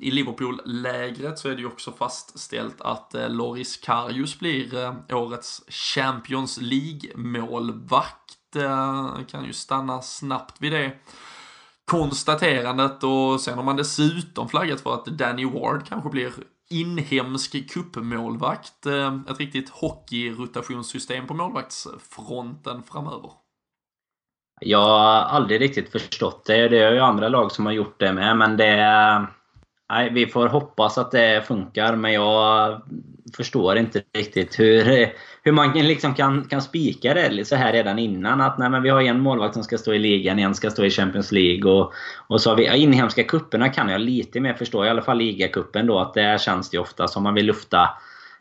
i 0.01 0.11
Liverpool-lägret 0.11 1.39
så 1.39 1.49
är 1.49 1.55
det 1.55 1.61
ju 1.61 1.67
också 1.67 1.93
fastställt 1.93 2.81
att 2.81 3.15
Loris 3.29 3.77
Karius 3.77 4.39
blir 4.39 4.95
årets 5.13 5.63
Champions 5.69 6.59
League-målvakt. 6.61 8.57
Kan 9.31 9.45
ju 9.45 9.53
stanna 9.53 10.03
snabbt 10.03 10.61
vid 10.61 10.73
det 10.73 10.93
konstaterandet 11.91 13.05
och 13.05 13.41
sen 13.41 13.55
har 13.55 13.63
man 13.63 13.77
dessutom 13.77 14.49
flaggat 14.49 14.81
för 14.81 14.95
att 14.95 15.05
Danny 15.05 15.45
Ward 15.45 15.89
kanske 15.89 16.11
blir 16.11 16.33
inhemsk 16.71 17.71
kuppmålvakt. 17.71 18.87
Eh, 18.87 19.19
ett 19.31 19.39
riktigt 19.39 19.69
hockeyrotationssystem 19.69 21.27
på 21.27 21.35
målvaktsfronten 21.35 22.83
framöver. 22.83 23.31
Jag 24.61 24.79
har 24.79 25.21
aldrig 25.21 25.61
riktigt 25.61 25.93
förstått 25.93 26.45
det. 26.45 26.69
Det 26.69 26.79
är 26.79 26.93
ju 26.93 26.99
andra 26.99 27.29
lag 27.29 27.53
som 27.53 27.67
har 27.67 27.73
gjort 27.73 28.01
det 28.01 28.13
med, 28.13 28.37
men 28.37 28.57
det... 28.57 29.27
Nej, 29.89 30.11
vi 30.13 30.27
får 30.27 30.49
hoppas 30.49 30.99
att 30.99 31.11
det 31.11 31.47
funkar, 31.47 31.97
men 31.97 32.13
jag 32.13 32.83
förstår 33.37 33.79
inte 33.79 34.03
riktigt 34.17 34.59
hur, 34.59 35.13
hur 35.47 35.53
man 35.53 35.73
liksom 35.73 36.15
kan, 36.15 36.45
kan 36.45 36.63
spika 36.63 37.15
det 37.15 37.45
så 37.49 37.57
här 37.57 37.73
redan 37.73 37.99
innan. 37.99 38.41
Att 38.41 38.59
nej, 38.59 38.71
men 38.71 38.83
vi 38.83 38.89
har 38.89 39.03
en 39.03 39.21
målvakt 39.21 39.55
som 39.55 39.65
ska 39.65 39.79
stå 39.79 39.95
i 39.95 39.99
ligan, 39.99 40.39
en 40.39 40.55
ska 40.55 40.71
stå 40.71 40.85
i 40.85 40.91
Champions 40.91 41.33
League. 41.33 41.73
Och, 41.73 41.93
och 42.27 42.41
så 42.41 42.51
har 42.51 42.57
vi 42.57 42.77
inhemska 42.77 43.25
kupperna 43.25 43.69
kan 43.69 43.89
jag 43.89 44.01
lite 44.01 44.41
mer 44.41 44.55
förstå. 44.55 44.85
I 44.85 44.89
alla 44.89 45.03
fall 45.03 45.19
ligacupen. 45.19 45.91
Att 45.91 46.15
där 46.15 46.39
känns 46.39 46.71
det 46.71 46.79
ofta 46.79 47.09
som 47.09 47.23
man 47.23 47.35
vill 47.35 47.47
lufta, 47.47 47.89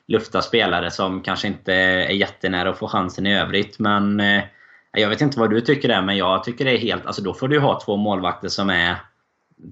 lufta 0.08 0.42
spelare 0.42 0.92
som 0.92 1.22
kanske 1.22 1.48
inte 1.48 1.74
är 1.74 2.10
jättenära 2.10 2.70
att 2.70 2.78
få 2.78 2.88
chansen 2.88 3.26
i 3.26 3.40
övrigt. 3.40 3.80
Men 3.80 4.20
eh, 4.20 4.44
jag 4.92 5.10
vet 5.10 5.22
inte 5.22 5.40
vad 5.40 5.50
du 5.50 5.62
tycker 5.62 5.88
där, 5.88 6.02
men 6.02 6.18
jag 6.18 6.44
tycker 6.44 6.66
det 6.66 6.72
är 6.72 6.78
helt... 6.78 7.06
Alltså 7.06 7.22
då 7.22 7.34
får 7.34 7.48
du 7.48 7.60
ha 7.60 7.82
två 7.86 7.98
målvakter 7.98 8.50
som 8.50 8.70
är 8.70 8.96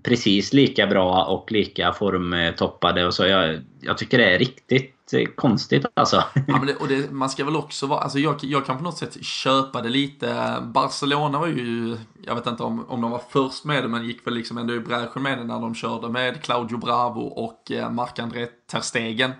precis 0.03 0.53
lika 0.53 0.87
bra 0.87 1.25
och 1.25 1.51
lika 1.51 1.93
formtoppade. 1.93 3.05
Och 3.05 3.13
så 3.13 3.25
jag, 3.25 3.61
jag 3.81 3.97
tycker 3.97 4.17
det 4.17 4.35
är 4.35 4.39
riktigt 4.39 4.93
konstigt 5.35 5.85
alltså. 5.93 6.23
Ja, 6.47 6.57
men 6.57 6.65
det, 6.67 6.75
och 6.75 6.87
det, 6.87 7.11
man 7.11 7.29
ska 7.29 7.45
väl 7.45 7.55
också 7.55 7.87
vara, 7.87 7.99
alltså 7.99 8.19
jag, 8.19 8.35
jag 8.41 8.65
kan 8.65 8.77
på 8.77 8.83
något 8.83 8.97
sätt 8.97 9.23
köpa 9.25 9.81
det 9.81 9.89
lite. 9.89 10.57
Barcelona 10.61 11.39
var 11.39 11.47
ju, 11.47 11.97
jag 12.25 12.35
vet 12.35 12.47
inte 12.47 12.63
om, 12.63 12.85
om 12.89 13.01
de 13.01 13.11
var 13.11 13.21
först 13.29 13.65
med 13.65 13.83
det, 13.83 13.87
men 13.87 14.05
gick 14.05 14.27
väl 14.27 14.33
liksom 14.33 14.57
ändå 14.57 14.73
i 14.73 14.79
bräschen 14.79 15.23
med 15.23 15.37
det 15.37 15.43
när 15.43 15.59
de 15.59 15.75
körde 15.75 16.09
med 16.09 16.43
Claudio 16.43 16.77
Bravo 16.77 17.21
och 17.21 17.71
eh, 17.71 17.89
Marc-André 17.89 18.47
Terstegen 18.71 19.31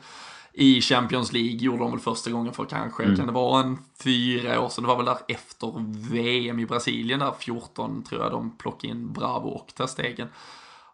i 0.54 0.82
Champions 0.82 1.34
League 1.34 1.58
gjorde 1.58 1.78
de 1.78 1.92
väl 1.92 2.00
första 2.00 2.32
gången 2.32 2.54
för 2.54 2.66
kanske, 2.66 3.04
mm. 3.04 3.18
kan 3.18 3.28
det 3.28 3.34
vara 3.34 3.64
en 3.64 3.78
fyra 4.04 4.62
år 4.62 4.70
sedan, 4.70 4.84
det 4.84 4.88
var 4.88 4.98
väl 4.98 5.06
där 5.06 5.18
efter 5.28 5.74
VM 6.12 6.60
i 6.60 6.66
Brasilien 6.66 7.20
där 7.20 7.34
14 7.40 8.04
tror 8.04 8.22
jag 8.22 8.32
de 8.32 8.58
plockade 8.58 8.94
in 8.94 9.14
Bravo 9.14 9.50
och 9.50 9.74
Testegen. 9.76 10.28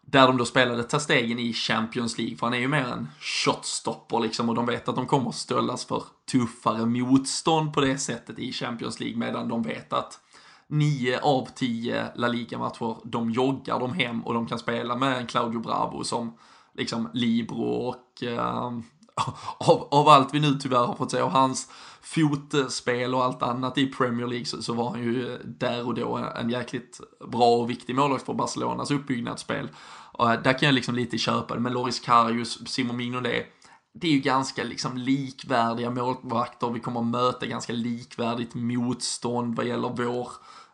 Där 0.02 0.26
de 0.26 0.36
då 0.36 0.44
spelade 0.44 0.82
Testegen 0.82 1.38
i 1.38 1.52
Champions 1.52 2.18
League, 2.18 2.36
för 2.36 2.46
han 2.46 2.54
är 2.54 2.58
ju 2.58 2.68
mer 2.68 2.84
en 2.84 3.08
shotstopper 3.20 4.20
liksom 4.20 4.48
och 4.48 4.54
de 4.54 4.66
vet 4.66 4.88
att 4.88 4.96
de 4.96 5.06
kommer 5.06 5.30
ställas 5.30 5.84
för 5.84 6.02
tuffare 6.30 6.86
motstånd 6.86 7.74
på 7.74 7.80
det 7.80 7.98
sättet 7.98 8.38
i 8.38 8.52
Champions 8.52 9.00
League 9.00 9.18
medan 9.18 9.48
de 9.48 9.62
vet 9.62 9.92
att 9.92 10.20
nio 10.66 11.20
av 11.20 11.48
tio 11.54 12.06
La 12.14 12.28
Liga-matcher, 12.28 12.96
de 13.04 13.30
joggar 13.30 13.80
de 13.80 13.92
hem 13.92 14.20
och 14.24 14.34
de 14.34 14.46
kan 14.46 14.58
spela 14.58 14.96
med 14.96 15.18
en 15.18 15.26
Claudio 15.26 15.60
Bravo 15.60 16.04
som 16.04 16.38
liksom 16.74 17.08
Libro 17.12 17.62
och 17.62 18.22
uh, 18.22 18.78
av, 19.58 19.88
av 19.90 20.08
allt 20.08 20.34
vi 20.34 20.40
nu 20.40 20.54
tyvärr 20.54 20.86
har 20.86 20.94
fått 20.94 21.10
se 21.10 21.20
av 21.20 21.30
hans 21.30 21.68
fotspel 22.02 23.14
och 23.14 23.24
allt 23.24 23.42
annat 23.42 23.78
i 23.78 23.86
Premier 23.86 24.26
League 24.26 24.46
så, 24.46 24.62
så 24.62 24.72
var 24.72 24.90
han 24.90 25.02
ju 25.02 25.38
där 25.44 25.86
och 25.86 25.94
då 25.94 26.16
en 26.16 26.50
jäkligt 26.50 27.00
bra 27.32 27.56
och 27.56 27.70
viktig 27.70 27.94
målvakt 27.94 28.26
för 28.26 28.34
Barcelonas 28.34 28.90
uppbyggnadsspel. 28.90 29.68
Och 30.12 30.32
eh, 30.32 30.42
där 30.42 30.58
kan 30.58 30.66
jag 30.66 30.74
liksom 30.74 30.94
lite 30.94 31.18
köpa 31.18 31.54
det, 31.54 31.60
men 31.60 31.72
Loris 31.72 32.00
Karius, 32.00 32.68
Simon 32.68 32.96
Mignolet, 32.96 33.46
det 33.92 34.06
är 34.06 34.12
ju 34.12 34.20
ganska 34.20 34.64
liksom 34.64 34.96
likvärdiga 34.96 35.90
målvakter, 35.90 36.70
vi 36.70 36.80
kommer 36.80 37.00
att 37.00 37.06
möta 37.06 37.46
ganska 37.46 37.72
likvärdigt 37.72 38.54
motstånd 38.54 39.56
vad 39.56 39.66
gäller 39.66 39.88
vår 39.88 40.28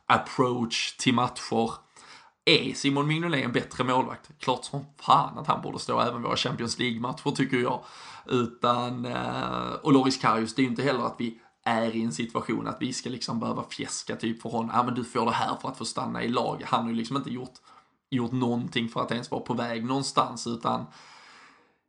approach 0.06 0.96
till 0.96 1.14
matcher. 1.14 1.85
Är 2.48 2.74
Simon 2.74 3.06
Mignolet 3.06 3.44
en 3.44 3.52
bättre 3.52 3.84
målvakt? 3.84 4.30
Klart 4.38 4.64
som 4.64 4.84
fan 5.00 5.38
att 5.38 5.46
han 5.46 5.62
borde 5.62 5.78
stå 5.78 6.00
även 6.00 6.22
våra 6.22 6.36
Champions 6.36 6.78
League-matcher 6.78 7.30
tycker 7.30 7.56
jag. 7.56 7.84
Utan, 8.26 9.04
eh, 9.04 9.72
och 9.82 9.92
Loris 9.92 10.20
Karius, 10.20 10.54
det 10.54 10.60
är 10.60 10.64
ju 10.64 10.70
inte 10.70 10.82
heller 10.82 11.06
att 11.06 11.14
vi 11.18 11.38
är 11.64 11.96
i 11.96 12.02
en 12.02 12.12
situation 12.12 12.66
att 12.66 12.76
vi 12.80 12.92
ska 12.92 13.10
liksom 13.10 13.40
behöva 13.40 13.64
fjäska 13.70 14.16
typ 14.16 14.42
för 14.42 14.50
honom. 14.50 14.70
Ja 14.74 14.82
men 14.82 14.94
du 14.94 15.04
får 15.04 15.24
det 15.24 15.32
här 15.32 15.56
för 15.56 15.68
att 15.68 15.78
få 15.78 15.84
stanna 15.84 16.22
i 16.22 16.28
lag. 16.28 16.62
Han 16.66 16.82
har 16.82 16.90
ju 16.90 16.96
liksom 16.96 17.16
inte 17.16 17.30
gjort, 17.30 17.54
gjort 18.10 18.32
någonting 18.32 18.88
för 18.88 19.00
att 19.00 19.12
ens 19.12 19.30
vara 19.30 19.40
på 19.40 19.54
väg 19.54 19.84
någonstans 19.84 20.46
utan 20.46 20.86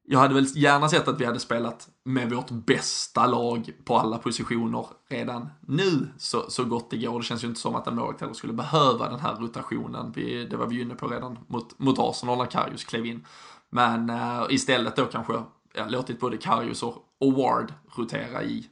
jag 0.09 0.19
hade 0.19 0.33
väl 0.33 0.45
gärna 0.55 0.89
sett 0.89 1.07
att 1.07 1.21
vi 1.21 1.25
hade 1.25 1.39
spelat 1.39 1.89
med 2.03 2.29
vårt 2.29 2.49
bästa 2.49 3.27
lag 3.27 3.71
på 3.85 3.97
alla 3.97 4.17
positioner 4.17 4.85
redan 5.09 5.49
nu 5.61 6.07
så, 6.17 6.49
så 6.49 6.65
gott 6.65 6.89
det 6.89 6.97
går. 6.97 7.19
Det 7.19 7.25
känns 7.25 7.43
ju 7.43 7.47
inte 7.47 7.59
som 7.59 7.75
att 7.75 7.87
en 7.87 7.95
målvakt 7.95 8.21
heller 8.21 8.33
skulle 8.33 8.53
behöva 8.53 9.09
den 9.09 9.19
här 9.19 9.35
rotationen. 9.35 10.11
Vi, 10.15 10.45
det 10.45 10.57
var 10.57 10.67
vi 10.67 10.75
ju 10.75 10.81
inne 10.81 10.95
på 10.95 11.07
redan 11.07 11.39
mot, 11.47 11.79
mot 11.79 11.99
Arsenal 11.99 12.37
när 12.37 12.45
Karius 12.45 12.83
klev 12.83 13.05
in. 13.05 13.25
Men 13.69 14.09
uh, 14.09 14.45
istället 14.49 14.95
då 14.95 15.05
kanske 15.05 15.33
ja, 15.73 15.85
låtit 15.87 16.19
både 16.19 16.37
Karius 16.37 16.83
och, 16.83 16.95
och 17.19 17.33
Ward 17.33 17.73
rotera 17.95 18.43
i, 18.43 18.65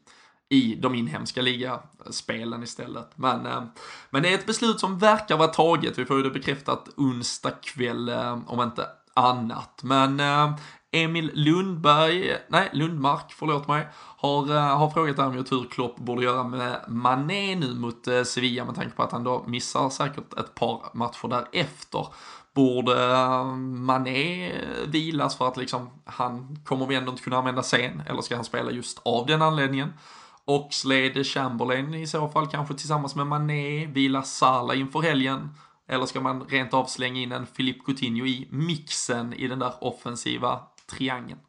i 0.50 0.76
de 0.76 0.96
inhemska 0.96 1.42
ligaspelen 1.42 2.64
istället. 2.64 3.12
Men, 3.16 3.46
uh, 3.46 3.64
men 4.10 4.24
det 4.24 4.30
är 4.30 4.36
ett 4.36 4.46
beslut 4.46 4.80
som 4.80 5.00
verkar 5.00 5.38
vara 5.38 5.48
taget. 5.48 5.98
Vi 5.98 6.06
får 6.06 6.18
ju 6.18 6.24
det 6.24 6.30
bekräftat 6.30 6.90
onsdag 6.98 7.52
kväll 7.52 8.10
uh, 8.10 8.40
om 8.48 8.62
inte 8.62 8.88
annat. 9.14 9.84
Men 9.84 10.20
Emil 10.96 11.32
Lundberg, 11.34 12.38
nej 12.48 12.70
Lundmark, 12.74 13.34
förlåt 13.34 13.68
mig, 13.68 13.88
har, 13.96 14.56
eh, 14.56 14.78
har 14.78 14.90
frågat 14.90 15.18
däremot 15.18 15.52
hur 15.52 15.70
Klopp 15.70 15.98
borde 15.98 16.24
göra 16.24 16.44
med 16.44 16.86
Mané 16.88 17.56
nu 17.56 17.76
mot 17.76 18.08
eh, 18.08 18.24
Sevilla 18.24 18.66
med 18.66 18.76
tanke 18.76 18.96
på 18.96 19.04
att 19.04 19.12
han 19.12 19.24
då 19.24 19.44
missar 19.48 19.90
säkert 19.90 20.34
ett 20.34 20.56
par 20.56 20.82
matcher 20.94 21.28
därefter. 21.28 22.08
Borde 22.54 23.12
eh, 23.12 23.46
Mané 23.56 24.52
vilas 24.88 25.38
för 25.38 25.48
att 25.48 25.58
liksom 25.58 25.90
han 26.06 26.60
kommer 26.66 26.86
vi 26.86 26.96
ändå 26.96 27.12
inte 27.12 27.24
kunna 27.24 27.38
använda 27.38 27.64
sen 27.64 28.02
eller 28.08 28.22
ska 28.22 28.36
han 28.36 28.46
spela 28.46 28.72
just 28.72 29.02
av 29.04 29.26
den 29.26 29.42
anledningen? 29.42 29.94
Oxlade 30.46 31.24
Chamberlain 31.24 31.94
i 31.94 32.08
så 32.08 32.28
fall 32.28 32.48
kanske 32.48 32.74
tillsammans 32.74 33.16
med 33.16 33.28
Mané, 33.28 33.86
vila 33.86 34.24
Salah 34.24 34.80
inför 34.80 35.02
helgen. 35.02 35.50
Eller 35.88 36.06
ska 36.06 36.22
man 36.22 36.44
rent 36.44 36.74
av 36.74 36.86
slänga 36.86 37.22
in 37.22 37.32
en 37.32 37.46
Philippe 37.46 37.80
Coutinho 37.86 38.26
i 38.26 38.48
mixen 38.52 39.34
i 39.34 39.48
den 39.48 39.60
där 39.60 39.74
offensiva 39.82 40.60
triangeln. 40.94 41.40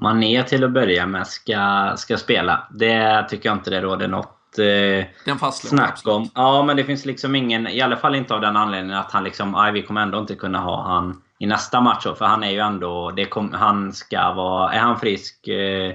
Mané 0.00 0.42
till 0.42 0.64
att 0.64 0.70
börja 0.70 1.06
med 1.06 1.26
ska, 1.26 1.92
ska 1.96 2.16
spela. 2.16 2.68
Det 2.70 3.26
tycker 3.28 3.48
jag 3.48 3.56
inte 3.56 3.70
det 3.70 3.80
råder 3.80 4.08
något 4.08 4.58
eh, 4.58 5.50
snack 5.52 6.00
om. 6.04 6.30
Ja, 6.34 6.62
men 6.62 6.76
det 6.76 6.84
finns 6.84 7.04
liksom 7.04 7.34
ingen, 7.34 7.66
i 7.66 7.80
alla 7.80 7.96
fall 7.96 8.14
inte 8.14 8.34
av 8.34 8.40
den 8.40 8.56
anledningen 8.56 8.98
att 8.98 9.12
han 9.12 9.24
liksom, 9.24 9.54
aj, 9.54 9.72
vi 9.72 9.82
kommer 9.82 10.00
ändå 10.00 10.18
inte 10.18 10.34
kunna 10.34 10.58
ha 10.58 10.82
han 10.82 11.22
i 11.38 11.46
nästa 11.46 11.80
match. 11.80 12.06
För 12.18 12.24
han 12.24 12.44
är 12.44 12.50
ju 12.50 12.58
ändå, 12.58 13.10
det 13.10 13.24
kom, 13.24 13.52
han 13.52 13.92
ska 13.92 14.32
vara, 14.32 14.72
är 14.72 14.78
han 14.78 15.00
frisk 15.00 15.48
eh, 15.48 15.94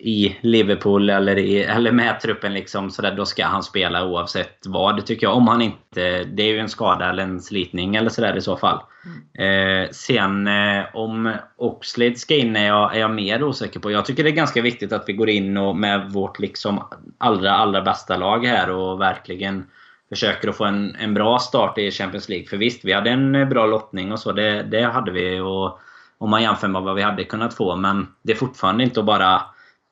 i 0.00 0.36
Liverpool 0.40 1.10
eller, 1.10 1.38
i, 1.38 1.62
eller 1.62 1.92
med 1.92 2.20
truppen 2.20 2.54
liksom, 2.54 2.90
så 2.90 3.02
där, 3.02 3.14
då 3.16 3.26
ska 3.26 3.44
han 3.44 3.62
spela 3.62 4.06
oavsett 4.06 4.58
vad. 4.66 5.06
Tycker 5.06 5.26
jag. 5.26 5.36
Om 5.36 5.48
han 5.48 5.62
inte... 5.62 6.24
Det 6.24 6.42
är 6.42 6.52
ju 6.52 6.58
en 6.58 6.68
skada 6.68 7.10
eller 7.10 7.22
en 7.22 7.40
slitning 7.40 7.96
eller 7.96 8.10
sådär 8.10 8.36
i 8.36 8.40
så 8.40 8.56
fall. 8.56 8.80
Mm. 9.04 9.82
Eh, 9.84 9.90
sen 9.90 10.46
eh, 10.46 10.84
om 10.94 11.32
Oxlade 11.56 12.14
ska 12.14 12.36
in 12.36 12.56
är 12.56 12.66
jag, 12.66 12.96
är 12.96 13.00
jag 13.00 13.10
mer 13.10 13.42
osäker 13.42 13.80
på. 13.80 13.90
Jag 13.90 14.04
tycker 14.04 14.24
det 14.24 14.30
är 14.30 14.34
ganska 14.34 14.62
viktigt 14.62 14.92
att 14.92 15.04
vi 15.06 15.12
går 15.12 15.28
in 15.28 15.56
och 15.56 15.76
med 15.76 16.12
vårt 16.12 16.38
liksom 16.38 16.84
allra, 17.18 17.52
allra 17.52 17.82
bästa 17.82 18.16
lag 18.16 18.46
här 18.46 18.70
och 18.70 19.00
verkligen 19.00 19.66
försöker 20.08 20.48
att 20.48 20.56
få 20.56 20.64
en, 20.64 20.96
en 21.00 21.14
bra 21.14 21.38
start 21.38 21.78
i 21.78 21.90
Champions 21.90 22.28
League. 22.28 22.46
För 22.46 22.56
visst, 22.56 22.84
vi 22.84 22.92
hade 22.92 23.10
en 23.10 23.48
bra 23.48 23.66
lottning 23.66 24.12
och 24.12 24.20
så. 24.20 24.32
Det, 24.32 24.62
det 24.62 24.82
hade 24.82 25.10
vi. 25.10 25.40
Och, 25.40 25.78
om 26.18 26.30
man 26.30 26.42
jämför 26.42 26.68
med 26.68 26.82
vad 26.82 26.94
vi 26.94 27.02
hade 27.02 27.24
kunnat 27.24 27.54
få. 27.54 27.76
Men 27.76 28.06
det 28.22 28.32
är 28.32 28.36
fortfarande 28.36 28.84
inte 28.84 29.00
att 29.00 29.06
bara 29.06 29.42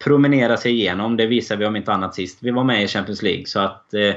promenera 0.04 0.56
sig 0.56 0.72
igenom. 0.72 1.16
Det 1.16 1.26
visade 1.26 1.58
vi 1.58 1.66
om 1.66 1.76
inte 1.76 1.92
annat 1.92 2.14
sist 2.14 2.38
vi 2.40 2.50
var 2.50 2.64
med 2.64 2.82
i 2.82 2.88
Champions 2.88 3.22
League. 3.22 3.46
Så 3.46 3.60
att, 3.60 3.94
eh, 3.94 4.14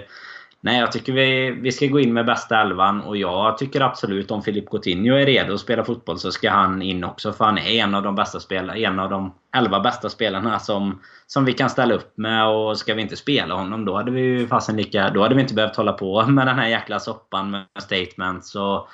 nej, 0.61 0.79
jag 0.79 0.91
tycker 0.91 1.13
vi, 1.13 1.51
vi 1.51 1.71
ska 1.71 1.87
gå 1.87 1.99
in 1.99 2.13
med 2.13 2.25
bästa 2.25 2.61
elvan. 2.61 3.01
Och 3.01 3.17
jag 3.17 3.57
tycker 3.57 3.81
absolut 3.81 4.31
om 4.31 4.43
Filip 4.43 4.69
Coutinho 4.69 5.15
är 5.15 5.25
redo 5.25 5.53
att 5.53 5.59
spela 5.59 5.83
fotboll 5.83 6.19
så 6.19 6.31
ska 6.31 6.49
han 6.51 6.81
in 6.81 7.03
också. 7.03 7.33
För 7.33 7.45
han 7.45 7.57
är 7.57 7.71
en 7.71 7.95
av 7.95 8.03
de 8.03 8.15
bästa 8.15 8.39
spelarna, 8.39 8.77
en 8.77 8.99
av 8.99 9.09
de 9.09 9.33
elva 9.55 9.79
bästa 9.79 10.09
spelarna 10.09 10.59
som, 10.59 11.01
som 11.27 11.45
vi 11.45 11.53
kan 11.53 11.69
ställa 11.69 11.93
upp 11.93 12.17
med. 12.17 12.47
Och 12.47 12.77
ska 12.77 12.93
vi 12.93 13.01
inte 13.01 13.15
spela 13.15 13.55
honom 13.55 13.85
då 13.85 13.95
hade 13.95 14.11
vi 14.11 14.21
ju 14.21 14.47
fasen 14.47 14.77
lika... 14.77 15.09
Då 15.09 15.21
hade 15.21 15.35
vi 15.35 15.41
inte 15.41 15.53
behövt 15.53 15.75
hålla 15.75 15.93
på 15.93 16.25
med 16.25 16.47
den 16.47 16.55
här 16.55 16.67
jäkla 16.67 16.99
soppan 16.99 17.51
med 17.51 17.65
statements 17.79 18.55
och 18.55 18.87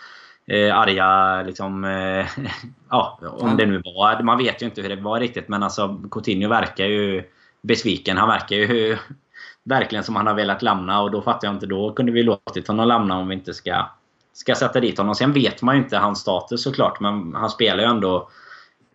eh, 0.50 0.78
arga 0.78 1.42
liksom, 1.42 1.86
eh, 1.86 2.28
ja, 2.90 3.20
om 3.22 3.58
det 3.58 3.66
nu 3.66 3.82
var. 3.86 4.24
Man 4.24 4.38
vet 4.38 4.62
ju 4.62 4.66
inte 4.66 4.82
hur 4.82 4.90
det 4.90 5.02
var 5.02 5.20
riktigt 5.20 5.48
men 5.48 5.64
alltså 5.64 6.02
Coutinho 6.12 6.50
verkar 6.50 6.86
ju 6.86 7.24
besviken. 7.62 8.18
Han 8.18 8.28
verkar 8.28 8.56
ju 8.56 8.98
verkligen 9.64 10.04
som 10.04 10.16
han 10.16 10.28
har 10.28 10.34
velat 10.34 10.62
lämna 10.62 11.02
och 11.02 11.12
då 11.12 11.22
fattar 11.22 11.48
jag 11.48 11.56
inte. 11.56 11.66
Då 11.66 11.94
kunde 11.94 12.12
vi 12.12 12.24
låtit 12.24 12.68
honom 12.68 12.88
lämna 12.88 13.18
om 13.18 13.28
vi 13.28 13.34
inte 13.34 13.54
ska, 13.54 13.90
ska 14.34 14.56
sätta 14.56 14.80
dit 14.80 14.98
honom. 14.98 15.16
Sen 15.16 15.34
vet 15.34 15.62
man 15.62 15.76
ju 15.76 15.82
inte 15.82 15.98
hans 15.98 16.20
status 16.20 16.64
såklart 16.64 17.00
men 17.00 17.36
han 17.36 17.50
spelar 17.50 17.84
ju 17.84 17.90
ändå 17.90 18.30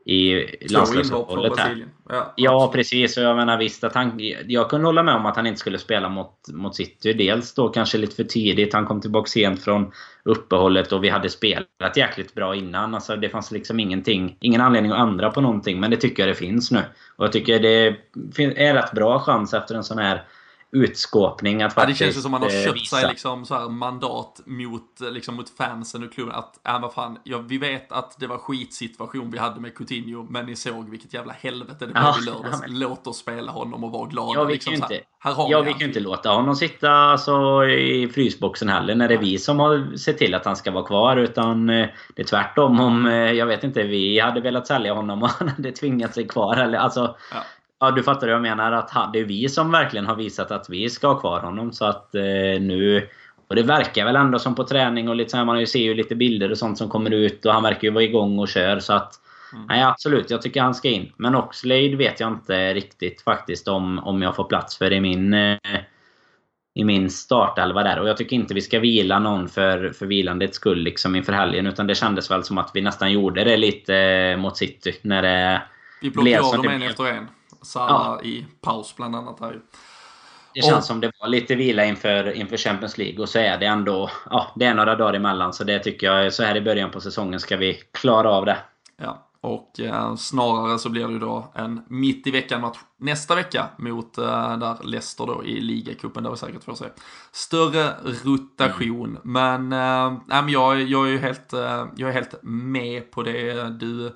i 0.05 0.47
landslagsuppehållet. 0.71 1.53
Ja, 2.09 2.33
ja 2.37 2.71
precis. 2.73 3.17
Jag 3.17 3.37
menar 3.37 3.59
visst 3.59 3.85
att 3.85 3.95
han... 3.95 4.21
Jag 4.47 4.71
kunde 4.71 4.87
hålla 4.87 5.03
med 5.03 5.15
om 5.15 5.27
att 5.27 5.37
han 5.37 5.47
inte 5.47 5.61
skulle 5.61 5.79
spela 5.79 6.09
mot, 6.09 6.33
mot 6.53 6.77
City. 6.77 7.13
Dels 7.13 7.55
då 7.55 7.69
kanske 7.69 7.99
lite 7.99 8.17
för 8.17 8.25
tidigt. 8.25 8.75
Han 8.75 8.87
kom 8.87 9.01
tillbaka 9.01 9.27
sent 9.27 9.65
från 9.65 9.93
uppehållet 10.25 10.93
och 10.93 11.05
vi 11.05 11.09
hade 11.09 11.31
spelat 11.31 11.97
jäkligt 11.97 12.35
bra 12.35 12.55
innan. 12.55 12.95
Alltså 12.95 13.17
det 13.17 13.29
fanns 13.29 13.51
liksom 13.51 13.81
ingenting, 13.81 14.37
ingen 14.41 14.61
anledning 14.61 14.93
att 14.93 15.09
ändra 15.09 15.31
på 15.31 15.41
någonting. 15.41 15.81
Men 15.81 15.91
det 15.91 15.97
tycker 15.97 16.23
jag 16.23 16.31
det 16.31 16.39
finns 16.39 16.71
nu. 16.71 16.81
Och 17.17 17.25
jag 17.25 17.33
tycker 17.33 17.59
det 17.59 17.97
är 18.57 18.75
rätt 18.75 18.93
bra 18.93 19.19
chans 19.19 19.55
efter 19.55 19.75
en 19.75 19.85
sån 19.85 19.99
här 19.99 20.23
utskåpning 20.75 21.63
att 21.63 21.75
faktiskt 21.75 22.01
ja, 22.01 22.07
Det 22.07 22.13
känns 22.13 22.19
ju 22.19 22.23
som 22.23 22.31
man 22.31 22.43
har 22.43 22.49
eh, 22.49 22.65
köpt 22.65 22.77
visa. 22.77 22.97
sig 22.97 23.09
liksom 23.09 23.45
så 23.45 23.55
här 23.55 23.69
mandat 23.69 24.41
mot, 24.45 25.01
liksom 25.01 25.35
mot 25.35 25.51
fansen 25.51 26.05
och 26.05 26.13
klubben 26.13 26.35
att, 26.35 26.61
ja 26.63 26.79
vad 26.83 26.93
fan, 26.93 27.19
ja, 27.25 27.39
vi 27.39 27.59
vet 27.59 27.93
att 27.93 28.21
det 28.21 28.27
var 28.27 28.39
skitsituation 28.39 29.31
vi 29.31 29.39
hade 29.39 29.61
med 29.61 29.75
Coutinho, 29.75 30.27
men 30.31 30.47
ni 30.47 30.57
såg 30.57 30.91
vilket 30.91 31.15
jävla 31.15 31.33
helvete 31.33 31.87
det 31.87 31.93
blev 31.93 32.03
ja, 32.03 32.17
i 32.23 32.25
lördags. 32.25 32.45
Ja, 32.63 32.69
men... 32.69 32.79
Låt 32.79 33.07
oss 33.07 33.19
spela 33.19 33.53
honom 33.53 33.85
och 33.85 33.93
vara 33.93 34.09
glada. 34.09 34.41
Ja, 34.41 34.45
vi 34.45 34.53
liksom, 34.53 34.73
kan 34.73 34.91
ju 34.91 34.97
inte, 34.97 35.07
ja, 35.51 35.61
vi 35.61 35.71
kan 35.71 35.81
ju 35.81 35.87
inte 35.87 36.01
låta 36.01 36.31
honom 36.31 36.57
sitta 36.57 36.91
alltså, 36.91 37.65
i 37.65 38.09
frysboxen 38.15 38.69
heller 38.69 38.95
när 38.95 39.09
det 39.09 39.15
är 39.15 39.19
vi 39.19 39.39
som 39.39 39.61
har 39.61 39.97
sett 39.97 40.19
till 40.19 40.35
att 40.35 40.45
han 40.45 40.57
ska 40.57 40.71
vara 40.71 40.85
kvar. 40.85 41.17
Utan 41.17 41.71
eh, 41.71 41.89
det 42.15 42.23
är 42.23 42.27
tvärtom 42.27 42.81
om, 42.81 43.07
eh, 43.07 43.15
jag 43.15 43.47
vet 43.47 43.65
inte, 43.65 43.83
vi 43.83 44.21
hade 44.21 44.41
velat 44.41 44.67
sälja 44.67 44.95
honom 44.95 45.23
och 45.23 45.29
han 45.39 45.49
hade 45.49 45.73
tvingat 45.73 46.15
sig 46.15 46.29
kvar. 46.29 46.57
Eller, 46.57 46.79
alltså, 46.79 47.17
ja. 47.85 47.91
Du 47.91 48.03
fattar 48.03 48.27
vad 48.27 48.35
jag 48.35 48.43
menar. 48.43 48.73
Att 48.73 49.13
det 49.13 49.19
är 49.19 49.25
vi 49.25 49.49
som 49.49 49.71
verkligen 49.71 50.07
har 50.07 50.17
visat 50.17 50.51
att 50.51 50.71
vi 50.71 50.91
ska 50.91 51.07
ha 51.07 51.21
kvar 51.21 51.41
honom. 51.41 51.73
Så 51.73 51.85
att 51.85 52.15
eh, 52.15 52.23
nu... 52.61 53.09
Och 53.49 53.57
det 53.57 53.63
verkar 53.63 54.05
väl 54.05 54.17
ändå 54.17 54.39
som 54.39 54.55
på 54.55 54.65
träning 54.65 55.09
och 55.09 55.17
lite 55.17 55.31
så 55.31 55.37
här, 55.37 55.45
man 55.45 55.67
ser 55.67 55.79
ju 55.79 55.95
lite 55.95 56.15
bilder 56.15 56.51
och 56.51 56.59
sånt 56.59 56.79
som 56.79 56.89
kommer 56.89 57.11
ut 57.11 57.47
och 57.47 57.53
han 57.53 57.63
verkar 57.63 57.83
ju 57.83 57.91
vara 57.91 58.05
igång 58.05 58.39
och 58.39 58.49
kör. 58.49 58.79
Så 58.79 58.93
att... 58.93 59.15
Mm. 59.53 59.67
Nej, 59.67 59.83
absolut. 59.83 60.31
Jag 60.31 60.43
tycker 60.43 60.61
han 60.63 60.75
ska 60.75 60.89
in. 60.89 61.13
Men 61.17 61.35
Oxlade 61.35 61.97
vet 61.97 62.21
jag 62.21 62.33
inte 62.33 62.75
riktigt 62.75 63.23
faktiskt 63.23 63.69
om, 63.69 63.99
om 63.99 64.23
jag 64.23 64.37
får 64.37 64.45
plats 64.45 64.79
för 64.79 64.93
i 64.93 65.01
min... 65.01 65.35
Eh, 65.35 65.59
i 66.75 66.85
min 66.85 67.11
startelva 67.11 67.83
där. 67.83 68.01
Och 68.01 68.09
jag 68.09 68.17
tycker 68.17 68.37
inte 68.37 68.55
vi 68.55 68.61
ska 68.61 68.81
vila 68.81 69.19
någon 69.19 69.49
för, 69.49 69.91
för 69.91 70.07
vilandets 70.07 70.57
skull 70.57 70.79
liksom 70.79 71.17
inför 71.17 71.33
helgen. 71.33 71.67
Utan 71.67 71.87
det 71.87 71.95
kändes 71.95 72.31
väl 72.31 72.45
som 72.45 72.59
att 72.59 72.71
vi 72.75 72.81
nästan 72.81 73.13
gjorde 73.13 73.45
det 73.45 73.57
lite 73.57 74.37
mot 74.37 74.57
City. 74.57 74.95
När 75.03 75.23
det 75.23 75.63
Vi 76.03 76.11
plockar 76.11 76.39
av 76.39 76.57
dem 76.57 76.69
en 76.69 76.83
efter 76.83 77.07
en. 77.07 77.29
Salah 77.65 78.19
ja. 78.23 78.29
i 78.29 78.47
paus 78.61 78.97
bland 78.97 79.17
annat 79.17 79.41
här. 79.41 79.61
Det 80.55 80.63
känns 80.63 80.77
och, 80.77 80.85
som 80.85 81.01
det 81.01 81.11
var 81.21 81.29
lite 81.29 81.55
vila 81.55 81.85
inför, 81.85 82.33
inför 82.33 82.57
Champions 82.57 82.99
League 82.99 83.23
och 83.23 83.29
så 83.29 83.39
är 83.39 83.59
det 83.59 83.67
ändå 83.67 84.11
ja, 84.31 84.53
det 84.57 84.65
är 84.65 84.75
några 84.75 84.97
dagar 84.97 85.15
emellan. 85.15 85.53
Så 85.53 85.65
det 85.65 85.79
tycker 85.79 86.07
jag, 86.07 86.33
så 86.33 86.43
här 86.43 86.57
i 86.57 86.61
början 86.61 86.91
på 86.91 87.01
säsongen 87.01 87.41
ska 87.41 87.57
vi 87.57 87.75
klara 87.93 88.31
av 88.31 88.47
det. 88.47 88.57
Ja, 88.97 89.29
och 89.41 89.81
eh, 89.81 90.15
snarare 90.15 90.79
så 90.79 90.89
blir 90.89 91.07
det 91.07 91.13
ju 91.13 91.19
då 91.19 91.53
en 91.55 91.81
mitt 91.89 92.27
i 92.27 92.31
veckan-match 92.31 92.79
nästa 92.97 93.35
vecka 93.35 93.69
mot 93.79 94.19
eh, 94.19 94.57
där 94.59 94.77
Leicester 94.85 95.27
då 95.27 95.45
i 95.45 95.61
ligacupen 95.61 96.23
där 96.23 96.31
vi 96.31 96.37
säkert 96.37 96.65
får 96.65 96.75
se 96.75 96.85
större 97.33 97.91
rotation. 98.25 99.19
Mm. 99.25 99.69
Men, 99.69 99.73
eh, 99.73 100.19
men 100.27 100.49
jag, 100.49 100.83
jag 100.83 101.07
är 101.07 101.11
ju 101.11 101.19
helt, 101.19 101.53
eh, 101.53 101.87
jag 101.97 102.09
är 102.09 102.13
helt 102.13 102.35
med 102.43 103.11
på 103.11 103.23
det 103.23 103.71
du 103.71 104.15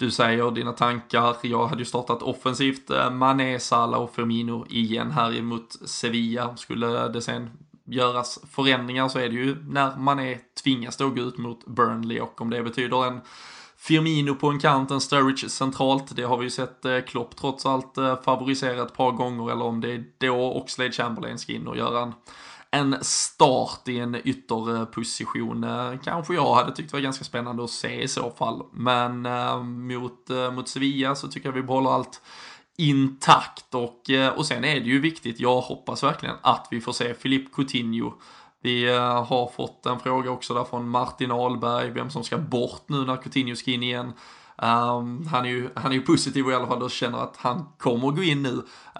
du 0.00 0.10
säger 0.10 0.50
dina 0.50 0.72
tankar. 0.72 1.36
Jag 1.42 1.66
hade 1.66 1.78
ju 1.78 1.84
startat 1.84 2.22
offensivt 2.22 2.90
eh, 2.90 3.10
Mané, 3.10 3.58
Salah 3.58 4.00
och 4.00 4.14
Firmino 4.14 4.66
igen 4.68 5.10
här 5.10 5.36
emot 5.36 5.76
Sevilla. 5.84 6.56
Skulle 6.56 7.08
det 7.08 7.22
sen 7.22 7.50
göras 7.84 8.38
förändringar 8.50 9.08
så 9.08 9.18
är 9.18 9.28
det 9.28 9.34
ju 9.34 9.56
när 9.68 9.96
Mané 9.96 10.38
tvingas 10.62 10.96
då 10.96 11.08
gå 11.08 11.20
ut 11.20 11.38
mot 11.38 11.66
Burnley 11.66 12.20
och 12.20 12.40
om 12.40 12.50
det 12.50 12.62
betyder 12.62 13.06
en 13.06 13.20
Firmino 13.76 14.34
på 14.34 14.48
en 14.48 14.60
kant, 14.60 14.90
en 14.90 15.00
Sturridge 15.00 15.48
centralt. 15.48 16.16
Det 16.16 16.22
har 16.22 16.36
vi 16.36 16.44
ju 16.44 16.50
sett 16.50 16.84
eh, 16.84 17.00
Klopp 17.00 17.36
trots 17.36 17.66
allt 17.66 17.98
eh, 17.98 18.22
favorisera 18.22 18.82
ett 18.82 18.96
par 18.96 19.12
gånger 19.12 19.52
eller 19.52 19.64
om 19.64 19.80
det 19.80 19.92
är 19.92 20.04
då 20.18 20.52
Oxlade 20.52 20.92
Chamberlain 20.92 21.38
ska 21.38 21.52
in 21.52 21.66
och 21.66 21.76
göra 21.76 22.02
en 22.02 22.12
en 22.70 22.96
start 23.00 23.88
i 23.88 23.98
en 23.98 24.16
ytterposition 24.24 25.64
eh, 25.64 25.92
kanske 26.04 26.34
jag 26.34 26.54
hade 26.54 26.76
tyckt 26.76 26.92
var 26.92 27.00
ganska 27.00 27.24
spännande 27.24 27.64
att 27.64 27.70
se 27.70 28.02
i 28.02 28.08
så 28.08 28.30
fall. 28.30 28.62
Men 28.72 29.26
eh, 29.26 29.62
mot, 29.62 30.30
eh, 30.30 30.52
mot 30.52 30.68
Sevilla 30.68 31.14
så 31.14 31.28
tycker 31.28 31.48
jag 31.48 31.54
vi 31.54 31.62
behåller 31.62 31.90
allt 31.90 32.22
intakt 32.76 33.74
och, 33.74 34.10
eh, 34.10 34.32
och 34.32 34.46
sen 34.46 34.64
är 34.64 34.80
det 34.80 34.86
ju 34.86 35.00
viktigt, 35.00 35.40
jag 35.40 35.60
hoppas 35.60 36.02
verkligen 36.02 36.36
att 36.42 36.68
vi 36.70 36.80
får 36.80 36.92
se 36.92 37.14
Filip 37.14 37.54
Coutinho 37.54 38.12
vi 38.62 38.94
eh, 38.94 39.24
har 39.24 39.50
fått 39.56 39.86
en 39.86 40.00
fråga 40.00 40.30
också 40.30 40.54
där 40.54 40.64
från 40.64 40.88
Martin 40.88 41.30
Ahlberg, 41.30 41.90
vem 41.90 42.10
som 42.10 42.24
ska 42.24 42.38
bort 42.38 42.82
nu 42.86 43.04
när 43.04 43.16
Coutinho 43.16 43.56
ska 43.56 43.70
in 43.70 43.82
igen. 43.82 44.12
Um, 44.62 45.26
han, 45.26 45.44
är 45.44 45.48
ju, 45.48 45.70
han 45.74 45.92
är 45.92 45.96
ju 45.96 46.02
positiv 46.02 46.48
i 46.48 46.54
alla 46.54 46.66
fall 46.66 46.82
och 46.82 46.90
känner 46.90 47.18
att 47.18 47.36
han 47.36 47.66
kommer 47.78 48.10
gå 48.10 48.22
in 48.22 48.42
nu. 48.42 48.52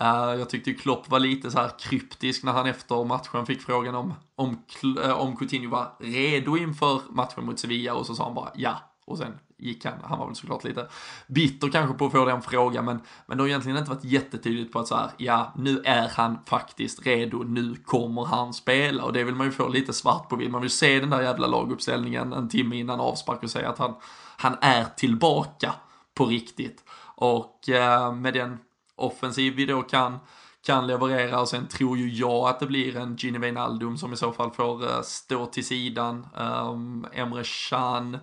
Uh, 0.03 0.39
jag 0.39 0.51
tyckte 0.51 0.71
ju 0.71 0.77
Klopp 0.77 1.11
var 1.11 1.19
lite 1.19 1.51
så 1.51 1.59
här 1.59 1.71
kryptisk 1.79 2.43
när 2.43 2.53
han 2.53 2.67
efter 2.67 3.05
matchen 3.05 3.47
fick 3.47 3.63
frågan 3.63 3.95
om, 3.95 4.15
om, 4.37 4.63
uh, 4.85 5.11
om 5.11 5.37
Coutinho 5.37 5.71
var 5.71 5.93
redo 5.99 6.57
inför 6.57 7.01
matchen 7.11 7.47
mot 7.47 7.59
Sevilla 7.59 7.95
och 7.95 8.07
så 8.07 8.15
sa 8.15 8.25
han 8.25 8.35
bara 8.35 8.51
ja. 8.55 8.77
Och 9.07 9.19
sen 9.19 9.39
gick 9.59 9.85
han, 9.85 9.95
han 10.03 10.19
var 10.19 10.27
väl 10.27 10.37
såklart 10.37 10.65
lite 10.65 10.89
bitter 11.27 11.69
kanske 11.69 11.95
på 11.95 12.07
att 12.07 12.13
få 12.13 12.25
den 12.25 12.43
frågan 12.43 12.85
men, 12.85 13.01
men 13.27 13.37
det 13.37 13.43
har 13.43 13.49
egentligen 13.49 13.79
inte 13.79 13.91
varit 13.91 14.05
jättetydligt 14.05 14.73
på 14.73 14.79
att 14.79 14.89
så 14.89 14.95
här, 14.95 15.11
ja 15.17 15.53
nu 15.57 15.83
är 15.85 16.09
han 16.09 16.39
faktiskt 16.47 17.07
redo, 17.07 17.39
nu 17.39 17.75
kommer 17.75 18.25
han 18.25 18.53
spela 18.53 19.05
och 19.05 19.13
det 19.13 19.25
vill 19.25 19.35
man 19.35 19.47
ju 19.47 19.53
få 19.53 19.69
lite 19.69 19.93
svart 19.93 20.29
på 20.29 20.37
vill 20.37 20.51
man 20.51 20.61
vill 20.61 20.71
se 20.71 21.01
den 21.01 21.11
där 21.11 21.23
jävla 21.23 21.47
laguppställningen 21.47 22.33
en 22.33 22.49
timme 22.49 22.77
innan 22.77 23.01
avspark 23.01 23.43
och 23.43 23.51
säga 23.51 23.69
att 23.69 23.79
han 23.79 23.95
han 24.41 24.57
är 24.61 24.85
tillbaka 24.85 25.75
på 26.15 26.27
riktigt. 26.27 26.85
Och 27.15 27.69
eh, 27.69 28.15
med 28.15 28.35
den 28.35 28.59
offensiv 28.97 29.55
vi 29.55 29.67
då 29.67 29.83
kan, 29.83 30.19
kan 30.67 30.87
leverera 30.87 31.41
och 31.41 31.49
sen 31.49 31.69
tror 31.69 31.99
ju 31.99 32.09
jag 32.09 32.49
att 32.49 32.61
det 32.61 32.67
blir 32.67 32.97
en 32.97 33.17
Gini 33.17 33.39
Wijnaldum 33.39 33.99
som 33.99 34.13
i 34.13 34.17
så 34.17 34.33
fall 34.33 34.51
får 34.51 34.85
eh, 34.85 35.03
stå 35.03 35.47
till 35.47 35.67
sidan. 35.67 36.27
Um, 36.35 37.07
Emre 37.13 37.45
Can 37.71 38.19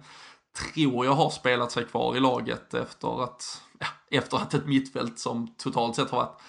tror 0.73 1.05
jag 1.05 1.13
har 1.13 1.29
spelat 1.29 1.71
sig 1.71 1.85
kvar 1.85 2.15
i 2.15 2.19
laget 2.19 2.73
efter 2.73 3.23
att, 3.23 3.61
ja, 3.79 3.87
efter 4.09 4.37
att 4.37 4.53
ett 4.53 4.67
mittfält 4.67 5.19
som 5.19 5.47
totalt 5.57 5.95
sett 5.95 6.09
har 6.09 6.17
varit 6.17 6.41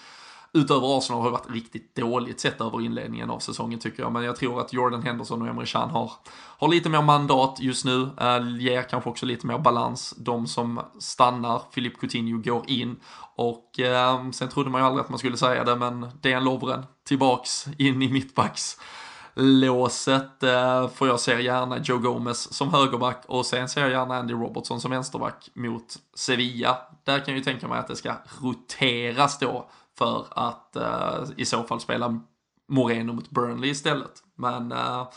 utöver 0.53 0.97
Arsenal 0.97 1.21
har 1.21 1.31
varit 1.31 1.49
riktigt 1.49 1.95
dåligt 1.95 2.39
sett 2.39 2.61
över 2.61 2.81
inledningen 2.81 3.29
av 3.29 3.39
säsongen 3.39 3.79
tycker 3.79 4.03
jag. 4.03 4.11
Men 4.11 4.23
jag 4.23 4.35
tror 4.35 4.59
att 4.59 4.73
Jordan 4.73 5.03
Henderson 5.03 5.41
och 5.41 5.47
Emre 5.47 5.65
Can 5.65 5.89
har, 5.89 6.11
har 6.57 6.67
lite 6.67 6.89
mer 6.89 7.01
mandat 7.01 7.57
just 7.59 7.85
nu. 7.85 8.09
Äh, 8.21 8.57
ger 8.59 8.81
kanske 8.81 9.09
också 9.09 9.25
lite 9.25 9.47
mer 9.47 9.57
balans. 9.57 10.13
De 10.17 10.47
som 10.47 10.81
stannar, 10.99 11.61
Filip 11.71 11.99
Coutinho 11.99 12.41
går 12.41 12.63
in. 12.67 12.95
Och 13.35 13.79
äh, 13.79 14.31
sen 14.31 14.49
trodde 14.49 14.69
man 14.69 14.81
ju 14.81 14.87
aldrig 14.87 15.03
att 15.03 15.09
man 15.09 15.19
skulle 15.19 15.37
säga 15.37 15.63
det, 15.63 15.75
men 15.75 16.09
Dejan 16.21 16.43
Lovren 16.43 16.85
tillbaks 17.03 17.67
in 17.77 18.01
i 18.01 18.11
mittbacks 18.11 18.77
låset. 19.39 20.43
Eh, 20.43 20.89
För 20.89 21.07
jag 21.07 21.19
ser 21.19 21.39
gärna 21.39 21.77
Joe 21.77 21.97
Gomez 21.97 22.53
som 22.53 22.73
högerback 22.73 23.23
och 23.27 23.45
sen 23.45 23.69
ser 23.69 23.81
jag 23.81 23.91
gärna 23.91 24.15
Andy 24.17 24.33
Robertson 24.33 24.81
som 24.81 24.91
vänsterback 24.91 25.49
mot 25.53 25.95
Sevilla. 26.15 26.77
Där 27.03 27.19
kan 27.19 27.33
jag 27.33 27.37
ju 27.37 27.43
tänka 27.43 27.67
mig 27.67 27.79
att 27.79 27.87
det 27.87 27.95
ska 27.95 28.13
roteras 28.41 29.39
då 29.39 29.69
för 29.99 30.25
att 30.31 30.77
uh, 30.77 31.31
i 31.37 31.45
så 31.45 31.63
fall 31.63 31.79
spela 31.79 32.19
Moreno 32.69 33.13
mot 33.13 33.29
Burnley 33.29 33.69
istället. 33.69 34.11
Men 34.37 34.71
uh, 34.71 35.07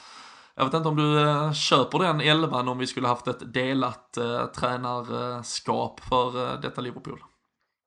jag 0.57 0.65
vet 0.65 0.75
inte 0.75 0.89
om 0.89 0.97
du 0.97 1.19
uh, 1.19 1.53
köper 1.53 1.99
den 1.99 2.21
elvan 2.21 2.69
om 2.69 2.79
vi 2.79 2.87
skulle 2.87 3.09
haft 3.09 3.29
ett 3.29 3.53
delat 3.55 4.19
uh, 4.21 4.47
tränarskap 4.47 6.01
för 6.01 6.57
detta 6.63 6.81
Liverpool. 6.81 7.19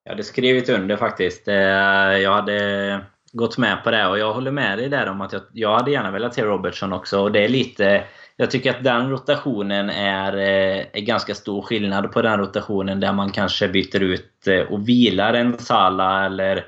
Jag 0.04 0.12
hade 0.12 0.24
skrivit 0.24 0.68
under 0.68 0.96
faktiskt. 0.96 1.46
Jag 1.46 2.32
hade 2.32 3.00
gått 3.32 3.58
med 3.58 3.84
på 3.84 3.90
det 3.90 4.06
och 4.06 4.18
jag 4.18 4.34
håller 4.34 4.50
med 4.50 4.78
dig 4.78 4.88
där 4.88 5.08
om 5.08 5.20
att 5.20 5.32
jag, 5.32 5.42
jag 5.52 5.74
hade 5.76 5.90
gärna 5.90 6.10
velat 6.10 6.34
se 6.34 6.42
Robertson 6.42 6.92
också. 6.92 7.20
Och 7.20 7.32
det 7.32 7.44
är 7.44 7.48
lite... 7.48 8.04
Jag 8.36 8.50
tycker 8.50 8.70
att 8.70 8.84
den 8.84 9.10
rotationen 9.10 9.90
är, 9.90 10.36
är 10.36 11.00
ganska 11.00 11.34
stor 11.34 11.62
skillnad 11.62 12.12
på 12.12 12.22
den 12.22 12.38
rotationen 12.38 13.00
där 13.00 13.12
man 13.12 13.32
kanske 13.32 13.68
byter 13.68 14.02
ut 14.02 14.48
och 14.70 14.88
vilar 14.88 15.34
en 15.34 15.58
Sala 15.58 16.26
eller 16.26 16.66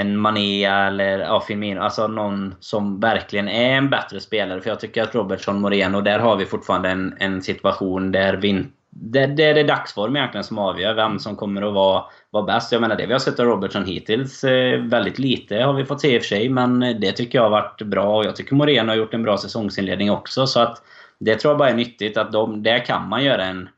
en 0.00 0.16
Mané 0.16 0.64
eller 0.64 1.18
ja, 1.18 1.40
Firmino. 1.40 1.80
Alltså 1.80 2.06
någon 2.06 2.54
som 2.60 3.00
verkligen 3.00 3.48
är 3.48 3.76
en 3.76 3.90
bättre 3.90 4.20
spelare. 4.20 4.60
För 4.60 4.70
jag 4.70 4.80
tycker 4.80 5.02
att 5.02 5.14
Robertson 5.14 5.60
Moreno, 5.60 6.00
där 6.00 6.18
har 6.18 6.36
vi 6.36 6.46
fortfarande 6.46 6.88
en, 6.88 7.14
en 7.18 7.42
situation 7.42 8.12
där 8.12 8.36
vi 8.36 8.64
det, 8.90 9.26
det 9.26 9.44
är 9.44 9.54
det 9.54 9.62
dagsform 9.62 10.16
egentligen 10.16 10.44
som 10.44 10.58
avgör 10.58 10.94
vem 10.94 11.18
som 11.18 11.36
kommer 11.36 11.62
att 11.62 11.74
vara, 11.74 12.04
vara 12.30 12.44
bäst. 12.44 12.72
Jag 12.72 12.80
menar 12.80 12.96
det 12.96 13.06
vi 13.06 13.12
har 13.12 13.20
sett 13.20 13.40
av 13.40 13.46
Robertson 13.46 13.84
hittills, 13.84 14.44
eh, 14.44 14.80
väldigt 14.80 15.18
lite 15.18 15.56
har 15.56 15.72
vi 15.72 15.84
fått 15.84 16.00
se 16.00 16.14
i 16.14 16.18
och 16.18 16.22
för 16.22 16.28
sig. 16.28 16.48
Men 16.48 16.80
det 16.80 17.12
tycker 17.12 17.38
jag 17.38 17.42
har 17.42 17.50
varit 17.50 17.82
bra. 17.82 18.16
Och 18.16 18.24
jag 18.24 18.36
tycker 18.36 18.54
Moreno 18.54 18.88
har 18.88 18.96
gjort 18.96 19.14
en 19.14 19.22
bra 19.22 19.38
säsongsinledning 19.38 20.10
också. 20.10 20.46
Så 20.46 20.60
att 20.60 20.82
det 21.18 21.36
tror 21.36 21.52
jag 21.52 21.58
bara 21.58 21.70
är 21.70 21.74
nyttigt. 21.74 22.16
att 22.16 22.32
de, 22.32 22.62
Där 22.62 22.86
kan 22.86 23.08
man 23.08 23.24
göra 23.24 23.44
en, 23.44 23.68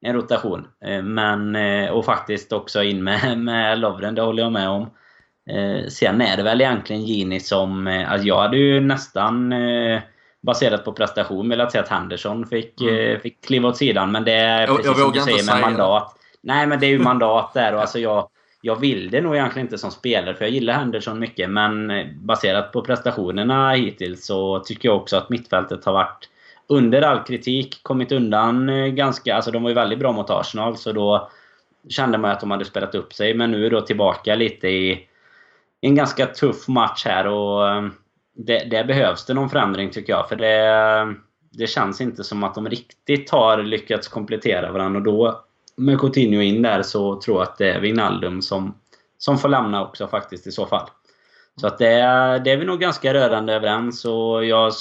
en 0.00 0.14
rotation. 0.14 0.66
Eh, 0.84 1.02
men, 1.02 1.56
eh, 1.56 1.90
och 1.90 2.04
faktiskt 2.04 2.52
också 2.52 2.82
in 2.82 3.04
med, 3.04 3.38
med 3.38 3.78
Lovren, 3.78 4.14
det 4.14 4.22
håller 4.22 4.42
jag 4.42 4.52
med 4.52 4.68
om. 4.68 4.90
Eh, 5.50 5.88
sen 5.88 6.20
är 6.20 6.36
det 6.36 6.42
väl 6.42 6.60
egentligen 6.60 7.02
Gini 7.02 7.40
som... 7.40 7.86
Eh, 7.86 8.12
alltså 8.12 8.26
jag 8.26 8.40
hade 8.40 8.56
ju 8.56 8.80
nästan 8.80 9.52
eh, 9.52 10.00
baserat 10.42 10.84
på 10.84 10.92
prestation 10.92 11.48
velat 11.48 11.72
se 11.72 11.78
att 11.78 11.88
Henderson 11.88 12.46
fick, 12.46 12.80
mm. 12.80 13.20
fick 13.20 13.44
kliva 13.44 13.68
åt 13.68 13.76
sidan. 13.76 14.12
Men 14.12 14.24
det 14.24 14.32
är 14.32 14.66
precis 14.66 14.86
jag, 14.86 14.96
jag 14.96 14.98
som 14.98 15.12
du 15.12 15.20
säger 15.20 15.52
med 15.52 15.60
mandat. 15.60 16.16
Nej 16.40 16.66
men 16.66 16.80
det 16.80 16.86
är 16.86 16.90
ju 16.90 16.98
mandat 16.98 17.54
där 17.54 17.74
och 17.74 17.80
alltså 17.80 17.98
jag... 17.98 18.28
Jag 18.64 18.80
vill 18.80 19.10
det 19.10 19.20
nog 19.20 19.34
egentligen 19.34 19.66
inte 19.66 19.78
som 19.78 19.90
spelare 19.90 20.34
för 20.34 20.44
jag 20.44 20.54
gillar 20.54 20.74
Henderson 20.74 21.18
mycket 21.18 21.50
men 21.50 21.92
baserat 22.14 22.72
på 22.72 22.82
prestationerna 22.82 23.72
hittills 23.72 24.26
så 24.26 24.58
tycker 24.58 24.88
jag 24.88 24.96
också 24.96 25.16
att 25.16 25.30
mittfältet 25.30 25.84
har 25.84 25.92
varit 25.92 26.28
under 26.66 27.02
all 27.02 27.18
kritik. 27.18 27.80
Kommit 27.82 28.12
undan 28.12 28.70
ganska... 28.94 29.34
Alltså 29.34 29.50
de 29.50 29.62
var 29.62 29.70
ju 29.70 29.74
väldigt 29.74 29.98
bra 29.98 30.12
mot 30.12 30.30
Arsenal 30.30 30.76
så 30.76 30.92
då 30.92 31.30
kände 31.88 32.18
man 32.18 32.30
att 32.30 32.40
de 32.40 32.50
hade 32.50 32.64
spelat 32.64 32.94
upp 32.94 33.12
sig 33.12 33.34
men 33.34 33.50
nu 33.50 33.66
är 33.66 33.70
då 33.70 33.80
tillbaka 33.80 34.34
lite 34.34 34.68
i 34.68 35.08
en 35.82 35.94
ganska 35.94 36.26
tuff 36.26 36.68
match 36.68 37.04
här 37.04 37.26
och 37.26 37.68
ehm, 37.68 37.92
det, 38.34 38.58
det, 38.58 38.84
behövs 38.84 39.24
det 39.24 39.34
någon 39.34 39.50
förändring 39.50 39.90
tycker 39.90 40.12
jag. 40.12 40.28
För 40.28 40.36
det, 40.36 41.14
det 41.50 41.66
känns 41.66 42.00
inte 42.00 42.24
som 42.24 42.44
att 42.44 42.54
de 42.54 42.68
riktigt 42.68 43.30
har 43.30 43.62
lyckats 43.62 44.08
komplettera 44.08 44.72
varandra. 44.72 44.98
Och 44.98 45.04
då 45.04 45.44
med 45.76 46.00
Coutinho 46.00 46.40
in 46.40 46.62
där 46.62 46.82
så 46.82 47.20
tror 47.20 47.36
jag 47.36 47.42
att 47.42 47.58
det 47.58 47.70
är 47.70 47.80
Wijnaldum 47.80 48.42
som, 48.42 48.74
som 49.18 49.38
får 49.38 49.48
lämna 49.48 49.84
också 49.84 50.06
faktiskt 50.06 50.46
i 50.46 50.52
så 50.52 50.66
fall. 50.66 50.88
Så 51.60 51.66
att 51.66 51.78
det, 51.78 51.94
det 52.44 52.50
är 52.50 52.56
vi 52.56 52.64
nog 52.64 52.80
ganska 52.80 53.14
rörande 53.14 53.54
överens. 53.54 54.04
Och 54.04 54.44
jag, 54.44 54.72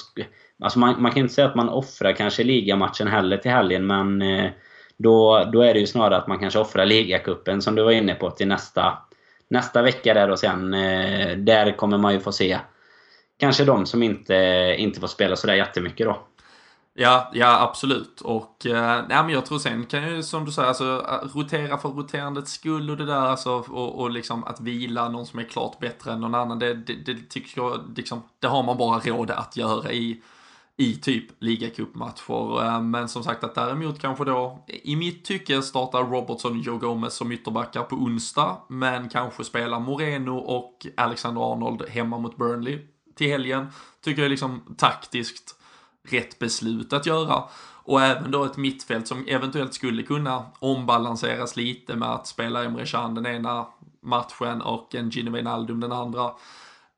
alltså 0.64 0.80
man, 0.80 1.02
man 1.02 1.12
kan 1.12 1.22
inte 1.22 1.34
säga 1.34 1.48
att 1.48 1.56
man 1.56 1.70
offrar 1.70 2.14
kanske 2.14 2.44
ligamatchen 2.44 3.08
heller 3.08 3.38
till 3.38 3.52
helgen 3.52 3.88
men 3.88 4.22
eh, 4.22 4.52
då, 4.98 5.50
då 5.54 5.62
är 5.62 5.74
det 5.74 5.80
ju 5.80 5.88
snarare 5.88 6.18
att 6.18 6.28
man 6.28 6.40
kanske 6.40 6.60
offrar 6.60 6.86
ligacupen 6.86 7.62
som 7.62 7.76
du 7.76 7.84
var 7.84 7.92
inne 7.92 8.16
på 8.16 8.30
till 8.30 8.48
nästa 8.48 8.98
nästa 9.52 9.82
vecka 9.82 10.14
där 10.14 10.30
och 10.30 10.40
sen, 10.40 10.74
eh, 10.74 11.38
där 11.38 11.78
kommer 11.78 11.98
man 11.98 12.14
ju 12.14 12.20
få 12.20 12.32
se 12.32 12.60
kanske 13.40 13.66
de 13.66 13.86
som 13.86 14.04
inte, 14.04 14.36
inte 14.78 15.00
får 15.00 15.08
spela 15.08 15.36
sådär 15.36 15.54
jättemycket 15.54 16.08
då. 16.08 16.28
Ja, 16.94 17.32
ja 17.34 17.62
absolut. 17.62 18.22
Och 18.22 18.66
eh, 18.66 19.06
nej, 19.10 19.24
men 19.24 19.30
jag 19.30 19.46
tror 19.46 19.60
sen 19.60 19.86
kan 19.86 20.16
ju 20.16 20.24
som 20.24 20.46
du 20.46 20.52
säger, 20.52 20.68
alltså, 20.68 21.06
eh, 21.10 21.38
rotera 21.38 21.78
för 21.78 21.90
roterandets 21.90 22.52
skull 22.52 22.90
och 22.90 22.98
det 22.98 23.06
där, 23.06 23.14
alltså, 23.14 23.52
och, 23.52 24.00
och 24.00 24.12
liksom 24.12 24.44
att 24.44 24.62
vila 24.62 25.10
någon 25.10 25.26
som 25.26 25.40
är 25.40 25.44
klart 25.44 25.80
bättre 25.80 26.12
än 26.12 26.22
någon 26.22 26.36
annan, 26.36 26.60
det, 26.60 26.74
det, 26.74 26.94
det 26.94 27.30
tycker 27.30 27.62
jag, 27.62 27.94
liksom, 27.96 28.24
det 28.40 28.48
har 28.48 28.64
man 28.64 28.78
bara 28.78 29.00
råd 29.00 29.32
att 29.32 29.58
göra 29.58 29.92
i 29.92 30.22
i 30.78 30.96
typ 30.96 31.26
ligacupmatcher. 31.40 32.66
Eh, 32.66 32.82
men 32.82 33.10
som 33.10 33.24
sagt 33.24 33.44
att 33.44 33.56
däremot 33.56 34.00
kanske 34.00 34.26
då, 34.26 34.66
i 34.68 34.96
mitt 34.96 35.26
tycke 35.26 35.62
startar 35.62 36.04
Robertson 36.04 36.60
och 36.60 36.66
Joe 36.66 36.78
Gomez 36.78 37.14
som 37.14 37.32
ytterbackar 37.32 37.84
på 37.84 37.96
onsdag, 37.96 38.58
men 38.68 39.10
kanske 39.10 39.44
spelar 39.44 39.80
Moreno 39.80 40.38
och 40.38 40.88
Alexander 40.98 41.54
Arnold 41.54 41.90
hemma 41.90 42.18
mot 42.18 42.38
Burnley 42.38 42.80
till 43.16 43.28
helgen. 43.28 43.68
Tycker 44.04 44.22
jag 44.22 44.26
är 44.26 44.30
liksom 44.30 44.76
taktiskt 44.78 45.56
rätt 46.10 46.40
beslut 46.40 46.94
att 46.94 47.06
göra. 47.06 47.44
Och 47.84 48.02
även 48.02 48.32
då 48.32 48.44
ett 48.44 48.58
mittfält 48.58 49.08
som 49.08 49.26
eventuellt 49.28 49.74
skulle 49.74 50.04
kunna 50.04 50.46
ombalanseras 50.60 51.56
lite 51.56 51.96
med 51.96 52.10
att 52.10 52.28
spela 52.28 52.64
Emre 52.64 52.86
Can 52.86 53.16
den 53.16 53.26
ena 53.26 53.68
matchen 54.02 54.62
och 54.62 54.96
en 54.96 55.10
Gino 55.10 55.32
Wijnaldum 55.32 55.80
den 55.80 55.92
andra. 55.92 56.32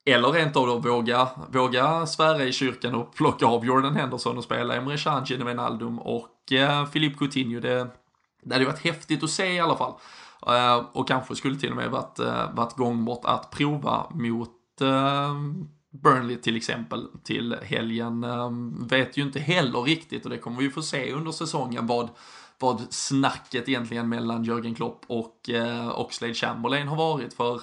Eller 0.05 0.31
rent 0.31 0.55
av 0.55 0.67
då 0.67 0.77
våga, 0.77 1.27
våga 1.51 2.05
svära 2.05 2.43
i 2.43 2.53
kyrkan 2.53 2.95
och 2.95 3.15
plocka 3.15 3.45
av 3.45 3.65
Jordan 3.65 3.95
Henderson 3.95 4.37
och 4.37 4.43
spela 4.43 4.75
Emre 4.75 4.97
Can, 4.97 5.25
Wijnaldum 5.25 5.99
och 5.99 6.51
eh, 6.51 6.85
Philippe 6.85 7.17
Coutinho. 7.17 7.59
Det, 7.59 7.87
det 8.43 8.55
hade 8.55 8.65
varit 8.65 8.83
häftigt 8.83 9.23
att 9.23 9.29
se 9.29 9.53
i 9.53 9.59
alla 9.59 9.77
fall. 9.77 9.93
Eh, 10.47 10.85
och 10.93 11.07
kanske 11.07 11.35
skulle 11.35 11.59
till 11.59 11.69
och 11.69 11.75
med 11.75 11.91
varit, 11.91 12.19
eh, 12.19 12.53
varit 12.53 12.73
gångbart 12.73 13.25
att 13.25 13.51
prova 13.51 14.09
mot 14.13 14.81
eh, 14.81 15.33
Burnley 15.93 16.37
till 16.37 16.57
exempel 16.57 17.07
till 17.23 17.55
helgen. 17.63 18.23
Eh, 18.23 18.51
vet 18.79 19.17
ju 19.17 19.21
inte 19.21 19.39
heller 19.39 19.81
riktigt 19.81 20.23
och 20.23 20.29
det 20.29 20.37
kommer 20.37 20.61
vi 20.61 20.69
få 20.69 20.81
se 20.81 21.11
under 21.11 21.31
säsongen 21.31 21.87
vad, 21.87 22.09
vad 22.59 22.81
snacket 22.89 23.69
egentligen 23.69 24.09
mellan 24.09 24.43
Jörgen 24.43 24.75
Klopp 24.75 25.05
och 25.07 25.49
eh, 25.49 25.87
uh, 25.87 25.99
Oxlade 25.99 26.33
Chamberlain 26.33 26.87
har 26.87 26.95
varit 26.95 27.33
för 27.33 27.61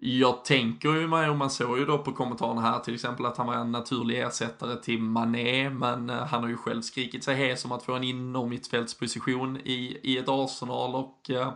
jag 0.00 0.44
tänker 0.44 0.88
ju 0.88 1.08
mig, 1.08 1.30
och 1.30 1.36
man 1.36 1.50
såg 1.50 1.78
ju 1.78 1.84
då 1.84 1.98
på 1.98 2.12
kommentarerna 2.12 2.60
här 2.60 2.78
till 2.78 2.94
exempel 2.94 3.26
att 3.26 3.36
han 3.36 3.46
var 3.46 3.54
en 3.54 3.72
naturlig 3.72 4.20
ersättare 4.20 4.76
till 4.76 5.02
Mané, 5.02 5.70
men 5.70 6.10
eh, 6.10 6.26
han 6.26 6.42
har 6.42 6.48
ju 6.48 6.56
själv 6.56 6.82
skrikit 6.82 7.24
sig 7.24 7.36
hes 7.36 7.64
om 7.64 7.72
att 7.72 7.82
få 7.82 7.94
en 7.94 8.04
innermittfältsposition 8.04 9.56
i, 9.56 9.98
i 10.02 10.18
ett 10.18 10.28
Arsenal 10.28 10.94
och 10.94 11.30
eh, 11.30 11.52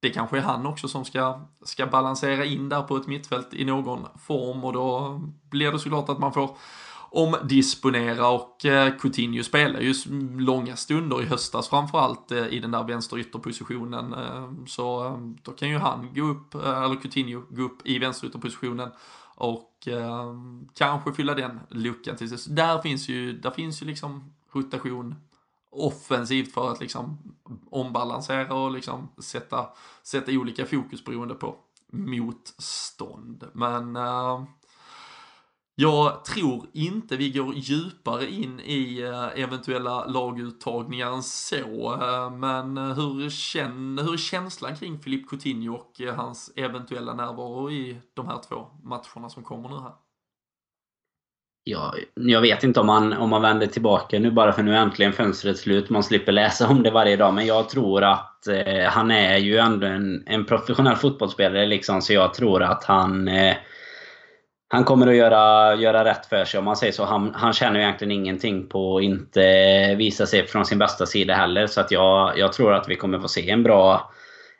det 0.00 0.10
kanske 0.10 0.38
är 0.38 0.42
han 0.42 0.66
också 0.66 0.88
som 0.88 1.04
ska, 1.04 1.40
ska 1.64 1.86
balansera 1.86 2.44
in 2.44 2.68
där 2.68 2.82
på 2.82 2.96
ett 2.96 3.06
mittfält 3.06 3.54
i 3.54 3.64
någon 3.64 4.06
form 4.26 4.64
och 4.64 4.72
då 4.72 5.20
blir 5.50 5.72
det 5.72 5.78
såklart 5.78 6.08
att 6.08 6.18
man 6.18 6.32
får 6.32 6.56
omdisponera 7.12 8.28
och 8.28 8.64
eh, 8.64 8.96
Coutinho 8.98 9.42
spelar 9.42 9.80
ju 9.80 9.94
långa 10.38 10.76
stunder 10.76 11.22
i 11.22 11.24
höstas 11.24 11.68
framförallt 11.68 12.32
eh, 12.32 12.46
i 12.46 12.60
den 12.60 12.70
där 12.70 12.84
vänsterytterpositionen. 12.84 14.12
Eh, 14.12 14.50
så 14.66 15.16
då 15.42 15.52
kan 15.52 15.68
ju 15.68 15.78
han 15.78 16.14
gå 16.14 16.22
upp, 16.22 16.54
eller 16.54 17.00
Coutinho 17.00 17.42
gå 17.50 17.62
upp 17.62 17.86
i 17.86 17.98
vänsterytterpositionen 17.98 18.90
och 19.34 19.68
kanske 20.74 21.12
fylla 21.12 21.34
den 21.34 21.60
luckan 21.68 22.16
till 22.16 22.38
sig. 22.38 22.54
Där 22.54 22.82
finns 22.82 23.08
ju, 23.08 23.32
där 23.32 23.50
finns 23.50 23.82
ju 23.82 23.86
liksom 23.86 24.32
rotation 24.52 25.14
offensivt 25.70 26.54
för 26.54 26.72
att 26.72 26.80
liksom 26.80 27.18
ombalansera 27.70 28.54
och 28.54 28.72
liksom 28.72 29.08
sätta, 29.18 29.66
sätta 30.02 30.32
olika 30.32 30.66
fokus 30.66 31.04
beroende 31.04 31.34
på 31.34 31.56
motstånd. 31.92 33.44
Men 33.52 33.96
uh, 33.96 34.44
jag 35.74 36.24
tror 36.24 36.66
inte 36.72 37.16
vi 37.16 37.30
går 37.30 37.54
djupare 37.54 38.30
in 38.30 38.60
i 38.60 39.02
eh, 39.02 39.42
eventuella 39.42 40.04
laguttagningar 40.06 41.12
än 41.12 41.22
så. 41.22 41.94
Eh, 42.02 42.30
men 42.30 42.78
eh, 42.78 42.84
hur, 42.84 43.30
känn, 43.30 43.98
hur 43.98 44.12
är 44.12 44.16
känslan 44.16 44.76
kring 44.76 44.98
Filip 44.98 45.28
Coutinho 45.28 45.74
och 45.74 46.00
hans 46.16 46.52
eventuella 46.56 47.14
närvaro 47.14 47.70
i 47.70 48.00
de 48.14 48.28
här 48.28 48.40
två 48.48 48.66
matcherna 48.82 49.28
som 49.28 49.42
kommer 49.42 49.68
nu 49.68 49.80
här? 49.80 49.92
Ja, 51.64 51.94
jag 52.14 52.40
vet 52.40 52.64
inte 52.64 52.80
om 52.80 52.86
man, 52.86 53.12
om 53.12 53.30
man 53.30 53.42
vänder 53.42 53.66
tillbaka 53.66 54.18
nu 54.18 54.30
bara 54.30 54.52
för 54.52 54.62
nu 54.62 54.74
är 54.74 54.80
äntligen 54.82 55.12
fönstret 55.12 55.58
slut. 55.58 55.90
Man 55.90 56.02
slipper 56.02 56.32
läsa 56.32 56.68
om 56.68 56.82
det 56.82 56.90
varje 56.90 57.16
dag. 57.16 57.34
Men 57.34 57.46
jag 57.46 57.68
tror 57.68 58.04
att 58.04 58.46
eh, 58.46 58.84
han 58.84 59.10
är 59.10 59.36
ju 59.36 59.58
ändå 59.58 59.86
en, 59.86 60.22
en 60.26 60.44
professionell 60.44 60.96
fotbollsspelare. 60.96 61.66
Liksom, 61.66 62.02
så 62.02 62.12
jag 62.12 62.34
tror 62.34 62.62
att 62.62 62.84
han, 62.84 63.28
eh, 63.28 63.56
han 64.72 64.84
kommer 64.84 65.06
att 65.06 65.16
göra, 65.16 65.74
göra 65.74 66.04
rätt 66.04 66.26
för 66.26 66.44
sig 66.44 66.58
om 66.58 66.64
man 66.64 66.76
säger 66.76 66.92
så. 66.92 67.04
Han, 67.04 67.34
han 67.34 67.52
känner 67.52 67.78
ju 67.78 67.84
egentligen 67.84 68.10
ingenting 68.10 68.66
på 68.66 68.96
att 68.96 69.02
inte 69.02 69.94
visa 69.94 70.26
sig 70.26 70.46
från 70.46 70.64
sin 70.64 70.78
bästa 70.78 71.06
sida 71.06 71.34
heller. 71.34 71.66
Så 71.66 71.80
att 71.80 71.90
jag, 71.90 72.38
jag 72.38 72.52
tror 72.52 72.74
att 72.74 72.88
vi 72.88 72.96
kommer 72.96 73.18
få 73.18 73.28
se 73.28 73.50
en 73.50 73.62
bra 73.62 74.12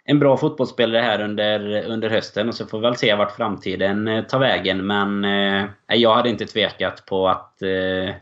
en 0.04 0.18
bra 0.18 0.36
fotbollsspelare 0.36 1.02
här 1.02 1.20
under, 1.20 1.84
under 1.86 2.10
hösten 2.10 2.48
och 2.48 2.54
så 2.54 2.66
får 2.66 2.78
vi 2.78 2.82
väl 2.82 2.96
se 2.96 3.14
vart 3.14 3.36
framtiden 3.36 4.08
eh, 4.08 4.24
tar 4.24 4.38
vägen. 4.38 4.86
Men 4.86 5.24
eh, 5.24 5.66
jag 5.86 6.14
hade 6.14 6.28
inte 6.28 6.46
tvekat 6.46 7.06
på 7.06 7.28
att 7.28 7.62
eh, 7.62 8.14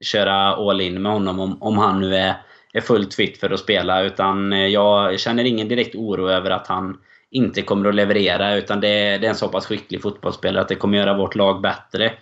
köra 0.00 0.54
all 0.54 0.80
in 0.80 1.02
med 1.02 1.12
honom 1.12 1.40
om, 1.40 1.62
om 1.62 1.78
han 1.78 2.00
nu 2.00 2.16
är, 2.16 2.34
är 2.72 2.80
fullt 2.80 3.14
fit 3.14 3.40
för 3.40 3.50
att 3.50 3.60
spela. 3.60 4.02
Utan 4.02 4.52
eh, 4.52 4.66
jag 4.66 5.20
känner 5.20 5.44
ingen 5.44 5.68
direkt 5.68 5.94
oro 5.94 6.28
över 6.28 6.50
att 6.50 6.66
han 6.66 6.98
inte 7.30 7.62
kommer 7.62 7.88
att 7.88 7.94
leverera. 7.94 8.54
Utan 8.54 8.80
det, 8.80 9.18
det 9.18 9.26
är 9.26 9.30
en 9.30 9.34
så 9.34 9.48
pass 9.48 9.66
skicklig 9.66 10.02
fotbollsspelare 10.02 10.62
att 10.62 10.68
det 10.68 10.74
kommer 10.74 10.98
göra 10.98 11.16
vårt 11.16 11.34
lag 11.34 11.60
bättre. 11.60 12.12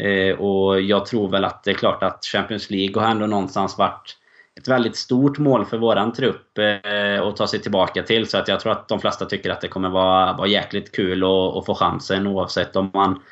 Eh, 0.00 0.36
och 0.36 0.80
jag 0.80 1.06
tror 1.06 1.28
väl 1.28 1.44
att 1.44 1.64
det 1.64 1.70
är 1.70 1.74
klart 1.74 2.02
att 2.02 2.24
Champions 2.24 2.70
League 2.70 3.02
har 3.02 3.10
ändå 3.10 3.26
någonstans 3.26 3.78
varit 3.78 4.16
ett 4.60 4.68
väldigt 4.68 4.96
stort 4.96 5.38
mål 5.38 5.64
för 5.64 5.78
våran 5.78 6.12
trupp 6.12 6.58
eh, 6.58 7.22
att 7.22 7.36
ta 7.36 7.46
sig 7.46 7.60
tillbaka 7.60 8.02
till. 8.02 8.26
Så 8.26 8.38
att 8.38 8.48
jag 8.48 8.60
tror 8.60 8.72
att 8.72 8.88
de 8.88 9.00
flesta 9.00 9.26
tycker 9.26 9.50
att 9.50 9.60
det 9.60 9.68
kommer 9.68 9.88
vara, 9.88 10.32
vara 10.32 10.48
jäkligt 10.48 10.96
kul 10.96 11.24
att, 11.24 11.56
att 11.56 11.66
få 11.66 11.74
chansen 11.74 12.26
oavsett 12.26 12.76
om 12.76 12.90
man, 12.94 13.22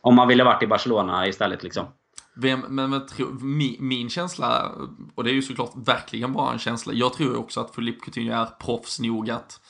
om 0.00 0.14
man 0.14 0.28
ville 0.28 0.44
varit 0.44 0.62
i 0.62 0.66
Barcelona 0.66 1.26
istället. 1.26 1.62
Liksom. 1.62 1.86
Vem, 2.34 2.60
men, 2.68 2.90
men 2.90 3.02
min, 3.40 3.76
min, 3.78 4.10
känsla, 4.10 4.72
och 5.14 5.24
det 5.24 5.30
är 5.30 5.34
ju 5.34 5.42
såklart 5.42 5.72
verkligen 5.86 6.32
bara 6.32 6.52
en 6.52 6.58
känsla, 6.58 6.92
jag 6.92 7.12
tror 7.12 7.36
också 7.36 7.60
att 7.60 7.74
Philippe 7.74 8.04
Coutinho 8.04 8.34
är 8.34 8.46
proffs 8.46 9.00
nog 9.00 9.30
att, 9.30 9.60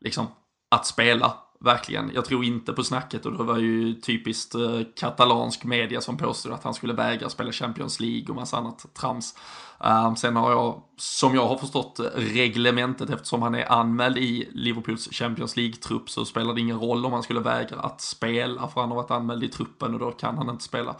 liksom, 0.00 0.26
att 0.70 0.86
spela 0.86 1.36
Verkligen. 1.64 2.10
Jag 2.14 2.24
tror 2.24 2.44
inte 2.44 2.72
på 2.72 2.84
snacket 2.84 3.26
och 3.26 3.32
det 3.32 3.44
var 3.44 3.58
ju 3.58 3.94
typiskt 3.94 4.54
eh, 4.54 4.80
katalansk 4.96 5.64
media 5.64 6.00
som 6.00 6.16
påstod 6.16 6.52
att 6.52 6.64
han 6.64 6.74
skulle 6.74 6.92
vägra 6.92 7.28
spela 7.28 7.52
Champions 7.52 8.00
League 8.00 8.26
och 8.28 8.34
massa 8.34 8.56
annat 8.56 8.94
trams. 8.94 9.34
Um, 9.78 10.16
sen 10.16 10.36
har 10.36 10.50
jag, 10.50 10.82
som 10.96 11.34
jag 11.34 11.46
har 11.46 11.56
förstått 11.56 12.00
reglementet, 12.14 13.10
eftersom 13.10 13.42
han 13.42 13.54
är 13.54 13.72
anmäld 13.72 14.18
i 14.18 14.48
Liverpools 14.52 15.08
Champions 15.12 15.56
League-trupp 15.56 16.10
så 16.10 16.24
spelar 16.24 16.54
det 16.54 16.60
ingen 16.60 16.80
roll 16.80 17.06
om 17.06 17.12
han 17.12 17.22
skulle 17.22 17.40
vägra 17.40 17.80
att 17.80 18.00
spela 18.00 18.68
för 18.68 18.80
han 18.80 18.90
har 18.90 18.96
varit 18.96 19.10
anmäld 19.10 19.44
i 19.44 19.48
truppen 19.48 19.94
och 19.94 20.00
då 20.00 20.10
kan 20.10 20.38
han 20.38 20.50
inte 20.50 20.64
spela 20.64 20.96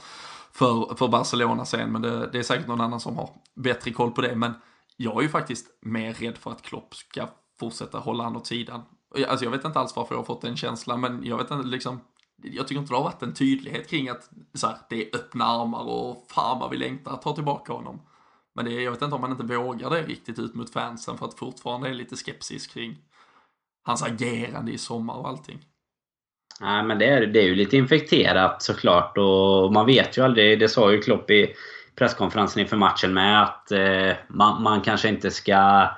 för, 0.52 0.94
för 0.94 1.08
Barcelona 1.08 1.64
sen. 1.64 1.92
Men 1.92 2.02
det, 2.02 2.30
det 2.32 2.38
är 2.38 2.42
säkert 2.42 2.66
någon 2.66 2.80
annan 2.80 3.00
som 3.00 3.16
har 3.16 3.30
bättre 3.56 3.90
koll 3.90 4.10
på 4.10 4.20
det. 4.20 4.36
Men 4.36 4.52
jag 4.96 5.18
är 5.18 5.22
ju 5.22 5.28
faktiskt 5.28 5.66
mer 5.82 6.12
rädd 6.12 6.38
för 6.38 6.50
att 6.50 6.62
Klopp 6.62 6.94
ska 6.94 7.28
fortsätta 7.60 7.98
hålla 7.98 8.24
han 8.24 8.36
åt 8.36 8.46
sidan. 8.46 8.82
Alltså 9.28 9.44
jag 9.44 9.52
vet 9.52 9.64
inte 9.64 9.78
alls 9.78 9.96
varför 9.96 10.14
jag 10.14 10.20
har 10.20 10.24
fått 10.24 10.42
den 10.42 10.56
känslan, 10.56 11.00
men 11.00 11.24
jag 11.24 11.38
vet 11.38 11.50
inte 11.50 11.66
liksom, 11.66 12.00
jag 12.42 12.68
tycker 12.68 12.80
inte 12.80 12.92
det 12.92 12.96
har 12.96 13.04
varit 13.04 13.22
en 13.22 13.34
tydlighet 13.34 13.90
kring 13.90 14.08
att 14.08 14.30
så 14.54 14.66
här, 14.66 14.76
det 14.90 15.02
är 15.02 15.16
öppna 15.16 15.44
armar 15.44 15.88
och 15.88 16.26
fan 16.30 16.58
vad 16.58 16.70
vi 16.70 16.76
längtar 16.76 17.12
att 17.12 17.22
ta 17.22 17.34
tillbaka 17.34 17.72
honom. 17.72 18.00
Men 18.54 18.64
det, 18.64 18.70
jag 18.70 18.90
vet 18.90 19.02
inte 19.02 19.14
om 19.14 19.20
man 19.20 19.30
inte 19.30 19.56
vågar 19.56 19.90
det 19.90 20.02
riktigt 20.02 20.38
ut 20.38 20.54
mot 20.54 20.72
fansen 20.72 21.18
för 21.18 21.26
att 21.26 21.38
fortfarande 21.38 21.88
är 21.88 21.94
lite 21.94 22.16
skepsis 22.16 22.66
kring 22.66 22.98
hans 23.82 24.02
agerande 24.02 24.72
i 24.72 24.78
sommar 24.78 25.14
och 25.14 25.28
allting. 25.28 25.58
Nej, 26.60 26.84
men 26.84 26.98
det 26.98 27.06
är, 27.06 27.26
det 27.26 27.40
är 27.40 27.44
ju 27.44 27.54
lite 27.54 27.76
infekterat 27.76 28.62
såklart 28.62 29.18
och 29.18 29.72
man 29.72 29.86
vet 29.86 30.18
ju 30.18 30.24
aldrig. 30.24 30.60
Det 30.60 30.68
sa 30.68 30.92
ju 30.92 31.02
Klopp 31.02 31.30
i 31.30 31.54
presskonferensen 31.94 32.62
inför 32.62 32.76
matchen 32.76 33.14
med 33.14 33.42
att 33.42 33.72
eh, 33.72 34.12
man, 34.28 34.62
man 34.62 34.80
kanske 34.80 35.08
inte 35.08 35.30
ska 35.30 35.88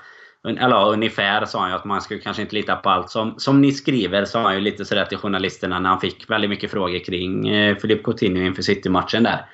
eller 0.48 0.88
ungefär 0.88 1.44
sa 1.44 1.60
han 1.60 1.70
ju 1.70 1.76
att 1.76 1.84
man 1.84 2.00
skulle 2.00 2.20
kanske 2.20 2.42
inte 2.42 2.54
lita 2.54 2.76
på 2.76 2.90
allt. 2.90 3.10
Som, 3.10 3.34
som 3.36 3.60
ni 3.60 3.72
skriver 3.72 4.24
sa 4.24 4.42
han 4.42 4.54
ju 4.54 4.60
lite 4.60 4.84
sådär 4.84 5.04
till 5.04 5.18
journalisterna 5.18 5.78
när 5.78 5.88
han 5.88 6.00
fick 6.00 6.30
väldigt 6.30 6.50
mycket 6.50 6.70
frågor 6.70 7.04
kring 7.04 7.48
eh, 7.48 7.76
Filip 7.76 8.04
Coutinho 8.04 8.42
inför 8.42 8.62
City-matchen 8.62 9.22
där. 9.22 9.46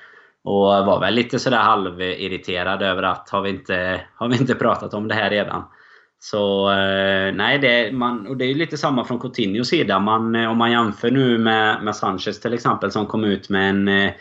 Och 0.43 0.65
var 0.65 0.99
väl 0.99 1.13
lite 1.13 1.39
sådär 1.39 1.57
halvirriterad 1.57 2.81
över 2.81 3.03
att 3.03 3.29
har 3.29 3.41
vi 3.41 3.49
inte, 3.49 4.01
har 4.15 4.27
vi 4.27 4.37
inte 4.37 4.55
pratat 4.55 4.93
om 4.93 5.07
det 5.07 5.15
här 5.15 5.29
redan? 5.29 5.63
Så 6.19 6.71
eh, 6.71 7.33
nej, 7.33 7.59
det, 7.59 7.91
man, 7.91 8.27
och 8.27 8.37
det 8.37 8.45
är 8.45 8.55
lite 8.55 8.77
samma 8.77 9.05
från 9.05 9.19
Coutinhos 9.19 9.67
sida. 9.67 9.99
Man, 9.99 10.35
eh, 10.35 10.51
om 10.51 10.57
man 10.57 10.71
jämför 10.71 11.11
nu 11.11 11.37
med, 11.37 11.83
med 11.83 11.95
Sanchez 11.95 12.39
till 12.41 12.53
exempel 12.53 12.91
som 12.91 13.05
kom 13.05 13.23
ut 13.23 13.49
med 13.49 13.69
en 13.69 13.87
eh, 13.87 14.11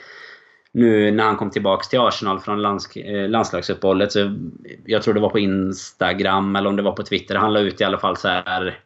nu 0.73 1.11
när 1.11 1.25
han 1.25 1.37
kom 1.37 1.51
tillbaks 1.51 1.89
till 1.89 2.01
Arsenal 2.01 2.41
från 2.41 2.63
lands, 2.63 2.97
eh, 2.97 3.29
landslagsuppehållet. 3.29 4.13
Så 4.13 4.35
jag 4.85 5.03
tror 5.03 5.15
det 5.15 5.21
var 5.21 5.31
på 5.31 5.39
Instagram 5.39 6.57
eller 6.57 6.69
om 6.69 6.77
det 6.77 6.83
var 6.83 6.93
på 6.93 7.03
Twitter. 7.03 7.35
Han 7.35 7.53
la 7.53 7.61
ut 7.61 7.81
i 7.81 7.85
alla 7.85 7.99
fall 7.99 8.17
så 8.17 8.29
här 8.29 8.79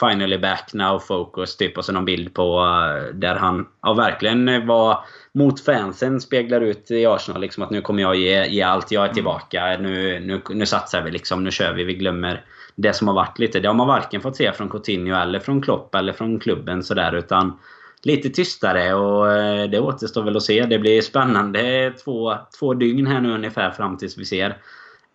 Finally 0.00 0.38
back 0.38 0.70
now 0.72 0.98
focus 0.98 1.56
typ 1.56 1.78
och 1.78 1.84
så 1.84 1.92
någon 1.92 2.04
bild 2.04 2.34
på 2.34 2.60
uh, 2.60 3.14
där 3.14 3.34
han 3.34 3.66
ja, 3.82 3.94
verkligen 3.94 4.66
var 4.66 5.04
mot 5.34 5.64
fansen 5.64 6.20
speglar 6.20 6.60
ut 6.60 6.90
i 6.90 7.06
Arsenal 7.06 7.40
liksom 7.40 7.62
att 7.62 7.70
nu 7.70 7.80
kommer 7.80 8.02
jag 8.02 8.16
ge, 8.16 8.46
ge 8.46 8.62
allt, 8.62 8.92
jag 8.92 9.00
är 9.00 9.06
mm. 9.06 9.14
tillbaka. 9.14 9.76
Nu, 9.80 10.20
nu, 10.20 10.42
nu 10.50 10.66
satsar 10.66 11.02
vi 11.02 11.10
liksom, 11.10 11.44
nu 11.44 11.50
kör 11.50 11.72
vi, 11.72 11.84
vi 11.84 11.94
glömmer 11.94 12.44
det 12.74 12.92
som 12.92 13.08
har 13.08 13.14
varit 13.14 13.38
lite. 13.38 13.60
Det 13.60 13.68
har 13.68 13.74
man 13.74 13.86
varken 13.86 14.20
fått 14.20 14.36
se 14.36 14.52
från 14.52 14.68
Coutinho 14.68 15.16
eller 15.16 15.40
från 15.40 15.62
Klopp 15.62 15.94
eller 15.94 16.12
från 16.12 16.40
klubben 16.40 16.82
sådär 16.82 17.12
utan 17.12 17.58
lite 18.04 18.28
tystare 18.28 18.94
och 18.94 19.32
eh, 19.32 19.70
det 19.70 19.80
återstår 19.80 20.22
väl 20.22 20.36
att 20.36 20.42
se. 20.42 20.66
Det 20.66 20.78
blir 20.78 21.02
spännande 21.02 21.92
två, 22.04 22.34
två 22.58 22.74
dygn 22.74 23.06
här 23.06 23.20
nu 23.20 23.34
ungefär 23.34 23.70
fram 23.70 23.96
tills 23.96 24.18
vi 24.18 24.24
ser 24.24 24.56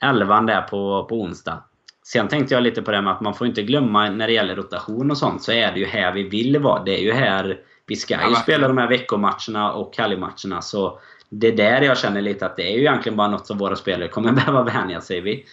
elvan 0.01 0.45
där 0.45 0.61
på, 0.61 1.05
på 1.09 1.21
onsdag. 1.21 1.63
Sen 2.03 2.27
tänkte 2.27 2.53
jag 2.53 2.63
lite 2.63 2.81
på 2.81 2.91
det 2.91 3.01
med 3.01 3.13
att 3.13 3.21
man 3.21 3.33
får 3.33 3.47
inte 3.47 3.61
glömma 3.63 4.09
när 4.09 4.27
det 4.27 4.33
gäller 4.33 4.55
rotation 4.55 5.11
och 5.11 5.17
sånt 5.17 5.43
så 5.43 5.51
är 5.51 5.71
det 5.71 5.79
ju 5.79 5.85
här 5.85 6.11
vi 6.13 6.23
vill 6.23 6.59
vara. 6.59 6.83
Det 6.83 6.99
är 6.99 7.03
ju 7.03 7.11
här 7.11 7.59
vi 7.87 7.95
ska 7.95 8.29
ju 8.29 8.35
spela 8.35 8.67
de 8.67 8.77
här 8.77 8.87
veckomatcherna 8.87 9.71
och 9.71 9.97
helgmatcherna. 9.97 10.61
Så 10.61 10.99
det 11.29 11.47
är 11.47 11.55
där 11.55 11.81
jag 11.81 11.97
känner 11.97 12.21
lite 12.21 12.45
att 12.45 12.55
det 12.55 12.63
är 12.63 12.75
ju 12.75 12.79
egentligen 12.79 13.17
bara 13.17 13.27
något 13.27 13.47
som 13.47 13.57
våra 13.57 13.75
spelare 13.75 14.07
kommer 14.07 14.31
behöva 14.45 14.63
vänja 14.63 15.01
sig 15.01 15.21
vid. 15.21 15.43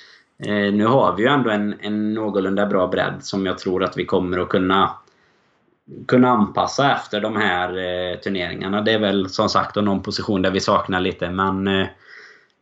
Eh, 0.47 0.75
nu 0.75 0.85
har 0.85 1.17
vi 1.17 1.23
ju 1.23 1.29
ändå 1.29 1.51
en, 1.51 1.75
en 1.81 2.15
någorlunda 2.15 2.67
bra 2.67 2.87
bredd 2.87 3.15
som 3.21 3.47
jag 3.47 3.59
tror 3.59 3.85
att 3.85 3.97
vi 3.97 4.05
kommer 4.05 4.39
att 4.39 4.49
kunna 4.49 4.91
kunna 6.09 6.29
anpassa 6.29 6.93
efter 6.93 7.21
de 7.21 7.37
här 7.37 7.69
eh, 7.69 8.19
turneringarna. 8.19 8.81
Det 8.81 8.93
är 8.93 8.99
väl 8.99 9.29
som 9.29 9.49
sagt 9.49 9.77
någon 9.77 10.03
position 10.03 10.43
där 10.43 10.51
vi 10.51 10.61
saknar 10.61 11.01
lite 11.01 11.31
men 11.31 11.69
eh, 11.69 11.87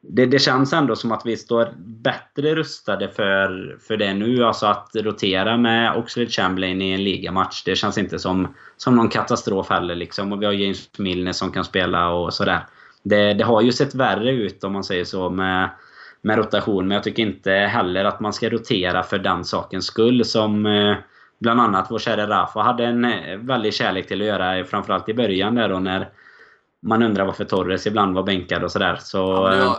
det, 0.09 0.27
det, 0.27 0.39
känns 0.39 0.73
ändå 0.73 0.97
som 0.97 1.13
att 1.13 1.27
vi 1.27 1.37
står 1.37 1.69
bättre 1.77 2.55
rustade 2.55 3.09
för, 3.09 3.79
för 3.81 3.97
det 3.97 4.15
nu. 4.15 4.45
Alltså 4.45 4.67
att 4.67 4.91
rotera 4.95 5.57
med 5.57 5.97
Oxlade 5.97 6.31
Chamberlain 6.31 6.83
i 6.83 6.91
en 6.91 7.05
ligamatch. 7.05 7.63
Det 7.65 7.77
känns 7.77 7.99
inte 7.99 8.19
som, 8.19 8.55
som 8.77 8.97
någon 8.97 9.09
katastrof 9.09 9.71
heller. 9.71 9.95
Liksom. 9.95 10.33
Och 10.33 10.43
vi 10.43 10.47
har 10.47 10.53
James 10.53 10.99
Milner 10.99 11.33
som 11.33 11.53
kan 11.53 11.65
spela 11.65 12.09
och 12.09 12.35
sådär. 12.35 12.61
Det, 13.03 13.35
det 13.35 13.45
har 13.45 13.63
ju 13.63 13.73
sett 13.73 13.95
värre 13.95 14.31
ut 14.31 14.65
om 14.65 14.73
man 14.73 14.85
säger 14.85 15.05
så 15.05 15.31
med, 15.31 15.71
med 16.23 16.39
rotation. 16.39 16.89
Men 16.89 16.95
jag 16.95 17.05
tycker 17.05 17.23
inte 17.23 17.51
heller 17.51 18.05
att 18.05 18.21
man 18.21 18.33
ska 18.33 18.49
rotera 18.49 19.03
för 19.03 19.19
den 19.19 19.45
sakens 19.45 19.87
skull. 19.87 20.25
Som 20.25 20.67
eh, 20.67 20.97
bland 21.45 21.61
annat 21.61 21.87
vår 21.91 21.99
kära 21.99 22.27
Rafa 22.29 22.61
hade 22.61 22.85
en 22.85 23.05
eh, 23.05 23.39
väldig 23.39 23.75
kärlek 23.75 24.09
till 24.09 24.21
att 24.21 24.27
göra. 24.27 24.65
Framförallt 24.65 25.09
i 25.09 25.15
början 25.15 25.55
där 25.55 25.69
då 25.69 25.79
när 25.79 26.09
man 26.83 27.03
undrar 27.03 27.25
varför 27.25 27.45
Torres 27.45 27.87
ibland 27.87 28.15
var 28.15 28.23
bänkad 28.23 28.65
och 28.65 28.73
sådär. 28.73 28.99
Så, 29.01 29.19
ja, 29.19 29.57
eh, 29.57 29.77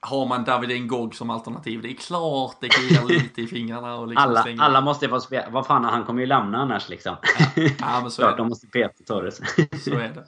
har 0.00 0.26
man 0.26 0.44
David 0.44 0.82
Ngog 0.82 1.14
som 1.14 1.30
alternativ, 1.30 1.82
det 1.82 1.90
är 1.90 1.94
klart 1.94 2.56
det 2.60 2.68
kliar 2.68 3.04
lite 3.04 3.42
i 3.42 3.46
fingrarna. 3.46 3.94
Och 3.94 4.08
liksom 4.08 4.24
alla, 4.24 4.44
alla 4.58 4.80
måste 4.80 5.08
få 5.08 5.20
spela. 5.20 5.50
Vad 5.50 5.66
fan, 5.66 5.84
han 5.84 6.04
kommer 6.04 6.20
ju 6.20 6.26
lämna 6.26 6.58
annars 6.58 6.88
liksom. 6.88 7.16
Ja, 7.56 7.62
ja 7.80 8.00
men 8.02 8.10
så 8.10 8.22
klart, 8.22 8.36
de 8.36 8.48
måste 8.48 8.66
peta 8.66 9.04
Torres. 9.06 9.36
så 9.84 9.90
är 9.90 10.08
det. 10.14 10.24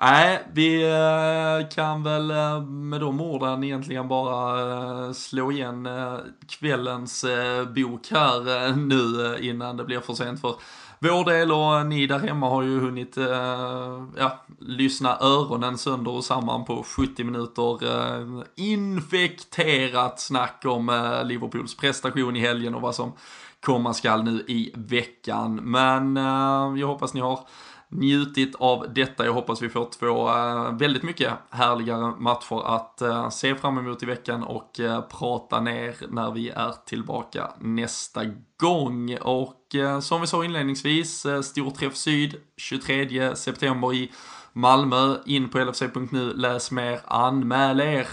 Nej, 0.00 0.48
vi 0.52 0.90
eh, 0.90 1.68
kan 1.74 2.02
väl 2.02 2.30
eh, 2.30 2.62
med 2.62 3.00
de 3.00 3.20
orden 3.20 3.64
egentligen 3.64 4.08
bara 4.08 4.60
eh, 5.06 5.12
slå 5.12 5.52
igen 5.52 5.88
kvällens 6.48 7.24
bok 7.74 8.06
här 8.10 8.76
nu 8.76 9.36
innan 9.40 9.76
det 9.76 9.84
blir 9.84 10.00
för 10.00 10.14
sent 10.14 10.40
för 10.40 10.54
vår 11.00 11.24
del 11.24 11.52
och 11.52 11.86
ni 11.86 12.06
där 12.06 12.18
hemma 12.18 12.48
har 12.48 12.62
ju 12.62 12.80
hunnit 12.80 13.16
eh, 13.16 14.04
ja, 14.16 14.44
lyssna 14.58 15.18
öronen 15.20 15.78
sönder 15.78 16.10
och 16.10 16.24
samman 16.24 16.64
på 16.64 16.82
70 16.82 17.24
minuter 17.24 17.84
eh, 17.86 18.42
infekterat 18.56 20.20
snack 20.20 20.62
om 20.64 20.88
eh, 20.88 21.24
Liverpools 21.24 21.76
prestation 21.76 22.36
i 22.36 22.40
helgen 22.40 22.74
och 22.74 22.80
vad 22.80 22.94
som 22.94 23.12
komma 23.60 23.94
skall 23.94 24.24
nu 24.24 24.44
i 24.48 24.72
veckan. 24.74 25.54
Men 25.54 26.16
jag 26.76 26.86
hoppas 26.86 27.14
ni 27.14 27.20
har 27.20 27.40
njutit 27.88 28.54
av 28.54 28.86
detta. 28.94 29.24
Jag 29.24 29.32
hoppas 29.32 29.62
vi 29.62 29.68
får 29.68 29.88
två 29.98 30.28
eh, 30.28 30.72
väldigt 30.72 31.02
mycket 31.02 31.32
härligare 31.50 32.12
matcher 32.18 32.62
att 32.66 33.02
eh, 33.02 33.28
se 33.28 33.54
fram 33.54 33.78
emot 33.78 34.02
i 34.02 34.06
veckan 34.06 34.42
och 34.42 34.80
eh, 34.80 35.00
prata 35.00 35.60
ner 35.60 35.96
när 36.08 36.30
vi 36.30 36.48
är 36.48 36.74
tillbaka 36.86 37.50
nästa 37.58 38.24
gång. 38.60 39.16
Och 39.16 39.54
som 40.02 40.20
vi 40.20 40.26
sa 40.26 40.44
inledningsvis, 40.44 41.26
stor 41.42 41.70
träff 41.70 41.96
syd 41.96 42.34
23 42.56 43.36
september 43.36 43.94
i 43.94 44.12
Malmö. 44.52 45.16
In 45.26 45.48
på 45.48 45.58
lfc.nu, 45.58 46.32
läs 46.34 46.70
mer, 46.70 47.00
anmäl 47.04 47.80
er. 47.80 48.06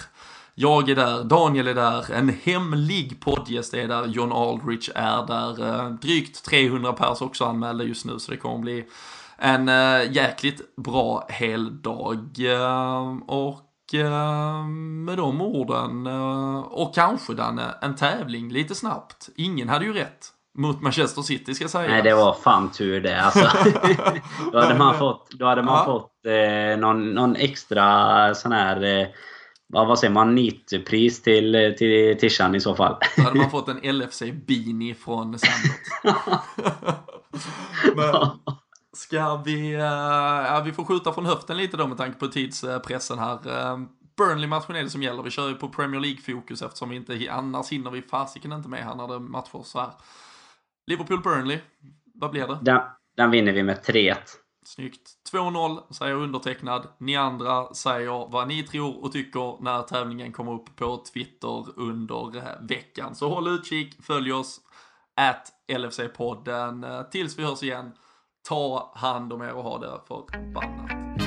Jag 0.56 0.90
är 0.90 0.96
där, 0.96 1.24
Daniel 1.24 1.68
är 1.68 1.74
där, 1.74 2.12
en 2.14 2.30
hemlig 2.30 3.20
poddgäst 3.20 3.74
är 3.74 3.88
där, 3.88 4.06
John 4.06 4.32
Aldrich 4.32 4.90
är 4.96 5.28
där. 5.28 5.90
Drygt 5.90 6.46
300 6.46 6.94
pers 6.94 7.22
också 7.22 7.46
anmälda 7.46 7.84
just 7.84 8.06
nu 8.06 8.20
så 8.20 8.32
det 8.32 8.38
kommer 8.38 8.60
bli 8.60 8.86
en 9.38 9.70
äh, 9.70 10.12
jäkligt 10.12 10.76
bra 10.76 11.26
heldag. 11.30 12.40
Äh, 12.40 13.18
och 13.28 13.94
äh, 13.94 14.66
med 15.06 15.18
de 15.18 15.42
orden, 15.42 16.08
och 16.66 16.96
kanske 16.96 17.34
Danne, 17.34 17.76
en 17.82 17.96
tävling 17.96 18.52
lite 18.52 18.76
snabbt. 18.76 19.30
Ingen 19.36 19.70
hade 19.70 19.86
ju 19.86 19.94
rätt 19.94 20.32
mot 20.58 20.82
Manchester 20.82 21.22
City 21.22 21.56
ska 21.56 21.68
sägas. 21.68 21.92
Nej, 21.92 22.02
det 22.02 22.16
var 22.16 22.34
fan 22.34 22.72
tur 22.72 23.02
det 23.02 23.22
alltså. 23.22 23.50
då 24.52 24.60
hade 24.60 24.76
man 24.76 24.98
fått, 24.98 25.32
då 25.32 25.46
hade 25.46 25.64
man 25.64 25.78
ja. 25.78 25.86
fått 25.86 26.26
eh, 26.26 26.80
någon, 26.80 27.14
någon 27.14 27.36
extra 27.36 28.36
sån 28.36 28.52
här 28.52 28.84
eh, 28.84 29.08
vad 29.68 30.00
säger 30.00 30.14
man, 30.14 30.36
NIT-pris 30.36 31.22
till, 31.22 31.76
till 31.78 32.18
Tishan 32.20 32.56
i 32.56 32.60
så 32.60 32.76
fall. 32.76 32.98
Då 33.18 33.24
hade 33.24 33.38
man 33.38 33.50
fått 33.50 33.68
en 33.68 33.80
LFC-beanie 33.82 34.94
från 34.94 35.40
Sandot. 35.40 36.24
Men, 37.96 38.14
Ska 38.96 39.36
vi, 39.46 39.76
uh, 39.76 39.82
ja, 39.82 40.62
vi 40.66 40.72
får 40.72 40.86
skjuta 40.86 41.14
från 41.14 41.26
höften 41.26 41.58
lite 41.58 41.78
då 41.78 41.88
med 41.88 41.98
tanke 41.98 42.20
på 42.20 42.28
tidspressen 42.28 43.20
här. 43.20 43.48
Uh, 43.48 43.86
Burnley-matchen 44.18 44.76
är 44.76 44.84
det 44.84 44.90
som 44.90 45.04
gäller. 45.04 45.24
Vi 45.24 45.32
kör 45.32 45.50
ju 45.50 45.56
på 45.56 45.70
Premier 45.70 46.02
League-fokus 46.02 46.62
eftersom 46.62 46.90
vi 46.90 46.96
inte, 46.96 47.28
annars 47.32 47.70
hinner 47.70 47.92
vi 47.92 48.02
fasiken 48.02 48.52
inte 48.52 48.70
med 48.70 48.84
här 48.84 48.96
när 48.96 49.08
det 49.08 49.20
matcher 49.20 49.64
så 49.64 49.80
här. 49.80 49.92
Liverpool-Burnley, 50.92 51.60
vad 52.14 52.32
blir 52.32 52.48
det? 52.48 52.60
Den, 52.62 52.82
den 53.18 53.32
vinner 53.32 53.52
vi 53.52 53.64
med 53.64 53.78
3-1. 53.78 54.16
Snyggt. 54.66 55.12
2-0 55.32 55.94
säger 55.94 56.16
undertecknad. 56.16 56.88
Ni 56.98 57.16
andra 57.16 57.74
säger 57.74 58.32
vad 58.32 58.48
ni 58.48 58.64
tror 58.64 59.04
och 59.04 59.12
tycker 59.12 59.64
när 59.64 59.82
tävlingen 59.82 60.32
kommer 60.32 60.54
upp 60.54 60.76
på 60.76 61.04
Twitter 61.14 61.80
under 61.80 62.38
eh, 62.38 62.44
veckan. 62.62 63.16
Så 63.16 63.30
håll 63.30 63.48
utkik, 63.48 64.04
följ 64.04 64.34
oss, 64.34 64.62
at 65.16 65.52
LFC-podden. 65.68 67.04
Tills 67.10 67.40
vi 67.40 67.44
hörs 67.44 67.64
igen. 67.64 67.92
Ta 68.48 68.92
hand 68.94 69.34
om 69.34 69.42
er 69.42 69.54
och 69.54 69.64
ha 69.64 69.78
det 69.78 70.00
förbannat. 70.08 71.25